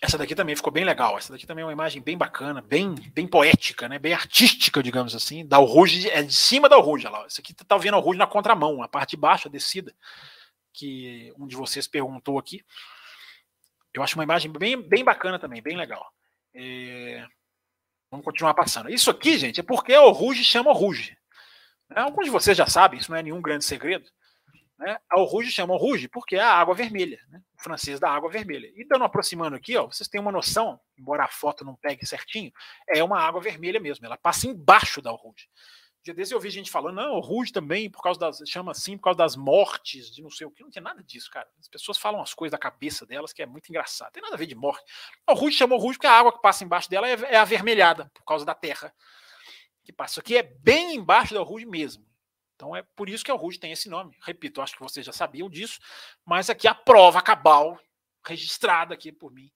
Essa 0.00 0.18
daqui 0.18 0.34
também 0.34 0.54
ficou 0.54 0.72
bem 0.72 0.84
legal. 0.84 1.16
Essa 1.16 1.32
daqui 1.32 1.46
também 1.46 1.62
é 1.62 1.66
uma 1.66 1.72
imagem 1.72 2.02
bem 2.02 2.18
bacana, 2.18 2.60
bem, 2.60 2.94
bem 3.14 3.26
poética, 3.26 3.88
né? 3.88 3.98
bem 3.98 4.12
artística, 4.12 4.82
digamos 4.82 5.14
assim. 5.14 5.46
Da 5.46 5.56
Ruge, 5.56 6.08
é 6.10 6.22
de 6.22 6.34
cima 6.34 6.68
da 6.68 6.76
Ruge. 6.76 7.08
Isso 7.26 7.40
aqui 7.40 7.54
tá 7.54 7.78
vendo 7.78 7.96
a 7.96 8.00
Ruge 8.00 8.18
na 8.18 8.26
contramão, 8.26 8.82
a 8.82 8.88
parte 8.88 9.10
de 9.10 9.16
baixo, 9.16 9.48
a 9.48 9.50
descida, 9.50 9.94
que 10.72 11.32
um 11.38 11.46
de 11.46 11.56
vocês 11.56 11.88
perguntou 11.88 12.38
aqui. 12.38 12.62
Eu 13.94 14.02
acho 14.02 14.16
uma 14.16 14.24
imagem 14.24 14.52
bem, 14.52 14.80
bem 14.80 15.02
bacana 15.02 15.38
também, 15.38 15.62
bem 15.62 15.76
legal. 15.76 16.06
É... 16.54 17.26
Vamos 18.10 18.24
continuar 18.24 18.52
passando. 18.52 18.90
Isso 18.90 19.10
aqui, 19.10 19.38
gente, 19.38 19.60
é 19.60 19.62
porque 19.62 19.96
o 19.96 20.10
Ruge 20.10 20.44
chama 20.44 20.70
o 20.70 20.74
Ruge. 20.74 21.16
Né? 21.88 22.02
Alguns 22.02 22.26
de 22.26 22.30
vocês 22.30 22.56
já 22.56 22.66
sabem, 22.66 23.00
isso 23.00 23.10
não 23.10 23.18
é 23.18 23.22
nenhum 23.22 23.40
grande 23.40 23.64
segredo. 23.64 24.06
Né? 24.78 24.98
O 25.14 25.24
Ruge 25.24 25.50
chama 25.50 25.76
Ruge 25.76 26.08
porque 26.08 26.36
é 26.36 26.40
a 26.40 26.52
água 26.52 26.74
vermelha. 26.74 27.20
Né? 27.28 27.42
o 27.58 27.62
francês 27.62 27.98
da 27.98 28.10
água 28.10 28.30
vermelha. 28.30 28.70
E 28.76 28.84
dando 28.84 29.04
aproximando 29.04 29.56
aqui, 29.56 29.76
ó, 29.76 29.86
vocês 29.86 30.08
têm 30.08 30.20
uma 30.20 30.30
noção, 30.30 30.78
embora 30.96 31.24
a 31.24 31.28
foto 31.28 31.64
não 31.64 31.74
pegue 31.74 32.06
certinho, 32.06 32.52
é 32.88 33.02
uma 33.02 33.18
água 33.18 33.40
vermelha 33.40 33.80
mesmo, 33.80 34.04
ela 34.06 34.16
passa 34.16 34.46
embaixo 34.46 35.00
da 35.00 35.10
Rouge. 35.10 35.48
Dia 36.04 36.14
desse 36.14 36.32
eu 36.32 36.38
vi 36.38 36.50
gente 36.50 36.70
falando, 36.70 36.96
não, 36.96 37.18
o 37.18 37.52
também, 37.52 37.90
por 37.90 38.00
causa 38.00 38.20
das, 38.20 38.40
chama 38.46 38.70
assim, 38.70 38.96
por 38.96 39.04
causa 39.04 39.18
das 39.18 39.34
mortes, 39.34 40.14
de 40.14 40.22
não 40.22 40.30
sei 40.30 40.46
o 40.46 40.50
que, 40.52 40.62
não 40.62 40.70
tem 40.70 40.82
nada 40.82 41.02
disso, 41.02 41.28
cara. 41.28 41.48
As 41.58 41.66
pessoas 41.66 41.98
falam 41.98 42.22
as 42.22 42.32
coisas 42.32 42.52
da 42.52 42.58
cabeça 42.58 43.04
delas 43.04 43.32
que 43.32 43.42
é 43.42 43.46
muito 43.46 43.68
engraçado, 43.70 44.12
tem 44.12 44.22
nada 44.22 44.34
a 44.36 44.38
ver 44.38 44.46
de 44.46 44.54
morte. 44.54 44.84
O 45.28 45.34
Rouge 45.34 45.56
chamou 45.56 45.78
Rouge 45.78 45.98
porque 45.98 46.06
a 46.06 46.12
água 46.12 46.32
que 46.32 46.40
passa 46.40 46.62
embaixo 46.62 46.88
dela 46.88 47.08
é, 47.08 47.14
é 47.34 47.36
avermelhada, 47.36 48.08
por 48.14 48.24
causa 48.24 48.44
da 48.44 48.54
terra 48.54 48.94
que 49.82 49.92
passa. 49.92 50.20
Aqui 50.20 50.36
é 50.36 50.42
bem 50.42 50.96
embaixo 50.96 51.34
da 51.34 51.40
Rouge 51.40 51.66
mesmo. 51.66 52.04
Então 52.56 52.74
é 52.74 52.82
por 52.82 53.08
isso 53.08 53.24
que 53.24 53.30
o 53.30 53.36
Rude 53.36 53.60
tem 53.60 53.70
esse 53.70 53.88
nome. 53.88 54.16
Repito, 54.22 54.60
acho 54.60 54.74
que 54.74 54.82
vocês 54.82 55.04
já 55.04 55.12
sabiam 55.12 55.48
disso, 55.48 55.78
mas 56.24 56.50
aqui 56.50 56.66
a 56.66 56.74
prova 56.74 57.22
cabal, 57.22 57.78
registrada 58.26 58.94
aqui 58.94 59.12
por 59.12 59.30
mim, 59.30 59.52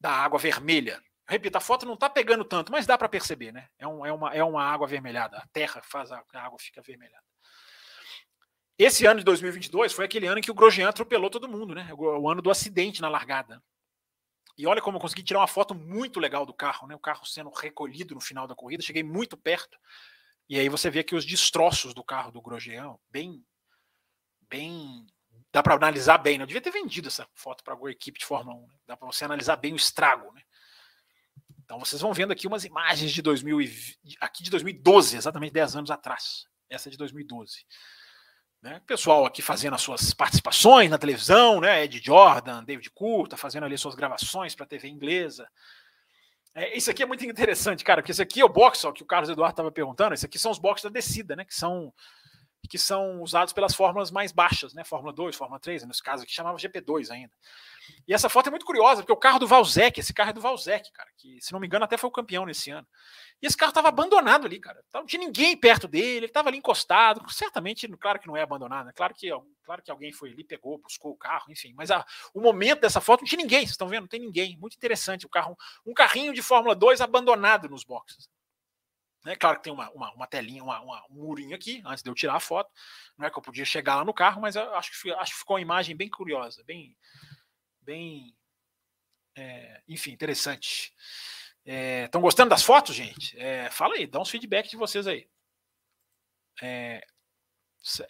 da 0.00 0.10
água 0.10 0.38
vermelha. 0.38 1.02
Repito, 1.28 1.58
a 1.58 1.60
foto 1.60 1.84
não 1.84 1.94
está 1.94 2.08
pegando 2.08 2.44
tanto, 2.44 2.70
mas 2.70 2.86
dá 2.86 2.96
para 2.96 3.08
perceber, 3.08 3.52
né? 3.52 3.68
É, 3.78 3.86
um, 3.86 4.06
é, 4.06 4.12
uma, 4.12 4.32
é 4.32 4.44
uma 4.44 4.62
água 4.62 4.86
avermelhada. 4.86 5.36
A 5.38 5.46
terra 5.48 5.82
faz 5.82 6.12
a, 6.12 6.22
a 6.32 6.40
água 6.40 6.58
fica 6.58 6.80
avermelhada. 6.80 7.24
esse 8.78 9.04
ano 9.06 9.18
de 9.18 9.24
2022 9.24 9.92
foi 9.92 10.04
aquele 10.04 10.28
ano 10.28 10.38
em 10.38 10.42
que 10.42 10.50
o 10.50 10.54
Grosjean 10.54 10.88
atropelou 10.88 11.28
todo 11.28 11.48
mundo, 11.48 11.74
né? 11.74 11.88
O 11.92 12.30
ano 12.30 12.40
do 12.40 12.50
acidente 12.50 13.02
na 13.02 13.08
largada. 13.08 13.60
E 14.56 14.66
olha 14.66 14.80
como 14.80 14.96
eu 14.96 15.00
consegui 15.00 15.24
tirar 15.24 15.40
uma 15.40 15.48
foto 15.48 15.74
muito 15.74 16.20
legal 16.20 16.46
do 16.46 16.54
carro, 16.54 16.86
né? 16.86 16.94
O 16.94 17.00
carro 17.00 17.26
sendo 17.26 17.50
recolhido 17.50 18.14
no 18.14 18.20
final 18.20 18.46
da 18.46 18.54
corrida, 18.54 18.82
cheguei 18.82 19.02
muito 19.02 19.36
perto. 19.36 19.76
E 20.48 20.58
aí 20.58 20.68
você 20.68 20.88
vê 20.90 21.00
aqui 21.00 21.14
os 21.14 21.24
destroços 21.24 21.92
do 21.92 22.04
carro 22.04 22.30
do 22.30 22.40
Grosjean, 22.40 22.96
bem 23.10 23.44
bem 24.48 25.06
dá 25.52 25.62
para 25.62 25.74
analisar 25.74 26.18
bem, 26.18 26.38
né? 26.38 26.42
Eu 26.42 26.46
devia 26.46 26.60
ter 26.60 26.70
vendido 26.70 27.08
essa 27.08 27.26
foto 27.34 27.64
para 27.64 27.72
alguma 27.72 27.90
equipe 27.90 28.18
de 28.18 28.26
Fórmula 28.26 28.56
1, 28.56 28.66
né? 28.66 28.74
Dá 28.86 28.96
para 28.96 29.06
você 29.06 29.24
analisar 29.24 29.56
bem 29.56 29.72
o 29.72 29.76
estrago, 29.76 30.32
né? 30.32 30.42
Então 31.64 31.78
vocês 31.80 32.00
vão 32.00 32.12
vendo 32.12 32.32
aqui 32.32 32.46
umas 32.46 32.64
imagens 32.64 33.10
de 33.10 33.20
2000 33.20 33.58
aqui 34.20 34.42
de 34.42 34.50
2012, 34.50 35.16
exatamente 35.16 35.52
10 35.52 35.76
anos 35.76 35.90
atrás. 35.90 36.46
Essa 36.68 36.88
é 36.88 36.92
de 36.92 36.96
2012. 36.96 37.64
Né? 38.62 38.80
Pessoal 38.86 39.26
aqui 39.26 39.42
fazendo 39.42 39.74
as 39.74 39.82
suas 39.82 40.14
participações 40.14 40.90
na 40.90 40.98
televisão, 40.98 41.60
né? 41.60 41.84
Ed 41.84 42.00
Jordan, 42.02 42.64
David 42.64 42.90
Curta, 42.90 43.36
fazendo 43.36 43.64
ali 43.64 43.76
suas 43.76 43.94
gravações 43.94 44.54
para 44.54 44.64
a 44.64 44.68
TV 44.68 44.88
inglesa. 44.88 45.48
É, 46.56 46.74
isso 46.74 46.90
aqui 46.90 47.02
é 47.02 47.06
muito 47.06 47.22
interessante, 47.22 47.84
cara, 47.84 48.00
porque 48.00 48.12
esse 48.12 48.22
aqui 48.22 48.40
é 48.40 48.44
o 48.44 48.48
box 48.48 48.82
ó, 48.86 48.90
que 48.90 49.02
o 49.02 49.06
Carlos 49.06 49.28
Eduardo 49.28 49.52
estava 49.52 49.70
perguntando. 49.70 50.14
Esse 50.14 50.24
aqui 50.24 50.38
são 50.38 50.50
os 50.50 50.58
boxes 50.58 50.84
da 50.84 50.90
descida, 50.90 51.36
né? 51.36 51.44
Que 51.44 51.54
são 51.54 51.92
que 52.68 52.78
são 52.78 53.22
usados 53.22 53.52
pelas 53.52 53.74
fórmulas 53.74 54.10
mais 54.10 54.32
baixas, 54.32 54.74
né? 54.74 54.82
Fórmula 54.82 55.12
2, 55.12 55.36
Fórmula 55.36 55.60
3, 55.60 55.84
nesse 55.84 56.02
caso 56.02 56.24
aqui 56.24 56.32
chamava 56.32 56.58
GP2 56.58 57.10
ainda. 57.10 57.32
E 58.06 58.14
essa 58.14 58.28
foto 58.28 58.48
é 58.48 58.50
muito 58.50 58.64
curiosa, 58.64 59.02
porque 59.02 59.12
o 59.12 59.16
carro 59.16 59.38
do 59.38 59.46
Valzec, 59.46 59.98
esse 59.98 60.14
carro 60.14 60.30
é 60.30 60.32
do 60.32 60.40
Valzec, 60.40 60.92
cara, 60.92 61.08
que 61.16 61.40
se 61.40 61.52
não 61.52 61.60
me 61.60 61.66
engano 61.66 61.84
até 61.84 61.96
foi 61.96 62.08
o 62.08 62.12
campeão 62.12 62.46
nesse 62.46 62.70
ano. 62.70 62.86
E 63.42 63.46
esse 63.46 63.56
carro 63.56 63.70
estava 63.70 63.88
abandonado 63.88 64.46
ali, 64.46 64.58
cara. 64.60 64.82
Não 64.94 65.04
tinha 65.04 65.20
ninguém 65.20 65.56
perto 65.56 65.88
dele, 65.88 66.16
ele 66.16 66.26
estava 66.26 66.48
ali 66.48 66.58
encostado. 66.58 67.28
Certamente, 67.30 67.88
claro 67.98 68.18
que 68.18 68.26
não 68.26 68.36
é 68.36 68.42
abandonado, 68.42 68.86
né? 68.86 68.92
claro 68.94 69.14
que, 69.14 69.28
claro 69.64 69.82
que 69.82 69.90
alguém 69.90 70.12
foi 70.12 70.30
ali, 70.30 70.44
pegou, 70.44 70.78
buscou 70.78 71.12
o 71.12 71.16
carro, 71.16 71.50
enfim. 71.50 71.74
Mas 71.76 71.90
a, 71.90 72.04
o 72.32 72.40
momento 72.40 72.80
dessa 72.80 73.00
foto 73.00 73.20
não 73.20 73.28
tinha 73.28 73.42
ninguém, 73.42 73.60
vocês 73.60 73.72
estão 73.72 73.88
vendo? 73.88 74.02
Não 74.02 74.08
tem 74.08 74.20
ninguém. 74.20 74.56
Muito 74.58 74.76
interessante 74.76 75.26
o 75.26 75.28
carro, 75.28 75.56
um 75.84 75.92
carrinho 75.92 76.32
de 76.32 76.42
Fórmula 76.42 76.74
2 76.74 77.00
abandonado 77.00 77.68
nos 77.68 77.84
boxes. 77.84 78.28
Né? 79.26 79.34
Claro 79.34 79.56
que 79.56 79.64
tem 79.64 79.72
uma, 79.72 79.90
uma, 79.90 80.12
uma 80.14 80.26
telinha, 80.28 80.62
uma, 80.62 80.80
uma, 80.80 81.04
um 81.10 81.14
murinho 81.14 81.56
aqui, 81.56 81.82
antes 81.84 82.00
de 82.00 82.08
eu 82.08 82.14
tirar 82.14 82.36
a 82.36 82.40
foto. 82.40 82.70
Não 83.18 83.26
é 83.26 83.30
que 83.30 83.36
eu 83.36 83.42
podia 83.42 83.64
chegar 83.64 83.96
lá 83.96 84.04
no 84.04 84.14
carro, 84.14 84.40
mas 84.40 84.56
acho 84.56 85.02
que, 85.02 85.12
acho 85.12 85.32
que 85.32 85.38
ficou 85.40 85.56
uma 85.56 85.60
imagem 85.60 85.96
bem 85.96 86.08
curiosa, 86.08 86.62
bem. 86.64 86.96
Bem 87.86 88.36
é, 89.36 89.80
enfim, 89.86 90.12
interessante. 90.12 90.92
Estão 91.64 92.20
é, 92.20 92.22
gostando 92.22 92.50
das 92.50 92.62
fotos, 92.62 92.94
gente? 92.94 93.38
É, 93.38 93.70
fala 93.70 93.94
aí, 93.94 94.06
dá 94.06 94.20
uns 94.20 94.30
feedback 94.30 94.68
de 94.68 94.76
vocês 94.76 95.06
aí. 95.06 95.28
É, 96.62 97.04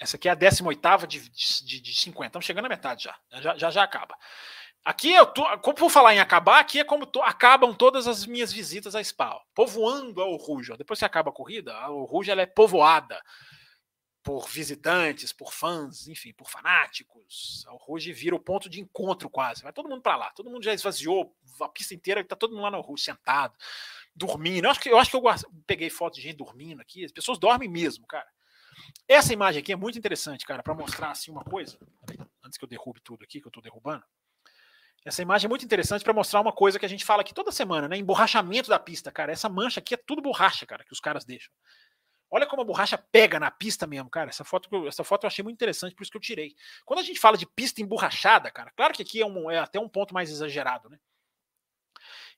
essa 0.00 0.16
aqui 0.16 0.28
é 0.28 0.32
a 0.32 0.34
18 0.34 1.06
de, 1.06 1.28
de, 1.28 1.80
de 1.80 1.94
50. 1.94 2.26
Estamos 2.26 2.46
chegando 2.46 2.66
à 2.66 2.68
metade 2.68 3.04
já. 3.04 3.18
Já 3.32 3.56
já, 3.56 3.70
já 3.70 3.82
acaba. 3.82 4.16
Aqui 4.84 5.12
eu 5.12 5.26
tô, 5.26 5.42
como 5.58 5.76
vou 5.76 5.90
falar 5.90 6.14
em 6.14 6.20
acabar, 6.20 6.60
aqui 6.60 6.78
é 6.78 6.84
como 6.84 7.10
acabam 7.22 7.74
todas 7.74 8.06
as 8.06 8.24
minhas 8.24 8.52
visitas 8.52 8.94
a 8.94 9.02
Spa. 9.02 9.40
Povoando 9.52 10.22
a 10.22 10.26
Oruja. 10.26 10.76
Depois 10.76 11.00
que 11.00 11.04
acaba 11.04 11.30
a 11.30 11.34
corrida, 11.34 11.74
a 11.74 11.90
Oruja 11.90 12.32
ela 12.32 12.42
é 12.42 12.46
povoada 12.46 13.20
por 14.26 14.48
visitantes, 14.48 15.32
por 15.32 15.52
fãs, 15.52 16.08
enfim, 16.08 16.32
por 16.32 16.50
fanáticos. 16.50 17.64
A 17.68 17.70
Rouge 17.70 18.12
vira 18.12 18.34
o 18.34 18.40
ponto 18.40 18.68
de 18.68 18.80
encontro 18.80 19.30
quase. 19.30 19.62
Vai 19.62 19.72
todo 19.72 19.88
mundo 19.88 20.02
para 20.02 20.16
lá. 20.16 20.32
Todo 20.32 20.50
mundo 20.50 20.64
já 20.64 20.74
esvaziou 20.74 21.32
a 21.60 21.68
pista 21.68 21.94
inteira, 21.94 22.22
está 22.22 22.34
todo 22.34 22.50
mundo 22.50 22.62
lá 22.62 22.72
na 22.72 22.78
Rouge 22.78 23.04
sentado, 23.04 23.54
dormindo. 24.16 24.64
Eu 24.64 24.70
acho 24.72 24.80
que 24.80 24.88
eu, 24.88 24.98
acho 24.98 25.12
que 25.12 25.16
eu 25.16 25.22
peguei 25.64 25.88
foto 25.88 26.16
de 26.16 26.22
gente 26.22 26.38
dormindo 26.38 26.80
aqui. 26.80 27.04
As 27.04 27.12
pessoas 27.12 27.38
dormem 27.38 27.68
mesmo, 27.68 28.04
cara. 28.04 28.26
Essa 29.06 29.32
imagem 29.32 29.60
aqui 29.62 29.72
é 29.72 29.76
muito 29.76 29.96
interessante, 29.96 30.44
cara, 30.44 30.60
para 30.60 30.74
mostrar 30.74 31.12
assim 31.12 31.30
uma 31.30 31.44
coisa. 31.44 31.78
Antes 32.44 32.58
que 32.58 32.64
eu 32.64 32.68
derrube 32.68 33.00
tudo 33.02 33.22
aqui, 33.22 33.40
que 33.40 33.46
eu 33.46 33.50
estou 33.50 33.62
derrubando. 33.62 34.02
Essa 35.04 35.22
imagem 35.22 35.46
é 35.46 35.48
muito 35.48 35.64
interessante 35.64 36.02
para 36.02 36.12
mostrar 36.12 36.40
uma 36.40 36.52
coisa 36.52 36.80
que 36.80 36.84
a 36.84 36.88
gente 36.88 37.04
fala 37.04 37.20
aqui 37.20 37.32
toda 37.32 37.52
semana, 37.52 37.86
né? 37.86 37.96
Emborrachamento 37.96 38.68
da 38.68 38.78
pista, 38.80 39.12
cara. 39.12 39.30
Essa 39.30 39.48
mancha 39.48 39.78
aqui 39.78 39.94
é 39.94 39.96
tudo 39.96 40.20
borracha, 40.20 40.66
cara, 40.66 40.82
que 40.82 40.92
os 40.92 40.98
caras 40.98 41.24
deixam. 41.24 41.52
Olha 42.30 42.46
como 42.46 42.62
a 42.62 42.64
borracha 42.64 42.98
pega 42.98 43.38
na 43.38 43.50
pista 43.50 43.86
mesmo, 43.86 44.10
cara. 44.10 44.30
Essa 44.30 44.44
foto, 44.44 44.86
essa 44.86 45.04
foto 45.04 45.24
eu 45.24 45.28
achei 45.28 45.42
muito 45.42 45.54
interessante, 45.54 45.94
por 45.94 46.02
isso 46.02 46.10
que 46.10 46.16
eu 46.16 46.22
tirei. 46.22 46.54
Quando 46.84 47.00
a 47.00 47.02
gente 47.02 47.20
fala 47.20 47.36
de 47.36 47.46
pista 47.46 47.80
emborrachada, 47.80 48.50
cara, 48.50 48.72
claro 48.76 48.92
que 48.92 49.02
aqui 49.02 49.20
é, 49.20 49.26
um, 49.26 49.50
é 49.50 49.58
até 49.58 49.78
um 49.78 49.88
ponto 49.88 50.12
mais 50.12 50.30
exagerado, 50.30 50.88
né? 50.88 50.98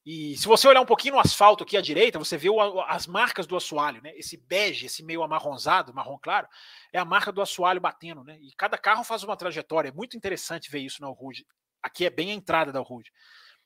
E 0.04 0.36
se 0.36 0.46
você 0.46 0.66
olhar 0.66 0.80
um 0.80 0.86
pouquinho 0.86 1.14
no 1.14 1.20
asfalto 1.20 1.64
aqui 1.64 1.76
à 1.76 1.80
direita, 1.80 2.18
você 2.18 2.36
vê 2.36 2.48
o, 2.48 2.80
as 2.82 3.06
marcas 3.06 3.46
do 3.46 3.56
assoalho, 3.56 4.00
né? 4.02 4.12
Esse 4.16 4.36
bege, 4.36 4.86
esse 4.86 5.02
meio 5.02 5.22
amarronzado, 5.22 5.92
marrom 5.92 6.18
claro, 6.18 6.48
é 6.92 6.98
a 6.98 7.04
marca 7.04 7.32
do 7.32 7.42
assoalho 7.42 7.80
batendo, 7.80 8.24
né? 8.24 8.38
E 8.40 8.54
cada 8.56 8.78
carro 8.78 9.04
faz 9.04 9.22
uma 9.22 9.36
trajetória. 9.36 9.88
É 9.88 9.92
muito 9.92 10.16
interessante 10.16 10.70
ver 10.70 10.80
isso 10.80 11.02
na 11.02 11.08
Ruge. 11.08 11.46
Aqui 11.82 12.06
é 12.06 12.10
bem 12.10 12.30
a 12.30 12.34
entrada 12.34 12.72
da 12.72 12.80
Ruge. 12.80 13.10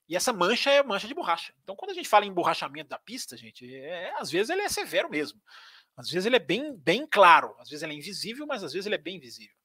E 0.09 0.17
essa 0.17 0.33
mancha 0.33 0.71
é 0.71 0.83
mancha 0.83 1.07
de 1.07 1.15
borracha. 1.15 1.55
Então, 1.63 1.77
quando 1.77 1.93
a 1.93 1.95
gente 1.95 2.09
fala 2.09 2.25
em 2.25 2.29
emborrachamento 2.29 2.89
da 2.89 2.99
pista, 2.99 3.37
gente, 3.37 3.73
é, 3.75 4.13
às 4.19 4.31
vezes 4.31 4.51
ele 4.51 4.63
é 4.63 4.69
severo 4.69 5.09
mesmo. 5.09 5.41
Às 5.97 6.11
vezes 6.11 6.27
ele 6.27 6.37
é 6.37 6.41
bem, 6.41 6.75
bem 6.77 7.07
claro, 7.07 7.55
às 7.59 7.69
vezes 7.69 7.83
ele 7.83 7.93
é 7.93 7.97
invisível, 7.97 8.47
mas 8.47 8.65
às 8.65 8.73
vezes 8.73 8.87
ele 8.87 8.95
é 8.95 8.99
bem 8.99 9.19
visível. 9.19 9.57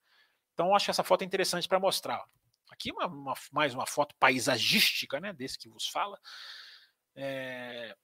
Então, 0.54 0.76
acho 0.76 0.92
essa 0.92 1.04
foto 1.04 1.24
interessante 1.24 1.68
para 1.68 1.80
mostrar. 1.80 2.24
Aqui 2.70 2.92
uma, 2.92 3.08
uma, 3.08 3.34
mais 3.52 3.74
uma 3.74 3.86
foto 3.86 4.14
paisagística, 4.20 5.20
né, 5.20 5.32
desse 5.32 5.58
que 5.58 5.70
vos 5.70 5.88
fala. 5.88 6.20
É, 7.16 7.96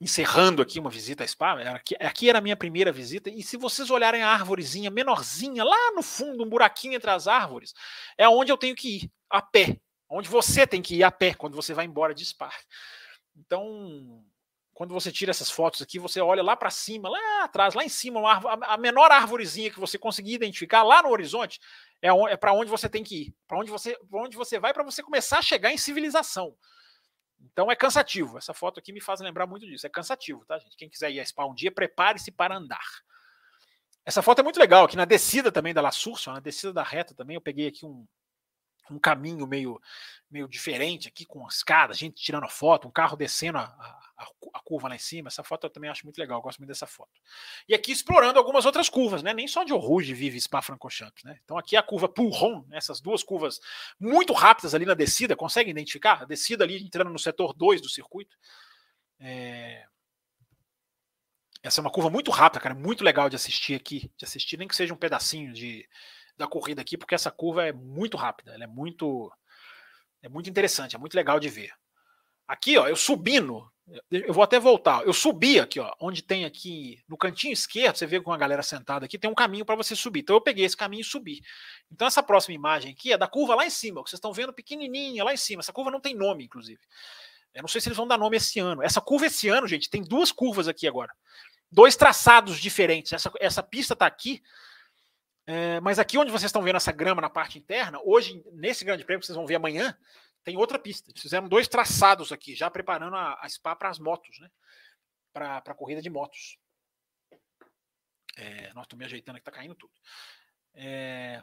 encerrando 0.00 0.62
aqui 0.62 0.80
uma 0.80 0.88
visita 0.88 1.22
a 1.22 1.26
Spa, 1.26 1.60
aqui, 1.74 1.94
aqui, 2.00 2.28
era 2.28 2.38
a 2.38 2.42
minha 2.42 2.56
primeira 2.56 2.90
visita, 2.90 3.28
e 3.28 3.42
se 3.42 3.56
vocês 3.56 3.90
olharem 3.90 4.22
a 4.22 4.30
árvorezinha 4.30 4.90
menorzinha, 4.90 5.62
lá 5.62 5.92
no 5.94 6.02
fundo, 6.02 6.42
um 6.42 6.48
buraquinho 6.48 6.94
entre 6.94 7.10
as 7.10 7.28
árvores, 7.28 7.74
é 8.16 8.28
onde 8.28 8.50
eu 8.50 8.56
tenho 8.56 8.74
que 8.74 8.96
ir, 8.96 9.12
a 9.28 9.42
pé. 9.42 9.78
Onde 10.08 10.28
você 10.28 10.66
tem 10.66 10.82
que 10.82 10.96
ir 10.96 11.04
a 11.04 11.10
pé 11.10 11.34
quando 11.34 11.54
você 11.54 11.72
vai 11.72 11.84
embora 11.84 12.14
de 12.14 12.24
Spa. 12.24 12.50
Então, 13.36 14.24
quando 14.80 14.94
você 14.94 15.12
tira 15.12 15.30
essas 15.30 15.50
fotos 15.50 15.82
aqui, 15.82 15.98
você 15.98 16.22
olha 16.22 16.42
lá 16.42 16.56
para 16.56 16.70
cima, 16.70 17.10
lá 17.10 17.44
atrás, 17.44 17.74
lá 17.74 17.84
em 17.84 17.88
cima, 17.90 18.18
a 18.62 18.78
menor 18.78 19.12
árvorezinha 19.12 19.70
que 19.70 19.78
você 19.78 19.98
conseguir 19.98 20.32
identificar 20.32 20.82
lá 20.82 21.02
no 21.02 21.10
horizonte 21.10 21.60
é, 22.00 22.08
é 22.08 22.36
para 22.38 22.54
onde 22.54 22.70
você 22.70 22.88
tem 22.88 23.04
que 23.04 23.24
ir, 23.24 23.34
para 23.46 23.58
onde 23.58 23.70
você, 23.70 23.94
onde 24.10 24.38
você 24.38 24.58
vai 24.58 24.72
para 24.72 24.82
você 24.82 25.02
começar 25.02 25.40
a 25.40 25.42
chegar 25.42 25.70
em 25.70 25.76
civilização. 25.76 26.56
Então 27.38 27.70
é 27.70 27.76
cansativo. 27.76 28.38
Essa 28.38 28.54
foto 28.54 28.80
aqui 28.80 28.90
me 28.90 29.02
faz 29.02 29.20
lembrar 29.20 29.46
muito 29.46 29.66
disso. 29.66 29.86
É 29.86 29.90
cansativo, 29.90 30.46
tá, 30.46 30.58
gente? 30.58 30.74
Quem 30.78 30.88
quiser 30.88 31.10
ir 31.10 31.20
a 31.20 31.26
Spa 31.26 31.44
um 31.44 31.54
dia, 31.54 31.70
prepare-se 31.70 32.30
para 32.30 32.56
andar. 32.56 33.02
Essa 34.06 34.22
foto 34.22 34.38
é 34.38 34.42
muito 34.42 34.58
legal. 34.58 34.86
Aqui 34.86 34.96
na 34.96 35.04
descida 35.04 35.52
também 35.52 35.74
da 35.74 35.82
La 35.82 35.92
Source, 35.92 36.26
na 36.26 36.40
descida 36.40 36.72
da 36.72 36.82
reta 36.82 37.14
também, 37.14 37.34
eu 37.34 37.42
peguei 37.42 37.66
aqui 37.66 37.84
um, 37.84 38.06
um 38.90 38.98
caminho 38.98 39.46
meio, 39.46 39.80
meio 40.30 40.48
diferente 40.48 41.08
aqui, 41.08 41.24
com 41.24 41.46
escada, 41.46 41.94
gente 41.94 42.22
tirando 42.22 42.48
foto, 42.48 42.86
um 42.86 42.90
carro 42.90 43.16
descendo 43.16 43.58
a, 43.58 43.64
a, 44.16 44.26
a, 44.54 44.60
curva 44.60 44.88
lá 44.88 44.94
em 44.94 44.98
cima. 44.98 45.28
Essa 45.28 45.42
foto 45.42 45.66
eu 45.66 45.70
também 45.70 45.90
acho 45.90 46.04
muito 46.04 46.18
legal, 46.18 46.40
gosto 46.40 46.58
muito 46.58 46.68
dessa 46.68 46.86
foto. 46.86 47.20
E 47.68 47.74
aqui 47.74 47.92
explorando 47.92 48.38
algumas 48.38 48.64
outras 48.66 48.88
curvas, 48.88 49.22
né? 49.22 49.32
Nem 49.32 49.48
só 49.48 49.64
de 49.64 49.72
Oruge 49.72 50.14
vive 50.14 50.40
Spa-Francorchamps, 50.40 51.24
né? 51.24 51.38
Então 51.44 51.58
aqui 51.58 51.76
a 51.76 51.82
curva 51.82 52.08
Pulron, 52.08 52.64
essas 52.70 53.00
duas 53.00 53.22
curvas 53.22 53.60
muito 53.98 54.32
rápidas 54.32 54.74
ali 54.74 54.84
na 54.84 54.94
descida, 54.94 55.34
consegue 55.36 55.70
identificar? 55.70 56.22
A 56.22 56.26
descida 56.26 56.64
ali 56.64 56.82
entrando 56.82 57.10
no 57.10 57.18
setor 57.18 57.52
2 57.54 57.80
do 57.80 57.88
circuito. 57.88 58.36
É... 59.18 59.84
Essa 61.62 61.80
é 61.80 61.82
uma 61.82 61.90
curva 61.90 62.08
muito 62.08 62.30
rápida, 62.30 62.60
cara, 62.60 62.74
muito 62.74 63.04
legal 63.04 63.28
de 63.28 63.36
assistir 63.36 63.74
aqui, 63.74 64.10
de 64.16 64.24
assistir, 64.24 64.56
nem 64.56 64.66
que 64.66 64.74
seja 64.74 64.94
um 64.94 64.96
pedacinho 64.96 65.52
de 65.52 65.86
da 66.40 66.48
corrida 66.48 66.80
aqui, 66.82 66.96
porque 66.96 67.14
essa 67.14 67.30
curva 67.30 67.66
é 67.66 67.72
muito 67.72 68.16
rápida, 68.16 68.52
ela 68.54 68.64
é 68.64 68.66
muito 68.66 69.32
é 70.22 70.28
muito 70.28 70.50
interessante, 70.50 70.96
é 70.96 70.98
muito 70.98 71.14
legal 71.14 71.38
de 71.38 71.48
ver. 71.48 71.70
Aqui, 72.46 72.76
ó, 72.76 72.88
eu 72.88 72.96
subindo, 72.96 73.70
eu 74.10 74.34
vou 74.34 74.42
até 74.42 74.58
voltar. 74.58 75.04
Eu 75.04 75.12
subi 75.12 75.58
aqui, 75.58 75.80
ó, 75.80 75.92
onde 76.00 76.22
tem 76.22 76.44
aqui 76.44 77.02
no 77.08 77.16
cantinho 77.16 77.52
esquerdo, 77.52 77.96
você 77.96 78.06
vê 78.06 78.20
com 78.20 78.32
a 78.32 78.36
galera 78.36 78.62
sentada 78.62 79.06
aqui, 79.06 79.18
tem 79.18 79.30
um 79.30 79.34
caminho 79.34 79.64
para 79.64 79.76
você 79.76 79.96
subir. 79.96 80.20
Então 80.20 80.36
eu 80.36 80.40
peguei 80.40 80.64
esse 80.64 80.76
caminho 80.76 81.00
e 81.00 81.04
subi. 81.04 81.40
Então 81.90 82.06
essa 82.06 82.22
próxima 82.22 82.54
imagem 82.54 82.92
aqui 82.92 83.12
é 83.12 83.18
da 83.18 83.26
curva 83.26 83.54
lá 83.54 83.64
em 83.64 83.70
cima, 83.70 84.02
que 84.02 84.10
vocês 84.10 84.18
estão 84.18 84.32
vendo 84.32 84.52
pequenininha 84.52 85.24
lá 85.24 85.32
em 85.32 85.36
cima. 85.36 85.60
Essa 85.60 85.72
curva 85.72 85.90
não 85.90 86.00
tem 86.00 86.14
nome, 86.14 86.44
inclusive. 86.44 86.80
Eu 87.54 87.62
não 87.62 87.68
sei 87.68 87.80
se 87.80 87.88
eles 87.88 87.96
vão 87.96 88.06
dar 88.06 88.18
nome 88.18 88.36
esse 88.36 88.60
ano. 88.60 88.82
Essa 88.82 89.00
curva 89.00 89.26
esse 89.26 89.48
ano, 89.48 89.66
gente, 89.66 89.90
tem 89.90 90.02
duas 90.02 90.30
curvas 90.30 90.68
aqui 90.68 90.86
agora. 90.86 91.12
Dois 91.70 91.96
traçados 91.96 92.60
diferentes. 92.60 93.12
Essa, 93.12 93.30
essa 93.40 93.62
pista 93.62 93.94
está 93.94 94.06
aqui, 94.06 94.42
é, 95.50 95.80
mas 95.80 95.98
aqui 95.98 96.16
onde 96.16 96.30
vocês 96.30 96.48
estão 96.48 96.62
vendo 96.62 96.76
essa 96.76 96.92
grama 96.92 97.20
na 97.20 97.28
parte 97.28 97.58
interna, 97.58 97.98
hoje, 98.04 98.40
nesse 98.52 98.84
grande 98.84 99.04
prêmio 99.04 99.18
que 99.18 99.26
vocês 99.26 99.34
vão 99.34 99.46
ver 99.46 99.56
amanhã, 99.56 99.98
tem 100.44 100.56
outra 100.56 100.78
pista. 100.78 101.10
Eles 101.10 101.20
fizeram 101.20 101.48
dois 101.48 101.66
traçados 101.66 102.30
aqui, 102.30 102.54
já 102.54 102.70
preparando 102.70 103.16
a, 103.16 103.36
a 103.42 103.48
SPA 103.48 103.74
para 103.74 103.88
as 103.88 103.98
motos, 103.98 104.38
né? 104.38 104.48
Para 105.32 105.56
a 105.58 105.74
corrida 105.74 106.00
de 106.00 106.08
motos. 106.08 106.56
É, 108.36 108.68
nossa, 108.74 108.82
estou 108.86 108.96
me 108.96 109.04
ajeitando 109.04 109.38
aqui, 109.38 109.42
está 109.42 109.50
caindo 109.50 109.74
tudo. 109.74 109.92
É, 110.72 111.42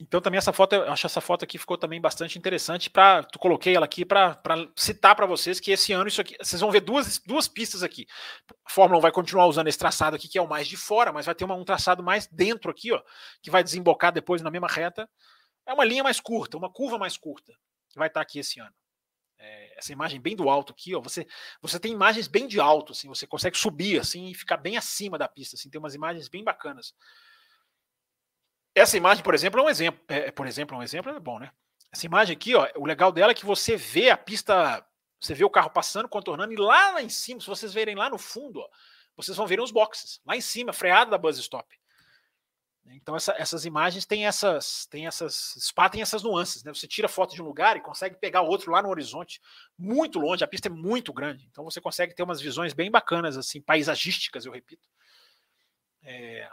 Então 0.00 0.18
também 0.18 0.38
essa 0.38 0.50
foto, 0.50 0.74
eu 0.74 0.90
acho 0.90 1.06
essa 1.06 1.20
foto 1.20 1.44
aqui 1.44 1.58
ficou 1.58 1.76
também 1.76 2.00
bastante 2.00 2.38
interessante 2.38 2.88
para, 2.88 3.22
coloquei 3.38 3.76
ela 3.76 3.84
aqui 3.84 4.02
para 4.02 4.40
citar 4.74 5.14
para 5.14 5.26
vocês 5.26 5.60
que 5.60 5.70
esse 5.70 5.92
ano 5.92 6.08
isso 6.08 6.22
aqui, 6.22 6.38
vocês 6.40 6.58
vão 6.58 6.70
ver 6.70 6.80
duas, 6.80 7.18
duas 7.18 7.46
pistas 7.46 7.82
aqui. 7.82 8.06
A 8.64 8.70
Fórmula 8.70 8.98
1 8.98 9.02
vai 9.02 9.12
continuar 9.12 9.46
usando 9.46 9.68
esse 9.68 9.78
traçado 9.78 10.16
aqui 10.16 10.26
que 10.26 10.38
é 10.38 10.42
o 10.42 10.48
mais 10.48 10.66
de 10.66 10.76
fora, 10.78 11.12
mas 11.12 11.26
vai 11.26 11.34
ter 11.34 11.44
uma, 11.44 11.54
um 11.54 11.64
traçado 11.64 12.02
mais 12.02 12.26
dentro 12.26 12.70
aqui, 12.70 12.90
ó, 12.92 13.02
que 13.42 13.50
vai 13.50 13.62
desembocar 13.62 14.10
depois 14.10 14.40
na 14.40 14.50
mesma 14.50 14.68
reta. 14.68 15.06
É 15.66 15.74
uma 15.74 15.84
linha 15.84 16.02
mais 16.02 16.18
curta, 16.18 16.56
uma 16.56 16.72
curva 16.72 16.96
mais 16.96 17.18
curta, 17.18 17.52
que 17.90 17.98
vai 17.98 18.08
estar 18.08 18.20
tá 18.20 18.22
aqui 18.22 18.38
esse 18.38 18.58
ano. 18.58 18.74
É, 19.38 19.78
essa 19.78 19.92
imagem 19.92 20.18
bem 20.18 20.34
do 20.34 20.48
alto 20.48 20.72
aqui, 20.72 20.94
ó, 20.94 21.00
você 21.02 21.26
você 21.60 21.78
tem 21.78 21.92
imagens 21.92 22.26
bem 22.26 22.46
de 22.46 22.58
alto, 22.58 22.92
assim, 22.92 23.06
você 23.06 23.26
consegue 23.26 23.58
subir 23.58 24.00
assim 24.00 24.28
e 24.28 24.34
ficar 24.34 24.56
bem 24.56 24.78
acima 24.78 25.18
da 25.18 25.28
pista, 25.28 25.56
assim, 25.56 25.68
tem 25.68 25.78
umas 25.78 25.94
imagens 25.94 26.26
bem 26.26 26.42
bacanas. 26.42 26.94
Essa 28.74 28.96
imagem, 28.96 29.22
por 29.22 29.34
exemplo, 29.34 29.60
é 29.60 29.64
um 29.64 29.68
exemplo. 29.68 30.00
É, 30.08 30.30
por 30.30 30.46
exemplo, 30.46 30.76
é 30.76 30.78
um 30.78 30.82
exemplo, 30.82 31.12
é 31.12 31.20
bom, 31.20 31.38
né? 31.38 31.50
Essa 31.92 32.06
imagem 32.06 32.36
aqui, 32.36 32.54
ó, 32.54 32.68
o 32.76 32.86
legal 32.86 33.10
dela 33.10 33.32
é 33.32 33.34
que 33.34 33.44
você 33.44 33.76
vê 33.76 34.10
a 34.10 34.16
pista, 34.16 34.84
você 35.20 35.34
vê 35.34 35.44
o 35.44 35.50
carro 35.50 35.70
passando, 35.70 36.08
contornando, 36.08 36.52
e 36.52 36.56
lá, 36.56 36.92
lá 36.92 37.02
em 37.02 37.08
cima, 37.08 37.40
se 37.40 37.46
vocês 37.48 37.72
verem 37.72 37.96
lá 37.96 38.08
no 38.08 38.18
fundo, 38.18 38.60
ó, 38.60 38.68
vocês 39.16 39.36
vão 39.36 39.46
ver 39.46 39.60
os 39.60 39.72
boxes, 39.72 40.20
lá 40.24 40.36
em 40.36 40.40
cima, 40.40 40.72
freada 40.72 41.10
da 41.10 41.18
buzz 41.18 41.36
stop. 41.38 41.66
Então 42.92 43.14
essa, 43.14 43.32
essas 43.38 43.64
imagens 43.64 44.06
têm 44.06 44.26
essas, 44.26 44.86
têm 44.86 45.06
essas, 45.06 45.54
spa 45.60 45.90
essas 45.94 46.22
nuances, 46.22 46.64
né? 46.64 46.72
Você 46.72 46.88
tira 46.88 47.08
foto 47.08 47.34
de 47.34 47.42
um 47.42 47.44
lugar 47.44 47.76
e 47.76 47.80
consegue 47.80 48.16
pegar 48.16 48.40
outro 48.40 48.72
lá 48.72 48.82
no 48.82 48.88
horizonte, 48.88 49.40
muito 49.78 50.18
longe, 50.18 50.42
a 50.42 50.48
pista 50.48 50.68
é 50.68 50.70
muito 50.70 51.12
grande, 51.12 51.46
então 51.50 51.64
você 51.64 51.80
consegue 51.80 52.14
ter 52.14 52.22
umas 52.22 52.40
visões 52.40 52.72
bem 52.72 52.90
bacanas, 52.90 53.36
assim, 53.36 53.60
paisagísticas, 53.60 54.44
eu 54.44 54.52
repito. 54.52 54.88
É, 56.02 56.48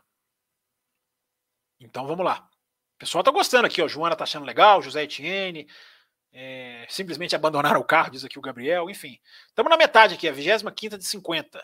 então 1.80 2.08
vamos 2.08 2.26
lá. 2.26 2.48
O 2.96 3.00
pessoal 3.00 3.24
tá 3.24 3.32
gostando 3.32 3.68
aqui, 3.68 3.82
ó. 3.82 3.88
Joana 3.88 4.16
tá 4.16 4.24
achando 4.24 4.46
legal, 4.46 4.82
José 4.82 5.04
Etienne. 5.04 5.68
É, 6.34 6.86
simplesmente 6.90 7.36
abandonaram 7.36 7.80
o 7.80 7.86
carro, 7.86 8.12
diz 8.12 8.24
aqui 8.24 8.38
o 8.38 8.42
Gabriel. 8.42 8.90
Enfim, 8.90 9.20
estamos 9.48 9.70
na 9.70 9.78
metade 9.78 10.16
aqui, 10.16 10.28
a 10.28 10.32
25 10.32 10.98
de 10.98 11.06
50. 11.06 11.64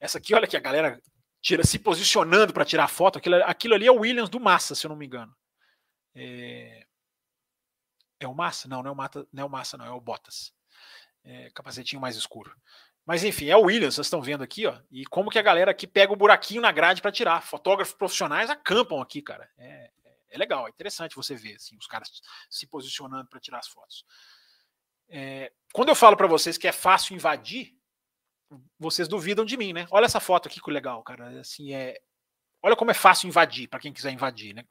Essa 0.00 0.18
aqui, 0.18 0.34
olha 0.34 0.46
que 0.46 0.56
a 0.56 0.60
galera 0.60 1.00
tira 1.40 1.64
se 1.64 1.78
posicionando 1.78 2.52
para 2.52 2.64
tirar 2.64 2.88
foto. 2.88 3.18
Aquilo, 3.18 3.36
aquilo 3.44 3.74
ali 3.74 3.86
é 3.86 3.92
o 3.92 4.00
Williams 4.00 4.30
do 4.30 4.40
Massa, 4.40 4.74
se 4.74 4.86
eu 4.86 4.88
não 4.88 4.96
me 4.96 5.06
engano. 5.06 5.34
É, 6.14 6.84
é 8.20 8.26
o 8.28 8.34
Massa? 8.34 8.68
Não, 8.68 8.82
não 8.82 8.90
é 8.90 8.92
o, 8.92 8.96
Mata, 8.96 9.26
não 9.32 9.42
é 9.42 9.46
o 9.46 9.50
Massa, 9.50 9.76
não, 9.76 9.86
é 9.86 9.90
o 9.90 10.00
Bottas. 10.00 10.52
É, 11.24 11.50
capacetinho 11.50 12.00
mais 12.00 12.16
escuro. 12.16 12.54
Mas 13.10 13.24
enfim, 13.24 13.48
é 13.48 13.56
o 13.56 13.62
Williams, 13.62 13.96
vocês 13.96 14.06
estão 14.06 14.22
vendo 14.22 14.44
aqui, 14.44 14.68
ó. 14.68 14.78
E 14.88 15.04
como 15.04 15.32
que 15.32 15.38
a 15.40 15.42
galera 15.42 15.72
aqui 15.72 15.84
pega 15.84 16.12
o 16.12 16.16
buraquinho 16.16 16.62
na 16.62 16.70
grade 16.70 17.02
para 17.02 17.10
tirar. 17.10 17.42
Fotógrafos 17.42 17.92
profissionais 17.92 18.48
acampam 18.48 19.02
aqui, 19.02 19.20
cara. 19.20 19.50
É, 19.58 19.90
é 20.28 20.38
legal, 20.38 20.68
é 20.68 20.70
interessante 20.70 21.16
você 21.16 21.34
ver 21.34 21.56
assim, 21.56 21.76
os 21.76 21.88
caras 21.88 22.08
se 22.48 22.68
posicionando 22.68 23.28
para 23.28 23.40
tirar 23.40 23.58
as 23.58 23.66
fotos. 23.66 24.04
É, 25.08 25.50
quando 25.72 25.88
eu 25.88 25.96
falo 25.96 26.16
para 26.16 26.28
vocês 26.28 26.56
que 26.56 26.68
é 26.68 26.72
fácil 26.72 27.16
invadir, 27.16 27.76
vocês 28.78 29.08
duvidam 29.08 29.44
de 29.44 29.56
mim, 29.56 29.72
né? 29.72 29.88
Olha 29.90 30.04
essa 30.04 30.20
foto 30.20 30.46
aqui 30.46 30.60
que 30.60 30.70
legal, 30.70 31.02
cara. 31.02 31.40
Assim, 31.40 31.74
é, 31.74 32.00
Olha 32.62 32.76
como 32.76 32.90
é 32.90 32.94
fácil 32.94 33.26
invadir 33.26 33.68
para 33.68 33.80
quem 33.80 33.92
quiser 33.92 34.12
invadir, 34.12 34.54
né? 34.54 34.64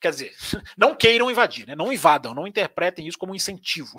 Quer 0.00 0.10
dizer, 0.10 0.34
não 0.78 0.94
queiram 0.94 1.30
invadir, 1.30 1.66
né? 1.66 1.76
Não 1.76 1.92
invadam, 1.92 2.32
não 2.34 2.46
interpretem 2.46 3.06
isso 3.06 3.18
como 3.18 3.32
um 3.32 3.36
incentivo. 3.36 3.98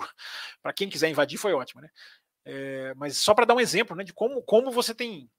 Para 0.60 0.72
quem 0.72 0.88
quiser 0.88 1.08
invadir 1.08 1.38
foi 1.38 1.52
ótimo, 1.52 1.80
né? 1.80 1.88
É, 2.44 2.94
mas 2.94 3.16
só 3.16 3.34
para 3.34 3.44
dar 3.44 3.54
um 3.54 3.60
exemplo 3.60 3.96
né, 3.96 4.02
de 4.02 4.12
como, 4.12 4.42
como 4.42 4.70
você 4.70 4.94
tem 4.94 5.30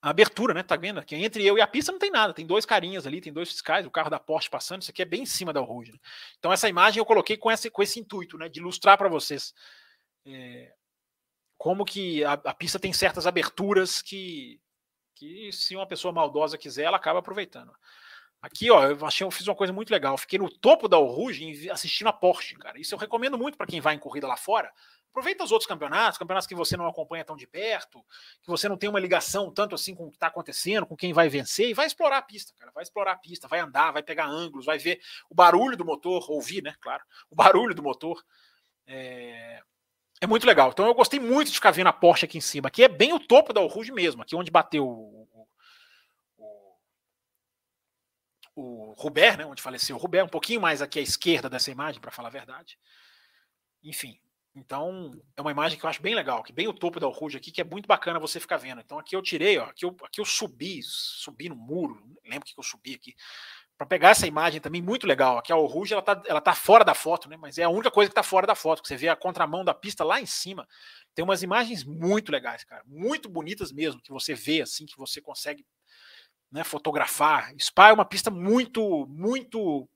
a 0.00 0.10
abertura, 0.10 0.52
né? 0.52 0.62
Tá 0.62 0.76
vendo? 0.76 1.02
Que 1.04 1.14
entre 1.14 1.46
eu 1.46 1.56
e 1.56 1.60
a 1.60 1.66
pista 1.66 1.92
não 1.92 1.98
tem 1.98 2.10
nada, 2.10 2.34
tem 2.34 2.46
dois 2.46 2.66
carinhas 2.66 3.06
ali, 3.06 3.20
tem 3.20 3.32
dois 3.32 3.48
fiscais, 3.48 3.86
o 3.86 3.90
carro 3.90 4.10
da 4.10 4.18
Porsche 4.18 4.50
passando, 4.50 4.82
isso 4.82 4.90
aqui 4.90 5.02
é 5.02 5.04
bem 5.04 5.22
em 5.22 5.26
cima 5.26 5.52
da 5.52 5.60
Rouge. 5.60 5.92
Né? 5.92 5.98
Então 6.38 6.52
essa 6.52 6.68
imagem 6.68 6.98
eu 6.98 7.06
coloquei 7.06 7.36
com 7.36 7.50
esse, 7.50 7.70
com 7.70 7.82
esse 7.82 8.00
intuito, 8.00 8.36
né? 8.36 8.48
De 8.48 8.58
ilustrar 8.58 8.98
para 8.98 9.08
vocês 9.08 9.54
é, 10.26 10.72
como 11.56 11.84
que 11.84 12.24
a, 12.24 12.32
a, 12.32 12.54
pista 12.54 12.78
tem 12.78 12.92
certas 12.92 13.26
aberturas 13.26 14.02
que, 14.02 14.60
que 15.14 15.52
se 15.52 15.76
uma 15.76 15.86
pessoa 15.86 16.12
maldosa 16.12 16.58
quiser, 16.58 16.84
ela 16.84 16.96
acaba 16.96 17.20
aproveitando. 17.20 17.72
Aqui, 18.40 18.72
ó, 18.72 18.82
eu 18.84 19.06
achei, 19.06 19.24
eu 19.24 19.30
fiz 19.30 19.46
uma 19.46 19.54
coisa 19.54 19.72
muito 19.72 19.90
legal. 19.90 20.18
Fiquei 20.18 20.40
no 20.40 20.50
topo 20.50 20.88
da 20.88 20.96
Rouge 20.96 21.70
assistindo 21.70 22.08
a 22.08 22.12
Porsche, 22.12 22.56
cara. 22.56 22.80
Isso 22.80 22.92
eu 22.92 22.98
recomendo 22.98 23.38
muito 23.38 23.56
para 23.56 23.68
quem 23.68 23.80
vai 23.80 23.94
em 23.94 24.00
corrida 24.00 24.26
lá 24.26 24.36
fora, 24.36 24.72
Aproveita 25.12 25.44
os 25.44 25.52
outros 25.52 25.68
campeonatos, 25.68 26.18
campeonatos 26.18 26.46
que 26.46 26.54
você 26.54 26.74
não 26.74 26.86
acompanha 26.86 27.22
tão 27.22 27.36
de 27.36 27.46
perto, 27.46 28.02
que 28.40 28.48
você 28.48 28.66
não 28.66 28.78
tem 28.78 28.88
uma 28.88 28.98
ligação 28.98 29.52
tanto 29.52 29.74
assim 29.74 29.94
com 29.94 30.06
o 30.06 30.10
que 30.10 30.16
está 30.16 30.28
acontecendo, 30.28 30.86
com 30.86 30.96
quem 30.96 31.12
vai 31.12 31.28
vencer, 31.28 31.68
e 31.68 31.74
vai 31.74 31.86
explorar 31.86 32.16
a 32.16 32.22
pista, 32.22 32.54
cara. 32.58 32.72
Vai 32.72 32.82
explorar 32.82 33.12
a 33.12 33.16
pista, 33.16 33.46
vai 33.46 33.60
andar, 33.60 33.90
vai 33.90 34.02
pegar 34.02 34.24
ângulos, 34.24 34.64
vai 34.64 34.78
ver 34.78 35.02
o 35.28 35.34
barulho 35.34 35.76
do 35.76 35.84
motor, 35.84 36.30
ouvir, 36.30 36.62
né? 36.62 36.74
Claro, 36.80 37.04
o 37.28 37.34
barulho 37.34 37.74
do 37.74 37.82
motor. 37.82 38.24
É, 38.86 39.62
é 40.18 40.26
muito 40.26 40.46
legal. 40.46 40.70
Então 40.70 40.86
eu 40.86 40.94
gostei 40.94 41.20
muito 41.20 41.48
de 41.48 41.56
ficar 41.56 41.72
vendo 41.72 41.88
a 41.88 41.92
Porsche 41.92 42.24
aqui 42.24 42.38
em 42.38 42.40
cima. 42.40 42.68
Aqui 42.68 42.82
é 42.82 42.88
bem 42.88 43.12
o 43.12 43.20
topo 43.20 43.52
da 43.52 43.60
Rouge 43.60 43.92
mesmo, 43.92 44.22
aqui 44.22 44.34
onde 44.34 44.50
bateu 44.50 44.88
o, 44.88 45.46
o, 48.56 48.94
o, 48.96 49.10
né? 49.36 49.44
Onde 49.44 49.60
faleceu 49.60 49.94
o 49.94 49.98
Rubert, 49.98 50.24
um 50.24 50.28
pouquinho 50.28 50.60
mais 50.60 50.80
aqui 50.80 50.98
à 50.98 51.02
esquerda 51.02 51.50
dessa 51.50 51.70
imagem, 51.70 52.00
para 52.00 52.10
falar 52.10 52.28
a 52.28 52.32
verdade. 52.32 52.78
Enfim, 53.82 54.18
então, 54.54 55.10
é 55.34 55.40
uma 55.40 55.50
imagem 55.50 55.78
que 55.78 55.84
eu 55.84 55.88
acho 55.88 56.02
bem 56.02 56.14
legal, 56.14 56.42
que 56.42 56.52
bem 56.52 56.68
o 56.68 56.74
topo 56.74 57.00
da 57.00 57.06
Rouge 57.06 57.38
aqui, 57.38 57.50
que 57.50 57.60
é 57.60 57.64
muito 57.64 57.86
bacana 57.86 58.18
você 58.18 58.38
ficar 58.38 58.58
vendo. 58.58 58.82
Então, 58.82 58.98
aqui 58.98 59.16
eu 59.16 59.22
tirei, 59.22 59.58
ó, 59.58 59.64
aqui 59.64 59.84
eu, 59.84 59.96
aqui 60.04 60.20
eu 60.20 60.24
subi, 60.26 60.80
subi 60.82 61.48
no 61.48 61.56
muro, 61.56 62.02
lembro 62.24 62.44
que 62.44 62.52
eu 62.58 62.62
subi 62.62 62.94
aqui, 62.94 63.14
para 63.78 63.86
pegar 63.86 64.10
essa 64.10 64.26
imagem 64.26 64.60
também 64.60 64.82
muito 64.82 65.06
legal. 65.06 65.38
Aqui 65.38 65.52
a 65.52 65.56
Rouge, 65.56 65.94
ela 65.94 66.02
tá, 66.02 66.22
ela 66.26 66.40
tá 66.40 66.54
fora 66.54 66.84
da 66.84 66.94
foto, 66.94 67.30
né? 67.30 67.36
Mas 67.38 67.56
é 67.56 67.62
a 67.64 67.70
única 67.70 67.90
coisa 67.90 68.10
que 68.10 68.14
tá 68.14 68.22
fora 68.22 68.46
da 68.46 68.54
foto, 68.54 68.82
que 68.82 68.88
você 68.88 68.96
vê 68.96 69.08
a 69.08 69.16
contramão 69.16 69.64
da 69.64 69.72
pista 69.72 70.04
lá 70.04 70.20
em 70.20 70.26
cima. 70.26 70.68
Tem 71.14 71.24
umas 71.24 71.42
imagens 71.42 71.82
muito 71.82 72.30
legais, 72.30 72.62
cara, 72.62 72.82
muito 72.86 73.30
bonitas 73.30 73.72
mesmo, 73.72 74.02
que 74.02 74.12
você 74.12 74.34
vê 74.34 74.60
assim, 74.60 74.84
que 74.84 74.98
você 74.98 75.20
consegue 75.20 75.64
né, 76.50 76.62
fotografar. 76.62 77.54
Spa 77.58 77.88
é 77.88 77.92
uma 77.92 78.04
pista 78.04 78.30
muito, 78.30 79.06
muito 79.08 79.88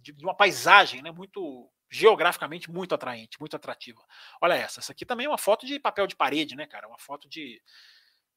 de 0.00 0.14
uma 0.22 0.34
paisagem, 0.34 1.02
né? 1.02 1.10
Muito 1.10 1.68
geograficamente 1.94 2.68
muito 2.68 2.92
atraente, 2.92 3.38
muito 3.38 3.54
atrativa. 3.54 4.04
Olha 4.40 4.54
essa, 4.54 4.80
essa 4.80 4.90
aqui 4.90 5.06
também 5.06 5.26
é 5.26 5.28
uma 5.28 5.38
foto 5.38 5.64
de 5.64 5.78
papel 5.78 6.08
de 6.08 6.16
parede, 6.16 6.56
né, 6.56 6.66
cara? 6.66 6.88
Uma 6.88 6.98
foto 6.98 7.28
de, 7.28 7.62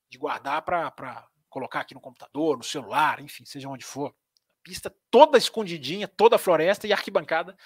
de 0.08 0.18
guardar 0.20 0.62
para 0.62 1.28
colocar 1.50 1.80
aqui 1.80 1.96
no 1.96 2.00
computador, 2.00 2.56
no 2.56 2.64
celular, 2.64 3.20
enfim, 3.20 3.46
seja 3.46 3.68
onde 3.68 3.84
for. 3.84 4.16
Pista 4.62 4.96
toda 5.10 5.40
escondidinha, 5.40 6.08
toda 6.08 6.38
floresta 6.38 6.86
e 6.86 6.94
arquibancada, 6.94 7.58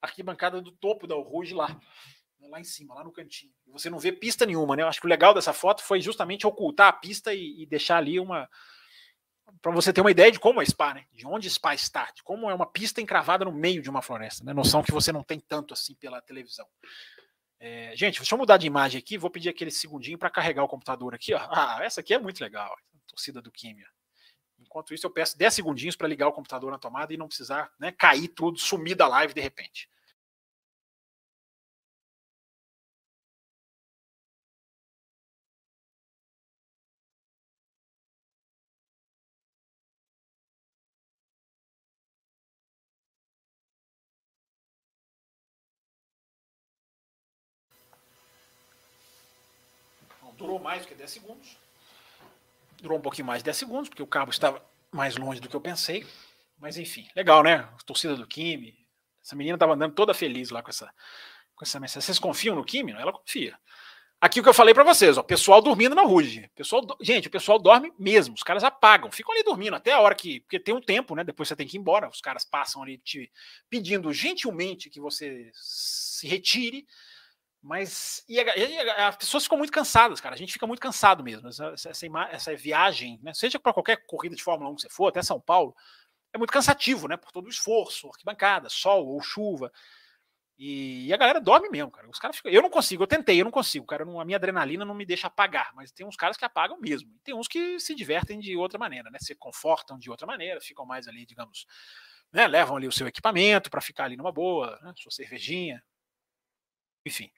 arquibancada 0.00 0.62
do 0.62 0.72
topo 0.72 1.06
da 1.06 1.14
Rouge 1.16 1.54
lá, 1.54 1.68
né, 2.40 2.48
lá 2.48 2.58
em 2.58 2.64
cima, 2.64 2.94
lá 2.94 3.04
no 3.04 3.12
cantinho. 3.12 3.52
Você 3.66 3.90
não 3.90 3.98
vê 3.98 4.12
pista 4.12 4.46
nenhuma, 4.46 4.74
né? 4.74 4.84
Eu 4.84 4.88
acho 4.88 5.00
que 5.00 5.06
o 5.06 5.10
legal 5.10 5.34
dessa 5.34 5.52
foto 5.52 5.82
foi 5.82 6.00
justamente 6.00 6.46
ocultar 6.46 6.88
a 6.88 6.92
pista 6.94 7.34
e, 7.34 7.62
e 7.62 7.66
deixar 7.66 7.98
ali 7.98 8.18
uma, 8.18 8.48
para 9.62 9.72
você 9.72 9.92
ter 9.92 10.00
uma 10.00 10.10
ideia 10.10 10.30
de 10.30 10.38
como 10.38 10.60
é 10.60 10.64
Spa, 10.64 10.94
né? 10.94 11.04
De 11.12 11.26
onde 11.26 11.48
Spa 11.48 11.74
está, 11.74 12.10
de 12.12 12.22
como 12.22 12.50
é 12.50 12.54
uma 12.54 12.66
pista 12.66 13.00
encravada 13.00 13.44
no 13.44 13.52
meio 13.52 13.82
de 13.82 13.90
uma 13.90 14.02
floresta, 14.02 14.44
né? 14.44 14.52
Noção 14.52 14.82
que 14.82 14.92
você 14.92 15.12
não 15.12 15.22
tem 15.22 15.40
tanto 15.40 15.74
assim 15.74 15.94
pela 15.94 16.20
televisão. 16.20 16.66
É, 17.58 17.92
gente, 17.96 18.18
deixa 18.18 18.34
eu 18.34 18.38
mudar 18.38 18.58
de 18.58 18.66
imagem 18.66 18.98
aqui, 18.98 19.16
vou 19.16 19.30
pedir 19.30 19.48
aquele 19.48 19.70
segundinho 19.70 20.18
para 20.18 20.30
carregar 20.30 20.62
o 20.62 20.68
computador 20.68 21.14
aqui, 21.14 21.32
ó. 21.32 21.38
Ah, 21.50 21.78
essa 21.82 22.00
aqui 22.00 22.12
é 22.12 22.18
muito 22.18 22.40
legal, 22.40 22.74
torcida 23.06 23.40
do 23.40 23.50
Químia. 23.50 23.86
Enquanto 24.58 24.92
isso, 24.92 25.06
eu 25.06 25.10
peço 25.10 25.38
10 25.38 25.54
segundinhos 25.54 25.96
para 25.96 26.08
ligar 26.08 26.28
o 26.28 26.32
computador 26.32 26.70
na 26.70 26.78
tomada 26.78 27.12
e 27.12 27.16
não 27.16 27.28
precisar 27.28 27.70
né, 27.78 27.92
cair 27.92 28.28
tudo, 28.28 28.58
sumir 28.58 28.94
da 28.94 29.06
live 29.08 29.32
de 29.32 29.40
repente. 29.40 29.88
Durou 50.46 50.60
mais 50.60 50.82
do 50.82 50.88
que 50.88 50.94
10 50.94 51.10
segundos. 51.10 51.56
Durou 52.80 52.98
um 52.98 53.02
pouquinho 53.02 53.26
mais 53.26 53.40
de 53.40 53.46
10 53.46 53.56
segundos, 53.56 53.88
porque 53.88 54.02
o 54.02 54.06
cabo 54.06 54.30
estava 54.30 54.64
mais 54.92 55.16
longe 55.16 55.40
do 55.40 55.48
que 55.48 55.56
eu 55.56 55.60
pensei. 55.60 56.06
Mas 56.58 56.78
enfim, 56.78 57.06
legal, 57.14 57.42
né? 57.42 57.68
torcida 57.84 58.14
do 58.14 58.26
Kimi. 58.26 58.74
Essa 59.22 59.34
menina 59.34 59.56
estava 59.56 59.74
andando 59.74 59.94
toda 59.94 60.14
feliz 60.14 60.50
lá 60.50 60.62
com 60.62 60.70
essa, 60.70 60.90
com 61.54 61.64
essa 61.64 61.80
mensagem. 61.80 62.06
Vocês 62.06 62.18
confiam 62.18 62.54
no 62.54 62.64
Kimi? 62.64 62.92
Ela 62.92 63.12
confia. 63.12 63.58
Aqui 64.18 64.40
o 64.40 64.42
que 64.42 64.48
eu 64.48 64.54
falei 64.54 64.72
para 64.72 64.82
vocês, 64.82 65.18
ó, 65.18 65.22
pessoal 65.22 65.60
dormindo 65.60 65.94
na 65.94 66.02
Ruge. 66.02 66.50
Pessoal, 66.54 66.82
gente, 67.02 67.28
o 67.28 67.30
pessoal 67.30 67.58
dorme 67.58 67.92
mesmo, 67.98 68.34
os 68.34 68.42
caras 68.42 68.64
apagam, 68.64 69.10
ficam 69.10 69.34
ali 69.34 69.42
dormindo 69.42 69.76
até 69.76 69.92
a 69.92 70.00
hora 70.00 70.14
que, 70.14 70.40
porque 70.40 70.58
tem 70.58 70.74
um 70.74 70.80
tempo, 70.80 71.14
né? 71.14 71.22
Depois 71.22 71.48
você 71.48 71.56
tem 71.56 71.66
que 71.66 71.76
ir 71.76 71.80
embora, 71.80 72.08
os 72.08 72.22
caras 72.22 72.42
passam 72.42 72.82
ali 72.82 72.96
te 72.96 73.30
pedindo 73.68 74.10
gentilmente 74.14 74.88
que 74.88 75.00
você 75.00 75.50
se 75.52 76.26
retire 76.26 76.86
mas 77.66 78.24
e, 78.28 78.38
a, 78.38 78.56
e 78.56 78.78
a, 78.78 79.08
as 79.08 79.16
pessoas 79.16 79.42
ficam 79.42 79.58
muito 79.58 79.72
cansadas, 79.72 80.20
cara. 80.20 80.36
A 80.36 80.38
gente 80.38 80.52
fica 80.52 80.66
muito 80.68 80.78
cansado 80.78 81.24
mesmo. 81.24 81.48
Essa, 81.48 81.74
essa, 81.74 82.06
essa 82.30 82.56
viagem, 82.56 83.18
né? 83.20 83.34
seja 83.34 83.58
para 83.58 83.72
qualquer 83.72 84.06
corrida 84.06 84.36
de 84.36 84.42
Fórmula 84.42 84.70
1 84.70 84.76
que 84.76 84.82
você 84.82 84.88
for, 84.88 85.08
até 85.08 85.20
São 85.20 85.40
Paulo, 85.40 85.74
é 86.32 86.38
muito 86.38 86.52
cansativo, 86.52 87.08
né? 87.08 87.16
Por 87.16 87.32
todo 87.32 87.46
o 87.46 87.50
esforço, 87.50 88.06
arquibancada, 88.06 88.68
sol 88.68 89.08
ou 89.08 89.20
chuva. 89.20 89.72
E, 90.56 91.06
e 91.08 91.12
a 91.12 91.16
galera 91.16 91.40
dorme 91.40 91.68
mesmo, 91.68 91.90
cara. 91.90 92.08
Os 92.08 92.20
caras 92.20 92.36
ficam, 92.36 92.52
eu 92.52 92.62
não 92.62 92.70
consigo, 92.70 93.02
eu 93.02 93.06
tentei, 93.06 93.40
eu 93.40 93.44
não 93.44 93.50
consigo, 93.50 93.84
cara. 93.84 94.04
Não, 94.04 94.20
a 94.20 94.24
minha 94.24 94.36
adrenalina 94.36 94.84
não 94.84 94.94
me 94.94 95.04
deixa 95.04 95.26
apagar, 95.26 95.72
mas 95.74 95.90
tem 95.90 96.06
uns 96.06 96.16
caras 96.16 96.36
que 96.36 96.44
apagam 96.44 96.78
mesmo. 96.80 97.10
Tem 97.24 97.34
uns 97.34 97.48
que 97.48 97.80
se 97.80 97.96
divertem 97.96 98.38
de 98.38 98.56
outra 98.56 98.78
maneira, 98.78 99.10
né? 99.10 99.18
Se 99.20 99.34
confortam 99.34 99.98
de 99.98 100.08
outra 100.08 100.26
maneira, 100.26 100.60
ficam 100.60 100.86
mais 100.86 101.08
ali, 101.08 101.26
digamos, 101.26 101.66
né? 102.32 102.46
Levam 102.46 102.76
ali 102.76 102.86
o 102.86 102.92
seu 102.92 103.08
equipamento 103.08 103.68
para 103.68 103.80
ficar 103.80 104.04
ali 104.04 104.16
numa 104.16 104.30
boa, 104.30 104.78
né? 104.82 104.92
sua 104.96 105.10
cervejinha, 105.10 105.82
enfim. 107.06 107.30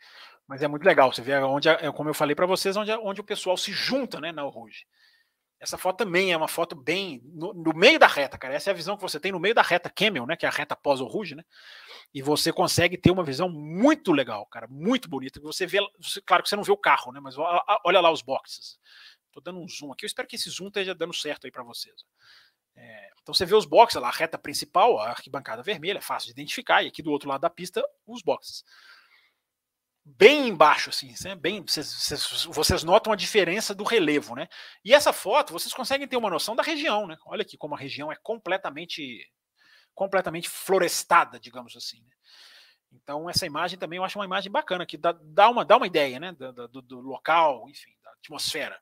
Mas 0.47 0.63
é 0.63 0.69
muito 0.69 0.85
legal, 0.85 1.13
você 1.13 1.21
vê 1.21 1.37
onde, 1.37 1.69
é 1.69 1.93
como 1.93 2.09
eu 2.09 2.15
falei 2.15 2.35
para 2.35 2.47
vocês, 2.47 2.75
onde, 2.75 2.91
onde 2.91 3.21
o 3.21 3.25
pessoal 3.25 3.55
se 3.57 3.71
junta, 3.71 4.19
né, 4.19 4.33
na 4.33 4.43
Ruge. 4.43 4.87
Essa 5.61 5.77
foto 5.77 5.99
também 5.99 6.33
é 6.33 6.37
uma 6.37 6.49
foto 6.49 6.75
bem 6.75 7.21
no, 7.25 7.53
no, 7.53 7.75
meio 7.75 7.99
da 7.99 8.07
reta, 8.07 8.39
cara. 8.39 8.55
Essa 8.55 8.71
é 8.71 8.73
a 8.73 8.77
visão 8.77 8.97
que 8.97 9.03
você 9.03 9.19
tem 9.19 9.33
no 9.33 9.41
meio 9.41 9.55
da 9.55 9.61
reta 9.61 9.91
Camel, 9.91 10.25
né? 10.25 10.37
Que 10.37 10.47
é 10.47 10.49
a 10.49 10.53
reta 10.53 10.77
pós 10.77 11.01
o 11.01 11.07
Rouge, 11.07 11.35
né? 11.35 11.43
E 12.15 12.23
você 12.23 12.53
consegue 12.53 12.97
ter 12.97 13.11
uma 13.11 13.25
visão 13.25 13.49
muito 13.49 14.13
legal, 14.13 14.47
cara, 14.47 14.69
muito 14.69 15.09
bonita. 15.11 15.41
Você 15.41 15.67
vê, 15.67 15.79
claro 16.25 16.45
que 16.45 16.49
você 16.49 16.55
não 16.55 16.63
vê 16.63 16.71
o 16.71 16.77
carro, 16.77 17.11
né? 17.11 17.19
Mas 17.19 17.35
olha 17.85 18.01
lá 18.01 18.09
os 18.09 18.23
boxes. 18.23 18.79
Tô 19.33 19.41
dando 19.41 19.59
um 19.59 19.69
zoom 19.69 19.93
aqui. 19.93 20.05
Eu 20.05 20.07
espero 20.07 20.29
que 20.29 20.37
esse 20.37 20.49
zoom 20.49 20.69
esteja 20.69 20.95
dando 20.95 21.13
certo 21.13 21.45
aí 21.47 21.51
para 21.51 21.65
vocês. 21.65 22.05
É, 22.77 23.11
então 23.21 23.35
você 23.35 23.45
vê 23.45 23.57
os 23.57 23.67
boxes 23.67 24.01
lá, 24.01 24.09
a 24.09 24.13
reta 24.13 24.39
principal, 24.39 25.01
a 25.01 25.11
arquibancada 25.11 25.61
vermelha, 25.61 25.99
é 25.99 26.01
fácil 26.01 26.27
de 26.29 26.41
identificar. 26.41 26.85
E 26.85 26.87
aqui 26.87 27.03
do 27.03 27.11
outro 27.11 27.29
lado 27.29 27.41
da 27.41 27.51
pista, 27.51 27.83
os 28.07 28.23
boxes 28.23 28.63
bem 30.17 30.49
embaixo, 30.49 30.91
assim, 30.91 31.15
né? 31.25 31.35
bem, 31.35 31.63
vocês, 31.63 32.47
vocês, 32.47 32.83
notam 32.83 33.13
a 33.13 33.17
diferença 33.17 33.75
do 33.75 33.85
relevo, 33.85 34.35
né? 34.35 34.49
E 34.85 34.95
essa 34.95 35.13
foto, 35.13 35.53
vocês 35.53 35.75
conseguem 35.75 36.09
ter 36.09 36.17
uma 36.17 36.31
noção 36.31 36.57
da 36.57 36.63
região, 36.63 37.07
né? 37.07 37.17
Olha 37.27 37.43
aqui 37.43 37.59
como 37.59 37.75
a 37.75 37.79
região 37.79 38.11
é 38.11 38.17
completamente, 38.17 39.31
completamente 39.95 40.49
florestada, 40.49 41.39
digamos 41.39 41.77
assim. 41.77 42.03
Né? 42.03 42.13
Então 42.93 43.29
essa 43.29 43.45
imagem 43.45 43.79
também 43.79 43.99
eu 43.99 44.05
acho 44.05 44.19
uma 44.19 44.25
imagem 44.25 44.51
bacana 44.51 44.87
que 44.87 44.97
dá, 44.97 45.13
dá 45.13 45.51
uma, 45.51 45.65
dá 45.65 45.77
uma 45.77 45.87
ideia, 45.87 46.19
né? 46.19 46.33
Do, 46.33 46.69
do, 46.69 46.83
do 46.83 47.01
local, 47.01 47.69
enfim, 47.69 47.91
da 48.03 48.11
atmosfera. 48.13 48.81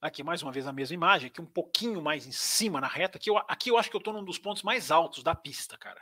Aqui 0.00 0.22
mais 0.22 0.42
uma 0.42 0.52
vez 0.52 0.66
a 0.66 0.72
mesma 0.72 0.94
imagem, 0.94 1.28
aqui 1.28 1.40
um 1.40 1.46
pouquinho 1.46 2.00
mais 2.02 2.26
em 2.26 2.32
cima 2.32 2.80
na 2.80 2.86
reta. 2.86 3.16
Aqui 3.16 3.30
eu, 3.30 3.38
aqui 3.38 3.70
eu 3.70 3.78
acho 3.78 3.90
que 3.90 3.96
eu 3.96 4.00
estou 4.00 4.12
num 4.12 4.24
dos 4.24 4.38
pontos 4.38 4.62
mais 4.62 4.90
altos 4.90 5.24
da 5.24 5.34
pista, 5.34 5.78
cara. 5.78 6.00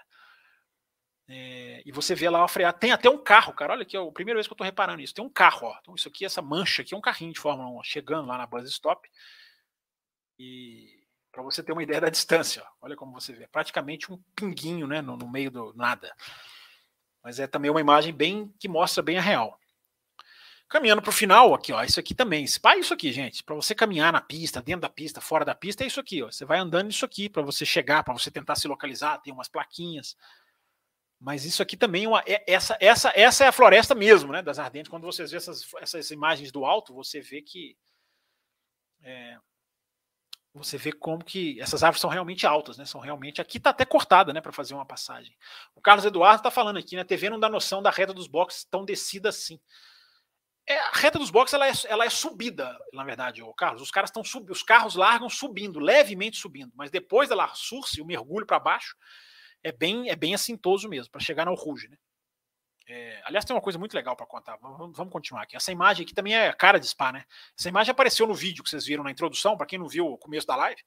É, 1.29 1.83
e 1.85 1.91
você 1.91 2.15
vê 2.15 2.31
lá 2.31 2.45
a 2.45 2.49
freada. 2.49 2.79
Tem 2.79 2.93
até 2.93 3.11
um 3.11 3.19
carro, 3.19 3.53
cara. 3.53 3.73
Olha 3.73 3.83
aqui, 3.83 3.97
é 3.97 4.01
a 4.01 4.13
primeira 4.13 4.39
vez 4.39 4.47
que 4.47 4.53
eu 4.53 4.57
tô 4.57 4.65
reparando 4.65 5.01
isso. 5.01 5.15
Tem 5.15 5.25
um 5.25 5.31
carro, 5.31 5.69
ó. 5.69 5.77
Então, 5.81 5.95
isso 5.95 6.09
aqui, 6.09 6.25
essa 6.25 6.41
mancha 6.41 6.83
aqui 6.83 6.95
é 6.95 6.97
um 6.97 7.01
carrinho 7.01 7.33
de 7.33 7.41
Fórmula 7.41 7.69
1 7.69 7.77
ó, 7.77 7.83
chegando 7.83 8.29
lá 8.29 8.39
na 8.39 8.47
base 8.47 8.69
stop. 8.69 9.09
E 10.39 10.97
para 11.33 11.43
você 11.43 11.63
ter 11.63 11.73
uma 11.73 11.83
ideia 11.83 12.01
da 12.01 12.09
distância, 12.09 12.63
ó. 12.65 12.87
olha 12.87 12.97
como 12.97 13.13
você 13.13 13.33
vê. 13.33 13.47
Praticamente 13.49 14.13
um 14.13 14.23
pinguinho, 14.35 14.87
né? 14.87 15.03
No, 15.03 15.17
no 15.17 15.29
meio 15.29 15.51
do 15.51 15.75
nada. 15.75 16.15
Mas 17.23 17.41
é 17.41 17.47
também 17.47 17.71
uma 17.71 17.81
imagem 17.81 18.15
bem 18.15 18.55
que 18.59 18.69
mostra 18.69 19.03
bem 19.03 19.19
a 19.19 19.21
real. 19.21 19.59
Caminhando 20.69 21.01
para 21.01 21.11
o 21.11 21.13
final, 21.13 21.55
aqui, 21.55 21.73
ó, 21.73 21.83
isso 21.85 22.01
aqui 22.01 22.15
também. 22.15 22.45
Pá, 22.61 22.77
isso 22.77 22.93
aqui, 22.93 23.13
gente. 23.13 23.45
Para 23.45 23.55
você 23.55 23.75
caminhar 23.75 24.13
na 24.13 24.21
pista, 24.21 24.61
dentro 24.61 24.81
da 24.83 24.89
pista, 24.89 25.21
fora 25.21 25.45
da 25.45 25.55
pista, 25.55 25.85
é 25.85 25.87
isso 25.87 26.01
aqui, 26.01 26.23
ó. 26.23 26.31
Você 26.31 26.45
vai 26.45 26.59
andando 26.59 26.91
isso 26.91 27.05
aqui 27.05 27.29
para 27.29 27.43
você 27.43 27.65
chegar, 27.65 28.03
para 28.03 28.15
você 28.15 28.31
tentar 28.31 28.57
se 28.57 28.67
localizar. 28.67 29.19
Tem 29.19 29.33
umas 29.33 29.49
plaquinhas. 29.49 30.17
Mas 31.19 31.45
isso 31.45 31.63
aqui 31.63 31.77
também 31.77 32.05
é 32.05 32.09
uma, 32.09 32.23
é, 32.27 32.45
essa, 32.47 32.77
essa, 32.81 33.13
essa 33.15 33.45
é 33.45 33.49
a 33.49 33.53
floresta 33.53 33.95
mesmo, 33.95 34.33
né? 34.33 34.43
Das 34.43 34.59
ardentes. 34.59 34.91
Quando 34.91 35.05
vocês 35.05 35.31
vê 35.31 35.37
essas, 35.39 35.67
essas 35.81 36.11
imagens 36.11 36.53
do 36.53 36.65
alto, 36.65 36.95
você 36.95 37.21
vê 37.21 37.41
que 37.41 37.77
é, 39.03 39.39
você 40.59 40.79
vê 40.79 40.93
como 40.93 41.25
que 41.25 41.61
essas 41.61 41.83
árvores 41.83 42.01
são 42.01 42.11
realmente 42.11 42.47
altas, 42.47 42.79
né? 42.79 42.85
São 42.85 43.01
realmente 43.01 43.41
aqui 43.41 43.59
está 43.59 43.71
até 43.71 43.85
cortada, 43.85 44.33
né, 44.33 44.41
para 44.41 44.53
fazer 44.53 44.75
uma 44.75 44.87
passagem. 44.87 45.37
O 45.75 45.81
Carlos 45.81 46.05
Eduardo 46.05 46.41
está 46.41 46.51
falando 46.51 46.79
aqui, 46.79 46.97
né? 46.97 47.03
A 47.03 47.05
TV 47.05 47.31
não 47.31 47.39
dá 47.39 47.49
noção 47.49 47.83
da 47.83 47.91
reta 47.91 48.13
dos 48.15 48.27
boxes 48.27 48.65
tão 48.65 48.85
descida 48.85 49.29
assim. 49.29 49.61
É, 50.69 50.79
a 50.79 50.91
reta 50.95 51.19
dos 51.19 51.31
boxes 51.31 51.55
ela 51.55 51.69
é, 51.69 51.73
ela 51.85 52.05
é 52.05 52.11
subida, 52.11 52.77
na 52.93 53.05
verdade, 53.05 53.43
o 53.43 53.55
Carlos. 53.55 53.83
Os 53.83 53.91
caras 53.91 54.11
estão 54.11 54.25
subindo, 54.25 54.51
os 54.51 54.63
carros 54.63 54.97
largam 54.97 55.29
subindo, 55.29 55.79
levemente 55.79 56.39
subindo, 56.39 56.73
mas 56.75 56.91
depois 56.91 57.29
da 57.29 57.49
surse, 57.55 58.01
o 58.01 58.07
mergulho 58.07 58.47
para 58.47 58.59
baixo, 58.59 58.97
é 59.67 59.73
bem, 59.73 60.09
é 60.09 60.15
bem 60.15 60.33
assintoso 60.33 60.89
mesmo, 60.89 61.11
para 61.11 61.21
chegar 61.21 61.45
no 61.45 61.55
Ruge, 61.55 61.89
né? 61.89 61.97
É, 62.89 63.21
aliás, 63.25 63.45
tem 63.45 63.55
uma 63.55 63.61
coisa 63.61 63.77
muito 63.77 63.95
legal 63.95 64.15
para 64.15 64.25
contar. 64.25 64.57
Vamos, 64.59 64.97
vamos, 64.97 65.13
continuar 65.13 65.43
aqui. 65.43 65.57
Essa 65.57 65.73
imagem 65.73 66.05
aqui 66.05 66.15
também 66.15 66.37
é 66.37 66.53
cara 66.53 66.79
de 66.79 66.87
Spa, 66.87 67.11
né? 67.11 67.25
Essa 67.59 67.69
imagem 67.69 67.91
apareceu 67.91 68.29
no 68.29 68.35
vídeo 68.35 68.63
que 68.63 68.71
vocês 68.71 68.87
viram 68.87 69.03
na 69.03 69.11
introdução. 69.11 69.57
Para 69.57 69.67
quem 69.67 69.77
não 69.77 69.89
viu 69.89 70.07
o 70.07 70.17
começo 70.17 70.47
da 70.47 70.55
live, 70.55 70.81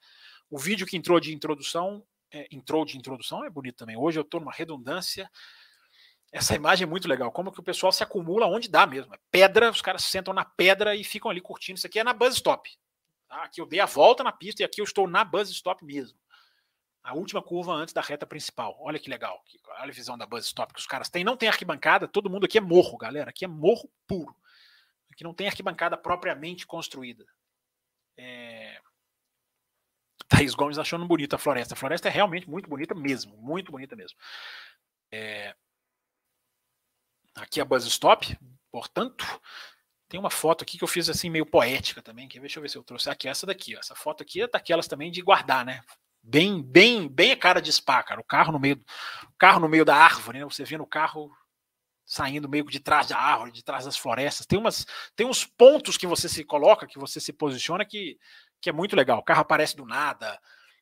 o 0.50 0.58
vídeo 0.58 0.88
que 0.88 0.96
entrou 0.96 1.20
de 1.20 1.36
introdução, 1.36 2.02
é, 2.32 2.48
entrou 2.50 2.86
de 2.86 2.98
introdução 2.98 3.44
é 3.44 3.50
bonito 3.50 3.76
também. 3.76 3.98
Hoje 3.98 4.18
eu 4.18 4.22
estou 4.22 4.40
numa 4.40 4.54
redundância. 4.54 5.30
Essa 6.32 6.56
imagem 6.56 6.86
é 6.86 6.90
muito 6.90 7.06
legal. 7.06 7.34
Como 7.34 7.52
que 7.52 7.60
o 7.60 7.64
pessoal 7.64 7.92
se 7.92 8.02
acumula 8.02 8.48
onde 8.48 8.70
dá 8.70 8.88
mesmo. 8.88 9.14
É 9.14 9.18
pedra, 9.30 9.70
os 9.70 9.82
caras 9.82 10.06
se 10.06 10.10
sentam 10.10 10.34
na 10.34 10.46
pedra 10.46 10.96
e 10.96 11.04
ficam 11.04 11.30
ali 11.30 11.42
curtindo. 11.42 11.78
Isso 11.78 11.88
aqui 11.88 12.00
é 12.00 12.04
na 12.06 12.14
bus 12.14 12.36
stop. 12.36 12.72
Tá? 13.28 13.44
Aqui 13.44 13.60
eu 13.60 13.66
dei 13.66 13.82
a 13.82 13.86
volta 13.86 14.24
na 14.24 14.32
pista 14.32 14.62
e 14.62 14.66
aqui 14.66 14.80
eu 14.80 14.86
estou 14.86 15.06
na 15.06 15.26
bus 15.26 15.50
stop 15.50 15.84
mesmo 15.84 16.18
a 17.04 17.14
última 17.14 17.42
curva 17.42 17.74
antes 17.74 17.94
da 17.94 18.02
reta 18.02 18.26
principal. 18.26 18.78
Olha 18.80 19.00
que 19.00 19.10
legal. 19.10 19.44
Olha 19.80 19.92
a 19.92 19.94
visão 19.94 20.18
da 20.18 20.26
bus 20.26 20.46
stop 20.46 20.74
que 20.74 20.80
os 20.80 20.86
caras 20.86 21.10
têm. 21.10 21.24
Não 21.24 21.38
tem 21.38 21.50
arquibancada, 21.50 22.08
todo 22.08 22.30
mundo 22.30 22.46
aqui 22.46 22.58
é 22.58 22.62
morro, 22.62 22.98
galera. 22.98 23.30
Aqui 23.30 23.46
é 23.46 23.48
morro 23.48 23.90
puro. 24.08 24.36
Aqui 25.12 25.24
não 25.24 25.34
tem 25.34 25.48
arquibancada 25.48 25.98
propriamente 25.98 26.68
construída. 26.68 27.26
É... 28.18 28.80
Thaís 30.30 30.54
Gomes 30.54 30.78
achando 30.78 31.08
bonita 31.08 31.38
a 31.38 31.40
floresta. 31.40 31.74
A 31.74 31.78
floresta 31.78 32.08
é 32.08 32.12
realmente 32.12 32.50
muito 32.50 32.70
bonita 32.70 32.94
mesmo. 32.94 33.36
Muito 33.38 33.72
bonita 33.72 33.96
mesmo. 33.96 34.18
É... 35.12 35.56
Aqui 37.36 37.60
é 37.60 37.64
a 37.64 37.66
bus 37.66 37.86
stop, 37.86 38.38
portanto, 38.72 39.26
tem 40.10 40.20
uma 40.20 40.32
foto 40.32 40.64
aqui 40.64 40.78
que 40.78 40.84
eu 40.84 40.88
fiz 40.88 41.08
assim 41.08 41.30
meio 41.30 41.46
poética 41.46 42.02
também. 42.02 42.28
Que 42.28 42.40
deixa 42.40 42.60
eu 42.60 42.62
ver 42.62 42.70
se 42.70 42.78
eu 42.78 42.84
trouxe 42.84 43.10
aqui 43.10 43.28
essa 43.28 43.46
daqui. 43.46 43.76
Ó. 43.76 43.80
Essa 43.80 43.96
foto 43.96 44.24
aqui 44.24 44.42
é 44.42 44.48
daquelas 44.48 44.88
também 44.88 45.10
de 45.12 45.22
guardar, 45.22 45.64
né? 45.64 45.82
Bem, 46.30 46.62
bem, 46.62 47.08
bem 47.08 47.32
a 47.32 47.38
cara 47.38 47.62
de 47.62 47.72
spa, 47.72 48.04
cara. 48.04 48.22
O 48.22 48.24
carro 48.24 48.52
no 48.52 48.60
meio, 48.60 48.80
o 49.24 49.38
carro 49.38 49.60
no 49.60 49.68
meio 49.68 49.84
da 49.84 49.96
árvore, 49.96 50.40
né? 50.40 50.46
Você 50.46 50.64
vê 50.64 50.78
no 50.78 50.86
carro 50.86 51.32
saindo 52.06 52.50
meio 52.50 52.66
de 52.66 52.80
trás 52.80 53.08
da 53.08 53.18
árvore, 53.18 53.52
de 53.52 53.64
trás 53.64 53.86
das 53.86 53.98
florestas. 53.98 54.46
Tem 54.46 54.58
umas, 54.58 54.86
tem 55.16 55.28
uns 55.28 55.46
pontos 55.46 55.98
que 55.98 56.08
você 56.08 56.30
se 56.30 56.44
coloca, 56.44 56.88
que 56.88 57.00
você 57.00 57.20
se 57.20 57.34
posiciona 57.34 57.86
que, 57.86 58.20
que 58.62 58.70
é 58.70 58.74
muito 58.74 58.96
legal. 58.96 59.20
O 59.20 59.24
carro 59.24 59.42
aparece 59.42 59.76
do 59.76 59.86
nada, 59.86 60.40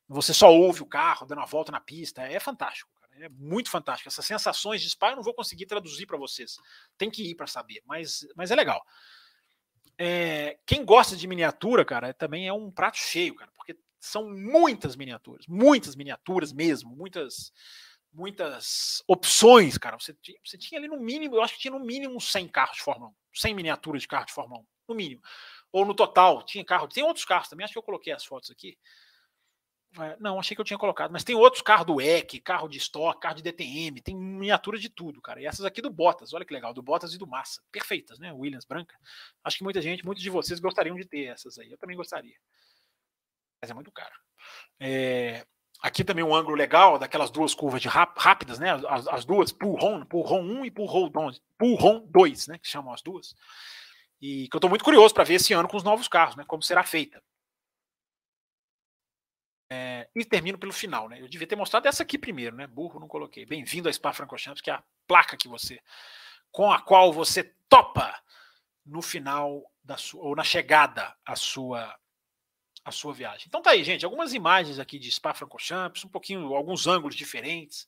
você 0.07 0.33
só 0.33 0.53
ouve 0.53 0.81
o 0.81 0.85
carro 0.85 1.25
dando 1.25 1.39
uma 1.39 1.45
volta 1.45 1.71
na 1.71 1.79
pista. 1.79 2.21
É 2.21 2.39
fantástico. 2.39 2.89
É 3.19 3.29
muito 3.29 3.69
fantástico. 3.69 4.09
Essas 4.09 4.25
sensações 4.25 4.81
de 4.81 4.89
spa 4.89 5.09
eu 5.11 5.15
não 5.15 5.23
vou 5.23 5.33
conseguir 5.33 5.65
traduzir 5.65 6.05
para 6.05 6.17
vocês. 6.17 6.57
Tem 6.97 7.09
que 7.09 7.31
ir 7.31 7.35
para 7.35 7.47
saber, 7.47 7.81
mas, 7.85 8.27
mas 8.35 8.51
é 8.51 8.55
legal. 8.55 8.81
É, 9.97 10.59
quem 10.65 10.85
gosta 10.85 11.15
de 11.15 11.27
miniatura, 11.27 11.83
cara, 11.83 12.13
também 12.13 12.47
é 12.47 12.53
um 12.53 12.69
prato 12.69 12.97
cheio, 12.97 13.33
cara, 13.33 13.51
são 13.99 14.29
muitas 14.29 14.95
miniaturas, 14.95 15.45
muitas 15.47 15.95
miniaturas 15.95 16.51
mesmo, 16.53 16.95
muitas 16.95 17.51
muitas 18.13 19.03
opções, 19.07 19.77
cara. 19.77 19.97
Você, 19.99 20.15
você 20.43 20.57
tinha 20.57 20.79
ali 20.79 20.87
no 20.87 20.99
mínimo, 20.99 21.35
eu 21.35 21.43
acho 21.43 21.53
que 21.53 21.59
tinha 21.59 21.71
no 21.71 21.79
mínimo 21.79 22.19
100 22.19 22.47
carros 22.47 22.77
de 22.77 22.83
Fórmula 22.83 23.11
1, 23.11 23.13
100 23.33 23.53
miniaturas 23.53 24.01
de 24.01 24.07
carro 24.07 24.25
de 24.25 24.33
Fórmula 24.33 24.61
1, 24.61 24.65
no 24.89 24.95
mínimo. 24.95 25.21
Ou 25.71 25.85
no 25.85 25.93
total, 25.93 26.43
tinha 26.43 26.65
carro, 26.65 26.87
tem 26.87 27.03
outros 27.03 27.25
carros 27.25 27.47
também, 27.47 27.63
acho 27.63 27.73
que 27.73 27.77
eu 27.77 27.83
coloquei 27.83 28.11
as 28.11 28.25
fotos 28.25 28.49
aqui. 28.49 28.77
É, 29.99 30.17
não, 30.19 30.39
achei 30.39 30.53
que 30.53 30.61
eu 30.61 30.65
tinha 30.65 30.77
colocado, 30.77 31.11
mas 31.11 31.23
tem 31.23 31.35
outros 31.35 31.61
carros 31.61 31.85
do 31.85 32.01
EC, 32.01 32.39
carro 32.41 32.67
de 32.67 32.77
estoque, 32.77 33.21
carro 33.21 33.35
de 33.35 33.43
DTM, 33.43 34.01
tem 34.01 34.15
miniatura 34.15 34.77
de 34.77 34.89
tudo, 34.89 35.21
cara. 35.21 35.41
E 35.41 35.45
essas 35.45 35.65
aqui 35.65 35.81
do 35.81 35.89
Bottas, 35.89 36.33
olha 36.33 36.45
que 36.45 36.53
legal, 36.53 36.73
do 36.73 36.81
Bottas 36.81 37.13
e 37.13 37.17
do 37.17 37.27
Massa, 37.27 37.61
perfeitas, 37.71 38.19
né? 38.19 38.33
Williams 38.33 38.65
branca. 38.65 38.97
Acho 39.43 39.57
que 39.57 39.63
muita 39.63 39.81
gente, 39.81 40.05
muitos 40.05 40.23
de 40.23 40.29
vocês 40.29 40.59
gostariam 40.59 40.95
de 40.95 41.05
ter 41.05 41.25
essas 41.25 41.57
aí. 41.57 41.71
Eu 41.71 41.77
também 41.77 41.95
gostaria 41.95 42.35
mas 43.61 43.71
é 43.71 43.73
muito 43.73 43.91
caro. 43.91 44.13
É, 44.79 45.45
aqui 45.81 46.03
também 46.03 46.23
um 46.23 46.35
ângulo 46.35 46.55
legal 46.55 46.97
daquelas 46.97 47.29
duas 47.29 47.53
curvas 47.53 47.81
de 47.81 47.88
rápidas, 47.88 48.59
né? 48.59 48.71
As, 48.88 49.07
as 49.07 49.25
duas, 49.25 49.51
Pulron, 49.51 50.05
Pulron 50.05 50.41
1 50.41 50.65
e 50.65 50.71
Pulron 50.71 51.09
2, 51.09 51.41
Pulron 51.57 52.05
2, 52.07 52.47
né? 52.47 52.57
Que 52.59 52.67
chamam 52.67 52.93
as 52.93 53.01
duas. 53.01 53.35
E 54.21 54.47
que 54.49 54.55
eu 54.55 54.59
estou 54.59 54.69
muito 54.69 54.85
curioso 54.85 55.13
para 55.13 55.23
ver 55.23 55.35
esse 55.35 55.53
ano 55.53 55.67
com 55.67 55.77
os 55.77 55.84
novos 55.84 56.07
carros, 56.07 56.35
né? 56.35 56.43
Como 56.47 56.63
será 56.63 56.84
feita. 56.84 57.21
É, 59.69 60.07
e 60.15 60.23
termino 60.23 60.57
pelo 60.57 60.71
final, 60.71 61.09
né? 61.09 61.21
Eu 61.21 61.27
devia 61.27 61.47
ter 61.47 61.55
mostrado 61.55 61.88
essa 61.88 62.03
aqui 62.03 62.17
primeiro, 62.17 62.55
né? 62.55 62.65
Burro, 62.65 62.99
não 62.99 63.07
coloquei. 63.07 63.45
Bem-vindo 63.45 63.89
a 63.89 63.93
Spa 63.93 64.13
Francorchamps, 64.13 64.61
que 64.61 64.69
é 64.69 64.73
a 64.73 64.84
placa 65.05 65.35
que 65.35 65.47
você, 65.47 65.79
com 66.51 66.71
a 66.71 66.81
qual 66.81 67.11
você 67.11 67.43
topa 67.67 68.17
no 68.85 69.01
final 69.01 69.61
da 69.84 69.97
sua, 69.97 70.23
ou 70.23 70.35
na 70.35 70.43
chegada 70.43 71.13
à 71.25 71.35
sua 71.35 71.93
a 72.88 72.91
sua 72.91 73.14
viagem. 73.14 73.45
Então 73.47 73.61
tá 73.61 73.72
aí, 73.72 73.84
gente, 73.84 74.05
algumas 74.05 74.34
imagens 74.34 74.80
aqui 74.80 74.97
de 74.97 75.11
Spa-Francorchamps, 75.11 76.05
um 76.05 76.09
pouquinho, 76.09 76.55
alguns 76.55 76.88
ângulos 76.88 77.15
diferentes. 77.15 77.85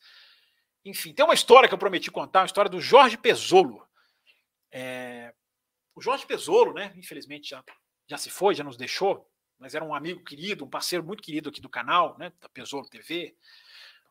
Enfim, 0.84 1.14
tem 1.14 1.24
uma 1.24 1.34
história 1.34 1.70
que 1.70 1.74
eu 1.74 1.78
prometi 1.78 2.12
contar, 2.12 2.42
uma 2.42 2.46
história 2.46 2.70
do 2.70 2.82
Jorge 2.82 3.18
Pesolo. 3.18 3.88
É... 4.72 5.34
O 5.96 6.02
Jorge 6.02 6.26
Pesolo, 6.26 6.74
né, 6.74 6.94
infelizmente 6.98 7.50
já, 7.50 7.64
já 8.08 8.18
se 8.18 8.30
foi, 8.30 8.54
já 8.56 8.64
nos 8.64 8.76
deixou. 8.76 9.26
mas 9.58 9.74
era 9.74 9.86
um 9.86 9.94
amigo 9.94 10.24
querido, 10.24 10.66
um 10.66 10.70
parceiro 10.70 11.04
muito 11.04 11.24
querido 11.24 11.50
aqui 11.50 11.62
do 11.62 11.70
canal, 11.70 12.18
né, 12.18 12.34
da 12.42 12.50
Pesolo 12.50 12.88
TV. 12.90 13.36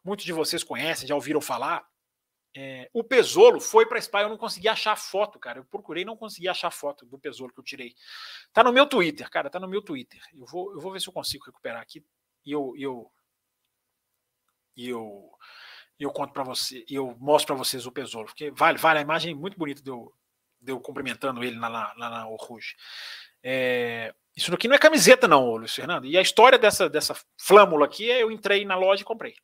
Muitos 0.03 0.25
de 0.25 0.33
vocês 0.33 0.65
conhecem, 0.65 1.07
já 1.07 1.15
ouviram 1.15 1.41
falar. 1.41 1.87
É, 2.57 2.91
o 2.93 3.05
Pesolo 3.05 3.61
foi 3.61 3.87
para 3.87 4.01
Spa, 4.01 4.23
eu 4.23 4.29
não 4.29 4.39
consegui 4.39 4.69
achar 4.69 4.97
foto, 4.97 5.39
cara. 5.39 5.59
Eu 5.59 5.65
procurei, 5.65 6.05
não 6.05 6.17
consegui 6.17 6.49
achar 6.49 6.71
foto 6.71 7.07
do 7.07 7.19
Pesolo 7.19 7.53
que 7.53 7.61
eu 7.61 7.65
tirei. 7.65 7.95
Tá 8.53 8.65
no 8.65 8.73
meu 8.73 8.87
Twitter, 8.87 9.29
cara, 9.31 9.51
tá 9.51 9.61
no 9.61 9.69
meu 9.69 9.83
Twitter. 9.83 10.21
Eu 10.35 10.47
vou, 10.47 10.73
eu 10.73 10.81
vou 10.81 10.93
ver 10.93 11.01
se 11.01 11.09
eu 11.09 11.13
consigo 11.13 11.45
recuperar 11.45 11.83
aqui 11.83 12.05
e 12.45 12.53
eu, 12.53 12.75
eu, 12.77 13.13
e 14.77 14.89
eu, 14.89 15.31
eu 15.99 16.11
conto 16.11 16.33
para 16.33 16.45
você, 16.45 16.85
eu 16.89 17.17
mostro 17.19 17.49
para 17.49 17.65
vocês 17.65 17.87
o 17.87 17.93
Pesolo, 17.93 18.27
porque 18.27 18.51
vale, 18.51 18.79
vale 18.79 19.01
a 19.01 19.03
imagem 19.03 19.35
muito 19.35 19.59
bonita 19.59 19.83
de 19.83 19.91
eu, 19.91 20.13
de 20.61 20.73
eu 20.73 20.81
cumprimentando 20.81 21.45
ele 21.45 21.59
lá 21.59 21.69
na, 21.69 21.95
lá 21.95 22.11
na 22.11 22.23
Rouge. 22.23 22.77
É, 23.43 24.15
isso 24.39 24.55
aqui 24.55 24.69
não 24.69 24.77
é 24.77 24.79
camiseta, 24.79 25.27
não, 25.27 25.57
Luiz 25.57 25.75
Fernando. 25.75 26.07
E 26.07 26.17
a 26.17 26.23
história 26.23 26.57
dessa, 26.57 26.89
dessa 26.89 27.13
flâmula 27.37 27.85
aqui 27.85 28.09
é 28.09 28.23
eu 28.23 28.31
entrei 28.31 28.65
na 28.65 28.77
loja 28.77 29.03
e 29.03 29.05
comprei. 29.05 29.35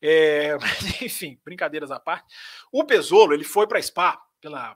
É, 0.00 0.56
enfim, 1.04 1.38
brincadeiras 1.44 1.90
à 1.90 2.00
parte. 2.00 2.34
O 2.72 2.82
Pesolo 2.82 3.34
ele 3.34 3.44
foi 3.44 3.66
para 3.66 3.80
Spa 3.82 4.18
pela, 4.40 4.74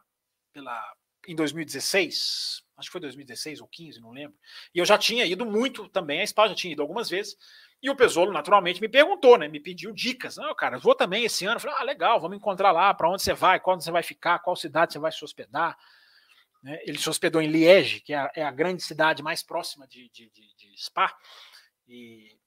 pela, 0.53 0.79
em 1.27 1.35
2016, 1.35 2.63
acho 2.77 2.89
que 2.89 2.93
foi 2.93 3.01
2016 3.01 3.63
ou 3.63 3.67
15, 3.67 3.99
não 3.99 4.11
lembro. 4.11 4.37
E 4.75 4.79
eu 4.79 4.85
já 4.85 4.99
tinha 4.99 5.25
ido 5.25 5.47
muito 5.47 5.89
também 5.89 6.21
a 6.21 6.27
Spa, 6.27 6.49
já 6.49 6.55
tinha 6.55 6.75
ido 6.75 6.83
algumas 6.83 7.09
vezes. 7.09 7.35
E 7.83 7.89
o 7.89 7.97
Pesolo, 7.97 8.31
naturalmente, 8.31 8.79
me 8.79 8.91
perguntou, 8.91 9.39
né? 9.39 9.49
Me 9.49 9.59
pediu 9.59 9.91
dicas. 9.91 10.37
Não, 10.37 10.55
cara, 10.55 10.79
vou 10.79 10.95
também 10.95 11.25
esse 11.25 11.47
ano. 11.47 11.57
Eu 11.57 11.61
falei, 11.61 11.77
ah, 11.79 11.83
legal, 11.83 12.21
vamos 12.21 12.37
encontrar 12.37 12.73
lá, 12.73 12.93
para 12.93 13.09
onde 13.09 13.23
você 13.23 13.33
vai, 13.33 13.59
quando 13.59 13.83
você 13.83 13.91
vai 13.91 14.03
ficar, 14.03 14.39
qual 14.41 14.55
cidade 14.55 14.93
você 14.93 14.99
vai 14.99 15.11
se 15.11 15.25
hospedar. 15.25 15.79
Né? 16.63 16.79
Ele 16.85 16.99
se 16.99 17.09
hospedou 17.09 17.43
em 17.43 17.49
Liege, 17.49 18.01
que 18.01 18.13
é 18.13 18.19
a, 18.19 18.33
é 18.37 18.43
a 18.43 18.51
grande 18.51 18.83
cidade 18.83 19.23
mais 19.23 19.43
próxima 19.43 19.87
de, 19.87 20.09
de, 20.11 20.31
de, 20.31 20.55
de, 20.57 20.83
Spa, 20.83 21.15
e 21.89 22.39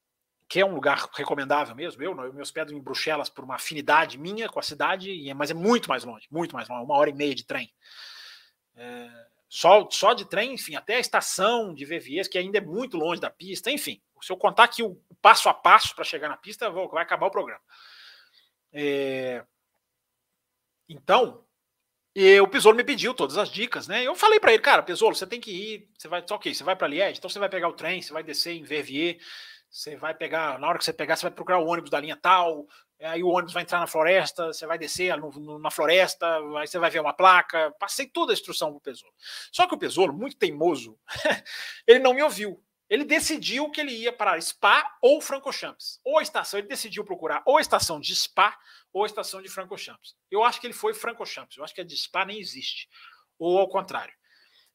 que 0.47 0.59
é 0.59 0.65
um 0.65 0.73
lugar 0.75 1.09
recomendável 1.13 1.75
mesmo. 1.75 2.01
Eu, 2.01 2.15
eu 2.23 2.33
me 2.33 2.41
hospedo 2.41 2.73
em 2.73 2.81
Bruxelas 2.81 3.29
por 3.29 3.43
uma 3.43 3.55
afinidade 3.55 4.17
minha 4.17 4.47
com 4.47 4.59
a 4.59 4.63
cidade, 4.63 5.29
é, 5.29 5.33
mas 5.33 5.51
é 5.51 5.53
muito 5.53 5.89
mais 5.89 6.03
longe, 6.03 6.27
muito 6.31 6.55
mais 6.55 6.69
longe, 6.69 6.83
uma 6.83 6.95
hora 6.95 7.09
e 7.09 7.13
meia 7.13 7.35
de 7.35 7.43
trem. 7.43 7.73
É, 8.75 9.27
só, 9.49 9.87
só 9.89 10.13
de 10.13 10.25
trem, 10.25 10.53
enfim, 10.53 10.75
até 10.75 10.95
a 10.95 10.99
estação 10.99 11.73
de 11.73 11.85
Verviers, 11.85 12.27
que 12.27 12.37
ainda 12.37 12.57
é 12.57 12.61
muito 12.61 12.97
longe 12.97 13.21
da 13.21 13.29
pista, 13.29 13.71
enfim. 13.71 14.01
Se 14.21 14.31
eu 14.31 14.37
contar 14.37 14.63
aqui 14.63 14.81
o 14.81 14.99
passo 15.21 15.49
a 15.49 15.53
passo 15.53 15.93
para 15.93 16.03
chegar 16.03 16.29
na 16.29 16.37
pista, 16.37 16.69
vou, 16.69 16.89
vai 16.89 17.03
acabar 17.03 17.27
o 17.27 17.31
programa. 17.31 17.61
É, 18.73 19.45
então, 20.89 21.44
e 22.15 22.39
o 22.39 22.47
Pisolo 22.47 22.77
me 22.77 22.83
pediu 22.83 23.13
todas 23.13 23.37
as 23.37 23.49
dicas, 23.49 23.87
né? 23.89 24.03
Eu 24.03 24.15
falei 24.15 24.39
para 24.39 24.53
ele, 24.53 24.61
cara, 24.61 24.81
Pisolo, 24.81 25.13
você 25.13 25.27
tem 25.27 25.41
que 25.41 25.51
ir, 25.51 25.89
você 25.97 26.07
vai, 26.07 26.23
ok, 26.31 26.53
você 26.53 26.63
vai 26.63 26.75
para 26.75 26.87
Liège, 26.87 27.17
então 27.17 27.29
você 27.29 27.37
vai 27.37 27.49
pegar 27.49 27.67
o 27.67 27.73
trem, 27.73 28.01
você 28.01 28.13
vai 28.13 28.23
descer 28.23 28.53
em 28.53 28.63
Verviers, 28.63 29.21
você 29.69 29.97
vai 29.97 30.13
pegar, 30.13 30.57
na 30.57 30.69
hora 30.69 30.77
que 30.77 30.85
você 30.85 30.93
pegar, 30.93 31.17
você 31.17 31.23
vai 31.23 31.31
procurar 31.31 31.59
o 31.59 31.67
ônibus 31.67 31.89
da 31.89 31.99
linha 31.99 32.15
tal, 32.15 32.65
aí 33.01 33.21
o 33.21 33.27
ônibus 33.27 33.51
vai 33.51 33.63
entrar 33.63 33.81
na 33.81 33.87
floresta, 33.87 34.47
você 34.47 34.65
vai 34.65 34.77
descer 34.77 35.17
no, 35.17 35.29
no, 35.31 35.59
na 35.59 35.69
floresta, 35.69 36.25
aí 36.57 36.65
você 36.65 36.79
vai 36.79 36.89
ver 36.89 37.01
uma 37.01 37.11
placa, 37.11 37.75
passei 37.77 38.07
toda 38.07 38.31
a 38.31 38.33
instrução 38.33 38.71
pro 38.71 38.79
Pesolo. 38.79 39.11
Só 39.51 39.67
que 39.67 39.75
o 39.75 39.77
Pesolo, 39.77 40.13
muito 40.13 40.37
teimoso, 40.37 40.97
ele 41.85 41.99
não 41.99 42.13
me 42.13 42.23
ouviu. 42.23 42.63
Ele 42.89 43.03
decidiu 43.03 43.69
que 43.71 43.81
ele 43.81 43.91
ia 43.91 44.13
para 44.13 44.39
Spa 44.39 44.85
ou 45.01 45.19
Francochamps. 45.19 45.99
Ou 46.03 46.19
a 46.19 46.21
estação, 46.21 46.59
ele 46.59 46.67
decidiu 46.67 47.03
procurar 47.03 47.41
ou 47.45 47.57
a 47.57 47.61
estação 47.61 47.99
de 47.99 48.15
Spa 48.15 48.57
ou 48.93 49.03
a 49.03 49.07
estação 49.07 49.41
de 49.41 49.49
Francochamps. 49.49 50.15
Eu 50.29 50.43
acho 50.43 50.61
que 50.61 50.67
ele 50.67 50.73
foi 50.73 50.93
Francochamps, 50.93 51.57
eu 51.57 51.63
acho 51.63 51.73
que 51.73 51.81
a 51.81 51.83
de 51.83 51.97
Spa 51.97 52.25
nem 52.25 52.39
existe. 52.39 52.87
Ou 53.39 53.57
ao 53.57 53.67
contrário. 53.67 54.13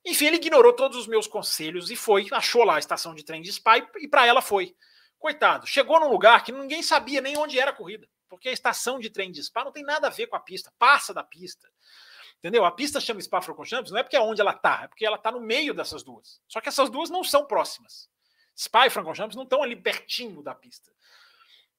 Enfim, 0.05 0.27
ele 0.27 0.37
ignorou 0.37 0.73
todos 0.73 0.97
os 0.97 1.07
meus 1.07 1.27
conselhos 1.27 1.91
e 1.91 1.97
foi, 1.97 2.27
achou 2.33 2.65
lá 2.65 2.77
a 2.77 2.79
estação 2.79 3.15
de 3.15 3.25
trem 3.25 3.43
de 3.43 3.53
Spa 3.53 3.79
e, 3.79 3.87
e 4.01 4.09
para 4.09 4.27
ela 4.27 4.43
foi. 4.43 4.75
Coitado, 5.19 5.67
chegou 5.67 6.01
num 6.01 6.09
lugar 6.09 6.43
que 6.43 6.51
ninguém 6.51 6.83
sabia 6.83 7.21
nem 7.21 7.37
onde 7.37 7.59
era 7.59 7.71
a 7.71 7.75
corrida, 7.75 8.09
porque 8.29 8.49
a 8.49 8.53
estação 8.53 8.99
de 8.99 9.11
trem 9.11 9.31
de 9.31 9.43
Spa 9.43 9.65
não 9.65 9.73
tem 9.73 9.85
nada 9.85 10.07
a 10.07 10.11
ver 10.11 10.27
com 10.27 10.37
a 10.37 10.41
pista, 10.41 10.73
passa 10.79 11.13
da 11.13 11.23
pista. 11.23 11.69
Entendeu? 12.41 12.65
A 12.65 12.73
pista 12.73 12.99
chama 12.99 13.21
Spa 13.21 13.43
Francorchamps 13.43 13.91
não 13.91 13.99
é 13.99 14.03
porque 14.03 14.17
é 14.17 14.21
onde 14.21 14.41
ela 14.41 14.53
está, 14.53 14.85
é 14.85 14.89
porque 14.89 15.05
ela 15.05 15.17
está 15.17 15.31
no 15.31 15.41
meio 15.41 15.75
dessas 15.75 16.03
duas. 16.03 16.41
Só 16.49 16.59
que 16.59 16.71
essas 16.71 16.89
duas 16.89 17.11
não 17.11 17.23
são 17.23 17.45
próximas. 17.45 18.09
Spa 18.57 18.87
e 18.87 18.91
Francorchamps 18.91 19.37
não 19.37 19.45
estão 19.45 19.63
ali 19.63 19.77
pertinho 19.77 20.43
da 20.43 20.55
pista. 20.55 20.91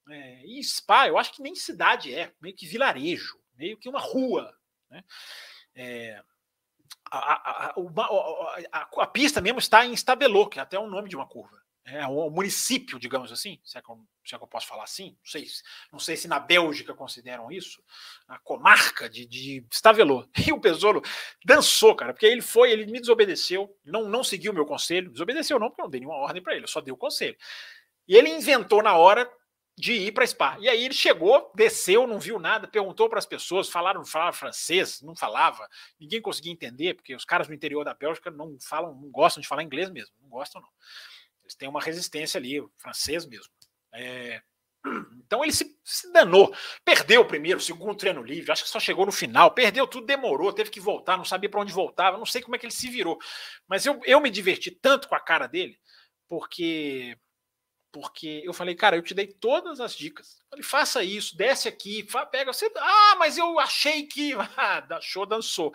É, 0.08 0.46
e 0.46 0.64
Spa, 0.64 1.08
eu 1.08 1.18
acho 1.18 1.34
que 1.34 1.42
nem 1.42 1.56
cidade 1.56 2.14
é, 2.14 2.32
meio 2.40 2.56
que 2.56 2.68
vilarejo, 2.68 3.40
meio 3.56 3.78
que 3.78 3.90
uma 3.90 4.00
rua. 4.00 4.56
Né? 4.90 5.04
É, 5.76 6.24
a, 7.10 7.18
a, 7.18 7.76
a, 8.72 9.04
a, 9.04 9.08
pista 9.08 9.42
mesmo 9.42 9.60
está 9.60 9.86
em 9.86 9.94
Stabelot, 9.94 10.50
que 10.50 10.60
é 10.60 10.62
até 10.62 10.78
o 10.78 10.90
nome 10.90 11.10
de 11.10 11.16
uma 11.16 11.28
curva. 11.28 11.61
É 11.84 12.06
o 12.06 12.30
município, 12.30 13.00
digamos 13.00 13.32
assim, 13.32 13.60
se 13.64 13.76
é, 13.76 13.82
que 13.82 13.90
eu, 13.90 14.00
se 14.24 14.36
é 14.36 14.38
que 14.38 14.44
eu 14.44 14.48
posso 14.48 14.68
falar 14.68 14.84
assim, 14.84 15.18
não 15.18 15.26
sei, 15.26 15.48
não 15.92 16.00
sei 16.00 16.16
se 16.16 16.28
na 16.28 16.40
Bélgica 16.40 16.94
consideram 16.94 17.52
isso, 17.52 17.84
a 18.28 18.38
comarca 18.38 19.10
de, 19.10 19.26
de 19.26 19.66
Stavelot. 19.72 20.30
E 20.48 20.54
o 20.54 20.62
Pesolo 20.62 21.02
dançou, 21.44 21.96
cara, 21.96 22.14
porque 22.14 22.28
ele 22.28 22.42
foi, 22.42 22.72
ele 22.72 22.86
me 22.86 23.00
desobedeceu, 23.00 23.76
não, 23.84 24.08
não 24.08 24.24
seguiu 24.24 24.52
o 24.52 24.56
meu 24.56 24.66
conselho, 24.66 25.12
desobedeceu 25.12 25.58
não, 25.58 25.70
porque 25.70 25.82
eu 25.82 25.86
não 25.86 25.90
dei 25.90 26.02
nenhuma 26.02 26.20
ordem 26.20 26.42
para 26.42 26.54
ele, 26.54 26.66
eu 26.66 26.70
só 26.70 26.82
dei 26.82 26.94
o 26.94 26.98
conselho. 26.98 27.36
E 28.08 28.16
ele 28.16 28.30
inventou 28.30 28.84
na 28.84 28.96
hora 28.96 29.28
de 29.78 29.94
ir 29.94 30.12
para 30.12 30.28
Spa. 30.28 30.58
E 30.60 30.70
aí 30.70 30.86
ele 30.86 30.94
chegou, 30.94 31.52
desceu, 31.56 32.06
não 32.06 32.20
viu 32.20 32.38
nada, 32.38 32.68
perguntou 32.68 33.10
para 33.10 33.18
as 33.18 33.26
pessoas, 33.26 33.70
falaram, 33.70 34.06
falaram 34.06 34.34
francês, 34.34 35.02
não 35.02 35.16
falava, 35.16 35.68
ninguém 36.00 36.22
conseguia 36.22 36.52
entender, 36.52 36.94
porque 36.94 37.16
os 37.16 37.26
caras 37.26 37.48
no 37.48 37.54
interior 37.54 37.84
da 37.84 37.94
Bélgica 37.94 38.30
não 38.30 38.58
falam, 38.60 38.94
não 38.94 39.10
gostam 39.10 39.42
de 39.42 39.48
falar 39.48 39.64
inglês 39.64 39.90
mesmo, 39.90 40.14
não 40.22 40.30
gostam 40.30 40.62
não. 40.62 40.70
Eles 41.52 41.56
têm 41.56 41.70
uma 41.70 41.82
resistência 41.82 42.38
ali, 42.38 42.64
francês 42.78 43.26
mesmo. 43.26 43.52
É, 43.94 44.42
então 45.26 45.44
ele 45.44 45.52
se, 45.52 45.78
se, 45.84 46.12
danou, 46.12 46.56
perdeu 46.84 47.22
o 47.22 47.28
primeiro, 47.28 47.60
o 47.60 47.62
segundo 47.62 47.96
treino 47.96 48.24
livre, 48.24 48.52
acho 48.52 48.64
que 48.64 48.70
só 48.70 48.80
chegou 48.80 49.06
no 49.06 49.12
final, 49.12 49.54
perdeu 49.54 49.86
tudo, 49.86 50.06
demorou, 50.06 50.54
teve 50.54 50.70
que 50.70 50.80
voltar, 50.80 51.18
não 51.18 51.26
sabia 51.26 51.50
para 51.50 51.60
onde 51.60 51.74
voltava, 51.74 52.18
não 52.18 52.26
sei 52.26 52.42
como 52.42 52.56
é 52.56 52.60
que 52.60 52.66
ele 52.66 52.74
se 52.74 52.90
virou. 52.90 53.18
Mas 53.68 53.86
eu, 53.86 54.00
eu 54.06 54.22
me 54.22 54.30
diverti 54.30 54.72
tanto 54.72 55.08
com 55.10 55.16
a 55.16 55.20
cara 55.20 55.46
dele, 55.46 55.78
porque 56.28 57.18
porque 57.92 58.42
eu 58.46 58.54
falei, 58.54 58.74
cara, 58.74 58.96
eu 58.96 59.02
te 59.02 59.14
dei 59.14 59.28
todas 59.28 59.82
as 59.82 59.96
dicas. 59.96 60.42
Falei, 60.50 60.64
faça 60.64 61.04
isso, 61.04 61.36
desce 61.36 61.68
aqui, 61.68 62.08
pega 62.32 62.54
você. 62.54 62.72
Ah, 62.78 63.16
mas 63.20 63.38
eu 63.38 63.60
achei 63.60 64.04
que. 64.04 64.34
Ah, 64.58 65.00
show 65.02 65.26
dançou. 65.26 65.74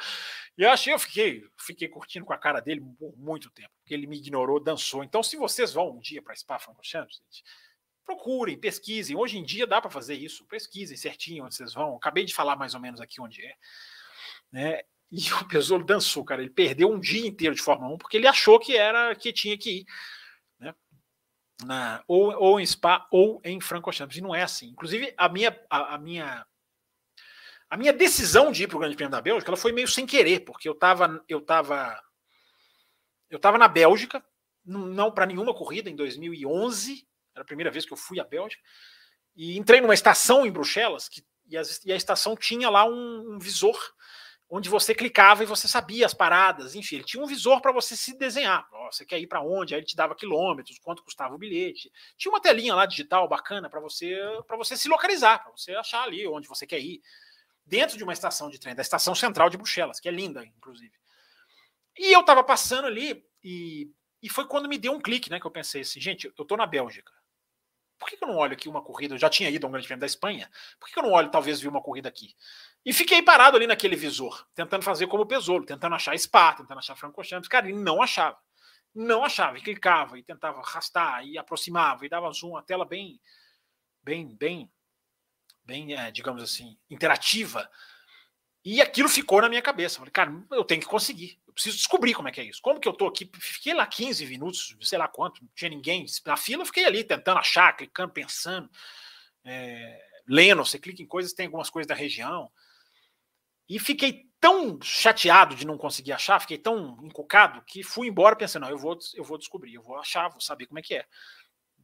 E 0.56 0.62
eu 0.62 0.70
achei, 0.70 0.92
eu 0.92 0.98
fiquei, 0.98 1.44
fiquei 1.58 1.88
curtindo 1.88 2.24
com 2.24 2.32
a 2.32 2.38
cara 2.38 2.60
dele 2.60 2.80
por 2.98 3.16
muito 3.18 3.50
tempo, 3.50 3.70
porque 3.80 3.92
ele 3.92 4.06
me 4.06 4.16
ignorou, 4.16 4.58
dançou. 4.58 5.04
Então, 5.04 5.22
se 5.22 5.36
vocês 5.36 5.72
vão 5.72 5.96
um 5.96 6.00
dia 6.00 6.22
para 6.22 6.34
Spa 6.34 6.58
Francorchamps, 6.58 7.20
procurem, 8.04 8.58
pesquisem. 8.58 9.16
Hoje 9.16 9.36
em 9.36 9.44
dia 9.44 9.66
dá 9.66 9.80
para 9.80 9.90
fazer 9.90 10.14
isso. 10.14 10.46
Pesquisem 10.46 10.96
certinho 10.96 11.44
onde 11.44 11.54
vocês 11.54 11.74
vão. 11.74 11.96
Acabei 11.96 12.24
de 12.24 12.34
falar 12.34 12.56
mais 12.56 12.74
ou 12.74 12.80
menos 12.80 13.00
aqui 13.00 13.20
onde 13.20 13.44
é. 13.44 13.54
Né? 14.50 14.80
E 15.10 15.18
o 15.34 15.48
Pesolo 15.48 15.84
dançou, 15.84 16.24
cara. 16.24 16.40
Ele 16.40 16.50
perdeu 16.50 16.90
um 16.90 17.00
dia 17.00 17.26
inteiro 17.26 17.54
de 17.54 17.60
Fórmula 17.60 17.94
1 17.94 17.98
porque 17.98 18.16
ele 18.16 18.26
achou 18.26 18.58
que 18.58 18.76
era 18.76 19.14
que 19.14 19.32
tinha 19.32 19.58
que 19.58 19.80
ir 19.80 19.86
na, 21.64 22.02
ou, 22.06 22.32
ou 22.34 22.60
em 22.60 22.66
Spa 22.66 23.06
ou 23.10 23.40
em 23.44 23.60
Francorchamps. 23.60 24.16
E 24.16 24.20
não 24.20 24.34
é 24.34 24.42
assim. 24.42 24.68
Inclusive, 24.68 25.14
a 25.16 25.28
minha, 25.28 25.58
a, 25.70 25.94
a 25.94 25.98
minha, 25.98 26.46
a 27.70 27.76
minha 27.76 27.92
decisão 27.92 28.52
de 28.52 28.64
ir 28.64 28.68
para 28.68 28.76
o 28.76 28.80
Grande 28.80 28.96
Prêmio 28.96 29.10
da 29.10 29.20
Bélgica 29.20 29.50
ela 29.50 29.56
foi 29.56 29.72
meio 29.72 29.88
sem 29.88 30.06
querer, 30.06 30.40
porque 30.40 30.68
eu 30.68 30.72
estava 30.72 31.24
eu 31.28 31.40
tava, 31.40 32.02
eu 33.30 33.38
tava 33.38 33.58
na 33.58 33.68
Bélgica, 33.68 34.24
não 34.64 35.10
para 35.10 35.26
nenhuma 35.26 35.54
corrida, 35.54 35.88
em 35.88 35.96
2011, 35.96 37.06
era 37.34 37.42
a 37.42 37.46
primeira 37.46 37.70
vez 37.70 37.86
que 37.86 37.92
eu 37.92 37.96
fui 37.96 38.20
à 38.20 38.24
Bélgica, 38.24 38.62
e 39.34 39.58
entrei 39.58 39.80
numa 39.80 39.94
estação 39.94 40.46
em 40.46 40.50
Bruxelas, 40.50 41.08
que, 41.08 41.24
e, 41.46 41.56
a, 41.56 41.62
e 41.84 41.92
a 41.92 41.96
estação 41.96 42.36
tinha 42.36 42.68
lá 42.68 42.84
um, 42.84 43.34
um 43.34 43.38
visor 43.38 43.78
onde 44.48 44.68
você 44.68 44.94
clicava 44.94 45.42
e 45.42 45.46
você 45.46 45.66
sabia 45.66 46.06
as 46.06 46.14
paradas, 46.14 46.74
enfim, 46.74 46.96
ele 46.96 47.04
tinha 47.04 47.22
um 47.22 47.26
visor 47.26 47.60
para 47.60 47.72
você 47.72 47.96
se 47.96 48.16
desenhar. 48.16 48.66
Você 48.90 49.04
quer 49.04 49.18
ir 49.18 49.26
para 49.26 49.42
onde? 49.42 49.74
Aí 49.74 49.80
ele 49.80 49.86
te 49.86 49.96
dava 49.96 50.14
quilômetros, 50.14 50.78
quanto 50.78 51.02
custava 51.02 51.34
o 51.34 51.38
bilhete. 51.38 51.90
Tinha 52.16 52.30
uma 52.30 52.40
telinha 52.40 52.74
lá 52.74 52.86
digital 52.86 53.28
bacana 53.28 53.68
para 53.68 53.80
você 53.80 54.16
para 54.46 54.56
você 54.56 54.76
se 54.76 54.88
localizar, 54.88 55.42
para 55.42 55.50
você 55.50 55.72
achar 55.74 56.04
ali 56.04 56.26
onde 56.26 56.46
você 56.46 56.66
quer 56.66 56.78
ir. 56.78 57.02
Dentro 57.64 57.96
de 57.96 58.04
uma 58.04 58.12
estação 58.12 58.48
de 58.48 58.60
trem, 58.60 58.76
da 58.76 58.82
estação 58.82 59.14
central 59.14 59.50
de 59.50 59.56
Bruxelas, 59.56 59.98
que 59.98 60.08
é 60.08 60.12
linda, 60.12 60.44
inclusive. 60.44 60.92
E 61.98 62.12
eu 62.12 62.20
estava 62.20 62.44
passando 62.44 62.86
ali 62.86 63.24
e, 63.42 63.90
e 64.22 64.28
foi 64.28 64.46
quando 64.46 64.68
me 64.68 64.78
deu 64.78 64.92
um 64.92 65.00
clique, 65.00 65.28
né, 65.28 65.40
que 65.40 65.46
eu 65.46 65.50
pensei 65.50 65.80
assim, 65.80 66.00
gente, 66.00 66.26
eu 66.26 66.42
estou 66.42 66.56
na 66.56 66.66
Bélgica. 66.66 67.12
Por 67.98 68.08
que, 68.08 68.16
que 68.16 68.24
eu 68.24 68.28
não 68.28 68.36
olho 68.36 68.52
aqui 68.52 68.68
uma 68.68 68.82
corrida? 68.82 69.14
Eu 69.14 69.18
já 69.18 69.30
tinha 69.30 69.48
ido 69.50 69.66
a 69.66 69.68
um 69.68 69.72
grande 69.72 69.86
prêmio 69.86 70.00
da 70.00 70.06
Espanha. 70.06 70.50
Por 70.78 70.86
que, 70.86 70.92
que 70.92 70.98
eu 70.98 71.02
não 71.02 71.12
olho, 71.12 71.30
talvez, 71.30 71.60
vi 71.60 71.66
uma 71.66 71.82
corrida 71.82 72.08
aqui? 72.08 72.36
E 72.86 72.92
fiquei 72.92 73.20
parado 73.20 73.56
ali 73.56 73.66
naquele 73.66 73.96
visor, 73.96 74.46
tentando 74.54 74.84
fazer 74.84 75.08
como 75.08 75.24
o 75.24 75.26
Pesolo, 75.26 75.66
tentando 75.66 75.96
achar 75.96 76.16
Spa, 76.16 76.52
tentando 76.52 76.78
achar 76.78 76.94
Francorchamps. 76.94 77.48
Cara, 77.48 77.68
ele 77.68 77.76
não 77.76 78.00
achava. 78.00 78.38
Não 78.94 79.24
achava. 79.24 79.58
E 79.58 79.60
clicava, 79.60 80.16
e 80.16 80.22
tentava 80.22 80.60
arrastar, 80.60 81.26
e 81.26 81.36
aproximava, 81.36 82.06
e 82.06 82.08
dava 82.08 82.30
zoom, 82.30 82.56
a 82.56 82.62
tela 82.62 82.84
bem, 82.84 83.20
bem, 84.04 84.28
bem, 84.36 84.70
bem, 85.64 85.94
é, 85.94 86.12
digamos 86.12 86.40
assim, 86.40 86.78
interativa. 86.88 87.68
E 88.64 88.80
aquilo 88.80 89.08
ficou 89.08 89.40
na 89.42 89.48
minha 89.48 89.62
cabeça. 89.62 89.98
Falei, 89.98 90.12
cara, 90.12 90.32
eu 90.52 90.64
tenho 90.64 90.80
que 90.80 90.86
conseguir. 90.86 91.40
Eu 91.44 91.54
preciso 91.54 91.76
descobrir 91.76 92.14
como 92.14 92.28
é 92.28 92.30
que 92.30 92.40
é 92.40 92.44
isso. 92.44 92.62
Como 92.62 92.78
que 92.78 92.86
eu 92.86 92.92
tô 92.92 93.08
aqui? 93.08 93.28
Fiquei 93.40 93.74
lá 93.74 93.84
15 93.84 94.24
minutos, 94.26 94.76
sei 94.82 94.96
lá 94.96 95.08
quanto, 95.08 95.42
não 95.42 95.50
tinha 95.56 95.70
ninguém 95.70 96.06
na 96.24 96.36
fila, 96.36 96.64
fiquei 96.64 96.84
ali 96.84 97.02
tentando 97.02 97.40
achar, 97.40 97.76
clicando, 97.76 98.12
pensando, 98.12 98.70
é, 99.44 100.00
lendo. 100.28 100.64
Você 100.64 100.78
clica 100.78 101.02
em 101.02 101.06
coisas, 101.06 101.32
tem 101.32 101.46
algumas 101.46 101.68
coisas 101.68 101.88
da 101.88 101.94
região. 101.96 102.48
E 103.68 103.78
fiquei 103.78 104.26
tão 104.40 104.78
chateado 104.80 105.54
de 105.54 105.66
não 105.66 105.76
conseguir 105.76 106.12
achar, 106.12 106.40
fiquei 106.40 106.58
tão 106.58 106.98
encucado, 107.02 107.62
que 107.62 107.82
fui 107.82 108.08
embora 108.08 108.36
pensando, 108.36 108.62
não, 108.62 108.70
eu 108.70 108.78
vou, 108.78 108.96
eu 109.14 109.24
vou 109.24 109.38
descobrir, 109.38 109.74
eu 109.74 109.82
vou 109.82 109.96
achar, 109.96 110.28
vou 110.28 110.40
saber 110.40 110.66
como 110.66 110.78
é 110.78 110.82
que 110.82 110.94
é. 110.94 111.04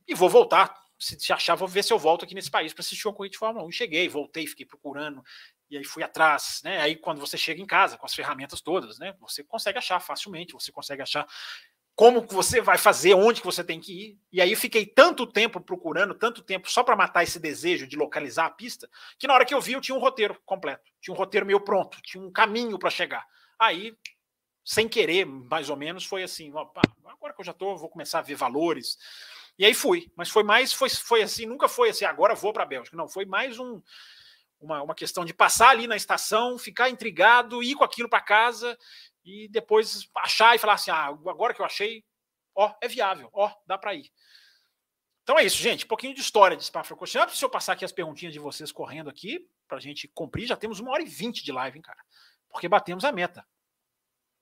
E 0.06 0.14
vou 0.14 0.28
voltar. 0.28 0.80
Se, 0.98 1.18
se 1.18 1.32
achar, 1.32 1.56
vou 1.56 1.66
ver 1.66 1.82
se 1.82 1.92
eu 1.92 1.98
volto 1.98 2.24
aqui 2.24 2.34
nesse 2.34 2.50
país 2.50 2.72
para 2.72 2.82
assistir 2.82 3.08
uma 3.08 3.14
corrida 3.14 3.32
de 3.32 3.38
Fórmula 3.38 3.66
1. 3.66 3.70
E 3.70 3.72
cheguei, 3.72 4.08
voltei, 4.08 4.46
fiquei 4.46 4.64
procurando, 4.64 5.22
e 5.68 5.76
aí 5.76 5.84
fui 5.84 6.02
atrás, 6.02 6.60
né? 6.62 6.80
Aí 6.80 6.94
quando 6.94 7.18
você 7.18 7.36
chega 7.36 7.60
em 7.60 7.66
casa 7.66 7.96
com 7.96 8.06
as 8.06 8.14
ferramentas 8.14 8.60
todas, 8.60 8.98
né? 8.98 9.14
Você 9.20 9.42
consegue 9.42 9.78
achar 9.78 9.98
facilmente, 9.98 10.52
você 10.52 10.70
consegue 10.70 11.02
achar 11.02 11.26
como 11.94 12.26
que 12.26 12.34
você 12.34 12.60
vai 12.60 12.78
fazer, 12.78 13.14
onde 13.14 13.40
que 13.40 13.46
você 13.46 13.62
tem 13.62 13.80
que 13.80 13.92
ir. 13.92 14.18
E 14.32 14.40
aí 14.40 14.56
fiquei 14.56 14.86
tanto 14.86 15.26
tempo 15.26 15.60
procurando, 15.60 16.14
tanto 16.14 16.42
tempo 16.42 16.70
só 16.70 16.82
para 16.82 16.96
matar 16.96 17.22
esse 17.22 17.38
desejo 17.38 17.86
de 17.86 17.96
localizar 17.96 18.46
a 18.46 18.50
pista, 18.50 18.88
que 19.18 19.26
na 19.26 19.34
hora 19.34 19.44
que 19.44 19.54
eu 19.54 19.60
vi 19.60 19.72
eu 19.72 19.80
tinha 19.80 19.94
um 19.94 20.00
roteiro 20.00 20.40
completo, 20.44 20.90
tinha 21.00 21.14
um 21.14 21.16
roteiro 21.16 21.46
meio 21.46 21.60
pronto, 21.60 22.00
tinha 22.02 22.22
um 22.22 22.32
caminho 22.32 22.78
para 22.78 22.90
chegar. 22.90 23.26
Aí, 23.58 23.94
sem 24.64 24.88
querer, 24.88 25.26
mais 25.26 25.68
ou 25.68 25.76
menos, 25.76 26.04
foi 26.04 26.22
assim, 26.22 26.52
opa, 26.54 26.80
agora 27.04 27.34
que 27.34 27.40
eu 27.40 27.44
já 27.44 27.52
tô, 27.52 27.76
vou 27.76 27.90
começar 27.90 28.20
a 28.20 28.22
ver 28.22 28.34
valores. 28.36 28.96
E 29.58 29.64
aí 29.64 29.74
fui, 29.74 30.10
mas 30.16 30.30
foi 30.30 30.42
mais, 30.42 30.72
foi, 30.72 30.88
foi 30.88 31.22
assim, 31.22 31.44
nunca 31.44 31.68
foi 31.68 31.90
assim, 31.90 32.06
agora 32.06 32.34
vou 32.34 32.52
para 32.52 32.62
a 32.62 32.66
Bélgica. 32.66 32.96
Não, 32.96 33.06
foi 33.06 33.26
mais 33.26 33.58
um, 33.58 33.82
uma, 34.58 34.82
uma 34.82 34.94
questão 34.94 35.26
de 35.26 35.34
passar 35.34 35.68
ali 35.68 35.86
na 35.86 35.94
estação, 35.94 36.56
ficar 36.56 36.88
intrigado, 36.88 37.62
ir 37.62 37.74
com 37.74 37.84
aquilo 37.84 38.08
para 38.08 38.20
casa 38.22 38.78
e 39.24 39.48
depois 39.48 40.08
achar 40.16 40.54
e 40.54 40.58
falar 40.58 40.74
assim: 40.74 40.90
ah, 40.90 41.06
agora 41.06 41.54
que 41.54 41.60
eu 41.60 41.66
achei, 41.66 42.04
ó, 42.54 42.74
é 42.80 42.88
viável, 42.88 43.28
ó, 43.32 43.52
dá 43.66 43.78
para 43.78 43.94
ir. 43.94 44.10
Então 45.22 45.38
é 45.38 45.44
isso, 45.44 45.56
gente. 45.56 45.84
Um 45.84 45.88
pouquinho 45.88 46.14
de 46.14 46.20
história 46.20 46.56
de 46.56 46.64
Spa-Francorchamps. 46.64 47.28
Antes 47.28 47.38
de 47.38 47.44
eu 47.44 47.50
passar 47.50 47.74
aqui 47.74 47.84
as 47.84 47.92
perguntinhas 47.92 48.32
de 48.32 48.40
vocês 48.40 48.72
correndo 48.72 49.08
aqui, 49.08 49.48
para 49.68 49.78
a 49.78 49.80
gente 49.80 50.08
cumprir, 50.08 50.46
já 50.46 50.56
temos 50.56 50.80
uma 50.80 50.90
hora 50.90 51.02
e 51.02 51.06
vinte 51.06 51.44
de 51.44 51.52
live, 51.52 51.78
hein, 51.78 51.82
cara? 51.82 52.02
Porque 52.48 52.68
batemos 52.68 53.04
a 53.04 53.12
meta. 53.12 53.46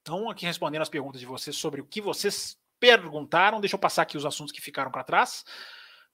Então, 0.01 0.31
aqui 0.31 0.47
respondendo 0.47 0.83
as 0.83 0.89
perguntas 0.89 1.21
de 1.21 1.27
vocês 1.27 1.55
sobre 1.57 1.83
o 1.83 1.87
que 1.87 2.01
vocês 2.01 2.59
perguntaram. 2.79 3.61
Deixa 3.61 3.77
eu 3.77 3.81
passar 3.81 4.03
aqui 4.03 4.17
os 4.17 4.25
assuntos 4.25 4.53
que 4.53 4.61
ficaram 4.61 4.91
para 4.91 5.05
trás. 5.05 5.45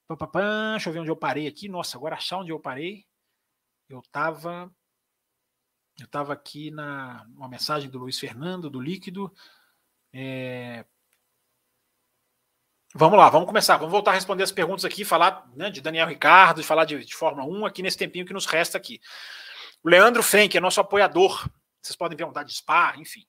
Pá, 0.09 0.17
pá, 0.17 0.27
pá, 0.27 0.71
deixa 0.73 0.89
eu 0.89 0.93
ver 0.93 0.99
onde 0.99 1.11
eu 1.11 1.17
parei 1.17 1.47
aqui. 1.47 1.69
Nossa, 1.69 1.97
agora 1.97 2.17
achar 2.17 2.39
onde 2.39 2.51
eu 2.51 2.59
parei. 2.59 3.07
Eu 3.89 4.01
estava 4.01 4.69
eu 5.99 6.05
estava 6.05 6.33
aqui 6.33 6.71
na 6.71 7.27
uma 7.35 7.49
mensagem 7.49 7.89
do 7.89 7.99
Luiz 7.99 8.19
Fernando, 8.19 8.69
do 8.69 8.81
Líquido. 8.81 9.33
É... 10.13 10.85
Vamos 12.95 13.19
lá, 13.19 13.29
vamos 13.29 13.47
começar. 13.47 13.77
Vamos 13.77 13.93
voltar 13.93 14.13
a 14.13 14.15
responder 14.15 14.43
as 14.43 14.53
perguntas 14.53 14.85
aqui, 14.85 15.05
falar 15.05 15.51
né, 15.55 15.71
de 15.71 15.81
Daniel 15.81 16.07
Ricardo, 16.07 16.61
de 16.61 16.67
falar 16.67 16.85
de, 16.85 17.05
de, 17.05 17.15
Fórmula 17.15 17.47
1 17.47 17.67
aqui 17.67 17.83
nesse 17.83 17.97
tempinho 17.97 18.27
que 18.27 18.33
nos 18.33 18.47
resta 18.47 18.77
aqui. 18.79 19.01
O 19.83 19.89
Leandro 19.89 20.23
Frenk 20.23 20.57
é 20.57 20.61
nosso 20.61 20.81
apoiador. 20.81 21.49
Vocês 21.81 21.97
podem 21.97 22.17
perguntar 22.17 22.43
de 22.43 22.55
Spa, 22.55 22.95
enfim. 22.97 23.27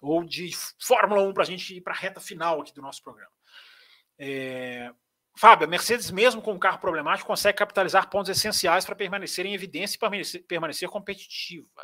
Ou 0.00 0.24
de 0.24 0.50
Fórmula 0.80 1.22
1 1.22 1.32
para 1.32 1.42
a 1.42 1.46
gente 1.46 1.76
ir 1.76 1.80
para 1.80 1.92
a 1.92 1.96
reta 1.96 2.20
final 2.20 2.60
aqui 2.60 2.74
do 2.74 2.82
nosso 2.82 3.02
programa. 3.02 3.32
É... 4.18 4.92
Fábio, 5.40 5.66
a 5.66 5.70
Mercedes, 5.70 6.10
mesmo 6.10 6.42
com 6.42 6.52
um 6.52 6.58
carro 6.58 6.78
problemático, 6.78 7.26
consegue 7.26 7.56
capitalizar 7.56 8.10
pontos 8.10 8.28
essenciais 8.28 8.84
para 8.84 8.94
permanecer 8.94 9.46
em 9.46 9.54
evidência 9.54 9.96
e 9.96 9.98
permanecer, 9.98 10.46
permanecer, 10.46 10.86
competitiva. 10.90 11.82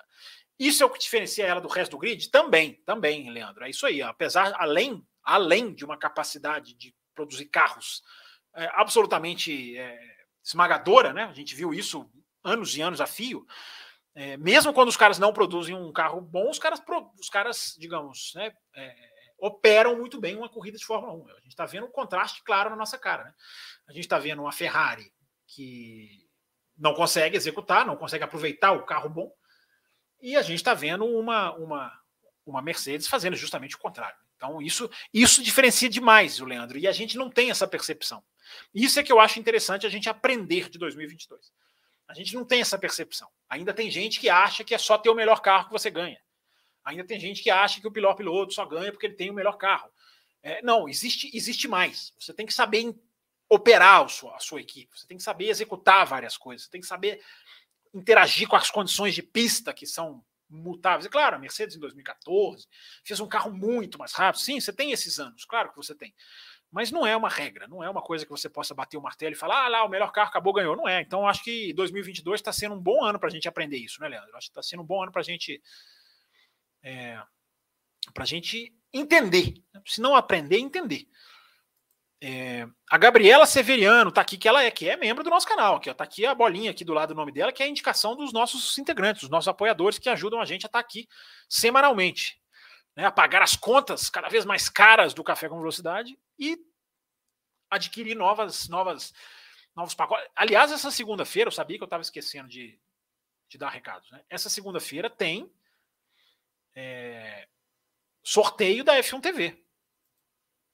Isso 0.58 0.82
é 0.82 0.86
o 0.86 0.90
que 0.90 0.98
diferencia 0.98 1.46
ela 1.46 1.58
do 1.58 1.66
resto 1.66 1.92
do 1.92 1.98
grid? 1.98 2.30
Também, 2.30 2.74
também, 2.84 3.30
Leandro. 3.30 3.64
É 3.64 3.70
isso 3.70 3.86
aí. 3.86 4.02
Apesar, 4.02 4.54
além, 4.58 5.02
além 5.24 5.72
de 5.72 5.86
uma 5.86 5.96
capacidade 5.96 6.74
de 6.74 6.94
produzir 7.14 7.46
carros 7.46 8.02
é, 8.54 8.70
absolutamente 8.74 9.74
é, 9.78 9.98
esmagadora, 10.44 11.14
né? 11.14 11.24
A 11.24 11.32
gente 11.32 11.54
viu 11.54 11.72
isso 11.72 12.06
anos 12.44 12.76
e 12.76 12.82
anos 12.82 13.00
a 13.00 13.06
fio. 13.06 13.46
É, 14.14 14.36
mesmo 14.36 14.70
quando 14.74 14.90
os 14.90 14.98
caras 14.98 15.18
não 15.18 15.32
produzem 15.32 15.74
um 15.74 15.90
carro 15.94 16.20
bom, 16.20 16.50
os 16.50 16.58
caras, 16.58 16.82
os 17.18 17.30
caras 17.30 17.74
digamos, 17.78 18.32
né, 18.34 18.52
é, 18.74 19.15
operam 19.38 19.96
muito 19.96 20.20
bem 20.20 20.36
uma 20.36 20.48
corrida 20.48 20.78
de 20.78 20.84
Fórmula 20.84 21.14
1. 21.14 21.28
A 21.28 21.40
gente 21.40 21.48
está 21.48 21.66
vendo 21.66 21.86
um 21.86 21.90
contraste 21.90 22.42
claro 22.42 22.70
na 22.70 22.76
nossa 22.76 22.98
cara. 22.98 23.24
Né? 23.24 23.34
A 23.88 23.92
gente 23.92 24.04
está 24.04 24.18
vendo 24.18 24.42
uma 24.42 24.52
Ferrari 24.52 25.12
que 25.46 26.26
não 26.76 26.94
consegue 26.94 27.36
executar, 27.36 27.86
não 27.86 27.96
consegue 27.96 28.24
aproveitar 28.24 28.72
o 28.72 28.84
carro 28.84 29.08
bom, 29.08 29.32
e 30.20 30.36
a 30.36 30.42
gente 30.42 30.56
está 30.56 30.74
vendo 30.74 31.04
uma, 31.04 31.52
uma, 31.54 32.00
uma 32.44 32.62
Mercedes 32.62 33.06
fazendo 33.06 33.36
justamente 33.36 33.76
o 33.76 33.78
contrário. 33.78 34.16
Então, 34.36 34.60
isso, 34.60 34.90
isso 35.12 35.42
diferencia 35.42 35.88
demais 35.88 36.40
o 36.40 36.44
Leandro, 36.44 36.78
e 36.78 36.86
a 36.86 36.92
gente 36.92 37.16
não 37.16 37.30
tem 37.30 37.50
essa 37.50 37.66
percepção. 37.66 38.22
Isso 38.74 39.00
é 39.00 39.02
que 39.02 39.10
eu 39.10 39.18
acho 39.18 39.38
interessante 39.38 39.86
a 39.86 39.90
gente 39.90 40.08
aprender 40.08 40.68
de 40.68 40.78
2022. 40.78 41.50
A 42.08 42.14
gente 42.14 42.34
não 42.34 42.44
tem 42.44 42.60
essa 42.60 42.78
percepção. 42.78 43.28
Ainda 43.48 43.72
tem 43.74 43.90
gente 43.90 44.20
que 44.20 44.28
acha 44.28 44.62
que 44.62 44.74
é 44.74 44.78
só 44.78 44.96
ter 44.96 45.10
o 45.10 45.14
melhor 45.14 45.40
carro 45.40 45.66
que 45.66 45.72
você 45.72 45.90
ganha. 45.90 46.20
Ainda 46.86 47.04
tem 47.04 47.18
gente 47.18 47.42
que 47.42 47.50
acha 47.50 47.80
que 47.80 47.86
o 47.86 47.90
piloto 47.90 48.18
piloto 48.18 48.54
só 48.54 48.64
ganha 48.64 48.92
porque 48.92 49.06
ele 49.06 49.16
tem 49.16 49.28
o 49.28 49.34
melhor 49.34 49.58
carro. 49.58 49.90
É, 50.42 50.62
não, 50.62 50.88
existe, 50.88 51.28
existe 51.36 51.66
mais. 51.66 52.14
Você 52.18 52.32
tem 52.32 52.46
que 52.46 52.54
saber 52.54 52.94
operar 53.48 54.04
a 54.04 54.08
sua, 54.08 54.36
a 54.36 54.38
sua 54.38 54.60
equipe, 54.60 54.98
você 54.98 55.06
tem 55.06 55.16
que 55.16 55.22
saber 55.22 55.48
executar 55.48 56.06
várias 56.06 56.36
coisas, 56.36 56.64
você 56.64 56.70
tem 56.70 56.80
que 56.80 56.86
saber 56.86 57.20
interagir 57.92 58.48
com 58.48 58.56
as 58.56 58.70
condições 58.70 59.14
de 59.14 59.22
pista 59.22 59.72
que 59.72 59.86
são 59.86 60.24
mutáveis. 60.48 61.06
E 61.06 61.08
claro, 61.08 61.36
a 61.36 61.38
Mercedes 61.38 61.76
em 61.76 61.80
2014 61.80 62.68
fez 63.04 63.18
um 63.18 63.26
carro 63.26 63.52
muito 63.52 63.98
mais 63.98 64.12
rápido. 64.12 64.40
Sim, 64.40 64.60
você 64.60 64.72
tem 64.72 64.92
esses 64.92 65.18
anos, 65.18 65.44
claro 65.44 65.70
que 65.70 65.76
você 65.76 65.94
tem. 65.94 66.14
Mas 66.70 66.90
não 66.90 67.06
é 67.06 67.16
uma 67.16 67.28
regra, 67.28 67.66
não 67.66 67.82
é 67.82 67.88
uma 67.88 68.02
coisa 68.02 68.24
que 68.24 68.30
você 68.30 68.48
possa 68.48 68.74
bater 68.74 68.96
o 68.96 69.02
martelo 69.02 69.32
e 69.32 69.38
falar, 69.38 69.64
ah 69.64 69.68
lá, 69.68 69.84
o 69.84 69.88
melhor 69.88 70.12
carro 70.12 70.28
acabou, 70.28 70.52
ganhou. 70.52 70.76
Não 70.76 70.88
é. 70.88 71.00
Então, 71.00 71.26
acho 71.26 71.42
que 71.42 71.72
2022 71.72 72.40
está 72.40 72.52
sendo 72.52 72.74
um 72.74 72.80
bom 72.80 73.04
ano 73.04 73.18
para 73.18 73.28
a 73.28 73.32
gente 73.32 73.48
aprender 73.48 73.78
isso, 73.78 74.00
né, 74.00 74.08
Leandro? 74.08 74.36
Acho 74.36 74.48
que 74.48 74.50
está 74.50 74.62
sendo 74.62 74.82
um 74.82 74.86
bom 74.86 75.02
ano 75.02 75.12
para 75.12 75.20
a 75.20 75.24
gente 75.24 75.60
é, 76.86 77.20
para 78.14 78.22
a 78.22 78.26
gente 78.26 78.72
entender. 78.92 79.54
Se 79.84 80.00
não 80.00 80.14
aprender, 80.14 80.58
entender. 80.58 81.08
É, 82.22 82.66
a 82.88 82.96
Gabriela 82.96 83.44
Severiano 83.44 84.08
está 84.08 84.20
aqui, 84.20 84.38
que 84.38 84.48
ela 84.48 84.62
é, 84.62 84.70
que 84.70 84.88
é 84.88 84.96
membro 84.96 85.24
do 85.24 85.28
nosso 85.28 85.48
canal. 85.48 85.76
Aqui, 85.76 85.90
está 85.90 86.04
aqui 86.04 86.24
a 86.24 86.34
bolinha 86.34 86.70
aqui 86.70 86.84
do 86.84 86.94
lado 86.94 87.12
do 87.12 87.16
nome 87.16 87.32
dela, 87.32 87.52
que 87.52 87.62
é 87.62 87.66
a 87.66 87.68
indicação 87.68 88.14
dos 88.14 88.32
nossos 88.32 88.78
integrantes, 88.78 89.22
dos 89.22 89.30
nossos 89.30 89.48
apoiadores 89.48 89.98
que 89.98 90.08
ajudam 90.08 90.40
a 90.40 90.44
gente 90.44 90.64
a 90.64 90.68
estar 90.68 90.78
tá 90.78 90.84
aqui 90.84 91.08
semanalmente. 91.48 92.40
Né, 92.94 93.04
a 93.04 93.10
pagar 93.10 93.42
as 93.42 93.56
contas 93.56 94.08
cada 94.08 94.28
vez 94.28 94.46
mais 94.46 94.70
caras 94.70 95.12
do 95.12 95.24
Café 95.24 95.50
com 95.50 95.58
Velocidade 95.58 96.18
e 96.38 96.56
adquirir 97.68 98.14
novas, 98.14 98.68
novas, 98.68 99.12
novos 99.74 99.92
pacotes. 99.92 100.26
Aliás, 100.34 100.72
essa 100.72 100.90
segunda-feira, 100.90 101.48
eu 101.48 101.52
sabia 101.52 101.76
que 101.76 101.82
eu 101.82 101.86
estava 101.86 102.00
esquecendo 102.00 102.48
de, 102.48 102.80
de 103.50 103.58
dar 103.58 103.68
recados. 103.68 104.10
Né? 104.10 104.22
Essa 104.30 104.48
segunda-feira 104.48 105.10
tem 105.10 105.52
é, 106.76 107.48
sorteio 108.22 108.84
da 108.84 108.96
F1 108.98 109.20
TV. 109.20 109.66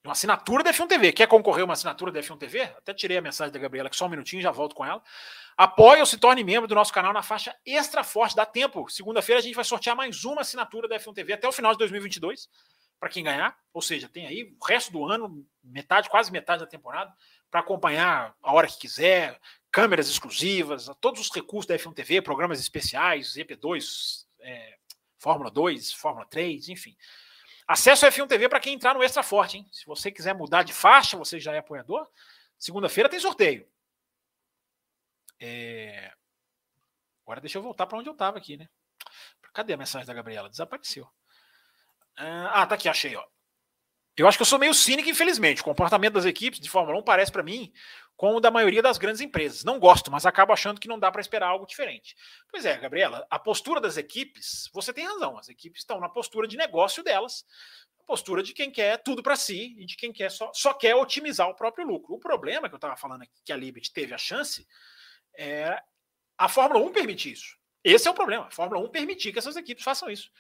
Uma 0.05 0.13
assinatura 0.13 0.65
da 0.65 0.73
F1 0.73 0.89
TV. 0.89 1.13
Quer 1.13 1.29
concorrer 1.29 1.63
a 1.63 1.65
uma 1.65 1.75
assinatura 1.75 2.11
da 2.11 2.19
F1 2.21 2.37
TV? 2.37 2.63
Até 2.63 2.93
tirei 2.93 3.19
a 3.19 3.23
mensagem 3.23 3.53
da 3.53 3.59
Gabriela, 3.59 3.89
que 3.89 3.95
só 3.95 4.07
um 4.07 4.09
minutinho 4.09 4.43
já 4.43 4.51
volto 4.51 4.75
com 4.75 4.85
ela. 4.85 5.01
Apoie 5.57 6.01
ou 6.01 6.07
se 6.07 6.19
torne 6.19 6.43
membro 6.43 6.67
do 6.67 6.75
nosso 6.75 6.93
canal 6.93 7.13
na 7.13 7.23
faixa 7.23 7.55
extra 7.65 8.03
forte. 8.03 8.35
Dá 8.35 8.45
tempo. 8.45 8.89
Segunda-feira 8.89 9.39
a 9.39 9.43
gente 9.43 9.55
vai 9.55 9.65
sortear 9.65 9.95
mais 9.95 10.25
uma 10.25 10.41
assinatura 10.41 10.89
da 10.89 10.97
F1 10.99 11.15
TV 11.15 11.35
até 11.35 11.47
o 11.47 11.53
final 11.53 11.71
de 11.71 11.79
2022, 11.79 12.49
para 12.99 13.09
quem 13.09 13.23
ganhar. 13.23 13.57
Ou 13.73 13.81
seja, 13.81 14.09
tem 14.09 14.27
aí 14.27 14.57
o 14.61 14.65
resto 14.65 14.91
do 14.91 15.05
ano, 15.05 15.47
metade, 15.63 16.11
quase 16.11 16.33
metade 16.33 16.65
da 16.65 16.67
temporada, 16.67 17.15
para 17.49 17.61
acompanhar 17.61 18.35
a 18.43 18.53
hora 18.53 18.67
que 18.67 18.79
quiser, 18.79 19.39
câmeras 19.71 20.09
exclusivas, 20.09 20.91
todos 21.01 21.21
os 21.21 21.31
recursos 21.31 21.67
da 21.67 21.79
F1 21.79 21.95
TV, 21.95 22.21
programas 22.21 22.59
especiais, 22.59 23.35
EP2, 23.35 24.25
é, 24.41 24.79
Fórmula 25.23 25.53
2, 25.53 25.93
Fórmula 25.93 26.27
3, 26.27 26.69
enfim. 26.69 26.97
Acesso 27.67 28.05
ao 28.05 28.11
F1 28.11 28.27
TV 28.27 28.49
para 28.49 28.59
quem 28.59 28.75
entrar 28.75 28.93
no 28.93 29.05
Extra 29.05 29.23
Forte, 29.23 29.57
hein? 29.57 29.69
Se 29.71 29.87
você 29.87 30.11
quiser 30.11 30.35
mudar 30.35 30.65
de 30.65 30.73
faixa, 30.73 31.17
você 31.17 31.39
já 31.39 31.53
é 31.53 31.59
apoiador. 31.59 32.09
Segunda-feira 32.59 33.09
tem 33.09 33.21
sorteio. 33.21 33.65
É... 35.39 36.13
Agora 37.25 37.41
deixa 37.41 37.57
eu 37.57 37.63
voltar 37.63 37.87
para 37.87 37.99
onde 37.99 38.09
eu 38.09 38.15
estava 38.15 38.37
aqui, 38.37 38.57
né? 38.57 38.69
Cadê 39.55 39.75
a 39.75 39.77
mensagem 39.77 40.07
da 40.07 40.13
Gabriela? 40.13 40.51
Desapareceu. 40.51 41.09
Ah, 42.17 42.67
tá 42.67 42.75
aqui, 42.75 42.89
achei, 42.89 43.15
ó. 43.15 43.25
Eu 44.17 44.29
acho 44.29 44.37
que 44.37 44.43
eu 44.43 44.47
sou 44.47 44.59
meio 44.59 44.75
cínico, 44.75 45.09
infelizmente. 45.09 45.63
O 45.63 45.65
comportamento 45.65 46.15
das 46.15 46.25
equipes 46.25 46.61
de 46.61 46.69
Fórmula 46.69 46.99
1 46.99 47.03
parece 47.03 47.33
para 47.33 47.43
mim 47.43 47.73
como 48.15 48.37
o 48.37 48.41
da 48.41 48.51
maioria 48.51 48.83
das 48.83 48.99
grandes 48.99 49.21
empresas. 49.21 49.65
Não 49.65 49.79
gosto, 49.79 50.11
mas 50.11 50.27
acabo 50.27 50.53
achando 50.53 50.81
que 50.81 50.87
não 50.87 50.99
dá 50.99 51.11
para 51.11 51.21
esperar 51.21 51.49
algo 51.49 51.67
diferente. 51.67 52.15
Pois 52.51 52.65
é, 52.65 52.77
Gabriela, 52.77 53.27
a 53.31 53.39
postura 53.39 53.81
das 53.81 53.97
equipes, 53.97 54.69
você 54.73 54.93
tem 54.93 55.07
razão. 55.07 55.39
As 55.39 55.49
equipes 55.49 55.81
estão 55.81 55.99
na 55.99 56.09
postura 56.09 56.47
de 56.47 56.57
negócio 56.57 57.03
delas, 57.03 57.45
postura 58.07 58.43
de 58.43 58.53
quem 58.53 58.71
quer 58.71 58.99
tudo 58.99 59.23
para 59.23 59.35
si 59.35 59.75
e 59.79 59.87
de 59.87 59.97
quem 59.97 60.13
quer 60.13 60.31
só, 60.31 60.53
só 60.53 60.75
quer 60.75 60.95
otimizar 60.95 61.49
o 61.49 61.55
próprio 61.55 61.87
lucro. 61.87 62.15
O 62.15 62.19
problema 62.19 62.69
que 62.69 62.75
eu 62.75 62.79
estava 62.79 62.97
falando 62.97 63.23
aqui, 63.23 63.41
que 63.45 63.53
a 63.53 63.57
Liberty 63.57 63.93
teve 63.93 64.13
a 64.13 64.19
chance, 64.19 64.67
é 65.37 65.83
a 66.37 66.49
Fórmula 66.49 66.85
1 66.85 66.93
permitir 66.93 67.33
isso. 67.33 67.57
Esse 67.83 68.07
é 68.07 68.11
o 68.11 68.15
problema. 68.15 68.47
A 68.47 68.51
Fórmula 68.51 68.81
1 68.83 68.89
permitir 68.91 69.33
que 69.33 69.39
essas 69.39 69.57
equipes 69.57 69.83
façam 69.83 70.11
isso. 70.11 70.31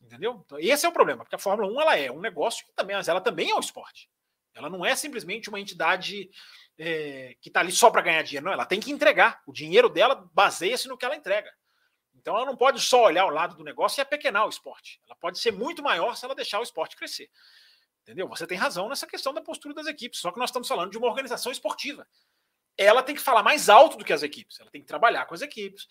Entendeu? 0.00 0.42
Então, 0.44 0.58
esse 0.58 0.86
é 0.86 0.88
o 0.88 0.92
problema, 0.92 1.24
porque 1.24 1.36
a 1.36 1.38
Fórmula 1.38 1.70
1 1.70 1.80
ela 1.80 1.98
é 1.98 2.10
um 2.10 2.20
negócio 2.20 2.66
também, 2.74 2.96
mas 2.96 3.08
ela 3.08 3.20
também 3.20 3.50
é 3.50 3.54
um 3.54 3.60
esporte. 3.60 4.08
Ela 4.54 4.68
não 4.68 4.84
é 4.84 4.96
simplesmente 4.96 5.48
uma 5.48 5.60
entidade 5.60 6.30
é, 6.78 7.36
que 7.40 7.48
está 7.48 7.60
ali 7.60 7.70
só 7.70 7.90
para 7.90 8.02
ganhar 8.02 8.22
dinheiro, 8.22 8.46
não. 8.46 8.52
Ela 8.52 8.66
tem 8.66 8.80
que 8.80 8.90
entregar. 8.90 9.42
O 9.46 9.52
dinheiro 9.52 9.88
dela 9.88 10.28
baseia-se 10.32 10.88
no 10.88 10.96
que 10.96 11.04
ela 11.04 11.14
entrega. 11.14 11.52
Então 12.14 12.36
ela 12.36 12.46
não 12.46 12.56
pode 12.56 12.80
só 12.80 13.04
olhar 13.04 13.24
o 13.26 13.30
lado 13.30 13.54
do 13.54 13.64
negócio 13.64 14.00
e 14.00 14.02
apequenar 14.02 14.46
o 14.46 14.50
esporte. 14.50 15.00
Ela 15.06 15.16
pode 15.16 15.38
ser 15.38 15.52
muito 15.52 15.82
maior 15.82 16.16
se 16.16 16.24
ela 16.24 16.34
deixar 16.34 16.58
o 16.60 16.62
esporte 16.62 16.96
crescer. 16.96 17.30
Entendeu? 18.02 18.28
Você 18.28 18.46
tem 18.46 18.58
razão 18.58 18.88
nessa 18.88 19.06
questão 19.06 19.32
da 19.32 19.40
postura 19.40 19.74
das 19.74 19.86
equipes, 19.86 20.20
só 20.20 20.32
que 20.32 20.38
nós 20.38 20.50
estamos 20.50 20.68
falando 20.68 20.90
de 20.90 20.98
uma 20.98 21.06
organização 21.06 21.52
esportiva. 21.52 22.06
Ela 22.76 23.02
tem 23.02 23.14
que 23.14 23.20
falar 23.20 23.42
mais 23.42 23.68
alto 23.68 23.96
do 23.96 24.04
que 24.04 24.12
as 24.12 24.22
equipes. 24.22 24.58
Ela 24.58 24.70
tem 24.70 24.80
que 24.80 24.86
trabalhar 24.86 25.26
com 25.26 25.34
as 25.34 25.42
equipes, 25.42 25.86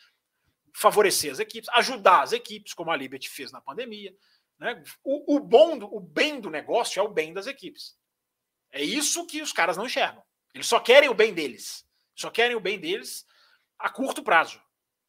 favorecer 0.74 1.32
as 1.32 1.40
equipes, 1.40 1.70
ajudar 1.70 2.22
as 2.22 2.32
equipes, 2.32 2.74
como 2.74 2.91
a 2.91 2.96
Liberty 2.96 3.30
fez 3.30 3.52
na 3.52 3.62
pandemia. 3.62 4.16
Né? 4.58 4.84
O, 5.04 5.36
o, 5.36 5.40
bom, 5.40 5.78
do, 5.78 5.94
o 5.94 6.00
bem 6.00 6.40
do 6.40 6.50
negócio 6.50 7.00
é 7.00 7.04
o 7.04 7.08
bem 7.08 7.34
das 7.34 7.48
equipes. 7.48 7.98
É 8.72 8.84
isso 8.84 9.26
que 9.26 9.41
os 9.41 9.54
caras 9.54 9.78
não 9.78 9.86
enxergam. 9.86 10.24
Eles 10.54 10.68
só 10.68 10.80
querem 10.80 11.10
o 11.10 11.14
bem 11.14 11.34
deles. 11.34 11.86
Só 12.16 12.30
querem 12.30 12.56
o 12.56 12.60
bem 12.60 12.80
deles 12.80 13.26
a 13.78 13.90
curto 13.90 14.22
prazo. 14.22 14.62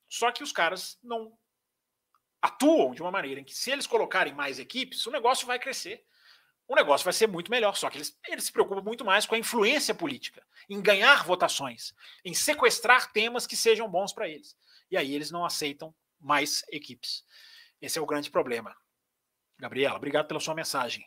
Só 0.08 0.30
que 0.30 0.42
os 0.42 0.52
caras 0.52 0.98
não 1.02 1.36
atuam 2.40 2.94
de 2.94 3.02
uma 3.02 3.10
maneira 3.10 3.40
em 3.40 3.44
que, 3.44 3.54
se 3.54 3.70
eles 3.70 3.86
colocarem 3.86 4.34
mais 4.34 4.58
equipes, 4.58 5.06
o 5.06 5.10
negócio 5.10 5.46
vai 5.46 5.58
crescer. 5.58 6.04
O 6.66 6.74
negócio 6.74 7.04
vai 7.04 7.12
ser 7.12 7.26
muito 7.26 7.50
melhor. 7.50 7.76
Só 7.76 7.90
que 7.90 7.98
eles, 7.98 8.16
eles 8.28 8.44
se 8.44 8.52
preocupam 8.52 8.80
muito 8.80 9.04
mais 9.04 9.26
com 9.26 9.34
a 9.34 9.38
influência 9.38 9.94
política, 9.94 10.46
em 10.68 10.80
ganhar 10.80 11.24
votações, 11.24 11.92
em 12.24 12.32
sequestrar 12.32 13.12
temas 13.12 13.46
que 13.46 13.56
sejam 13.56 13.88
bons 13.88 14.12
para 14.12 14.28
eles. 14.28 14.56
E 14.90 14.96
aí 14.96 15.14
eles 15.14 15.30
não 15.30 15.44
aceitam 15.44 15.94
mais 16.18 16.64
equipes. 16.70 17.24
Esse 17.80 17.98
é 17.98 18.02
o 18.02 18.06
grande 18.06 18.30
problema. 18.30 18.76
Gabriela, 19.58 19.96
obrigado 19.96 20.26
pela 20.26 20.40
sua 20.40 20.54
mensagem. 20.54 21.06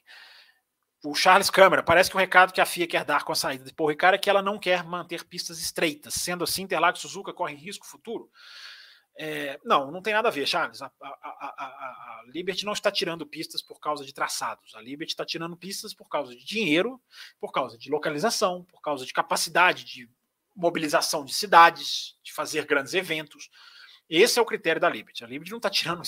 O 1.04 1.14
Charles 1.14 1.50
Câmara, 1.50 1.84
parece 1.84 2.10
que 2.10 2.16
o 2.16 2.20
recado 2.20 2.54
que 2.54 2.62
a 2.62 2.66
FIA 2.66 2.88
quer 2.88 3.04
dar 3.04 3.26
com 3.26 3.34
a 3.34 3.36
saída 3.36 3.66
de 3.66 3.74
Paul 3.74 3.90
Ricard 3.90 4.16
é 4.16 4.18
que 4.18 4.30
ela 4.30 4.42
não 4.42 4.58
quer 4.58 4.84
manter 4.86 5.26
pistas 5.26 5.60
estreitas. 5.60 6.14
Sendo 6.14 6.46
assim, 6.46 6.62
Interlagos 6.62 7.00
e 7.00 7.02
Suzuka 7.02 7.34
correm 7.34 7.58
risco 7.58 7.86
futuro? 7.86 8.32
É, 9.16 9.60
não, 9.64 9.92
não 9.92 10.02
tem 10.02 10.14
nada 10.14 10.30
a 10.30 10.32
ver, 10.32 10.48
Charles. 10.48 10.82
A, 10.82 10.86
a, 10.86 10.92
a, 11.02 11.46
a, 11.58 12.24
Liberty 12.28 12.66
não 12.66 12.74
está 12.74 12.90
tirando 12.90 13.26
pistas 13.26 13.62
por 13.62 13.80
causa 13.80 14.06
de 14.06 14.14
traçados. 14.14 14.74
A 14.76 14.82
Liberty 14.82 15.12
está 15.12 15.26
tirando 15.26 15.58
pistas 15.58 15.94
por 15.94 16.08
causa 16.08 16.34
de 16.36 16.44
dinheiro, 16.44 17.02
por 17.40 17.52
causa 17.52 17.78
de 17.78 17.92
localização, 17.92 18.64
por 18.64 18.82
causa 18.82 19.06
de 19.06 19.14
capacidade 19.14 19.84
de 19.84 20.10
mobilização 20.56 21.26
de 21.26 21.34
cidades, 21.34 22.18
de 22.24 22.34
fazer 22.34 22.66
grandes 22.66 22.94
eventos. 22.94 23.50
Esse 24.10 24.40
é 24.40 24.42
o 24.42 24.46
critério 24.46 24.82
da 24.82 24.90
Liberty. 24.90 25.24
A 25.24 25.28
Liberty 25.28 25.52
não 25.52 25.58
está 25.58 25.70
tirando 25.70 26.02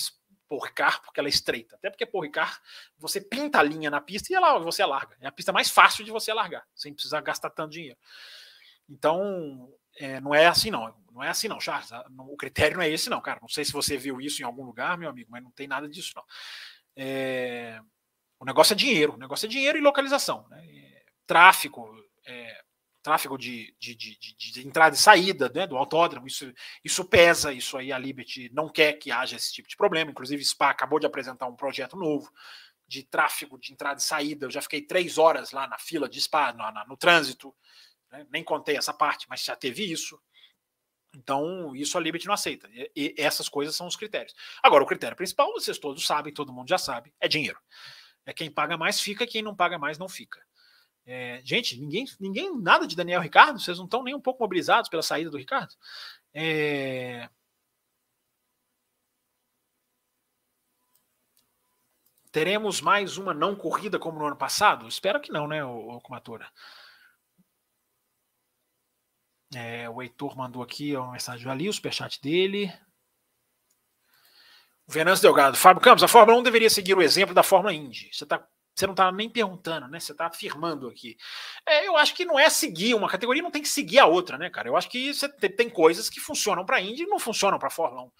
Paul 0.48 0.62
Ricard 0.62 1.00
porque 1.02 1.18
ela 1.18 1.28
é 1.28 1.30
estreita. 1.30 1.76
Até 1.76 1.90
porque 1.90 2.06
Paul 2.06 2.24
Ricard, 2.24 2.56
você 2.98 3.20
pinta 3.20 3.58
a 3.58 3.62
linha 3.62 3.90
na 3.90 4.00
pista 4.00 4.32
e 4.32 4.36
ela, 4.36 4.58
você 4.58 4.82
alarga. 4.82 5.16
É 5.20 5.26
a 5.26 5.32
pista 5.32 5.52
mais 5.52 5.70
fácil 5.70 6.04
de 6.04 6.10
você 6.10 6.30
alargar, 6.30 6.66
sem 6.74 6.94
precisar 6.94 7.20
gastar 7.20 7.50
tanto 7.50 7.72
dinheiro. 7.72 7.98
Então, 8.88 9.72
é, 9.98 10.20
não 10.20 10.34
é 10.34 10.46
assim 10.46 10.70
não. 10.70 10.94
Não 11.12 11.22
é 11.22 11.28
assim 11.28 11.48
não, 11.48 11.58
Charles. 11.58 11.90
O 12.18 12.36
critério 12.36 12.76
não 12.76 12.84
é 12.84 12.90
esse 12.90 13.08
não, 13.10 13.20
cara. 13.20 13.40
Não 13.40 13.48
sei 13.48 13.64
se 13.64 13.72
você 13.72 13.96
viu 13.96 14.20
isso 14.20 14.42
em 14.42 14.44
algum 14.44 14.64
lugar, 14.64 14.98
meu 14.98 15.08
amigo, 15.08 15.30
mas 15.30 15.42
não 15.42 15.50
tem 15.50 15.66
nada 15.66 15.88
disso 15.88 16.12
não. 16.14 16.24
É, 16.94 17.80
o 18.38 18.44
negócio 18.44 18.74
é 18.74 18.76
dinheiro. 18.76 19.14
O 19.14 19.18
negócio 19.18 19.46
é 19.46 19.48
dinheiro 19.48 19.78
e 19.78 19.80
localização. 19.80 20.46
Né? 20.48 20.64
É, 20.66 21.04
tráfico, 21.26 21.90
é, 22.26 22.62
tráfego 23.06 23.38
de, 23.38 23.72
de, 23.78 23.94
de, 23.94 24.18
de, 24.36 24.66
entrada 24.66 24.96
e 24.96 24.98
saída 24.98 25.48
né, 25.54 25.64
do 25.64 25.76
autódromo, 25.76 26.26
isso, 26.26 26.52
isso 26.84 27.04
pesa, 27.04 27.52
isso 27.52 27.76
aí 27.76 27.92
a 27.92 27.98
Liberty 27.98 28.50
não 28.52 28.68
quer 28.68 28.94
que 28.94 29.12
haja 29.12 29.36
esse 29.36 29.52
tipo 29.52 29.68
de 29.68 29.76
problema. 29.76 30.10
Inclusive, 30.10 30.44
Spa 30.44 30.70
acabou 30.70 30.98
de 30.98 31.06
apresentar 31.06 31.46
um 31.46 31.54
projeto 31.54 31.96
novo 31.96 32.28
de 32.84 33.04
tráfego 33.04 33.60
de 33.60 33.72
entrada 33.72 34.00
e 34.00 34.02
saída. 34.02 34.46
Eu 34.46 34.50
já 34.50 34.60
fiquei 34.60 34.82
três 34.82 35.18
horas 35.18 35.52
lá 35.52 35.68
na 35.68 35.78
fila 35.78 36.08
de 36.08 36.20
Spa, 36.20 36.52
no, 36.52 36.64
no, 36.88 36.96
trânsito, 36.96 37.54
né, 38.10 38.26
nem 38.28 38.42
contei 38.42 38.76
essa 38.76 38.92
parte, 38.92 39.26
mas 39.28 39.44
já 39.44 39.54
teve 39.54 39.84
isso. 39.84 40.20
Então, 41.14 41.76
isso 41.76 41.96
a 41.96 42.00
Liberty 42.00 42.26
não 42.26 42.34
aceita. 42.34 42.68
E, 42.72 42.90
e 42.96 43.14
essas 43.18 43.48
coisas 43.48 43.76
são 43.76 43.86
os 43.86 43.94
critérios. 43.94 44.34
Agora, 44.60 44.82
o 44.82 44.86
critério 44.86 45.16
principal, 45.16 45.52
vocês 45.52 45.78
todos 45.78 46.04
sabem, 46.04 46.34
todo 46.34 46.52
mundo 46.52 46.68
já 46.68 46.76
sabe, 46.76 47.14
é 47.20 47.28
dinheiro. 47.28 47.60
É 48.26 48.32
quem 48.32 48.50
paga 48.50 48.76
mais 48.76 49.00
fica, 49.00 49.24
quem 49.28 49.42
não 49.42 49.54
paga 49.54 49.78
mais 49.78 49.96
não 49.96 50.08
fica. 50.08 50.44
É, 51.06 51.40
gente, 51.44 51.78
ninguém, 51.78 52.04
ninguém, 52.18 52.60
nada 52.60 52.84
de 52.86 52.96
Daniel 52.96 53.20
Ricardo, 53.20 53.60
vocês 53.60 53.78
não 53.78 53.84
estão 53.84 54.02
nem 54.02 54.14
um 54.14 54.20
pouco 54.20 54.42
mobilizados 54.42 54.90
pela 54.90 55.02
saída 55.02 55.30
do 55.30 55.38
Ricardo. 55.38 55.72
É, 56.34 57.28
teremos 62.36 62.80
mais 62.80 63.16
uma 63.16 63.32
não 63.32 63.54
corrida 63.56 63.98
como 63.98 64.18
no 64.18 64.26
ano 64.26 64.36
passado? 64.36 64.86
Espero 64.88 65.20
que 65.20 65.32
não, 65.32 65.46
né, 65.46 65.64
o, 65.64 66.00
Comatora? 66.00 66.50
É, 69.54 69.88
o 69.88 70.02
Heitor 70.02 70.36
mandou 70.36 70.62
aqui 70.62 70.96
uma 70.96 71.12
mensagem 71.12 71.48
ali, 71.48 71.68
o 71.68 71.72
superchat 71.72 72.20
dele. 72.20 72.70
Venâncio 74.88 75.22
Delgado, 75.22 75.56
Fábio 75.56 75.80
Campos, 75.80 76.02
a 76.02 76.08
Fórmula 76.08 76.38
1 76.38 76.42
deveria 76.42 76.68
seguir 76.68 76.94
o 76.94 77.02
exemplo 77.02 77.34
da 77.34 77.42
Fórmula 77.42 77.72
Indy. 77.72 78.10
Você 78.12 78.24
está 78.24 78.46
você 78.76 78.86
não 78.86 78.92
está 78.92 79.10
nem 79.10 79.30
perguntando, 79.30 79.88
né? 79.88 79.98
Você 79.98 80.12
está 80.12 80.26
afirmando 80.26 80.86
aqui. 80.86 81.16
É, 81.66 81.88
eu 81.88 81.96
acho 81.96 82.14
que 82.14 82.26
não 82.26 82.38
é 82.38 82.50
seguir 82.50 82.94
uma 82.94 83.08
categoria, 83.08 83.42
não 83.42 83.50
tem 83.50 83.62
que 83.62 83.68
seguir 83.68 83.98
a 83.98 84.06
outra, 84.06 84.36
né, 84.36 84.50
cara? 84.50 84.68
Eu 84.68 84.76
acho 84.76 84.90
que 84.90 85.14
você 85.14 85.28
tem, 85.30 85.50
tem 85.50 85.70
coisas 85.70 86.10
que 86.10 86.20
funcionam 86.20 86.64
para 86.64 86.76
a 86.76 86.80
Indy 86.80 87.04
e 87.04 87.06
não 87.06 87.18
funcionam 87.18 87.58
para 87.58 87.68
a 87.68 87.70
Fórmula 87.70 88.02
1. 88.02 88.12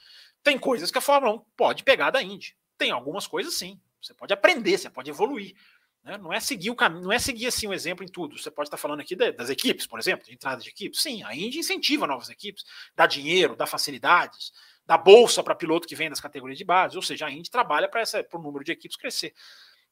Tem 0.43 0.59
coisas 0.59 0.91
que 0.91 0.97
a 0.97 1.03
Fórmula 1.03 1.35
1 1.35 1.39
pode 1.55 1.85
pegar 1.85 2.11
da 2.11 2.23
Indy. 2.23 2.57
Tem 2.79 2.91
algumas 2.91 3.27
coisas 3.27 3.55
sim. 3.55 3.79
Você 4.01 4.15
pode 4.15 4.33
aprender, 4.33 4.79
você 4.79 4.89
pode 4.89 5.11
evoluir. 5.11 5.55
Né? 6.03 6.17
Não 6.17 6.33
é 6.33 6.41
seguir 6.41 6.71
o 6.71 6.75
caminho, 6.75 7.03
não 7.03 7.13
é 7.13 7.19
seguir 7.19 7.49
assim 7.49 7.67
um 7.67 7.75
exemplo 7.75 8.03
em 8.03 8.09
tudo. 8.09 8.39
Você 8.39 8.51
pode 8.51 8.69
estar 8.69 8.79
falando 8.79 9.01
aqui 9.01 9.15
das 9.15 9.51
equipes, 9.51 9.87
por 9.87 9.99
exemplo, 9.99 10.25
de 10.25 10.33
entrada 10.33 10.63
de 10.63 10.71
equipes. 10.71 11.03
Sim, 11.03 11.23
a 11.23 11.35
Indy 11.35 11.59
incentiva 11.59 12.07
novas 12.07 12.31
equipes, 12.31 12.65
dá 12.95 13.07
dinheiro, 13.07 13.55
dá 13.55 13.67
facilidades, 13.67 14.53
dá 14.87 14.97
bolsa 14.97 15.43
para 15.43 15.55
piloto 15.55 15.87
que 15.87 15.97
vem 15.97 16.09
das 16.09 16.21
categorias 16.21 16.57
de 16.57 16.65
base. 16.65 16.97
Ou 16.97 17.03
seja, 17.03 17.27
a 17.27 17.31
Indy 17.31 17.51
trabalha 17.51 17.89
para 17.89 18.05
o 18.33 18.39
número 18.39 18.65
de 18.65 18.73
equipes 18.73 18.97
crescer. 18.97 19.35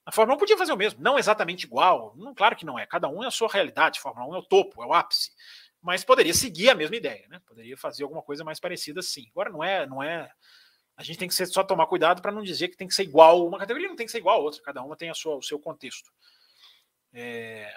A 0.06 0.12
Fórmula 0.12 0.36
1 0.36 0.39
podia 0.39 0.59
fazer 0.59 0.72
o 0.72 0.76
mesmo, 0.76 1.01
não 1.02 1.18
exatamente 1.18 1.64
igual, 1.64 2.14
não, 2.16 2.35
claro 2.35 2.55
que 2.55 2.66
não 2.66 2.78
é, 2.78 2.86
cada 2.86 3.09
um 3.09 3.24
é 3.24 3.26
a 3.26 3.31
sua 3.31 3.48
realidade, 3.48 3.98
a 3.98 4.02
Fórmula 4.02 4.28
1 4.28 4.35
é 4.35 4.39
o 4.39 4.43
topo, 4.43 4.82
é 4.82 4.86
o 4.86 4.93
ápice, 4.93 5.31
mas 5.85 6.05
poderia 6.05 6.32
seguir 6.32 6.70
a 6.70 6.74
mesma 6.74 6.97
ideia, 6.97 7.26
né? 7.28 7.40
Poderia 7.47 7.76
fazer 7.76 8.05
alguma 8.05 8.22
coisa 8.22 8.43
mais 8.43 8.59
parecida 8.59 9.01
assim. 9.01 9.26
Agora 9.31 9.51
não 9.51 9.62
é, 9.62 9.86
não 9.86 10.02
é. 10.02 10.31
A 10.97 11.02
gente 11.02 11.18
tem 11.18 11.28
que 11.28 11.35
ser, 11.35 11.44
só 11.44 11.62
tomar 11.62 11.86
cuidado 11.86 12.22
para 12.22 12.32
não 12.32 12.43
dizer 12.43 12.68
que 12.68 12.76
tem 12.76 12.89
que 12.89 12.94
ser 12.94 13.02
igual, 13.02 13.47
uma 13.47 13.59
categoria 13.59 13.89
não 13.89 13.97
tem 13.97 14.06
que 14.06 14.12
ser 14.12 14.18
igual 14.18 14.40
a 14.40 14.43
outra, 14.43 14.62
cada 14.62 14.82
uma 14.82 14.97
tem 14.97 15.10
a 15.10 15.14
sua, 15.14 15.36
o 15.36 15.43
seu 15.43 15.59
contexto. 15.59 16.10
É... 17.12 17.70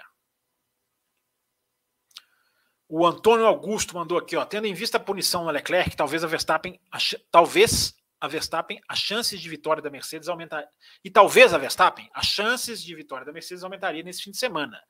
O 2.88 3.06
Antônio 3.06 3.44
Augusto 3.44 3.94
mandou 3.94 4.16
aqui, 4.16 4.36
ó, 4.36 4.44
tendo 4.46 4.66
em 4.66 4.72
vista 4.72 4.96
a 4.96 5.00
punição 5.00 5.44
na 5.44 5.50
Leclerc, 5.50 5.94
talvez 5.94 6.24
a 6.24 6.26
Verstappen, 6.26 6.80
talvez 7.30 7.94
a 8.20 8.26
Verstappen, 8.26 8.80
as 8.88 8.98
chances 8.98 9.40
de 9.40 9.48
vitória 9.48 9.82
da 9.82 9.90
Mercedes 9.90 10.28
aumentar 10.28 10.66
e 11.04 11.10
talvez 11.10 11.54
a 11.54 11.58
Verstappen, 11.58 12.08
as 12.12 12.26
chances 12.26 12.82
de 12.82 12.94
vitória 12.94 13.24
da 13.24 13.32
Mercedes 13.32 13.62
aumentaria 13.62 14.02
nesse 14.02 14.22
fim 14.22 14.30
de 14.30 14.38
semana. 14.38 14.80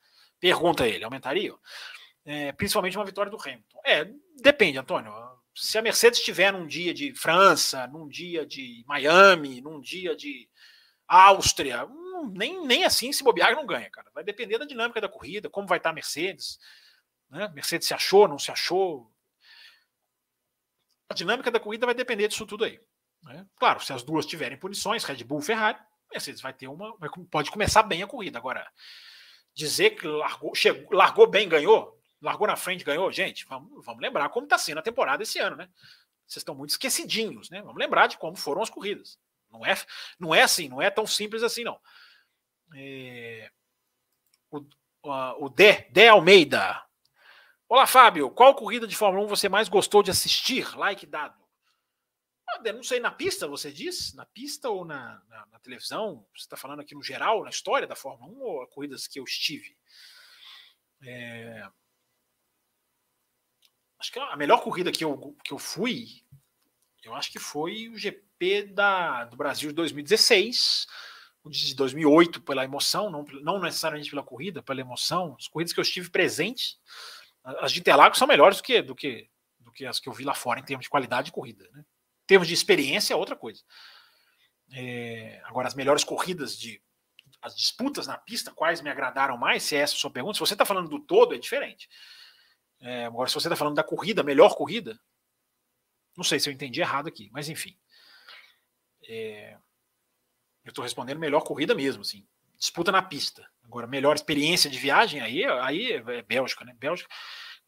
Pergunta 0.40 0.86
ele, 0.86 1.05
aumentariam? 1.05 1.59
É, 2.24 2.52
principalmente 2.52 2.96
uma 2.96 3.05
vitória 3.05 3.30
do 3.30 3.40
Hamilton. 3.40 3.80
É, 3.84 4.10
depende, 4.36 4.78
Antônio. 4.78 5.12
Se 5.55 5.76
a 5.76 5.82
Mercedes 5.82 6.20
estiver 6.20 6.52
num 6.52 6.66
dia 6.66 6.94
de 6.94 7.14
França, 7.14 7.86
num 7.88 8.06
dia 8.09 8.46
de 8.46 8.84
Miami, 8.86 9.60
num 9.60 9.80
dia 9.80 10.14
de 10.14 10.48
Áustria, 11.06 11.88
nem, 12.32 12.64
nem 12.66 12.84
assim 12.84 13.12
se 13.12 13.24
bobear 13.24 13.55
não 13.55 13.66
ganha, 13.66 13.90
cara. 13.90 14.10
Vai 14.14 14.22
depender 14.22 14.59
da 14.59 14.64
dinâmica 14.64 15.00
da 15.00 15.09
corrida, 15.09 15.50
como 15.50 15.66
vai 15.66 15.78
estar 15.78 15.90
a 15.90 15.94
Mercedes. 15.94 16.59
Né? 17.30 17.48
Mercedes 17.55 17.88
se 17.88 17.94
achou, 17.94 18.28
não 18.28 18.38
se 18.38 18.50
achou. 18.50 19.10
A 21.09 21.14
dinâmica 21.14 21.50
da 21.50 21.60
corrida 21.60 21.86
vai 21.86 21.94
depender 21.94 22.28
disso 22.28 22.46
tudo 22.46 22.64
aí. 22.64 22.78
Né? 23.23 23.47
Claro, 23.57 23.81
se 23.81 23.93
as 23.93 24.03
duas 24.03 24.27
tiverem 24.27 24.59
punições, 24.59 25.05
Red 25.05 25.24
Bull 25.24 25.40
Ferrari, 25.40 25.78
Mercedes 26.11 26.40
vai 26.40 26.53
ter 26.53 26.69
uma. 26.69 26.97
Pode 27.31 27.51
começar 27.51 27.82
bem 27.82 28.03
a 28.03 28.07
corrida. 28.07 28.39
Agora, 28.39 28.66
dizer 29.55 29.90
que 29.90 30.07
largou, 30.07 30.55
chegou, 30.55 30.97
largou 30.97 31.27
bem, 31.27 31.49
ganhou, 31.49 31.99
largou 32.20 32.47
na 32.47 32.57
frente, 32.57 32.85
ganhou, 32.85 33.11
gente, 33.12 33.45
vamos, 33.47 33.85
vamos 33.85 34.01
lembrar 34.01 34.28
como 34.31 34.47
está 34.47 34.57
sendo 34.57 34.78
a 34.78 34.82
temporada 34.82 35.23
esse 35.23 35.39
ano, 35.39 35.57
né? 35.57 35.69
Vocês 36.27 36.43
estão 36.43 36.55
muito 36.55 36.70
esquecidinhos, 36.70 37.51
né? 37.51 37.61
Vamos 37.62 37.78
lembrar 37.78 38.07
de 38.07 38.19
como 38.19 38.36
foram 38.36 38.62
as 38.62 38.70
corridas. 38.70 39.19
Não 39.51 39.65
é, 39.65 39.74
não 40.19 40.35
é 40.35 40.43
assim, 40.43 40.69
não 40.69 40.81
é 40.81 40.90
tão 40.90 41.07
simples 41.07 41.43
assim, 41.43 41.65
não. 41.65 41.78
É, 42.74 43.51
o, 44.51 44.65
o 45.39 45.49
Dé, 45.49 45.89
Dé 45.90 46.09
Almeida. 46.09 46.82
Olá, 47.69 47.86
Fábio. 47.86 48.31
Qual 48.31 48.55
corrida 48.55 48.86
de 48.86 48.97
Fórmula 48.97 49.24
1 49.24 49.28
você 49.28 49.49
mais 49.49 49.69
gostou 49.69 50.03
de 50.03 50.11
assistir? 50.11 50.77
Like 50.77 51.07
dado. 51.07 51.39
Ah, 52.51 52.73
não 52.73 52.83
sei, 52.83 52.99
na 52.99 53.11
pista, 53.11 53.47
você 53.47 53.70
diz? 53.70 54.15
Na 54.15 54.25
pista 54.25 54.69
ou 54.69 54.85
na, 54.85 55.23
na, 55.29 55.47
na 55.47 55.59
televisão? 55.59 56.27
Você 56.35 56.43
está 56.43 56.57
falando 56.57 56.81
aqui 56.81 56.95
no 56.95 57.03
geral, 57.03 57.45
na 57.45 57.51
história 57.51 57.87
da 57.87 57.95
Fórmula 57.95 58.33
1 58.33 58.41
ou 58.41 58.66
corridas 58.69 59.07
que 59.07 59.20
eu 59.20 59.25
estive? 59.25 59.77
É... 61.03 61.69
Acho 63.99 64.12
que 64.12 64.19
a 64.19 64.37
melhor 64.37 64.62
corrida 64.62 64.93
que 64.93 65.05
eu, 65.05 65.37
que 65.45 65.53
eu 65.53 65.59
fui, 65.59 66.07
Eu 67.03 67.15
acho 67.15 67.31
que 67.33 67.39
foi 67.39 67.89
o 67.89 67.99
GP 67.99 68.65
da, 68.73 69.25
do 69.25 69.37
Brasil 69.37 69.70
de 69.70 69.75
2016, 69.75 70.87
o 71.43 71.51
de 71.51 71.75
2008 71.75 72.41
pela 72.43 72.65
emoção, 72.65 73.11
não, 73.11 73.25
não 73.43 73.61
necessariamente 73.61 74.11
pela 74.11 74.23
corrida, 74.23 74.62
pela 74.62 74.81
emoção. 74.81 75.37
As 75.39 75.49
corridas 75.49 75.73
que 75.73 75.81
eu 75.81 75.83
estive 75.83 76.11
presente, 76.11 76.79
as 77.45 77.73
de 77.73 77.81
Interlagos 77.81 78.19
são 78.19 78.29
melhores 78.29 78.59
do 78.59 78.62
que, 78.62 78.83
do 78.83 78.95
que, 78.95 79.29
do 79.59 79.73
que 79.73 79.87
as 79.87 79.99
que 79.99 80.09
eu 80.09 80.12
vi 80.12 80.25
lá 80.25 80.35
fora 80.35 80.61
em 80.61 80.65
termos 80.65 80.85
de 80.85 80.91
qualidade 80.91 81.27
de 81.27 81.33
corrida. 81.33 81.69
Né? 81.73 81.85
Termos 82.28 82.46
de 82.46 82.52
experiência 82.55 83.14
é 83.14 83.16
outra 83.16 83.34
coisa. 83.34 83.62
É, 84.70 85.40
agora, 85.44 85.66
as 85.66 85.74
melhores 85.74 86.05
corridas 86.05 86.56
de 86.56 86.80
as 87.40 87.56
disputas 87.56 88.06
na 88.06 88.18
pista, 88.18 88.52
quais 88.52 88.80
me 88.82 88.90
agradaram 88.90 89.38
mais? 89.38 89.62
Se 89.62 89.76
é 89.76 89.80
essa 89.80 89.94
a 89.94 89.96
sua 89.96 90.10
pergunta, 90.10 90.34
se 90.34 90.40
você 90.40 90.55
está 90.55 90.64
falando 90.64 90.88
do 90.88 91.00
todo, 91.00 91.34
é 91.34 91.38
diferente. 91.38 91.88
É, 92.80 93.06
agora, 93.06 93.28
se 93.28 93.34
você 93.34 93.48
está 93.48 93.56
falando 93.56 93.76
da 93.76 93.82
corrida, 93.82 94.22
melhor 94.22 94.55
corrida, 94.56 95.00
não 96.16 96.24
sei 96.24 96.38
se 96.38 96.50
eu 96.50 96.52
entendi 96.52 96.80
errado 96.80 97.09
aqui, 97.09 97.30
mas 97.32 97.48
enfim. 97.48 97.78
É, 99.09 99.56
eu 100.64 100.68
estou 100.68 100.82
respondendo 100.82 101.18
melhor 101.18 101.40
corrida 101.42 101.74
mesmo, 101.74 102.02
assim. 102.02 102.26
Disputa 102.59 102.92
na 102.92 103.00
pista. 103.00 103.48
Agora, 103.64 103.86
melhor 103.86 104.16
experiência 104.16 104.68
de 104.68 104.78
viagem, 104.78 105.22
aí, 105.22 105.44
aí 105.44 105.92
é 105.92 106.22
Bélgica, 106.22 106.64
né? 106.64 106.74
Bélgica. 106.78 107.09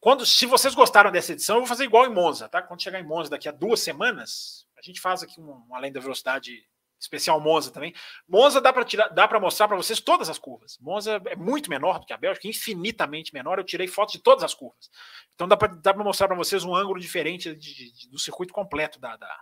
Quando, 0.01 0.25
se 0.25 0.47
vocês 0.47 0.73
gostaram 0.73 1.11
dessa 1.11 1.31
edição, 1.31 1.57
eu 1.57 1.61
vou 1.61 1.67
fazer 1.67 1.83
igual 1.83 2.07
em 2.07 2.13
Monza, 2.13 2.49
tá? 2.49 2.59
Quando 2.59 2.81
chegar 2.81 2.99
em 2.99 3.05
Monza 3.05 3.29
daqui 3.29 3.47
a 3.47 3.51
duas 3.51 3.81
semanas, 3.81 4.67
a 4.75 4.81
gente 4.81 4.99
faz 4.99 5.21
aqui 5.21 5.39
um, 5.39 5.63
um 5.69 5.75
além 5.75 5.91
da 5.91 5.99
velocidade 5.99 6.67
especial 6.99 7.39
Monza 7.39 7.71
também. 7.71 7.93
Monza 8.27 8.59
dá 8.59 8.73
para 8.73 8.83
tirar, 8.83 9.09
dá 9.09 9.27
para 9.27 9.39
mostrar 9.39 9.67
para 9.67 9.77
vocês 9.77 9.99
todas 9.99 10.27
as 10.27 10.39
curvas. 10.39 10.75
Monza 10.81 11.21
é 11.27 11.35
muito 11.35 11.69
menor 11.69 11.99
do 11.99 12.05
que 12.07 12.13
a 12.13 12.17
Bélgica, 12.17 12.47
infinitamente 12.47 13.31
menor. 13.31 13.59
Eu 13.59 13.63
tirei 13.63 13.87
fotos 13.87 14.13
de 14.13 14.23
todas 14.23 14.43
as 14.43 14.55
curvas. 14.55 14.89
Então 15.35 15.47
dá 15.47 15.55
para 15.55 16.03
mostrar 16.03 16.27
para 16.27 16.37
vocês 16.37 16.63
um 16.63 16.75
ângulo 16.75 16.99
diferente 16.99 17.55
de, 17.55 17.91
de, 17.91 18.09
do 18.09 18.17
circuito 18.17 18.51
completo 18.51 18.99
da, 18.99 19.15
da 19.15 19.41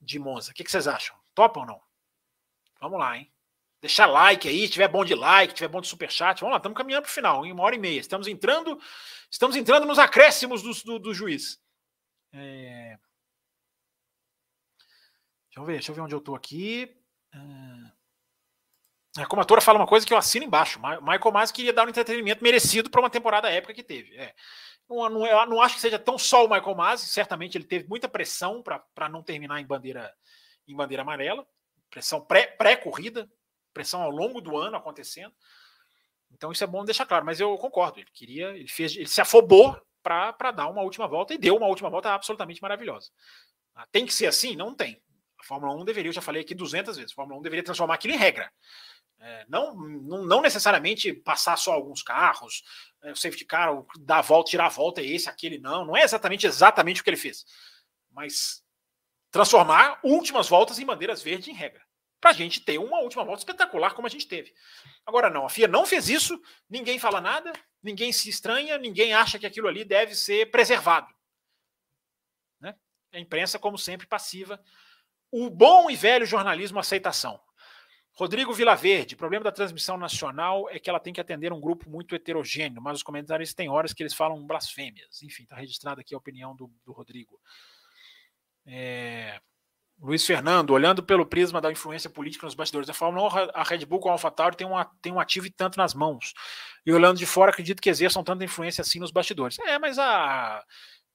de 0.00 0.18
Monza. 0.18 0.50
O 0.50 0.54
que, 0.54 0.64
que 0.64 0.70
vocês 0.72 0.88
acham? 0.88 1.16
Topa 1.36 1.60
ou 1.60 1.66
não? 1.66 1.80
Vamos 2.80 2.98
lá, 2.98 3.16
hein? 3.16 3.32
Deixar 3.82 4.06
like 4.06 4.48
aí, 4.48 4.68
tiver 4.68 4.86
bom 4.86 5.04
de 5.04 5.14
like, 5.14 5.52
tiver 5.52 5.66
bom 5.66 5.80
de 5.80 5.88
superchat. 5.88 6.40
Vamos 6.40 6.52
lá, 6.52 6.58
estamos 6.58 6.78
caminhando 6.78 7.02
para 7.02 7.10
o 7.10 7.12
final, 7.12 7.44
em 7.44 7.50
uma 7.50 7.64
hora 7.64 7.74
e 7.74 7.78
meia. 7.78 7.98
Estamos 7.98 8.28
entrando, 8.28 8.80
estamos 9.28 9.56
entrando 9.56 9.84
nos 9.84 9.98
acréscimos 9.98 10.62
do, 10.62 10.72
do, 10.84 10.98
do 11.00 11.12
juiz. 11.12 11.60
É... 12.32 12.96
Deixa 15.48 15.60
eu 15.60 15.64
ver, 15.64 15.72
deixa 15.72 15.90
eu 15.90 15.96
ver 15.96 16.00
onde 16.00 16.14
eu 16.14 16.20
estou 16.20 16.36
aqui. 16.36 16.96
É, 19.18 19.26
como 19.26 19.42
a 19.42 19.44
Tora 19.44 19.60
fala 19.60 19.78
uma 19.78 19.86
coisa 19.86 20.06
que 20.06 20.14
eu 20.14 20.16
assino 20.16 20.46
embaixo. 20.46 20.80
Michael 20.80 21.32
Mas 21.32 21.50
queria 21.50 21.72
dar 21.72 21.84
um 21.84 21.90
entretenimento 21.90 22.42
merecido 22.42 22.88
para 22.88 23.00
uma 23.00 23.10
temporada 23.10 23.50
épica 23.50 23.74
que 23.74 23.82
teve. 23.82 24.16
É. 24.16 24.32
Não, 24.88 25.08
não, 25.10 25.26
eu 25.26 25.46
não 25.46 25.60
acho 25.60 25.74
que 25.74 25.80
seja 25.80 25.98
tão 25.98 26.16
só 26.16 26.46
o 26.46 26.48
Michael 26.48 26.74
Masi, 26.76 27.06
certamente 27.06 27.58
ele 27.58 27.64
teve 27.64 27.88
muita 27.88 28.08
pressão 28.08 28.62
para 28.62 29.08
não 29.08 29.22
terminar 29.22 29.60
em 29.60 29.66
bandeira, 29.66 30.12
em 30.66 30.74
bandeira 30.76 31.02
amarela, 31.02 31.46
pressão 31.90 32.20
pré-corrida, 32.20 33.24
pré 33.24 33.32
pressão 33.72 34.02
ao 34.02 34.10
longo 34.10 34.40
do 34.40 34.56
ano 34.56 34.76
acontecendo. 34.76 35.34
Então 36.30 36.50
isso 36.50 36.64
é 36.64 36.66
bom 36.66 36.84
deixar 36.84 37.06
claro, 37.06 37.24
mas 37.24 37.40
eu 37.40 37.56
concordo. 37.58 38.00
Ele 38.00 38.10
queria, 38.12 38.50
ele 38.50 38.68
fez, 38.68 38.96
ele 38.96 39.08
se 39.08 39.20
afobou 39.20 39.80
para 40.02 40.50
dar 40.50 40.68
uma 40.68 40.82
última 40.82 41.06
volta 41.06 41.34
e 41.34 41.38
deu 41.38 41.56
uma 41.56 41.66
última 41.66 41.90
volta 41.90 42.10
absolutamente 42.10 42.60
maravilhosa. 42.60 43.10
Ah, 43.74 43.86
tem 43.90 44.04
que 44.04 44.14
ser 44.14 44.26
assim? 44.26 44.56
Não 44.56 44.74
tem. 44.74 45.00
A 45.38 45.44
Fórmula 45.44 45.74
1 45.74 45.84
deveria, 45.84 46.08
eu 46.08 46.14
já 46.14 46.22
falei 46.22 46.42
aqui 46.42 46.54
200 46.54 46.96
vezes, 46.96 47.12
a 47.12 47.14
Fórmula 47.14 47.38
1 47.40 47.42
deveria 47.42 47.64
transformar 47.64 47.94
aquilo 47.94 48.14
em 48.14 48.18
regra. 48.18 48.50
É, 49.18 49.46
não, 49.48 49.74
não, 49.74 50.24
não, 50.24 50.40
necessariamente 50.40 51.12
passar 51.12 51.56
só 51.56 51.72
alguns 51.72 52.02
carros, 52.02 52.64
é, 53.02 53.12
o 53.12 53.16
safety 53.16 53.44
car, 53.44 53.70
dar 54.00 54.18
a 54.18 54.22
volta, 54.22 54.50
tirar 54.50 54.66
a 54.66 54.68
volta, 54.68 55.00
é 55.00 55.06
esse, 55.06 55.28
aquele, 55.28 55.58
não. 55.58 55.84
Não 55.84 55.96
é 55.96 56.02
exatamente 56.02 56.46
exatamente 56.46 57.00
o 57.00 57.04
que 57.04 57.10
ele 57.10 57.16
fez. 57.16 57.44
Mas 58.10 58.64
transformar 59.30 60.00
últimas 60.02 60.48
voltas 60.48 60.78
em 60.78 60.86
bandeiras 60.86 61.22
verdes 61.22 61.48
em 61.48 61.54
regra. 61.54 61.82
Para 62.22 62.30
a 62.30 62.34
gente 62.34 62.60
ter 62.60 62.78
uma 62.78 63.00
última 63.00 63.24
volta 63.24 63.40
espetacular 63.40 63.94
como 63.94 64.06
a 64.06 64.10
gente 64.10 64.28
teve. 64.28 64.54
Agora 65.04 65.28
não, 65.28 65.44
a 65.44 65.50
FIA 65.50 65.66
não 65.66 65.84
fez 65.84 66.08
isso, 66.08 66.40
ninguém 66.70 66.96
fala 66.96 67.20
nada, 67.20 67.52
ninguém 67.82 68.12
se 68.12 68.30
estranha, 68.30 68.78
ninguém 68.78 69.12
acha 69.12 69.40
que 69.40 69.44
aquilo 69.44 69.66
ali 69.66 69.84
deve 69.84 70.14
ser 70.14 70.48
preservado. 70.48 71.12
Né? 72.60 72.76
A 73.12 73.18
imprensa, 73.18 73.58
como 73.58 73.76
sempre, 73.76 74.06
passiva 74.06 74.62
o 75.32 75.50
bom 75.50 75.90
e 75.90 75.96
velho 75.96 76.24
jornalismo 76.24 76.78
aceitação. 76.78 77.40
Rodrigo 78.12 78.52
Vilaverde, 78.52 79.16
problema 79.16 79.42
da 79.42 79.50
transmissão 79.50 79.96
nacional 79.96 80.70
é 80.70 80.78
que 80.78 80.88
ela 80.88 81.00
tem 81.00 81.12
que 81.12 81.20
atender 81.20 81.52
um 81.52 81.60
grupo 81.60 81.90
muito 81.90 82.14
heterogêneo, 82.14 82.80
mas 82.80 82.98
os 82.98 83.02
comentários 83.02 83.52
têm 83.52 83.68
horas 83.68 83.92
que 83.92 84.00
eles 84.00 84.14
falam 84.14 84.46
blasfêmias. 84.46 85.20
Enfim, 85.22 85.42
está 85.42 85.56
registrada 85.56 86.02
aqui 86.02 86.14
a 86.14 86.18
opinião 86.18 86.54
do, 86.54 86.70
do 86.84 86.92
Rodrigo. 86.92 87.40
É... 88.64 89.40
Luiz 90.02 90.26
Fernando, 90.26 90.70
olhando 90.70 91.00
pelo 91.00 91.24
prisma 91.24 91.60
da 91.60 91.70
influência 91.70 92.10
política 92.10 92.44
nos 92.44 92.56
bastidores 92.56 92.88
da 92.88 92.92
Fórmula 92.92 93.46
1, 93.46 93.50
a 93.54 93.62
Red 93.62 93.86
Bull 93.86 94.00
com 94.00 94.08
a 94.08 94.12
AlphaTauri 94.12 94.56
tem, 94.56 94.66
uma, 94.66 94.84
tem 95.00 95.12
um 95.12 95.20
ativo 95.20 95.46
e 95.46 95.50
tanto 95.50 95.78
nas 95.78 95.94
mãos. 95.94 96.34
E 96.84 96.92
olhando 96.92 97.18
de 97.18 97.24
fora, 97.24 97.52
acredito 97.52 97.80
que 97.80 97.88
exerçam 97.88 98.24
tanta 98.24 98.44
influência 98.44 98.82
assim 98.82 98.98
nos 98.98 99.12
bastidores. 99.12 99.60
É, 99.60 99.78
mas 99.78 100.00
a, 100.00 100.64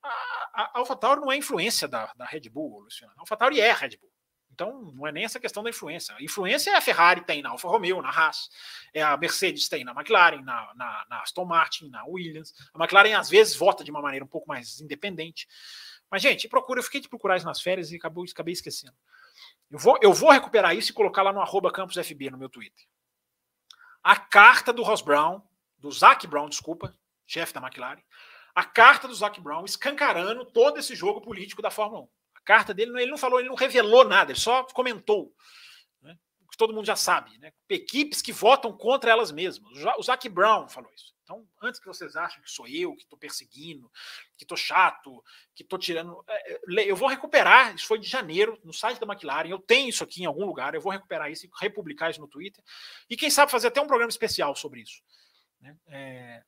a, 0.01 0.09
a 0.53 0.72
AlphaTauri 0.76 1.19
não 1.19 1.30
é 1.30 1.35
influência 1.35 1.85
da, 1.85 2.14
da 2.15 2.23
Red 2.23 2.49
Bull, 2.49 2.80
Luciano. 2.80 3.11
A 3.18 3.22
AlphaTauri 3.22 3.59
é 3.59 3.72
a 3.72 3.76
Red 3.76 3.97
Bull. 3.99 4.09
Então, 4.57 4.91
não 4.95 5.05
é 5.05 5.11
nem 5.11 5.26
essa 5.26 5.39
questão 5.39 5.61
da 5.61 5.69
influência. 5.69 6.15
A 6.15 6.23
influência 6.23 6.72
é 6.72 6.76
a 6.76 6.81
Ferrari 6.81 7.22
tem 7.22 7.41
na 7.41 7.49
Alfa 7.49 7.68
Romeo, 7.68 8.01
na 8.01 8.09
Haas, 8.09 8.49
é 8.93 9.03
a 9.03 9.15
Mercedes 9.18 9.68
tem 9.68 9.84
na 9.84 9.91
McLaren, 9.91 10.41
na, 10.41 10.73
na, 10.73 11.05
na, 11.09 11.22
Aston 11.22 11.45
Martin, 11.45 11.89
na 11.89 12.05
Williams. 12.05 12.53
A 12.73 12.80
McLaren 12.80 13.19
às 13.19 13.30
vezes 13.30 13.55
vota 13.55 13.84
de 13.84 13.91
uma 13.91 14.01
maneira 14.01 14.26
um 14.26 14.27
pouco 14.27 14.47
mais 14.47 14.80
independente. 14.80 15.47
Mas, 16.09 16.21
gente, 16.21 16.47
procura, 16.47 16.79
eu 16.79 16.84
fiquei 16.84 17.01
de 17.01 17.09
procurar 17.09 17.38
isso 17.38 17.45
nas 17.45 17.61
férias 17.61 17.91
e 17.91 17.97
acabou, 17.97 18.23
acabei 18.23 18.53
esquecendo. 18.53 18.95
Eu 19.69 19.77
vou, 19.77 19.97
eu 20.01 20.13
vou 20.13 20.31
recuperar 20.31 20.75
isso 20.75 20.91
e 20.91 20.93
colocar 20.93 21.21
lá 21.21 21.34
no 21.34 21.41
arroba 21.41 21.71
campusfb 21.71 22.29
no 22.29 22.38
meu 22.38 22.49
Twitter. 22.49 22.85
A 24.01 24.15
carta 24.15 24.71
do 24.71 24.84
Ross 24.84 25.01
Brown, 25.01 25.41
do 25.77 25.91
Zac 25.91 26.25
Brown, 26.25 26.47
desculpa, 26.47 26.97
chefe 27.25 27.53
da 27.53 27.59
McLaren, 27.59 28.01
a 28.55 28.63
carta 28.63 29.07
do 29.07 29.13
Zac 29.13 29.39
Brown 29.41 29.65
escancarando 29.65 30.45
todo 30.45 30.79
esse 30.79 30.95
jogo 30.95 31.21
político 31.21 31.61
da 31.61 31.69
Fórmula 31.69 32.03
1. 32.03 32.09
A 32.35 32.41
carta 32.41 32.73
dele, 32.73 32.91
ele 33.01 33.11
não 33.11 33.17
falou, 33.17 33.39
ele 33.39 33.49
não 33.49 33.55
revelou 33.55 34.05
nada, 34.05 34.31
ele 34.31 34.39
só 34.39 34.63
comentou. 34.63 35.34
Né? 36.01 36.17
Que 36.49 36.57
todo 36.57 36.73
mundo 36.73 36.85
já 36.85 36.95
sabe. 36.95 37.38
Né? 37.38 37.51
Equipes 37.69 38.21
que 38.21 38.31
votam 38.31 38.71
contra 38.71 39.11
elas 39.11 39.31
mesmas. 39.31 39.69
O 39.97 40.03
Zac 40.03 40.27
Brown 40.29 40.69
falou 40.69 40.89
isso. 40.95 41.13
Então, 41.28 41.45
antes 41.62 41.78
que 41.78 41.86
vocês 41.86 42.16
achem 42.16 42.41
que 42.41 42.49
sou 42.49 42.66
eu 42.70 42.95
que 42.95 43.04
estou 43.04 43.20
perseguindo, 43.20 43.91
que 44.38 44.45
estou 44.45 44.58
chato, 44.58 45.22
que 45.54 45.62
estou 45.62 45.78
tirando. 45.78 46.24
É, 46.26 46.54
é, 46.54 46.60
eu 46.90 46.95
vou 46.95 47.10
recuperar, 47.10 47.76
isso 47.76 47.86
foi 47.86 47.99
de 47.99 48.08
janeiro, 48.08 48.58
no 48.64 48.72
site 48.72 48.98
da 48.98 49.06
McLaren. 49.06 49.49
Eu 49.49 49.60
tenho 49.60 49.90
isso 49.90 50.06
aqui 50.06 50.24
em 50.24 50.26
algum 50.26 50.45
lugar, 50.45 50.74
eu 50.74 50.80
vou 50.80 50.90
recuperar 50.90 51.30
isso 51.30 51.45
e 51.45 51.49
republicar 51.60 52.10
isso 52.10 52.22
no 52.22 52.30
Twitter. 52.30 52.64
E 53.10 53.18
quem 53.18 53.30
sabe 53.30 53.52
fazer 53.52 53.68
até 53.68 53.82
um 53.82 53.88
programa 53.88 54.10
especial 54.10 54.56
sobre 54.56 54.80
isso. 54.80 55.04
Né? 55.60 55.76
É, 55.88 56.44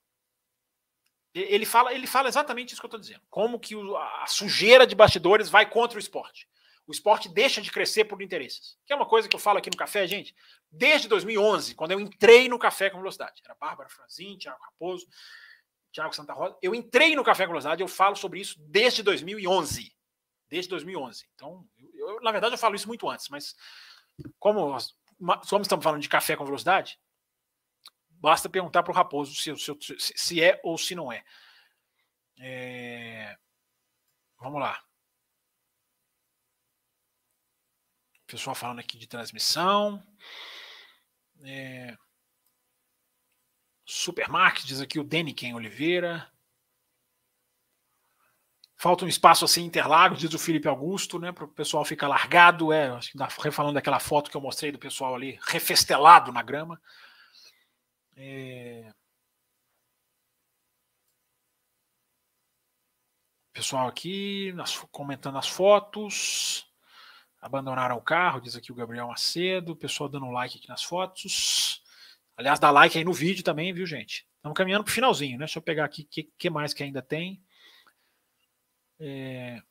ele 1.34 1.66
fala, 1.66 1.94
ele 1.94 2.08
fala 2.08 2.30
exatamente 2.30 2.72
isso 2.72 2.82
que 2.82 2.86
eu 2.86 2.88
estou 2.88 3.02
dizendo. 3.02 3.22
Como 3.30 3.60
que 3.60 3.76
a 3.76 4.28
sujeira 4.28 4.88
de 4.88 4.96
bastidores 4.96 5.50
vai 5.50 5.70
contra 5.70 5.98
o 5.98 6.00
esporte. 6.00 6.48
O 6.90 6.91
esporte 6.91 7.30
deixa 7.30 7.61
de 7.61 7.72
crescer 7.72 8.06
por 8.06 8.20
interesses. 8.22 8.76
Que 8.86 8.91
é 8.91 8.95
uma 8.95 9.06
coisa 9.06 9.30
que 9.30 9.36
eu 9.36 9.40
falo 9.40 9.60
aqui 9.60 9.70
no 9.70 9.78
café, 9.78 10.07
gente, 10.07 10.36
desde 10.72 11.07
2011, 11.07 11.76
quando 11.76 11.91
eu 11.91 11.99
entrei 11.99 12.49
no 12.49 12.57
Café 12.57 12.90
com 12.90 12.98
Velocidade. 12.98 13.41
Era 13.45 13.56
Bárbara 13.56 13.90
Franzin, 13.90 14.38
Tiago 14.38 14.60
Raposo, 14.61 15.07
Tiago 15.91 16.14
Santa 16.14 16.34
Rosa. 16.34 16.57
Eu 16.61 16.74
entrei 16.74 17.16
no 17.16 17.24
Café 17.24 17.45
com 17.45 17.52
Velocidade, 17.52 17.82
eu 17.82 17.88
falo 17.88 18.16
sobre 18.16 18.41
isso 18.41 18.56
desde 18.60 19.03
2011. 19.03 19.95
Desde 20.49 20.68
2011. 20.70 21.30
Então, 21.36 21.64
eu, 21.94 22.20
na 22.22 22.32
verdade, 22.32 22.56
eu 22.56 22.60
falo 22.60 22.76
isso 22.76 22.88
muito 22.88 23.07
antes, 23.07 23.30
mas 23.30 23.56
como, 24.40 24.76
como 25.48 25.61
estamos 25.61 25.84
falando 25.84 26.02
de 26.02 26.10
Café 26.10 26.36
com 26.36 26.44
Velocidade, 26.44 26.99
Basta 28.20 28.49
perguntar 28.49 28.84
para 28.84 28.91
o 28.91 28.95
Raposo 28.95 29.34
se, 29.34 29.56
se, 29.56 29.95
se, 29.98 30.44
é 30.44 30.60
ou 30.61 30.78
se 30.78 30.94
não 30.94 31.11
é. 31.11 31.24
é. 32.38 33.38
Vamos 34.41 34.60
lá. 34.60 34.78
Pessoal 38.30 38.54
falando 38.56 38.78
aqui 38.78 38.96
de 38.96 39.08
transmissão. 39.08 40.04
É... 41.42 41.98
Supermarket, 43.84 44.66
diz 44.66 44.80
aqui 44.80 45.00
o 45.00 45.04
Deniken 45.04 45.56
Oliveira. 45.56 46.32
Falta 48.76 49.04
um 49.04 49.08
espaço 49.08 49.44
assim, 49.44 49.64
Interlagos, 49.66 50.20
diz 50.20 50.32
o 50.32 50.38
Felipe 50.40 50.68
Augusto, 50.68 51.18
né? 51.18 51.32
Para 51.32 51.46
o 51.46 51.48
pessoal 51.48 51.84
ficar 51.84 52.08
largado. 52.08 52.72
É, 52.72 52.90
acho 52.90 53.12
que 53.12 53.52
falando 53.52 53.74
daquela 53.74 54.00
foto 54.00 54.30
que 54.30 54.38
eu 54.38 54.42
mostrei 54.42 54.72
do 54.72 54.78
pessoal 54.78 55.16
ali, 55.16 55.40
refestelado 55.48 56.32
na 56.32 56.44
grama. 56.44 56.80
É... 58.16 58.94
Pessoal 63.52 63.88
aqui 63.88 64.54
nas, 64.54 64.78
comentando 64.92 65.40
as 65.40 65.48
fotos. 65.48 66.69
Abandonaram 67.41 67.95
o 67.95 68.02
carro, 68.02 68.41
diz 68.41 68.56
aqui 68.56 68.72
o 68.72 68.76
Gabriel 68.76 69.07
Macedo. 69.07 69.76
Pessoal 69.76 70.10
dando 70.10 70.30
like 70.30 70.57
aqui 70.57 70.68
nas 70.68 70.84
fotos. 70.84 71.82
Aliás, 72.36 72.60
dá 72.60 72.72
like 72.72 72.98
aí 72.98 73.03
no 73.03 73.14
vídeo 73.14 73.44
também, 73.44 73.74
viu, 73.74 73.86
gente? 73.86 74.28
Estamos 74.36 74.56
caminhando 74.56 74.84
para 74.84 74.91
o 74.91 74.94
finalzinho, 74.94 75.38
né? 75.38 75.45
Deixa 75.45 75.60
eu 75.60 75.64
pegar 75.64 75.86
aqui 75.86 76.03
o 76.03 76.06
que, 76.06 76.24
que, 76.38 76.49
mais 76.49 76.74
que 76.74 76.84
ainda 76.84 77.02
tem. 77.02 77.41
É... 78.99 79.61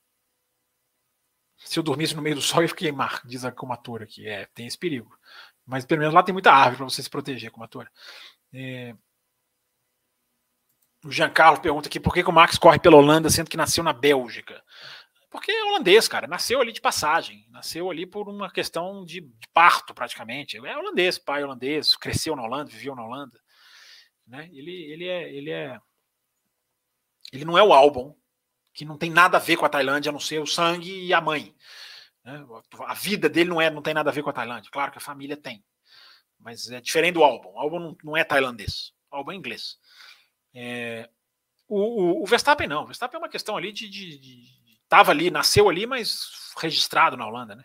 Se 1.57 1.78
eu 1.78 1.82
dormisse 1.82 2.15
no 2.15 2.23
meio 2.23 2.36
do 2.36 2.43
sol, 2.43 2.62
eu 2.62 2.69
ia 2.69 2.74
queimar, 2.74 3.27
diz 3.27 3.45
a 3.45 3.53
comatura 3.53 4.05
aqui. 4.05 4.27
É, 4.27 4.47
tem 4.55 4.66
esse 4.66 4.78
perigo. 4.78 5.19
Mas 5.66 5.85
pelo 5.85 6.01
menos 6.01 6.15
lá 6.15 6.23
tem 6.23 6.32
muita 6.32 6.53
árvore 6.53 6.77
para 6.77 6.85
você 6.86 7.03
se 7.03 7.11
proteger, 7.11 7.51
comatura. 7.51 7.90
É... 8.53 8.95
O 11.05 11.11
Giancarlo 11.11 11.61
pergunta 11.61 11.89
aqui 11.89 12.01
por 12.01 12.12
que, 12.12 12.23
que 12.23 12.28
o 12.28 12.32
Max 12.32 12.59
corre 12.59 12.78
pela 12.78 12.97
Holanda, 12.97 13.31
sendo 13.31 13.51
que 13.51 13.57
nasceu 13.57 13.85
na 13.85 13.93
Bélgica. 13.93 14.62
Porque 15.31 15.51
é 15.51 15.65
holandês, 15.65 16.09
cara. 16.09 16.27
Nasceu 16.27 16.61
ali 16.61 16.73
de 16.73 16.81
passagem. 16.81 17.47
Nasceu 17.51 17.91
ali 17.91 18.07
por 18.07 18.29
uma 18.29 18.51
questão 18.51 19.05
de, 19.05 19.21
de 19.21 19.49
parto, 19.53 19.95
praticamente. 19.95 20.57
É 20.57 20.77
holandês, 20.77 21.19
pai 21.19 21.45
holandês, 21.45 21.97
cresceu 21.97 22.35
na 22.35 22.43
Holanda, 22.43 22.71
viveu 22.71 22.95
na 22.95 23.05
Holanda. 23.05 23.39
Né? 24.27 24.49
Ele, 24.53 24.73
ele, 24.93 25.07
é, 25.07 25.33
ele 25.33 25.51
é. 25.51 25.79
Ele 27.33 27.45
não 27.45 27.59
é 27.59 27.63
o 27.63 27.73
álbum, 27.73 28.15
que 28.73 28.85
não 28.85 28.97
tem 28.97 29.11
nada 29.11 29.37
a 29.37 29.41
ver 29.41 29.57
com 29.57 29.67
a 29.67 29.69
Tailândia, 29.69 30.09
a 30.09 30.13
não 30.13 30.21
ser 30.21 30.41
o 30.41 30.47
sangue 30.47 31.07
e 31.07 31.13
a 31.13 31.21
mãe. 31.21 31.55
Né? 32.25 32.47
A 32.87 32.95
vida 32.95 33.29
dele 33.29 33.51
não, 33.51 33.61
é, 33.61 33.71
não 33.71 33.83
tem 33.83 33.93
nada 33.93 34.09
a 34.09 34.13
ver 34.13 34.23
com 34.23 34.31
a 34.31 34.35
Tailândia. 34.35 34.71
Claro 34.71 34.93
que 34.93 34.99
a 34.99 35.03
família 35.03 35.37
tem. 35.37 35.63
Mas 36.39 36.71
é 36.71 36.81
diferente 36.81 37.15
do 37.15 37.25
álbum. 37.25 37.51
O 37.51 37.59
álbum 37.59 37.79
não, 37.79 37.97
não 38.05 38.17
é 38.17 38.25
tailandês. 38.25 38.93
O 39.11 39.17
álbum 39.17 39.33
é 39.33 39.35
inglês. 39.35 39.79
É, 40.55 41.09
o, 41.67 41.79
o, 41.79 42.23
o, 42.23 42.27
Verstappen 42.27 42.69
não. 42.69 42.85
O 42.85 42.87
Verstappen 42.87 43.17
é 43.17 43.23
uma 43.23 43.29
questão 43.29 43.57
ali 43.57 43.73
de, 43.73 43.89
de, 43.89 44.19
de 44.19 44.58
estava 44.89 45.10
ali, 45.10 45.31
nasceu 45.31 45.69
ali, 45.69 45.86
mas 45.86 46.31
registrado 46.56 47.16
na 47.16 47.27
Holanda, 47.27 47.55
né? 47.55 47.65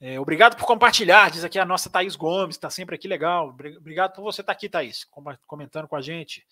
É, 0.00 0.20
obrigado 0.20 0.56
por 0.56 0.66
compartilhar, 0.66 1.30
diz 1.30 1.44
aqui 1.44 1.58
a 1.58 1.64
nossa 1.64 1.88
Thaís 1.88 2.16
Gomes, 2.16 2.56
está 2.56 2.68
sempre 2.68 2.96
aqui 2.96 3.08
legal. 3.08 3.48
Obrigado 3.48 4.12
por 4.12 4.22
você 4.22 4.40
estar 4.40 4.52
tá 4.52 4.56
aqui, 4.56 4.68
Thaís, 4.68 5.06
comentando 5.46 5.88
com 5.88 5.96
a 5.96 6.02
gente. 6.02 6.44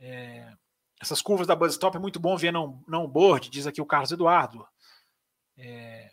É, 0.00 0.50
essas 1.00 1.20
curvas 1.20 1.46
da 1.46 1.56
Buzz 1.56 1.72
Stop 1.72 1.96
é 1.96 2.00
muito 2.00 2.20
bom 2.20 2.36
ver 2.36 2.52
não, 2.52 2.82
não 2.86 3.08
board, 3.08 3.50
diz 3.50 3.66
aqui 3.66 3.82
o 3.82 3.86
Carlos 3.86 4.12
Eduardo. 4.12 4.66
É, 5.58 6.12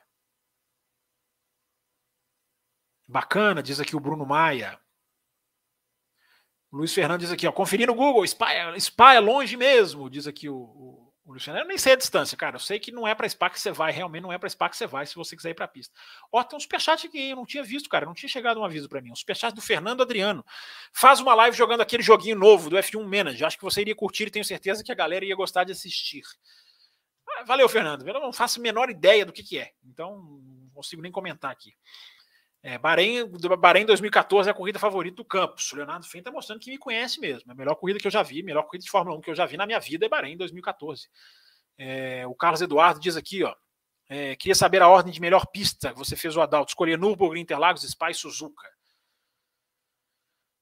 bacana, 3.07 3.63
diz 3.63 3.79
aqui 3.79 3.95
o 3.95 3.99
Bruno 3.99 4.25
Maia. 4.25 4.79
Luiz 6.71 6.93
Fernando 6.93 7.21
diz 7.21 7.31
aqui, 7.31 7.47
ó, 7.47 7.51
conferir 7.51 7.87
no 7.87 7.95
Google, 7.95 8.27
Spa, 8.27 8.47
Spa 8.79 9.13
é 9.13 9.19
longe 9.19 9.55
mesmo, 9.55 10.09
diz 10.09 10.27
aqui 10.27 10.49
o 10.49 10.98
o 11.29 11.33
Luciano, 11.33 11.59
eu 11.59 11.65
nem 11.65 11.77
sei 11.77 11.93
a 11.93 11.95
distância, 11.95 12.35
cara. 12.35 12.55
Eu 12.55 12.59
sei 12.59 12.79
que 12.79 12.91
não 12.91 13.07
é 13.07 13.13
para 13.13 13.29
Spa 13.29 13.51
que 13.51 13.59
você 13.59 13.71
vai, 13.71 13.91
realmente 13.91 14.23
não 14.23 14.33
é 14.33 14.37
para 14.39 14.49
Spa 14.49 14.67
que 14.67 14.75
você 14.75 14.87
vai 14.87 15.05
se 15.05 15.13
você 15.13 15.35
quiser 15.35 15.51
ir 15.51 15.53
para 15.53 15.65
a 15.65 15.67
pista. 15.67 15.93
Ó, 16.31 16.43
tem 16.43 16.57
um 16.57 16.59
superchat 16.59 17.05
aqui, 17.05 17.29
eu 17.29 17.35
não 17.35 17.45
tinha 17.45 17.63
visto, 17.63 17.87
cara. 17.87 18.03
Não 18.05 18.15
tinha 18.15 18.27
chegado 18.27 18.59
um 18.59 18.65
aviso 18.65 18.89
para 18.89 18.99
mim. 18.99 19.11
Um 19.11 19.15
superchat 19.15 19.53
do 19.53 19.61
Fernando 19.61 20.01
Adriano. 20.01 20.43
Faz 20.91 21.19
uma 21.19 21.35
live 21.35 21.55
jogando 21.55 21.81
aquele 21.81 22.01
joguinho 22.01 22.35
novo 22.35 22.69
do 22.69 22.77
F1 22.77 23.03
Manager. 23.03 23.45
Acho 23.45 23.57
que 23.57 23.63
você 23.63 23.81
iria 23.81 23.95
curtir 23.95 24.23
e 24.23 24.31
tenho 24.31 24.43
certeza 24.43 24.83
que 24.83 24.91
a 24.91 24.95
galera 24.95 25.23
ia 25.23 25.35
gostar 25.35 25.63
de 25.65 25.71
assistir. 25.71 26.23
Ah, 27.29 27.43
valeu, 27.43 27.69
Fernando. 27.69 28.07
Eu 28.07 28.19
não 28.19 28.33
faço 28.33 28.59
a 28.59 28.63
menor 28.63 28.89
ideia 28.89 29.23
do 29.23 29.31
que, 29.31 29.43
que 29.43 29.59
é. 29.59 29.71
Então, 29.83 30.17
não 30.17 30.69
consigo 30.73 31.01
nem 31.01 31.11
comentar 31.11 31.51
aqui. 31.51 31.75
É, 32.61 32.77
Bahrein, 32.77 33.25
Bahrein 33.57 33.85
2014 33.85 34.49
é 34.49 34.51
a 34.51 34.55
corrida 34.55 34.77
favorita 34.77 35.15
do 35.15 35.25
Campos. 35.25 35.71
O 35.71 35.77
Leonardo 35.77 36.05
Fem 36.05 36.19
está 36.19 36.31
mostrando 36.31 36.59
que 36.59 36.69
me 36.69 36.77
conhece 36.77 37.19
mesmo. 37.19 37.49
É 37.49 37.53
a 37.53 37.55
melhor 37.55 37.75
corrida 37.75 37.99
que 37.99 38.07
eu 38.07 38.11
já 38.11 38.21
vi, 38.21 38.41
a 38.41 38.43
melhor 38.43 38.63
corrida 38.63 38.83
de 38.83 38.91
Fórmula 38.91 39.17
1 39.17 39.21
que 39.21 39.29
eu 39.29 39.35
já 39.35 39.45
vi 39.45 39.55
na 39.55 39.65
minha 39.65 39.79
vida 39.79 40.05
é 40.05 40.09
Bahrein 40.09 40.35
2014. 40.35 41.09
É, 41.77 42.27
o 42.27 42.35
Carlos 42.35 42.61
Eduardo 42.61 42.99
diz 42.99 43.15
aqui, 43.15 43.43
ó. 43.43 43.55
É, 44.09 44.35
queria 44.35 44.55
saber 44.55 44.81
a 44.81 44.89
ordem 44.89 45.13
de 45.13 45.21
melhor 45.21 45.45
pista 45.47 45.91
que 45.91 45.97
você 45.97 46.15
fez 46.15 46.35
o 46.35 46.41
Adalto. 46.41 46.71
Escolher 46.71 46.97
Nürburgring, 46.97 47.41
Interlagos, 47.41 47.83
Spa 47.83 48.11
e 48.11 48.13
Suzuka. 48.13 48.67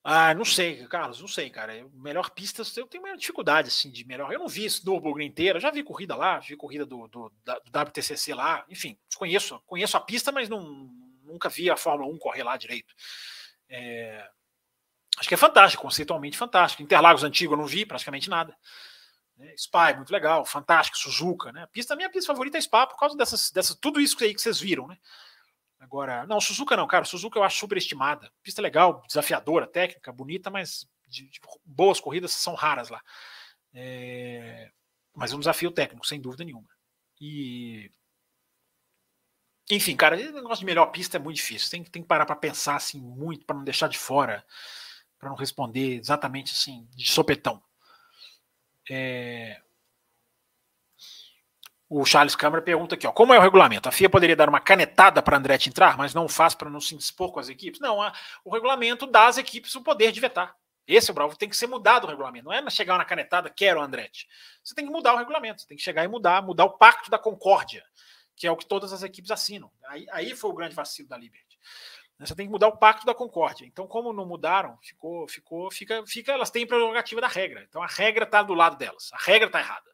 Ah, 0.04 0.34
não 0.34 0.46
sei, 0.46 0.86
Carlos, 0.88 1.20
não 1.20 1.28
sei, 1.28 1.50
cara. 1.50 1.74
Melhor 1.94 2.30
pista, 2.30 2.62
eu 2.78 2.88
tenho 2.88 3.04
uma 3.04 3.18
dificuldade 3.18 3.70
assim 3.70 3.92
de 3.92 4.06
melhor. 4.06 4.32
Eu 4.32 4.40
não 4.40 4.48
vi 4.48 4.66
esse 4.66 4.86
Nürburgring 4.86 5.26
inteiro, 5.26 5.60
já 5.60 5.72
vi 5.72 5.84
corrida 5.84 6.16
lá, 6.16 6.40
vi 6.40 6.56
corrida 6.56 6.86
do, 6.86 7.08
do, 7.08 7.30
do 7.44 7.80
WTCC 7.80 8.34
lá, 8.34 8.66
enfim, 8.70 8.98
conheço, 9.18 9.60
conheço 9.66 9.98
a 9.98 10.00
pista, 10.00 10.32
mas 10.32 10.48
não, 10.48 10.90
nunca 11.28 11.50
vi 11.50 11.70
a 11.70 11.78
Fórmula 11.78 12.12
1 12.12 12.18
correr 12.18 12.44
lá 12.44 12.58
direito. 12.58 12.94
É, 13.70 14.28
acho 15.18 15.28
que 15.28 15.36
é 15.36 15.38
fantástico, 15.38 15.84
conceitualmente 15.84 16.38
fantástico. 16.38 16.82
Interlagos 16.82 17.24
antigo 17.24 17.54
eu 17.54 17.58
não 17.58 17.66
vi 17.68 17.86
praticamente 17.86 18.30
nada. 18.30 18.56
Né? 19.38 19.54
Spa 19.58 19.92
é 19.92 19.96
muito 19.96 20.12
legal, 20.12 20.46
fantástico, 20.46 20.98
Suzuka, 20.98 21.52
né? 21.52 21.64
A 21.64 21.68
pista, 21.68 21.96
minha 21.96 22.10
pista 22.10 22.32
favorita 22.32 22.58
é 22.58 22.62
Spa 22.62 22.88
por 22.88 22.98
causa 22.98 23.16
dessas, 23.16 23.52
dessas 23.52 23.76
tudo 23.76 24.00
isso 24.00 24.22
aí 24.24 24.34
que 24.34 24.42
vocês 24.42 24.60
viram, 24.60 24.88
né? 24.88 24.98
Agora, 25.80 26.26
não, 26.26 26.42
Suzuka 26.42 26.76
não, 26.76 26.88
cara, 26.88 27.06
Suzuka 27.06 27.38
eu 27.38 27.44
acho 27.44 27.60
superestimada. 27.60 28.32
Pista 28.42 28.62
legal, 28.62 29.04
desafiadora, 29.08 29.68
técnica, 29.68 30.12
bonita, 30.12 30.50
mas 30.50 30.88
de, 31.08 31.30
de 31.30 31.40
boas 31.64 32.00
corridas 32.00 32.32
são 32.32 32.56
raras 32.56 32.90
lá. 32.90 33.02
É, 33.74 34.72
mas 35.14 35.34
um 35.34 35.40
desafio 35.40 35.72
técnico, 35.72 36.06
sem 36.06 36.20
dúvida 36.20 36.44
nenhuma. 36.44 36.68
E 37.22 37.92
enfim, 39.70 39.96
cara, 39.96 40.16
o 40.16 40.32
negócio 40.32 40.60
de 40.60 40.66
melhor 40.66 40.88
pista 40.88 41.18
é 41.18 41.20
muito 41.20 41.38
difícil. 41.38 41.70
Tem, 41.70 41.84
tem 41.84 42.02
que 42.02 42.08
parar 42.08 42.26
para 42.26 42.36
pensar 42.36 42.76
assim 42.76 43.02
muito 43.02 43.46
para 43.46 43.56
não 43.56 43.64
deixar 43.64 43.90
de 43.90 43.98
fora, 43.98 44.46
para 45.20 45.30
não 45.30 45.36
responder 45.36 45.96
exatamente 45.98 46.54
assim 46.54 46.88
de 46.96 47.10
sopetão. 47.10 47.62
É... 48.90 49.62
O 51.90 52.06
Charles 52.06 52.36
Câmara 52.36 52.62
pergunta 52.62 52.96
aqui, 52.96 53.08
ó, 53.08 53.12
como 53.14 53.34
é 53.34 53.40
o 53.40 53.42
regulamento? 53.42 53.88
A 53.88 53.94
FIA 53.94 54.10
poderia 54.10 54.36
dar 54.36 54.50
uma 54.50 54.60
canetada 54.60 55.22
para 55.22 55.38
Andretti 55.38 55.70
entrar, 55.70 55.98
mas 55.98 56.14
não 56.14 56.28
faz 56.28 56.54
para 56.54 56.70
não 56.70 56.82
se 56.82 56.96
dispor 56.96 57.32
com 57.32 57.40
as 57.40 57.48
equipes? 57.48 57.80
Não, 57.80 58.02
a, 58.02 58.14
o 58.44 58.54
regulamento 58.54 59.08
dá 59.08 59.28
às 59.28 59.38
equipes 59.38 59.74
o 59.74 59.82
poder 59.82 60.12
de 60.12 60.20
vetar. 60.20 60.54
Esse 60.86 61.10
é 61.10 61.12
o 61.12 61.16
bravo, 61.16 61.38
tem 61.38 61.50
que 61.50 61.56
ser 61.56 61.68
mudado 61.68 62.06
o 62.06 62.08
regulamento. 62.08 62.46
Não 62.46 62.54
é 62.54 62.70
chegar 62.70 62.98
na 62.98 63.06
canetada, 63.06 63.50
quero 63.50 63.82
Andretti. 63.82 64.28
Você 64.64 64.76
tem 64.76 64.86
que 64.86 64.92
mudar 64.92 65.14
o 65.14 65.18
regulamento, 65.18 65.62
você 65.62 65.68
tem 65.68 65.78
que 65.78 65.84
chegar 65.84 66.04
e 66.04 66.08
mudar, 66.10 66.42
mudar 66.42 66.66
o 66.66 66.78
pacto 66.78 67.10
da 67.10 67.18
concórdia, 67.18 67.84
que 68.38 68.46
é 68.46 68.52
o 68.52 68.56
que 68.56 68.68
todas 68.68 68.94
as 68.94 69.02
equipes 69.02 69.32
assinam. 69.32 69.72
Aí, 69.88 70.06
aí 70.12 70.36
foi 70.36 70.52
o 70.52 70.54
grande 70.54 70.76
vacilo 70.76 71.10
da 71.10 71.18
Liberty. 71.18 71.58
Você 72.20 72.36
tem 72.36 72.46
que 72.46 72.52
mudar 72.52 72.68
o 72.68 72.78
pacto 72.78 73.06
da 73.06 73.14
concórdia. 73.14 73.66
Então, 73.66 73.88
como 73.88 74.14
não 74.14 74.26
mudaram, 74.26 74.78
ficou, 74.82 75.28
ficou, 75.28 75.70
fica, 75.72 76.06
fica, 76.06 76.32
elas 76.32 76.50
têm 76.50 76.66
prerrogativa 76.66 77.20
da 77.20 77.28
regra. 77.28 77.64
Então, 77.64 77.82
a 77.82 77.88
regra 77.88 78.26
está 78.26 78.42
do 78.42 78.54
lado 78.54 78.78
delas. 78.78 79.12
A 79.14 79.18
regra 79.18 79.48
está 79.48 79.60
errada. 79.60 79.92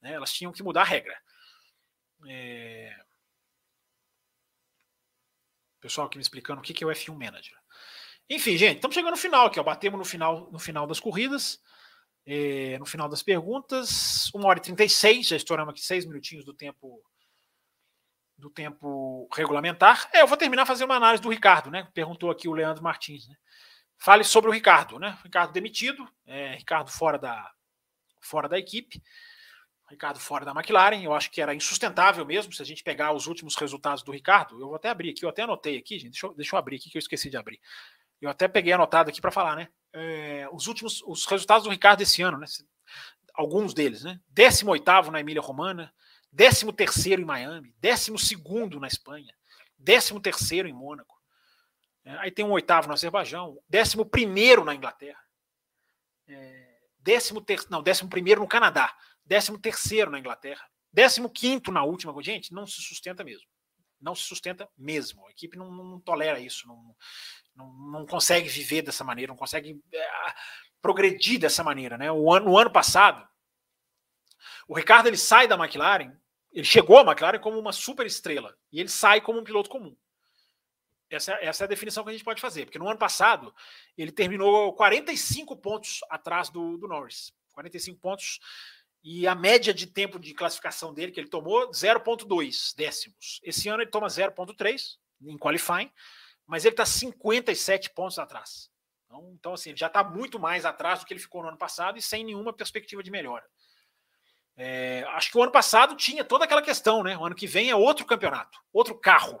Né? 0.00 0.12
Elas 0.12 0.32
tinham 0.32 0.52
que 0.52 0.62
mudar 0.62 0.82
a 0.82 0.84
regra. 0.84 1.16
É... 2.28 2.94
Pessoal 5.80 6.06
aqui 6.06 6.18
me 6.18 6.22
explicando 6.22 6.60
o 6.60 6.64
que 6.64 6.82
é 6.82 6.86
o 6.86 6.90
F1 6.90 7.16
Manager. 7.16 7.56
Enfim, 8.30 8.56
gente, 8.56 8.76
estamos 8.76 8.94
chegando 8.94 9.12
no 9.12 9.16
final 9.16 9.46
aqui. 9.46 9.60
Ó. 9.60 9.62
Batemos 9.62 9.98
no 9.98 10.04
final, 10.04 10.50
no 10.50 10.58
final 10.58 10.86
das 10.86 11.00
corridas. 11.00 11.60
É, 12.26 12.78
no 12.78 12.86
final 12.86 13.08
das 13.08 13.22
perguntas. 13.22 14.30
1 14.34 14.44
hora 14.44 14.58
e 14.58 14.62
36, 14.62 15.26
já 15.26 15.36
estouramos 15.36 15.72
aqui 15.72 15.82
seis 15.82 16.06
minutinhos 16.06 16.44
do 16.44 16.54
tempo 16.54 17.02
do 18.44 18.50
tempo 18.50 19.26
regulamentar. 19.34 20.06
É, 20.12 20.20
eu 20.20 20.26
vou 20.26 20.36
terminar 20.36 20.66
fazendo 20.66 20.90
uma 20.90 20.96
análise 20.96 21.22
do 21.22 21.30
Ricardo, 21.30 21.70
né? 21.70 21.88
Perguntou 21.94 22.30
aqui 22.30 22.46
o 22.46 22.52
Leandro 22.52 22.82
Martins, 22.82 23.26
né? 23.26 23.34
Fale 23.96 24.22
sobre 24.22 24.50
o 24.50 24.52
Ricardo, 24.52 24.98
né? 24.98 25.18
Ricardo 25.24 25.50
demitido, 25.50 26.06
é, 26.26 26.54
Ricardo 26.54 26.90
fora 26.90 27.18
da, 27.18 27.50
fora 28.20 28.46
da 28.46 28.58
equipe, 28.58 29.02
Ricardo 29.88 30.20
fora 30.20 30.44
da 30.44 30.50
McLaren. 30.52 31.02
Eu 31.02 31.14
acho 31.14 31.30
que 31.30 31.40
era 31.40 31.54
insustentável 31.54 32.26
mesmo 32.26 32.52
se 32.52 32.60
a 32.60 32.66
gente 32.66 32.84
pegar 32.84 33.12
os 33.12 33.26
últimos 33.26 33.56
resultados 33.56 34.02
do 34.02 34.12
Ricardo. 34.12 34.60
Eu 34.60 34.66
vou 34.66 34.76
até 34.76 34.90
abrir 34.90 35.10
aqui, 35.10 35.24
eu 35.24 35.30
até 35.30 35.40
anotei 35.40 35.78
aqui, 35.78 35.98
gente. 35.98 36.10
Deixa 36.10 36.26
eu, 36.26 36.34
deixa 36.34 36.54
eu 36.54 36.58
abrir 36.58 36.76
aqui 36.76 36.90
que 36.90 36.98
eu 36.98 37.00
esqueci 37.00 37.30
de 37.30 37.38
abrir. 37.38 37.58
Eu 38.20 38.28
até 38.28 38.46
peguei 38.46 38.74
anotado 38.74 39.08
aqui 39.08 39.22
para 39.22 39.30
falar, 39.30 39.56
né? 39.56 39.68
É, 39.90 40.46
os 40.52 40.66
últimos 40.66 41.00
os 41.06 41.24
resultados 41.24 41.64
do 41.64 41.70
Ricardo 41.70 42.02
esse 42.02 42.20
ano, 42.20 42.36
né? 42.36 42.46
Alguns 43.32 43.72
deles, 43.72 44.04
né? 44.04 44.20
18 44.28 45.10
na 45.10 45.20
Emília 45.20 45.40
Romana, 45.40 45.90
13 46.36 46.72
terceiro 46.72 47.22
em 47.22 47.24
Miami, 47.24 47.74
12 47.80 48.18
segundo 48.18 48.80
na 48.80 48.88
Espanha, 48.88 49.34
13 49.84 50.20
terceiro 50.20 50.68
em 50.68 50.72
Mônaco. 50.72 51.14
É, 52.04 52.16
aí 52.18 52.30
tem 52.30 52.44
um 52.44 52.52
oitavo 52.52 52.88
no 52.88 52.92
Azerbaijão, 52.92 53.58
11 53.72 54.04
primeiro 54.06 54.64
na 54.64 54.74
Inglaterra, 54.74 55.20
é, 56.28 56.78
décimo 56.98 57.40
ter, 57.40 57.60
não, 57.70 57.82
11 57.86 58.08
primeiro 58.08 58.40
no 58.40 58.48
Canadá, 58.48 58.94
13 59.26 59.58
terceiro 59.58 60.10
na 60.10 60.18
Inglaterra, 60.18 60.68
15 60.94 61.28
quinto 61.30 61.72
na 61.72 61.82
última. 61.82 62.14
Gente, 62.22 62.52
não 62.52 62.66
se 62.66 62.80
sustenta 62.80 63.24
mesmo. 63.24 63.48
Não 64.00 64.14
se 64.14 64.22
sustenta 64.22 64.68
mesmo. 64.76 65.26
A 65.26 65.30
equipe 65.30 65.56
não, 65.56 65.70
não 65.70 66.00
tolera 66.00 66.38
isso, 66.38 66.68
não, 66.68 66.94
não, 67.54 67.72
não, 67.90 68.06
consegue 68.06 68.48
viver 68.48 68.82
dessa 68.82 69.02
maneira, 69.02 69.32
não 69.32 69.36
consegue 69.36 69.80
é, 69.92 70.10
progredir 70.82 71.38
dessa 71.40 71.64
maneira. 71.64 71.96
Né? 71.96 72.12
O 72.12 72.32
ano, 72.32 72.46
no 72.46 72.58
ano 72.58 72.70
passado, 72.70 73.26
o 74.68 74.74
Ricardo 74.74 75.06
ele 75.06 75.16
sai 75.16 75.48
da 75.48 75.56
McLaren 75.56 76.14
ele 76.54 76.64
chegou 76.64 76.96
à 76.98 77.02
McLaren 77.02 77.40
como 77.40 77.58
uma 77.58 77.72
super 77.72 78.06
estrela 78.06 78.56
e 78.72 78.78
ele 78.78 78.88
sai 78.88 79.20
como 79.20 79.40
um 79.40 79.44
piloto 79.44 79.68
comum. 79.68 79.94
Essa, 81.10 81.32
essa 81.40 81.64
é 81.64 81.66
a 81.66 81.68
definição 81.68 82.02
que 82.04 82.10
a 82.10 82.12
gente 82.12 82.24
pode 82.24 82.40
fazer, 82.40 82.64
porque 82.64 82.78
no 82.78 82.88
ano 82.88 82.98
passado 82.98 83.54
ele 83.98 84.12
terminou 84.12 84.72
45 84.74 85.56
pontos 85.56 86.00
atrás 86.08 86.48
do, 86.48 86.78
do 86.78 86.88
Norris. 86.88 87.32
45 87.52 88.00
pontos 88.00 88.40
e 89.02 89.26
a 89.26 89.34
média 89.34 89.74
de 89.74 89.86
tempo 89.86 90.18
de 90.18 90.32
classificação 90.32 90.94
dele 90.94 91.12
que 91.12 91.20
ele 91.20 91.28
tomou 91.28 91.70
0,2 91.70 92.74
décimos. 92.76 93.40
Esse 93.42 93.68
ano 93.68 93.82
ele 93.82 93.90
toma 93.90 94.06
0,3 94.06 94.96
em 95.26 95.36
qualifying, 95.36 95.90
mas 96.46 96.64
ele 96.64 96.72
está 96.72 96.86
57 96.86 97.90
pontos 97.90 98.18
atrás. 98.18 98.70
Então, 99.06 99.32
então 99.38 99.52
assim, 99.54 99.70
ele 99.70 99.78
já 99.78 99.88
está 99.88 100.02
muito 100.02 100.38
mais 100.38 100.64
atrás 100.64 101.00
do 101.00 101.06
que 101.06 101.12
ele 101.12 101.20
ficou 101.20 101.42
no 101.42 101.48
ano 101.48 101.58
passado 101.58 101.98
e 101.98 102.02
sem 102.02 102.24
nenhuma 102.24 102.52
perspectiva 102.52 103.02
de 103.02 103.10
melhora. 103.10 103.44
É, 104.56 105.04
acho 105.08 105.30
que 105.30 105.38
o 105.38 105.42
ano 105.42 105.50
passado 105.50 105.96
tinha 105.96 106.24
toda 106.24 106.44
aquela 106.44 106.62
questão, 106.62 107.02
né? 107.02 107.16
O 107.16 107.24
ano 107.24 107.34
que 107.34 107.46
vem 107.46 107.70
é 107.70 107.76
outro 107.76 108.06
campeonato, 108.06 108.58
outro 108.72 108.94
carro. 108.94 109.40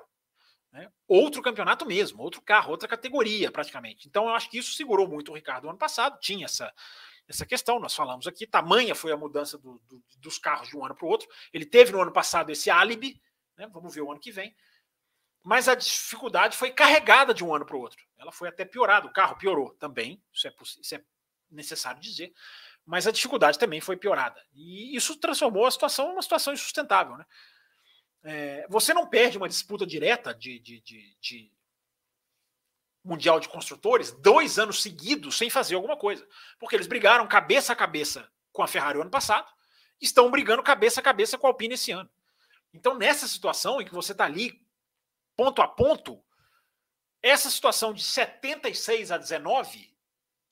Né? 0.72 0.90
Outro 1.06 1.40
campeonato 1.40 1.86
mesmo, 1.86 2.20
outro 2.20 2.42
carro, 2.42 2.72
outra 2.72 2.88
categoria 2.88 3.50
praticamente. 3.50 4.08
Então 4.08 4.26
eu 4.26 4.34
acho 4.34 4.50
que 4.50 4.58
isso 4.58 4.72
segurou 4.72 5.06
muito 5.06 5.30
o 5.30 5.34
Ricardo 5.34 5.64
no 5.64 5.70
ano 5.70 5.78
passado, 5.78 6.18
tinha 6.18 6.46
essa, 6.46 6.72
essa 7.28 7.46
questão, 7.46 7.78
nós 7.78 7.94
falamos 7.94 8.26
aqui, 8.26 8.44
tamanha 8.44 8.92
foi 8.92 9.12
a 9.12 9.16
mudança 9.16 9.56
do, 9.56 9.80
do, 9.88 10.02
dos 10.18 10.36
carros 10.36 10.68
de 10.68 10.76
um 10.76 10.84
ano 10.84 10.96
para 10.96 11.06
o 11.06 11.08
outro. 11.08 11.28
Ele 11.52 11.64
teve 11.64 11.92
no 11.92 12.00
ano 12.00 12.12
passado 12.12 12.50
esse 12.50 12.70
álibi, 12.70 13.22
né? 13.56 13.68
vamos 13.68 13.94
ver 13.94 14.00
o 14.00 14.10
ano 14.10 14.18
que 14.18 14.32
vem, 14.32 14.52
mas 15.44 15.68
a 15.68 15.76
dificuldade 15.76 16.56
foi 16.56 16.72
carregada 16.72 17.32
de 17.32 17.44
um 17.44 17.54
ano 17.54 17.64
para 17.64 17.76
o 17.76 17.80
outro. 17.80 18.02
Ela 18.18 18.32
foi 18.32 18.48
até 18.48 18.64
piorada, 18.64 19.06
o 19.06 19.12
carro 19.12 19.36
piorou 19.36 19.74
também, 19.74 20.20
isso 20.32 20.48
é, 20.48 20.54
isso 20.80 20.94
é 20.96 21.04
necessário 21.50 22.00
dizer, 22.00 22.34
mas 22.86 23.06
a 23.06 23.12
dificuldade 23.12 23.58
também 23.58 23.80
foi 23.80 23.96
piorada. 23.96 24.40
E 24.52 24.94
isso 24.94 25.16
transformou 25.16 25.66
a 25.66 25.70
situação 25.70 26.08
numa 26.08 26.22
situação 26.22 26.52
insustentável. 26.52 27.16
Né? 27.16 27.24
É, 28.24 28.66
você 28.68 28.92
não 28.92 29.06
perde 29.06 29.38
uma 29.38 29.48
disputa 29.48 29.86
direta 29.86 30.34
de, 30.34 30.58
de, 30.58 30.80
de, 30.80 31.16
de, 31.20 31.52
Mundial 33.02 33.38
de 33.38 33.48
Construtores 33.48 34.12
dois 34.12 34.58
anos 34.58 34.82
seguidos 34.82 35.36
sem 35.36 35.50
fazer 35.50 35.74
alguma 35.74 35.96
coisa. 35.96 36.26
Porque 36.58 36.76
eles 36.76 36.86
brigaram 36.86 37.26
cabeça 37.26 37.72
a 37.72 37.76
cabeça 37.76 38.30
com 38.52 38.62
a 38.62 38.68
Ferrari 38.68 39.00
ano 39.00 39.10
passado, 39.10 39.50
estão 40.00 40.30
brigando 40.30 40.62
cabeça 40.62 41.00
a 41.00 41.02
cabeça 41.02 41.36
com 41.36 41.46
a 41.46 41.50
Alpine 41.50 41.74
esse 41.74 41.90
ano. 41.90 42.08
Então, 42.72 42.96
nessa 42.96 43.26
situação 43.26 43.80
em 43.80 43.84
que 43.84 43.94
você 43.94 44.12
está 44.12 44.24
ali 44.24 44.60
ponto 45.36 45.60
a 45.62 45.68
ponto, 45.68 46.22
essa 47.22 47.50
situação 47.50 47.92
de 47.92 48.02
76 48.02 49.10
a 49.10 49.18
19 49.18 49.93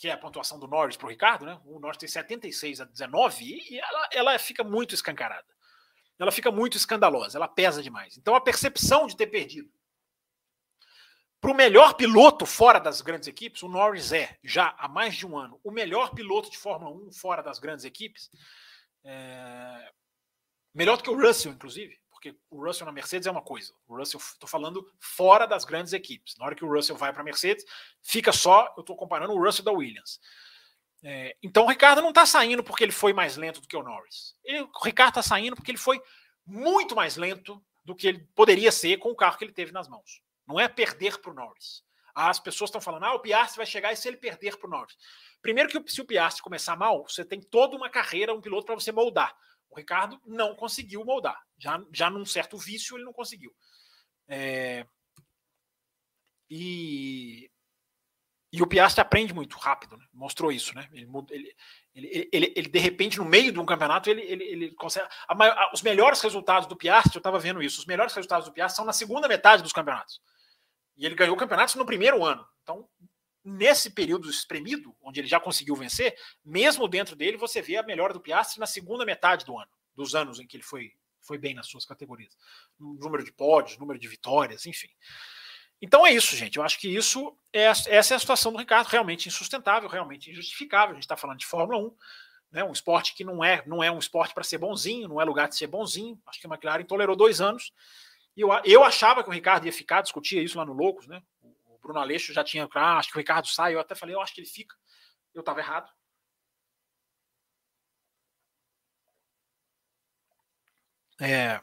que 0.03 0.09
é 0.09 0.13
a 0.15 0.19
pontuação 0.19 0.59
do 0.59 0.67
Norris 0.67 0.97
para 0.97 1.07
o 1.07 1.11
Ricardo, 1.11 1.47
né? 1.47 1.61
O 1.65 1.79
Norris 1.79 1.97
tem 1.97 2.09
76 2.09 2.81
a 2.81 2.85
19 2.85 3.45
e 3.45 3.79
ela, 3.79 4.09
ela 4.13 4.39
fica 4.41 4.65
muito 4.65 4.97
escancarada. 4.97 5.47
Ela 6.19 6.33
fica 6.33 6.51
muito 6.51 6.77
escandalosa, 6.77 7.39
ela 7.39 7.47
pesa 7.47 7.81
demais. 7.81 8.19
Então 8.19 8.35
a 8.35 8.41
percepção 8.41 9.07
de 9.07 9.17
ter 9.17 9.29
perdido. 9.29 9.73
Para 11.41 11.53
o 11.53 11.55
melhor 11.55 11.95
piloto 11.95 12.45
fora 12.45 12.81
das 12.81 13.01
grandes 13.01 13.29
equipes, 13.29 13.63
o 13.63 13.69
Norris 13.69 14.11
é, 14.11 14.37
já 14.43 14.75
há 14.77 14.89
mais 14.89 15.15
de 15.15 15.25
um 15.25 15.39
ano, 15.39 15.61
o 15.63 15.71
melhor 15.71 16.13
piloto 16.13 16.51
de 16.51 16.59
Fórmula 16.59 16.91
1 17.07 17.13
fora 17.13 17.41
das 17.41 17.61
grandes 17.61 17.85
equipes. 17.85 18.29
É... 19.05 19.93
Melhor 20.75 20.97
do 20.97 21.05
que 21.05 21.11
o 21.11 21.17
Russell, 21.17 21.53
inclusive 21.53 22.02
porque 22.23 22.39
o 22.49 22.65
Russell 22.65 22.87
na 22.87 22.93
Mercedes 22.93 23.27
é 23.27 23.31
uma 23.33 23.43
coisa. 23.43 23.75
O 23.89 23.97
Russell, 23.97 24.21
estou 24.21 24.49
falando 24.49 24.89
fora 25.01 25.45
das 25.45 25.65
grandes 25.65 25.93
equipes. 25.93 26.37
Na 26.39 26.47
hora 26.47 26.55
que 26.55 26.65
o 26.65 26.73
Russell 26.73 26.97
vai 26.97 27.13
para 27.13 27.21
a 27.21 27.25
Mercedes, 27.25 27.65
fica 28.01 28.33
só, 28.33 28.73
eu 28.77 28.83
estou 28.83 28.95
comparando 28.95 29.33
o 29.33 29.45
Russell 29.45 29.65
da 29.65 29.73
Williams. 29.73 30.21
É, 31.03 31.37
então 31.43 31.65
o 31.65 31.69
Ricardo 31.69 32.01
não 32.01 32.11
está 32.11 32.25
saindo 32.25 32.63
porque 32.63 32.85
ele 32.85 32.93
foi 32.93 33.13
mais 33.13 33.37
lento 33.37 33.61
do 33.61 33.67
que 33.67 33.77
o 33.77 33.83
Norris. 33.83 34.37
Ele, 34.45 34.61
o 34.61 34.85
Ricardo 34.85 35.19
está 35.19 35.23
saindo 35.23 35.57
porque 35.57 35.73
ele 35.73 35.79
foi 35.79 36.01
muito 36.47 36.95
mais 36.95 37.17
lento 37.17 37.61
do 37.85 37.97
que 37.97 38.07
ele 38.07 38.21
poderia 38.37 38.71
ser 38.71 38.99
com 38.99 39.11
o 39.11 39.17
carro 39.17 39.37
que 39.37 39.45
ele 39.45 39.53
teve 39.53 39.73
nas 39.73 39.89
mãos. 39.89 40.23
Não 40.47 40.61
é 40.61 40.69
perder 40.69 41.21
para 41.21 41.33
o 41.33 41.35
Norris. 41.35 41.83
As 42.15 42.39
pessoas 42.39 42.69
estão 42.69 42.81
falando, 42.81 43.05
ah, 43.05 43.15
o 43.15 43.21
Piastri 43.21 43.57
vai 43.57 43.67
chegar 43.67 43.93
e 43.93 43.97
se 43.97 44.07
ele 44.07 44.17
perder 44.17 44.57
para 44.59 44.69
o 44.69 44.71
Norris. 44.71 44.97
Primeiro 45.41 45.69
que 45.69 45.91
se 45.91 46.01
o 46.01 46.05
Piastri 46.05 46.41
começar 46.41 46.77
mal, 46.77 47.03
você 47.09 47.25
tem 47.25 47.41
toda 47.41 47.77
uma 47.77 47.91
carreira, 47.91 48.33
um 48.33 48.41
piloto 48.41 48.67
para 48.67 48.77
você 48.77 48.93
moldar. 48.93 49.37
O 49.73 49.75
Ricardo 49.75 50.21
não 50.27 50.55
conseguiu 50.55 51.03
moldar. 51.03 51.41
Já, 51.57 51.83
já 51.91 52.11
num 52.11 52.27
certo 52.27 52.59
vício, 52.59 52.95
ele 52.95 53.05
não 53.05 53.13
conseguiu. 53.13 53.51
É... 54.29 54.87
E, 56.51 57.51
e 58.53 58.63
o 58.63 58.67
Piastri 58.67 59.01
aprende 59.01 59.33
muito 59.33 59.57
rápido, 59.57 59.97
né? 59.97 60.05
mostrou 60.13 60.53
isso. 60.53 60.75
Né? 60.75 60.87
Ele, 60.93 61.09
ele, 61.31 61.57
ele, 61.95 62.29
ele, 62.31 62.53
ele, 62.55 62.69
de 62.69 62.79
repente, 62.79 63.17
no 63.17 63.25
meio 63.25 63.51
de 63.51 63.59
um 63.59 63.65
campeonato, 63.65 64.11
ele, 64.11 64.21
ele, 64.21 64.45
ele 64.45 64.71
consegue. 64.73 65.09
Maior, 65.35 65.71
os 65.73 65.81
melhores 65.81 66.21
resultados 66.21 66.69
do 66.69 66.77
Piastri, 66.77 67.17
eu 67.17 67.21
estava 67.21 67.39
vendo 67.39 67.63
isso, 67.63 67.81
os 67.81 67.87
melhores 67.87 68.13
resultados 68.13 68.47
do 68.47 68.53
Piastri 68.53 68.77
são 68.77 68.85
na 68.85 68.93
segunda 68.93 69.27
metade 69.27 69.63
dos 69.63 69.73
campeonatos. 69.73 70.21
E 70.99 71.07
ele 71.07 71.15
ganhou 71.15 71.35
campeonatos 71.35 71.77
no 71.77 71.87
primeiro 71.87 72.23
ano. 72.23 72.47
Então, 72.63 72.87
nesse 73.45 73.91
período 73.91 74.31
espremido, 74.31 74.95
onde 75.03 75.21
ele 75.21 75.29
já 75.29 75.41
conseguiu 75.41 75.75
vencer, 75.75 76.17
mesmo 76.45 76.87
dentro 76.87 77.17
dele, 77.17 77.37
você 77.37 77.61
vê 77.61 77.77
a 77.77 77.83
melhora 77.83 78.13
do 78.13 78.21
Piastri 78.21 78.61
na 78.61 78.67
segunda 78.67 79.05
metade 79.05 79.45
do 79.45 79.59
ano, 79.59 79.71
dos 79.95 80.15
anos 80.15 80.39
em 80.39 80.47
que 80.47 80.57
ele 80.57 80.65
foi, 80.65 80.93
foi 81.21 81.39
bem 81.39 81.55
nas 81.55 81.67
suas 81.67 81.85
categorias. 81.85 82.37
Número 82.79 83.25
de 83.25 83.33
pódios, 83.33 83.79
número 83.79 83.99
de 83.99 84.09
vitórias, 84.09 84.67
enfim. 84.67 84.91
Então 85.81 86.07
é 86.07 86.13
isso, 86.13 86.37
gente. 86.37 86.59
Eu 86.59 86.63
acho 86.63 86.79
que 86.79 86.89
isso 86.89 87.37
é 87.53 87.63
essa 87.65 87.91
é 87.91 87.99
a 87.99 88.03
situação 88.21 88.53
do 88.53 88.59
Ricardo, 88.59 88.87
realmente 88.87 89.29
insustentável, 89.29 89.89
realmente 89.89 90.31
injustificável. 90.31 90.93
A 90.93 90.95
gente 90.95 91.03
está 91.03 91.17
falando 91.17 91.39
de 91.39 91.47
Fórmula 91.47 91.79
1, 91.85 91.97
né, 92.53 92.65
um 92.65 92.71
esporte 92.71 93.15
que 93.15 93.25
não 93.25 93.43
é, 93.43 93.65
não 93.67 93.83
é 93.83 93.91
um 93.91 93.99
esporte 93.99 94.33
para 94.33 94.45
ser 94.45 94.59
bonzinho, 94.59 95.09
não 95.09 95.21
é 95.21 95.25
lugar 95.25 95.49
de 95.49 95.57
ser 95.57 95.67
bonzinho. 95.67 96.21
Acho 96.27 96.41
que 96.41 96.47
a 96.47 96.51
McLaren 96.51 96.85
tolerou 96.85 97.17
dois 97.17 97.41
anos. 97.41 97.73
E 98.37 98.43
eu, 98.43 98.49
eu 98.65 98.85
achava 98.85 99.25
que 99.25 99.29
o 99.29 99.33
Ricardo 99.33 99.67
ia 99.67 99.73
ficar, 99.73 100.03
discutia 100.03 100.41
isso 100.41 100.57
lá 100.57 100.65
no 100.65 100.73
Loucos, 100.73 101.09
né? 101.09 101.21
Bruno 101.83 101.99
Aleixo 101.99 102.33
já 102.33 102.45
tinha, 102.45 102.69
ah, 102.75 102.99
acho 102.99 103.11
que 103.11 103.17
o 103.17 103.19
Ricardo 103.19 103.49
sai, 103.49 103.75
eu 103.75 103.81
até 103.81 103.95
falei, 103.95 104.15
eu 104.15 104.21
acho 104.21 104.33
que 104.33 104.41
ele 104.41 104.49
fica. 104.49 104.77
Eu 105.35 105.41
estava 105.41 105.61
errado. 105.61 105.91
É, 111.21 111.61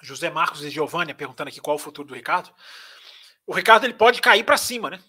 José 0.00 0.30
Marcos 0.30 0.62
e 0.64 0.70
Giovanni 0.70 1.14
perguntando 1.14 1.48
aqui 1.48 1.60
qual 1.60 1.76
é 1.76 1.80
o 1.80 1.82
futuro 1.82 2.08
do 2.08 2.14
Ricardo. 2.14 2.54
O 3.46 3.52
Ricardo 3.54 3.84
ele 3.84 3.94
pode 3.94 4.20
cair 4.20 4.44
para 4.44 4.56
cima, 4.56 4.90
né? 4.90 5.02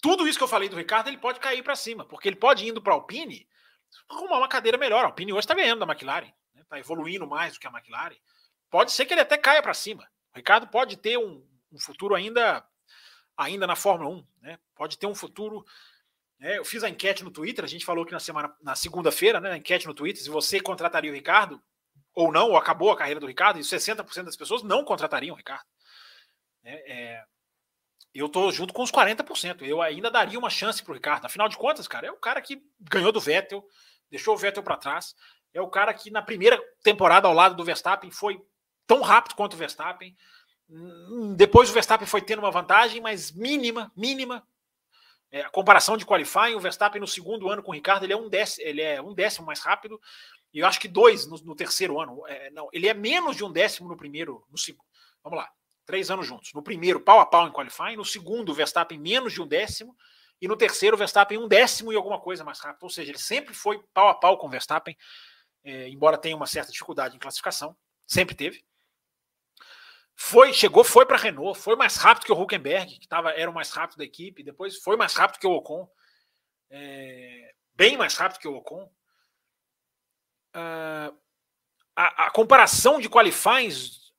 Tudo 0.00 0.26
isso 0.28 0.38
que 0.38 0.44
eu 0.44 0.48
falei 0.48 0.68
do 0.68 0.76
Ricardo, 0.76 1.08
ele 1.08 1.18
pode 1.18 1.40
cair 1.40 1.62
para 1.62 1.74
cima, 1.74 2.04
porque 2.04 2.28
ele 2.28 2.36
pode 2.36 2.66
indo 2.66 2.82
para 2.82 2.92
a 2.92 2.96
Alpine 2.96 3.48
arrumar 4.08 4.38
uma 4.38 4.48
cadeira 4.48 4.76
melhor. 4.76 5.04
A 5.04 5.06
Alpine 5.06 5.32
hoje 5.32 5.40
está 5.40 5.54
ganhando 5.54 5.84
da 5.84 5.92
McLaren, 5.92 6.26
está 6.26 6.36
né? 6.54 6.64
Tá 6.68 6.78
evoluindo 6.78 7.26
mais 7.26 7.54
do 7.54 7.60
que 7.60 7.66
a 7.66 7.70
McLaren. 7.70 8.16
Pode 8.70 8.92
ser 8.92 9.06
que 9.06 9.14
ele 9.14 9.20
até 9.20 9.36
caia 9.38 9.62
para 9.62 9.74
cima. 9.74 10.08
O 10.32 10.36
Ricardo 10.36 10.68
pode 10.68 10.96
ter 10.96 11.16
um, 11.18 11.44
um 11.72 11.78
futuro 11.78 12.14
ainda 12.14 12.64
ainda 13.36 13.66
na 13.66 13.76
Fórmula 13.76 14.10
1, 14.10 14.26
né? 14.42 14.58
Pode 14.74 14.98
ter 14.98 15.06
um 15.06 15.14
futuro. 15.14 15.64
Né? 16.38 16.58
Eu 16.58 16.64
fiz 16.64 16.82
a 16.82 16.88
enquete 16.88 17.24
no 17.24 17.30
Twitter, 17.30 17.64
a 17.64 17.68
gente 17.68 17.84
falou 17.84 18.04
que 18.04 18.12
na 18.12 18.20
semana, 18.20 18.54
na 18.62 18.74
segunda-feira, 18.74 19.40
né? 19.40 19.52
A 19.52 19.56
enquete 19.56 19.86
no 19.86 19.94
Twitter, 19.94 20.22
se 20.22 20.30
você 20.30 20.60
contrataria 20.60 21.10
o 21.10 21.14
Ricardo 21.14 21.62
ou 22.14 22.32
não, 22.32 22.50
ou 22.50 22.56
acabou 22.56 22.90
a 22.90 22.96
carreira 22.96 23.20
do 23.20 23.26
Ricardo, 23.26 23.58
e 23.58 23.62
60% 23.62 24.24
das 24.24 24.36
pessoas 24.36 24.62
não 24.62 24.84
contratariam 24.84 25.34
o 25.34 25.36
Ricardo. 25.36 25.66
É, 26.64 26.92
é, 26.92 27.24
eu 28.14 28.28
tô 28.28 28.50
junto 28.50 28.72
com 28.72 28.82
os 28.82 28.90
40%. 28.90 29.62
Eu 29.62 29.82
ainda 29.82 30.10
daria 30.10 30.38
uma 30.38 30.48
chance 30.48 30.82
para 30.82 30.92
o 30.92 30.94
Ricardo. 30.94 31.26
Afinal 31.26 31.48
de 31.48 31.56
contas, 31.58 31.86
cara, 31.86 32.06
é 32.06 32.10
o 32.10 32.16
cara 32.16 32.40
que 32.40 32.62
ganhou 32.80 33.12
do 33.12 33.20
Vettel, 33.20 33.62
deixou 34.10 34.34
o 34.34 34.38
Vettel 34.38 34.62
para 34.62 34.78
trás. 34.78 35.14
É 35.52 35.60
o 35.60 35.68
cara 35.68 35.92
que 35.92 36.10
na 36.10 36.22
primeira 36.22 36.58
temporada 36.82 37.28
ao 37.28 37.34
lado 37.34 37.54
do 37.54 37.64
Verstappen 37.64 38.10
foi 38.10 38.40
tão 38.86 39.02
rápido 39.02 39.34
quanto 39.34 39.54
o 39.54 39.56
Verstappen. 39.56 40.16
Depois 41.36 41.70
o 41.70 41.72
Verstappen 41.72 42.06
foi 42.06 42.20
tendo 42.22 42.40
uma 42.40 42.50
vantagem, 42.50 43.00
mas 43.00 43.30
mínima, 43.30 43.92
mínima. 43.96 44.46
É, 45.30 45.42
a 45.42 45.50
comparação 45.50 45.96
de 45.96 46.06
qualifying, 46.06 46.54
o 46.54 46.60
Verstappen 46.60 47.00
no 47.00 47.06
segundo 47.06 47.48
ano 47.48 47.62
com 47.62 47.70
o 47.70 47.74
Ricardo, 47.74 48.04
ele 48.04 48.12
é 48.12 48.16
um 48.16 48.28
décimo, 48.28 48.66
ele 48.66 48.80
é 48.80 49.02
um 49.02 49.12
décimo 49.12 49.46
mais 49.46 49.60
rápido, 49.60 50.00
e 50.52 50.60
eu 50.60 50.66
acho 50.66 50.80
que 50.80 50.88
dois 50.88 51.26
no, 51.26 51.36
no 51.38 51.54
terceiro 51.54 52.00
ano. 52.00 52.26
É, 52.26 52.50
não, 52.50 52.68
ele 52.72 52.88
é 52.88 52.94
menos 52.94 53.36
de 53.36 53.44
um 53.44 53.52
décimo 53.52 53.88
no 53.88 53.96
primeiro, 53.96 54.44
no 54.50 54.58
segundo. 54.58 54.86
Vamos 55.22 55.38
lá, 55.38 55.50
três 55.84 56.10
anos 56.10 56.26
juntos. 56.26 56.52
No 56.54 56.62
primeiro, 56.62 57.00
pau 57.00 57.20
a 57.20 57.26
pau 57.26 57.46
em 57.46 57.52
qualifying, 57.52 57.96
no 57.96 58.04
segundo, 58.04 58.50
o 58.50 58.54
Verstappen 58.54 58.98
menos 58.98 59.32
de 59.32 59.42
um 59.42 59.46
décimo, 59.46 59.96
e 60.40 60.46
no 60.46 60.56
terceiro, 60.56 60.96
o 60.96 60.98
Verstappen 60.98 61.38
um 61.38 61.48
décimo 61.48 61.92
e 61.92 61.96
alguma 61.96 62.20
coisa 62.20 62.44
mais 62.44 62.60
rápido. 62.60 62.82
Ou 62.84 62.90
seja, 62.90 63.10
ele 63.10 63.18
sempre 63.18 63.54
foi 63.54 63.82
pau 63.92 64.08
a 64.08 64.14
pau 64.14 64.38
com 64.38 64.46
o 64.46 64.50
Verstappen, 64.50 64.96
é, 65.64 65.88
embora 65.88 66.18
tenha 66.18 66.36
uma 66.36 66.46
certa 66.46 66.70
dificuldade 66.70 67.16
em 67.16 67.18
classificação, 67.18 67.76
sempre 68.06 68.34
teve. 68.34 68.64
Foi, 70.18 70.52
chegou, 70.54 70.82
foi 70.82 71.04
para 71.04 71.18
Renault, 71.18 71.60
foi 71.60 71.76
mais 71.76 71.96
rápido 71.96 72.24
que 72.24 72.32
o 72.32 72.40
Huckenberg, 72.40 72.98
que 72.98 73.06
tava, 73.06 73.32
era 73.32 73.50
o 73.50 73.54
mais 73.54 73.70
rápido 73.70 73.98
da 73.98 74.04
equipe, 74.04 74.42
depois 74.42 74.78
foi 74.78 74.96
mais 74.96 75.12
rápido 75.12 75.38
que 75.38 75.46
o 75.46 75.52
Ocon, 75.52 75.86
é, 76.70 77.54
bem 77.74 77.98
mais 77.98 78.16
rápido 78.16 78.40
que 78.40 78.48
o 78.48 78.56
Ocon. 78.56 78.90
Uh, 80.56 81.14
a, 81.94 82.26
a, 82.26 82.30
comparação 82.30 82.98
de 82.98 83.10
qualifies, 83.10 84.10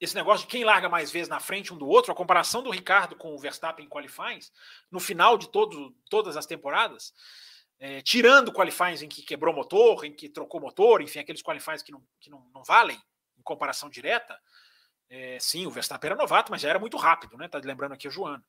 esse 0.00 0.14
negócio 0.14 0.46
de 0.46 0.50
quem 0.50 0.64
larga 0.64 0.88
mais 0.88 1.10
vezes 1.10 1.28
na 1.28 1.38
frente 1.38 1.72
um 1.72 1.76
do 1.76 1.86
outro, 1.86 2.10
a 2.10 2.16
comparação 2.16 2.62
do 2.62 2.70
Ricardo 2.70 3.14
com 3.14 3.34
o 3.34 3.38
Verstappen 3.38 3.84
em 3.84 3.88
qualifies, 3.88 4.50
no 4.90 4.98
final 4.98 5.36
de 5.36 5.50
todo, 5.50 5.94
todas 6.08 6.34
as 6.38 6.46
temporadas, 6.46 7.12
é, 7.78 8.00
tirando 8.00 8.52
qualifies 8.52 9.02
em 9.02 9.08
que 9.08 9.20
quebrou 9.20 9.54
motor, 9.54 10.06
em 10.06 10.14
que 10.14 10.30
trocou 10.30 10.62
motor, 10.62 11.02
enfim, 11.02 11.18
aqueles 11.18 11.42
qualifies 11.42 11.82
que 11.82 11.92
não, 11.92 12.02
que 12.18 12.30
não, 12.30 12.50
não 12.54 12.64
valem 12.64 12.98
em 13.36 13.42
comparação 13.42 13.90
direta, 13.90 14.40
é, 15.08 15.38
sim, 15.38 15.66
o 15.66 15.70
Verstappen 15.70 16.08
era 16.08 16.18
novato, 16.18 16.50
mas 16.50 16.60
já 16.60 16.68
era 16.68 16.78
muito 16.78 16.96
rápido, 16.96 17.36
né? 17.36 17.48
Tá 17.48 17.60
lembrando 17.62 17.92
aqui 17.92 18.08
o 18.08 18.10
Joana. 18.10 18.44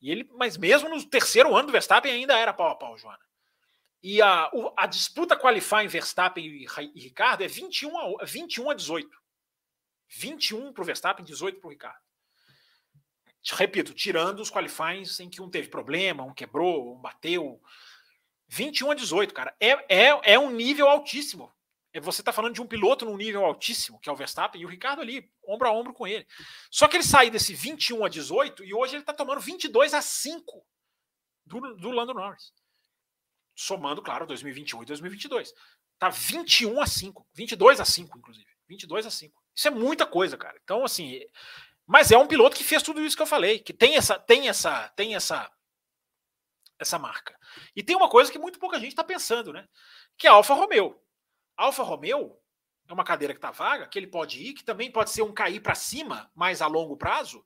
E 0.00 0.10
ele, 0.10 0.28
mas 0.34 0.56
mesmo 0.56 0.88
no 0.88 1.04
terceiro 1.04 1.56
ano 1.56 1.66
do 1.66 1.72
Verstappen 1.72 2.12
ainda 2.12 2.36
era 2.38 2.52
pau 2.52 2.68
a 2.68 2.74
pau, 2.74 2.96
Joana. 2.96 3.18
E 4.02 4.22
a, 4.22 4.50
a 4.76 4.86
disputa 4.86 5.36
qualifying 5.36 5.88
Verstappen 5.88 6.44
e, 6.44 6.66
e 6.94 7.00
Ricardo 7.00 7.42
é 7.42 7.48
21 7.48 8.20
a, 8.20 8.24
21 8.24 8.70
a 8.70 8.74
18. 8.74 9.10
21 10.08 10.72
para 10.72 10.82
o 10.82 10.84
Verstappen, 10.84 11.24
18 11.24 11.60
para 11.60 11.66
o 11.66 11.70
Ricardo. 11.70 11.98
Repito, 13.50 13.94
tirando 13.94 14.40
os 14.40 14.50
qualifies 14.50 15.18
em 15.20 15.28
que 15.28 15.40
um 15.40 15.50
teve 15.50 15.68
problema, 15.68 16.22
um 16.22 16.34
quebrou, 16.34 16.94
um 16.94 17.00
bateu. 17.00 17.60
21 18.48 18.90
a 18.90 18.94
18, 18.94 19.34
cara. 19.34 19.54
É, 19.58 19.70
é, 19.88 20.32
é 20.34 20.38
um 20.38 20.50
nível 20.50 20.88
altíssimo. 20.88 21.52
É 21.98 22.00
você 22.00 22.22
está 22.22 22.32
falando 22.32 22.54
de 22.54 22.62
um 22.62 22.66
piloto 22.66 23.04
num 23.04 23.16
nível 23.16 23.44
altíssimo, 23.44 23.98
que 23.98 24.08
é 24.08 24.12
o 24.12 24.16
Verstappen, 24.16 24.60
e 24.60 24.64
o 24.64 24.68
Ricardo 24.68 25.02
ali, 25.02 25.28
ombro 25.44 25.68
a 25.68 25.72
ombro 25.72 25.92
com 25.92 26.06
ele. 26.06 26.24
Só 26.70 26.86
que 26.86 26.96
ele 26.96 27.02
saiu 27.02 27.30
desse 27.30 27.52
21 27.52 28.04
a 28.04 28.08
18 28.08 28.64
e 28.64 28.72
hoje 28.72 28.94
ele 28.94 29.02
está 29.02 29.12
tomando 29.12 29.40
22 29.40 29.92
a 29.94 30.00
5 30.00 30.64
do, 31.44 31.60
do 31.74 31.90
Lando 31.90 32.14
Norris. 32.14 32.52
Somando, 33.56 34.00
claro, 34.00 34.26
2021 34.26 34.84
e 34.84 34.86
2022. 34.86 35.52
Tá 35.98 36.08
21 36.08 36.80
a 36.80 36.86
5, 36.86 37.26
22 37.34 37.80
a 37.80 37.84
5, 37.84 38.18
inclusive. 38.18 38.46
22 38.68 39.06
a 39.06 39.10
5. 39.10 39.42
Isso 39.56 39.66
é 39.66 39.70
muita 39.72 40.06
coisa, 40.06 40.36
cara. 40.36 40.56
Então, 40.62 40.84
assim, 40.84 41.20
mas 41.84 42.12
é 42.12 42.16
um 42.16 42.28
piloto 42.28 42.56
que 42.56 42.62
fez 42.62 42.80
tudo 42.80 43.04
isso 43.04 43.16
que 43.16 43.22
eu 43.22 43.26
falei, 43.26 43.58
que 43.58 43.72
tem 43.72 43.96
essa, 43.96 44.16
tem 44.16 44.48
essa, 44.48 44.88
tem 44.90 45.16
essa, 45.16 45.50
essa 46.78 46.96
marca. 46.96 47.36
E 47.74 47.82
tem 47.82 47.96
uma 47.96 48.08
coisa 48.08 48.30
que 48.30 48.38
muito 48.38 48.60
pouca 48.60 48.78
gente 48.78 48.90
está 48.90 49.02
pensando, 49.02 49.52
né? 49.52 49.68
Que 50.16 50.28
é 50.28 50.30
a 50.30 50.34
Alfa 50.34 50.54
Romeo. 50.54 51.02
Alfa 51.58 51.82
Romeo 51.82 52.38
é 52.88 52.92
uma 52.92 53.04
cadeira 53.04 53.34
que 53.34 53.38
está 53.38 53.50
vaga, 53.50 53.88
que 53.88 53.98
ele 53.98 54.06
pode 54.06 54.40
ir, 54.40 54.54
que 54.54 54.64
também 54.64 54.90
pode 54.90 55.10
ser 55.10 55.22
um 55.22 55.32
cair 55.32 55.60
para 55.60 55.74
cima, 55.74 56.30
mais 56.34 56.62
a 56.62 56.68
longo 56.68 56.96
prazo, 56.96 57.44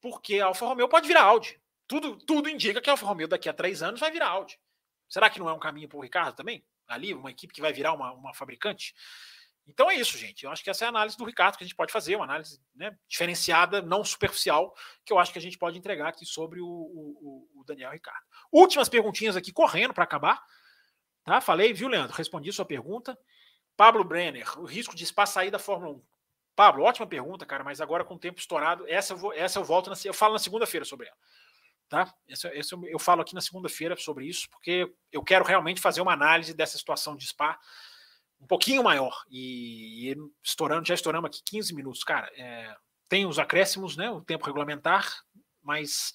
porque 0.00 0.38
Alfa 0.38 0.66
Romeo 0.66 0.88
pode 0.88 1.08
virar 1.08 1.22
Audi. 1.22 1.58
Tudo, 1.88 2.16
tudo 2.16 2.48
indica 2.48 2.80
que 2.80 2.90
Alfa 2.90 3.06
Romeo 3.06 3.26
daqui 3.26 3.48
a 3.48 3.54
três 3.54 3.82
anos 3.82 3.98
vai 3.98 4.10
virar 4.10 4.28
Audi. 4.28 4.60
Será 5.08 5.30
que 5.30 5.38
não 5.38 5.48
é 5.48 5.52
um 5.52 5.58
caminho 5.58 5.88
para 5.88 5.96
o 5.96 6.02
Ricardo 6.02 6.36
também? 6.36 6.64
Ali, 6.86 7.14
uma 7.14 7.30
equipe 7.30 7.54
que 7.54 7.60
vai 7.62 7.72
virar 7.72 7.94
uma, 7.94 8.12
uma 8.12 8.34
fabricante? 8.34 8.94
Então 9.66 9.90
é 9.90 9.94
isso, 9.94 10.18
gente. 10.18 10.44
Eu 10.44 10.50
acho 10.50 10.62
que 10.62 10.68
essa 10.68 10.84
é 10.84 10.86
a 10.86 10.90
análise 10.90 11.16
do 11.16 11.24
Ricardo 11.24 11.56
que 11.56 11.64
a 11.64 11.66
gente 11.66 11.76
pode 11.76 11.92
fazer, 11.92 12.16
uma 12.16 12.24
análise 12.24 12.60
né, 12.74 12.96
diferenciada, 13.08 13.80
não 13.80 14.04
superficial, 14.04 14.74
que 15.04 15.12
eu 15.12 15.18
acho 15.18 15.32
que 15.32 15.38
a 15.38 15.42
gente 15.42 15.56
pode 15.56 15.78
entregar 15.78 16.08
aqui 16.08 16.26
sobre 16.26 16.60
o, 16.60 16.66
o, 16.66 17.48
o 17.54 17.64
Daniel 17.64 17.90
Ricardo. 17.90 18.22
Últimas 18.52 18.90
perguntinhas 18.90 19.36
aqui, 19.36 19.52
correndo 19.52 19.94
para 19.94 20.04
acabar. 20.04 20.42
Tá? 21.24 21.40
Falei, 21.40 21.72
viu, 21.72 21.88
Leandro? 21.88 22.14
Respondi 22.14 22.52
sua 22.52 22.66
pergunta. 22.66 23.18
Pablo 23.76 24.04
Brenner, 24.04 24.58
o 24.58 24.64
risco 24.64 24.94
de 24.94 25.04
espaço 25.04 25.34
sair 25.34 25.50
da 25.50 25.58
Fórmula 25.58 25.92
1. 25.94 26.02
Pablo, 26.54 26.84
ótima 26.84 27.06
pergunta, 27.06 27.44
cara, 27.44 27.64
mas 27.64 27.80
agora 27.80 28.04
com 28.04 28.14
o 28.14 28.18
tempo 28.18 28.38
estourado, 28.38 28.86
essa 28.86 29.12
eu, 29.12 29.16
vou, 29.16 29.32
essa 29.32 29.58
eu 29.58 29.64
volto, 29.64 29.90
na, 29.90 29.96
eu 30.04 30.14
falo 30.14 30.34
na 30.34 30.38
segunda-feira 30.38 30.84
sobre 30.84 31.08
ela. 31.08 31.16
Tá? 31.88 32.14
Essa, 32.28 32.48
essa 32.48 32.74
eu, 32.74 32.86
eu 32.86 32.98
falo 32.98 33.22
aqui 33.22 33.34
na 33.34 33.40
segunda-feira 33.40 33.96
sobre 33.96 34.26
isso, 34.26 34.48
porque 34.50 34.92
eu 35.12 35.22
quero 35.22 35.44
realmente 35.44 35.80
fazer 35.80 36.00
uma 36.00 36.12
análise 36.12 36.54
dessa 36.54 36.78
situação 36.78 37.16
de 37.16 37.26
Spa 37.26 37.58
um 38.40 38.46
pouquinho 38.46 38.84
maior. 38.84 39.24
E, 39.28 40.10
e 40.10 40.16
estourando, 40.42 40.86
já 40.86 40.94
estouramos 40.94 41.28
aqui 41.28 41.42
15 41.44 41.74
minutos. 41.74 42.04
Cara, 42.04 42.30
é, 42.36 42.76
tem 43.08 43.26
os 43.26 43.38
acréscimos, 43.38 43.96
né? 43.96 44.10
O 44.10 44.20
tempo 44.20 44.44
regulamentar, 44.44 45.24
mas 45.62 46.12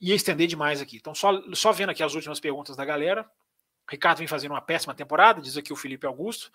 ia 0.00 0.14
estender 0.14 0.46
demais 0.46 0.80
aqui. 0.80 0.96
Então, 0.96 1.14
só, 1.14 1.32
só 1.54 1.72
vendo 1.72 1.90
aqui 1.90 2.02
as 2.02 2.14
últimas 2.14 2.40
perguntas 2.40 2.76
da 2.76 2.84
galera. 2.84 3.30
Ricardo 3.90 4.18
vem 4.18 4.28
fazendo 4.28 4.52
uma 4.52 4.60
péssima 4.60 4.94
temporada, 4.94 5.40
diz 5.40 5.56
aqui 5.56 5.72
o 5.72 5.76
Felipe 5.76 6.06
Augusto. 6.06 6.50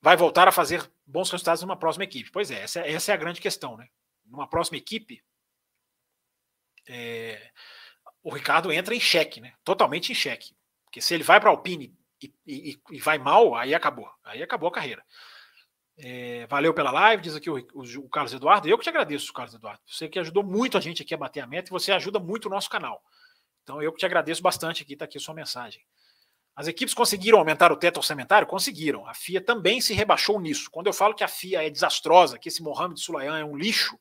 Vai 0.00 0.16
voltar 0.16 0.48
a 0.48 0.52
fazer 0.52 0.90
bons 1.04 1.30
resultados 1.30 1.62
numa 1.62 1.76
próxima 1.76 2.04
equipe. 2.04 2.30
Pois 2.30 2.50
é, 2.50 2.62
essa, 2.62 2.80
essa 2.80 3.12
é 3.12 3.14
a 3.14 3.18
grande 3.18 3.40
questão, 3.40 3.76
né? 3.76 3.88
Numa 4.24 4.48
próxima 4.48 4.78
equipe, 4.78 5.22
é, 6.88 7.50
o 8.22 8.32
Ricardo 8.32 8.72
entra 8.72 8.94
em 8.94 9.00
xeque, 9.00 9.42
né? 9.42 9.52
Totalmente 9.62 10.10
em 10.10 10.14
xeque. 10.14 10.56
Porque 10.86 11.02
se 11.02 11.12
ele 11.12 11.22
vai 11.22 11.38
para 11.38 11.50
a 11.50 11.52
Alpine 11.52 11.94
e, 12.22 12.32
e, 12.46 12.80
e, 12.92 12.98
vai 12.98 13.18
mal, 13.18 13.54
aí 13.54 13.74
acabou. 13.74 14.10
Aí 14.24 14.42
acabou 14.42 14.70
a 14.70 14.72
carreira. 14.72 15.04
É, 15.98 16.46
valeu 16.46 16.72
pela 16.72 16.90
live, 16.90 17.22
diz 17.22 17.34
aqui 17.34 17.50
o, 17.50 17.56
o, 17.74 17.82
o, 17.82 18.08
Carlos 18.08 18.32
Eduardo. 18.32 18.68
Eu 18.68 18.78
que 18.78 18.84
te 18.84 18.90
agradeço, 18.90 19.32
Carlos 19.34 19.54
Eduardo. 19.54 19.82
Você 19.86 20.08
que 20.08 20.18
ajudou 20.18 20.42
muito 20.42 20.78
a 20.78 20.80
gente 20.80 21.02
aqui 21.02 21.12
a 21.12 21.18
bater 21.18 21.40
a 21.40 21.46
meta 21.46 21.68
e 21.68 21.72
você 21.72 21.92
ajuda 21.92 22.18
muito 22.18 22.46
o 22.46 22.50
nosso 22.50 22.70
canal. 22.70 23.02
Então 23.62 23.82
eu 23.82 23.92
que 23.92 23.98
te 23.98 24.06
agradeço 24.06 24.40
bastante 24.40 24.82
aqui, 24.82 24.92
está 24.92 25.04
aqui 25.04 25.18
a 25.18 25.20
sua 25.20 25.34
mensagem. 25.34 25.84
As 26.56 26.66
equipes 26.66 26.94
conseguiram 26.94 27.38
aumentar 27.38 27.70
o 27.70 27.76
teto 27.76 27.98
orçamentário? 27.98 28.48
Conseguiram. 28.48 29.06
A 29.06 29.12
FIA 29.12 29.42
também 29.42 29.80
se 29.80 29.92
rebaixou 29.92 30.40
nisso. 30.40 30.70
Quando 30.70 30.86
eu 30.86 30.92
falo 30.92 31.14
que 31.14 31.22
a 31.22 31.28
FIA 31.28 31.66
é 31.66 31.70
desastrosa, 31.70 32.38
que 32.38 32.48
esse 32.48 32.62
Mohamed 32.62 32.98
Sulayan 32.98 33.38
é 33.38 33.44
um 33.44 33.54
lixo, 33.54 33.98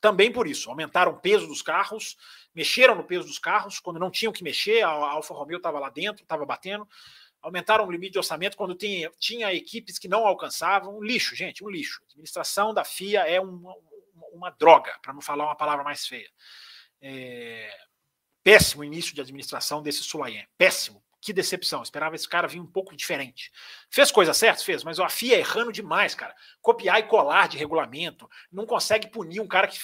também 0.00 0.32
por 0.32 0.46
isso. 0.46 0.70
Aumentaram 0.70 1.12
o 1.12 1.20
peso 1.20 1.46
dos 1.46 1.60
carros, 1.60 2.16
mexeram 2.54 2.94
no 2.94 3.04
peso 3.04 3.26
dos 3.26 3.38
carros, 3.38 3.78
quando 3.78 4.00
não 4.00 4.10
tinham 4.10 4.32
que 4.32 4.42
mexer, 4.42 4.82
a 4.82 4.88
Alfa 4.88 5.34
Romeo 5.34 5.58
estava 5.58 5.78
lá 5.78 5.90
dentro, 5.90 6.22
estava 6.22 6.46
batendo 6.46 6.88
aumentaram 7.42 7.86
o 7.86 7.90
limite 7.90 8.12
de 8.12 8.18
orçamento 8.18 8.56
quando 8.56 8.74
tinha, 8.74 9.10
tinha 9.18 9.52
equipes 9.52 9.98
que 9.98 10.08
não 10.08 10.26
alcançavam. 10.26 10.98
Um 10.98 11.02
lixo, 11.02 11.34
gente, 11.34 11.64
um 11.64 11.68
lixo. 11.68 12.00
A 12.02 12.04
administração 12.06 12.74
da 12.74 12.84
FIA 12.84 13.28
é 13.28 13.40
uma, 13.40 13.74
uma 14.32 14.50
droga, 14.50 14.98
para 15.02 15.12
não 15.12 15.20
falar 15.20 15.44
uma 15.44 15.56
palavra 15.56 15.84
mais 15.84 16.06
feia. 16.06 16.30
É... 17.00 17.70
Péssimo 18.42 18.84
início 18.84 19.14
de 19.14 19.20
administração 19.20 19.82
desse 19.82 20.02
Sulayen. 20.02 20.46
Péssimo. 20.56 21.02
Que 21.20 21.32
decepção. 21.32 21.82
Esperava 21.82 22.14
esse 22.14 22.28
cara 22.28 22.46
vir 22.46 22.60
um 22.60 22.66
pouco 22.66 22.96
diferente. 22.96 23.50
Fez 23.90 24.10
coisa 24.10 24.32
certa? 24.32 24.62
Fez, 24.62 24.84
mas 24.84 25.00
a 25.00 25.08
FIA 25.08 25.38
errando 25.38 25.72
demais, 25.72 26.14
cara. 26.14 26.34
Copiar 26.60 27.00
e 27.00 27.04
colar 27.04 27.48
de 27.48 27.58
regulamento. 27.58 28.28
Não 28.52 28.66
consegue 28.66 29.08
punir 29.08 29.40
um 29.40 29.48
cara 29.48 29.66
que 29.66 29.78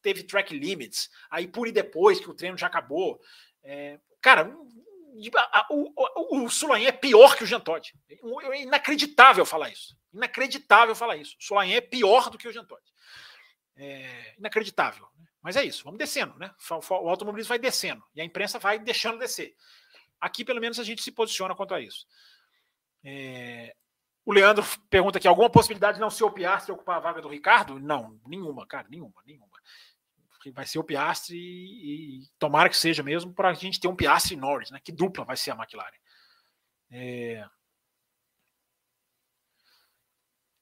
teve 0.00 0.22
track 0.22 0.56
limits. 0.56 1.10
Aí 1.30 1.46
pune 1.46 1.72
depois 1.72 2.20
que 2.20 2.30
o 2.30 2.34
treino 2.34 2.56
já 2.56 2.66
acabou. 2.66 3.20
É... 3.62 4.00
Cara, 4.20 4.56
o, 5.70 6.36
o, 6.38 6.44
o 6.44 6.50
Sulaim 6.50 6.84
é 6.84 6.92
pior 6.92 7.36
que 7.36 7.44
o 7.44 7.46
Jean 7.46 7.60
Todt. 7.60 7.94
É 8.08 8.62
inacreditável 8.62 9.44
falar 9.44 9.70
isso. 9.70 9.96
Inacreditável 10.12 10.94
falar 10.94 11.16
isso. 11.16 11.36
O 11.38 11.44
Sulaim 11.44 11.72
é 11.72 11.80
pior 11.80 12.30
do 12.30 12.38
que 12.38 12.48
o 12.48 12.52
Jean. 12.52 12.66
É 13.76 14.34
inacreditável. 14.38 15.08
Né? 15.18 15.26
Mas 15.42 15.56
é 15.56 15.64
isso, 15.64 15.84
vamos 15.84 15.98
descendo, 15.98 16.38
né? 16.38 16.54
O 16.70 17.08
automobilismo 17.08 17.48
vai 17.48 17.58
descendo 17.58 18.02
e 18.14 18.20
a 18.20 18.24
imprensa 18.24 18.58
vai 18.58 18.78
deixando 18.78 19.18
descer. 19.18 19.54
Aqui, 20.22 20.44
pelo 20.44 20.60
menos, 20.60 20.78
a 20.78 20.84
gente 20.84 21.02
se 21.02 21.12
posiciona 21.12 21.54
quanto 21.54 21.74
a 21.74 21.80
isso. 21.80 22.06
É... 23.04 23.74
O 24.24 24.32
Leandro 24.32 24.64
pergunta 24.88 25.18
aqui: 25.18 25.26
alguma 25.26 25.50
possibilidade 25.50 25.96
de 25.96 26.00
não 26.00 26.10
ser 26.10 26.24
o 26.24 26.30
Piastri 26.30 26.72
ocupar 26.72 26.96
a 26.96 27.00
vaga 27.00 27.20
do 27.20 27.28
Ricardo? 27.28 27.78
Não, 27.80 28.20
nenhuma, 28.26 28.66
cara, 28.66 28.86
nenhuma, 28.88 29.20
nenhuma 29.26 29.52
vai 30.50 30.66
ser 30.66 30.78
o 30.78 30.84
Piastri 30.84 31.36
e, 31.36 32.22
e 32.22 32.28
tomara 32.38 32.68
que 32.68 32.76
seja 32.76 33.02
mesmo 33.02 33.32
para 33.32 33.50
a 33.50 33.54
gente 33.54 33.78
ter 33.78 33.86
um 33.86 33.94
Piastri 33.94 34.34
Norris, 34.34 34.70
né? 34.70 34.80
Que 34.82 34.90
dupla 34.90 35.24
vai 35.24 35.36
ser 35.36 35.52
a 35.52 35.54
McLaren. 35.54 35.96
É... 36.90 37.46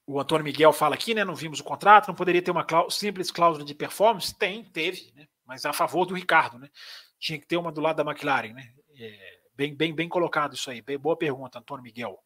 O 0.05 0.19
Antônio 0.19 0.43
Miguel 0.43 0.73
fala 0.73 0.95
aqui, 0.95 1.13
né? 1.13 1.23
Não 1.23 1.35
vimos 1.35 1.61
o 1.61 1.63
contrato, 1.63 2.07
não 2.07 2.15
poderia 2.15 2.41
ter 2.41 2.51
uma 2.51 2.65
cláusula, 2.65 2.91
simples 2.91 3.31
cláusula 3.31 3.65
de 3.65 3.73
performance? 3.73 4.37
Tem, 4.37 4.63
teve, 4.63 5.11
né? 5.15 5.27
Mas 5.45 5.65
a 5.65 5.73
favor 5.73 6.05
do 6.05 6.13
Ricardo, 6.13 6.59
né? 6.59 6.69
Tinha 7.17 7.39
que 7.39 7.47
ter 7.47 7.57
uma 7.57 7.71
do 7.71 7.81
lado 7.81 8.03
da 8.03 8.11
McLaren, 8.11 8.53
né? 8.53 8.73
É, 8.97 9.40
bem, 9.61 9.75
bem, 9.75 9.93
bem 9.93 10.09
colocado 10.09 10.55
isso 10.55 10.71
aí. 10.71 10.81
Bem, 10.81 10.97
boa 10.97 11.15
pergunta, 11.15 11.59
Antônio 11.59 11.83
Miguel. 11.83 12.17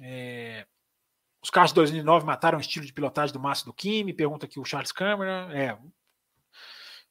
É, 0.00 0.64
os 1.42 1.50
carros 1.50 1.70
de 1.70 1.74
2009 1.76 2.24
mataram 2.24 2.58
o 2.58 2.60
estilo 2.60 2.86
de 2.86 2.92
pilotagem 2.92 3.32
do 3.32 3.40
Márcio 3.40 3.66
do 3.66 3.74
Kimi? 3.74 4.12
Pergunta 4.12 4.46
aqui 4.46 4.60
o 4.60 4.64
Charles 4.64 4.92
Câmara. 4.92 5.48
É, 5.52 5.76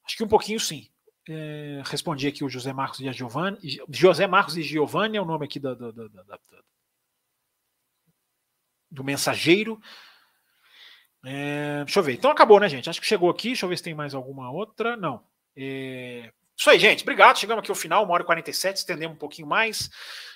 Acho 0.06 0.18
que 0.18 0.24
um 0.24 0.28
pouquinho 0.28 0.60
sim. 0.60 0.90
É, 1.28 1.82
respondi 1.86 2.28
aqui 2.28 2.44
o 2.44 2.50
José 2.50 2.74
Marcos 2.74 3.00
e 3.00 3.08
a 3.08 3.12
Giovanni. 3.12 3.58
José 3.90 4.28
Marcos 4.28 4.58
e 4.58 4.64
Giovanni 4.64 5.18
é 5.18 5.22
o 5.22 5.26
nome 5.26 5.46
aqui 5.46 5.60
da, 5.60 5.74
da, 5.74 5.92
da, 5.92 6.08
da 6.08 6.40
do 8.92 9.04
mensageiro. 9.04 9.82
É, 11.26 11.84
deixa 11.84 12.00
eu 12.00 12.04
ver. 12.04 12.14
Então 12.14 12.32
acabou, 12.32 12.60
né, 12.60 12.70
gente? 12.70 12.90
Acho 12.90 13.02
que 13.02 13.08
chegou 13.08 13.30
aqui. 13.30 13.50
Deixa 13.50 13.66
eu 13.66 13.70
ver 13.70 13.78
se 13.78 13.84
tem 13.84 13.94
mais 13.94 14.14
alguma 14.14 14.52
outra. 14.52 14.96
Não. 14.96 15.26
É, 15.56 16.34
isso 16.58 16.70
aí, 16.70 16.80
gente. 16.80 17.02
Obrigado. 17.02 17.38
Chegamos 17.38 17.62
aqui 17.62 17.72
ao 17.72 17.76
final, 17.76 18.04
uma 18.04 18.14
hora 18.14 18.24
e 18.24 18.26
47. 18.26 18.78
Estendemos 18.78 19.16
um 19.16 19.20
pouquinho 19.20 19.48
mais. 19.48 19.90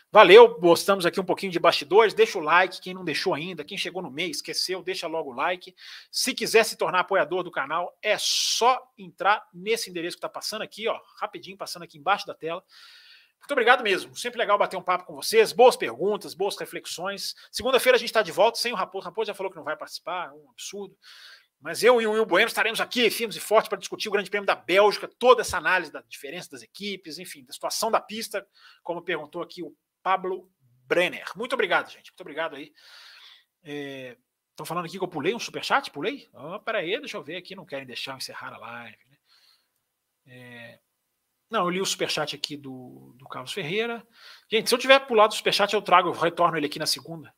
Valeu, 0.09 0.57
gostamos 0.57 1.05
aqui 1.05 1.19
um 1.19 1.25
pouquinho 1.25 1.51
de 1.51 1.59
bastidores. 1.59 2.13
Deixa 2.13 2.37
o 2.37 2.41
like, 2.41 2.79
quem 2.79 2.93
não 2.93 3.03
deixou 3.03 3.33
ainda, 3.33 3.63
quem 3.65 3.77
chegou 3.77 4.01
no 4.01 4.09
meio, 4.09 4.31
esqueceu, 4.31 4.81
deixa 4.81 5.05
logo 5.05 5.31
o 5.31 5.35
like. 5.35 5.75
Se 6.09 6.33
quiser 6.33 6.63
se 6.63 6.77
tornar 6.77 7.01
apoiador 7.01 7.43
do 7.43 7.51
canal, 7.51 7.93
é 8.01 8.17
só 8.17 8.81
entrar 8.97 9.45
nesse 9.53 9.89
endereço 9.89 10.15
que 10.15 10.19
está 10.19 10.29
passando 10.29 10.61
aqui, 10.61 10.87
ó, 10.87 10.97
rapidinho, 11.19 11.57
passando 11.57 11.83
aqui 11.83 11.97
embaixo 11.97 12.25
da 12.25 12.33
tela. 12.33 12.63
Muito 13.37 13.51
obrigado 13.51 13.83
mesmo. 13.83 14.15
Sempre 14.15 14.39
legal 14.39 14.57
bater 14.57 14.77
um 14.77 14.81
papo 14.81 15.05
com 15.05 15.15
vocês. 15.15 15.51
Boas 15.51 15.75
perguntas, 15.75 16.33
boas 16.33 16.57
reflexões. 16.57 17.35
Segunda-feira 17.51 17.97
a 17.97 17.99
gente 17.99 18.09
está 18.09 18.21
de 18.21 18.31
volta 18.31 18.57
sem 18.57 18.71
o 18.71 18.75
Raposo. 18.75 19.03
O 19.03 19.05
Raposo 19.05 19.27
já 19.27 19.33
falou 19.33 19.51
que 19.51 19.57
não 19.57 19.63
vai 19.63 19.75
participar, 19.75 20.33
um 20.33 20.49
absurdo. 20.51 20.97
Mas 21.59 21.83
eu 21.83 21.99
e 21.99 22.05
o 22.05 22.11
Will 22.11 22.25
Bueno 22.25 22.47
estaremos 22.47 22.79
aqui, 22.79 23.09
firmes 23.09 23.35
e 23.35 23.39
fortes, 23.39 23.67
para 23.67 23.79
discutir 23.79 24.09
o 24.09 24.11
Grande 24.11 24.29
Prêmio 24.29 24.45
da 24.45 24.55
Bélgica, 24.55 25.07
toda 25.07 25.41
essa 25.41 25.57
análise 25.57 25.91
da 25.91 26.01
diferença 26.01 26.51
das 26.51 26.61
equipes, 26.61 27.17
enfim, 27.17 27.43
da 27.43 27.53
situação 27.53 27.89
da 27.89 27.99
pista, 27.99 28.47
como 28.83 29.01
perguntou 29.01 29.41
aqui 29.41 29.63
o 29.63 29.75
Pablo 30.03 30.51
Brenner. 30.85 31.25
Muito 31.35 31.53
obrigado, 31.53 31.89
gente. 31.89 32.11
Muito 32.11 32.21
obrigado 32.21 32.55
aí. 32.55 32.71
Estão 33.63 34.63
é, 34.63 34.65
falando 34.65 34.85
aqui 34.85 34.97
que 34.97 35.03
eu 35.03 35.07
pulei 35.07 35.33
um 35.33 35.39
superchat? 35.39 35.89
Pulei? 35.91 36.29
Oh, 36.33 36.59
peraí, 36.59 36.97
deixa 36.99 37.17
eu 37.17 37.23
ver 37.23 37.37
aqui. 37.37 37.55
Não 37.55 37.65
querem 37.65 37.85
deixar 37.85 38.11
eu 38.11 38.17
encerrar 38.17 38.53
a 38.53 38.57
live. 38.57 38.97
Né? 39.09 39.17
É, 40.27 40.79
não, 41.49 41.63
eu 41.63 41.69
li 41.69 41.81
o 41.81 41.85
superchat 41.85 42.35
aqui 42.35 42.55
do, 42.55 43.13
do 43.17 43.27
Carlos 43.27 43.53
Ferreira. 43.53 44.05
Gente, 44.49 44.69
se 44.69 44.75
eu 44.75 44.79
tiver 44.79 44.99
pulado 44.99 45.33
o 45.33 45.37
superchat, 45.37 45.73
eu 45.73 45.81
trago, 45.81 46.09
eu 46.09 46.13
retorno 46.13 46.57
ele 46.57 46.67
aqui 46.67 46.77
na 46.77 46.85
segunda. 46.85 47.33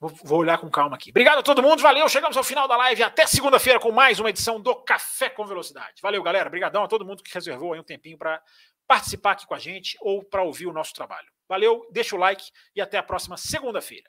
Vou, 0.00 0.38
olhar 0.38 0.58
com 0.58 0.70
calma 0.70 0.94
aqui. 0.94 1.10
Obrigado 1.10 1.38
a 1.38 1.42
todo 1.42 1.62
mundo, 1.62 1.82
valeu. 1.82 2.08
Chegamos 2.08 2.36
ao 2.36 2.44
final 2.44 2.68
da 2.68 2.76
live. 2.76 3.02
Até 3.02 3.26
segunda-feira 3.26 3.80
com 3.80 3.90
mais 3.90 4.20
uma 4.20 4.30
edição 4.30 4.60
do 4.60 4.74
Café 4.76 5.28
com 5.28 5.44
Velocidade. 5.44 6.00
Valeu, 6.00 6.22
galera. 6.22 6.46
Obrigadão 6.46 6.84
a 6.84 6.88
todo 6.88 7.04
mundo 7.04 7.22
que 7.22 7.34
reservou 7.34 7.72
aí 7.72 7.80
um 7.80 7.84
tempinho 7.84 8.16
para 8.16 8.40
participar 8.86 9.32
aqui 9.32 9.46
com 9.46 9.54
a 9.54 9.58
gente 9.58 9.98
ou 10.00 10.24
para 10.24 10.42
ouvir 10.42 10.66
o 10.66 10.72
nosso 10.72 10.94
trabalho. 10.94 11.28
Valeu, 11.48 11.84
deixa 11.90 12.14
o 12.14 12.18
like 12.18 12.44
e 12.76 12.80
até 12.80 12.96
a 12.96 13.02
próxima 13.02 13.36
segunda-feira. 13.36 14.08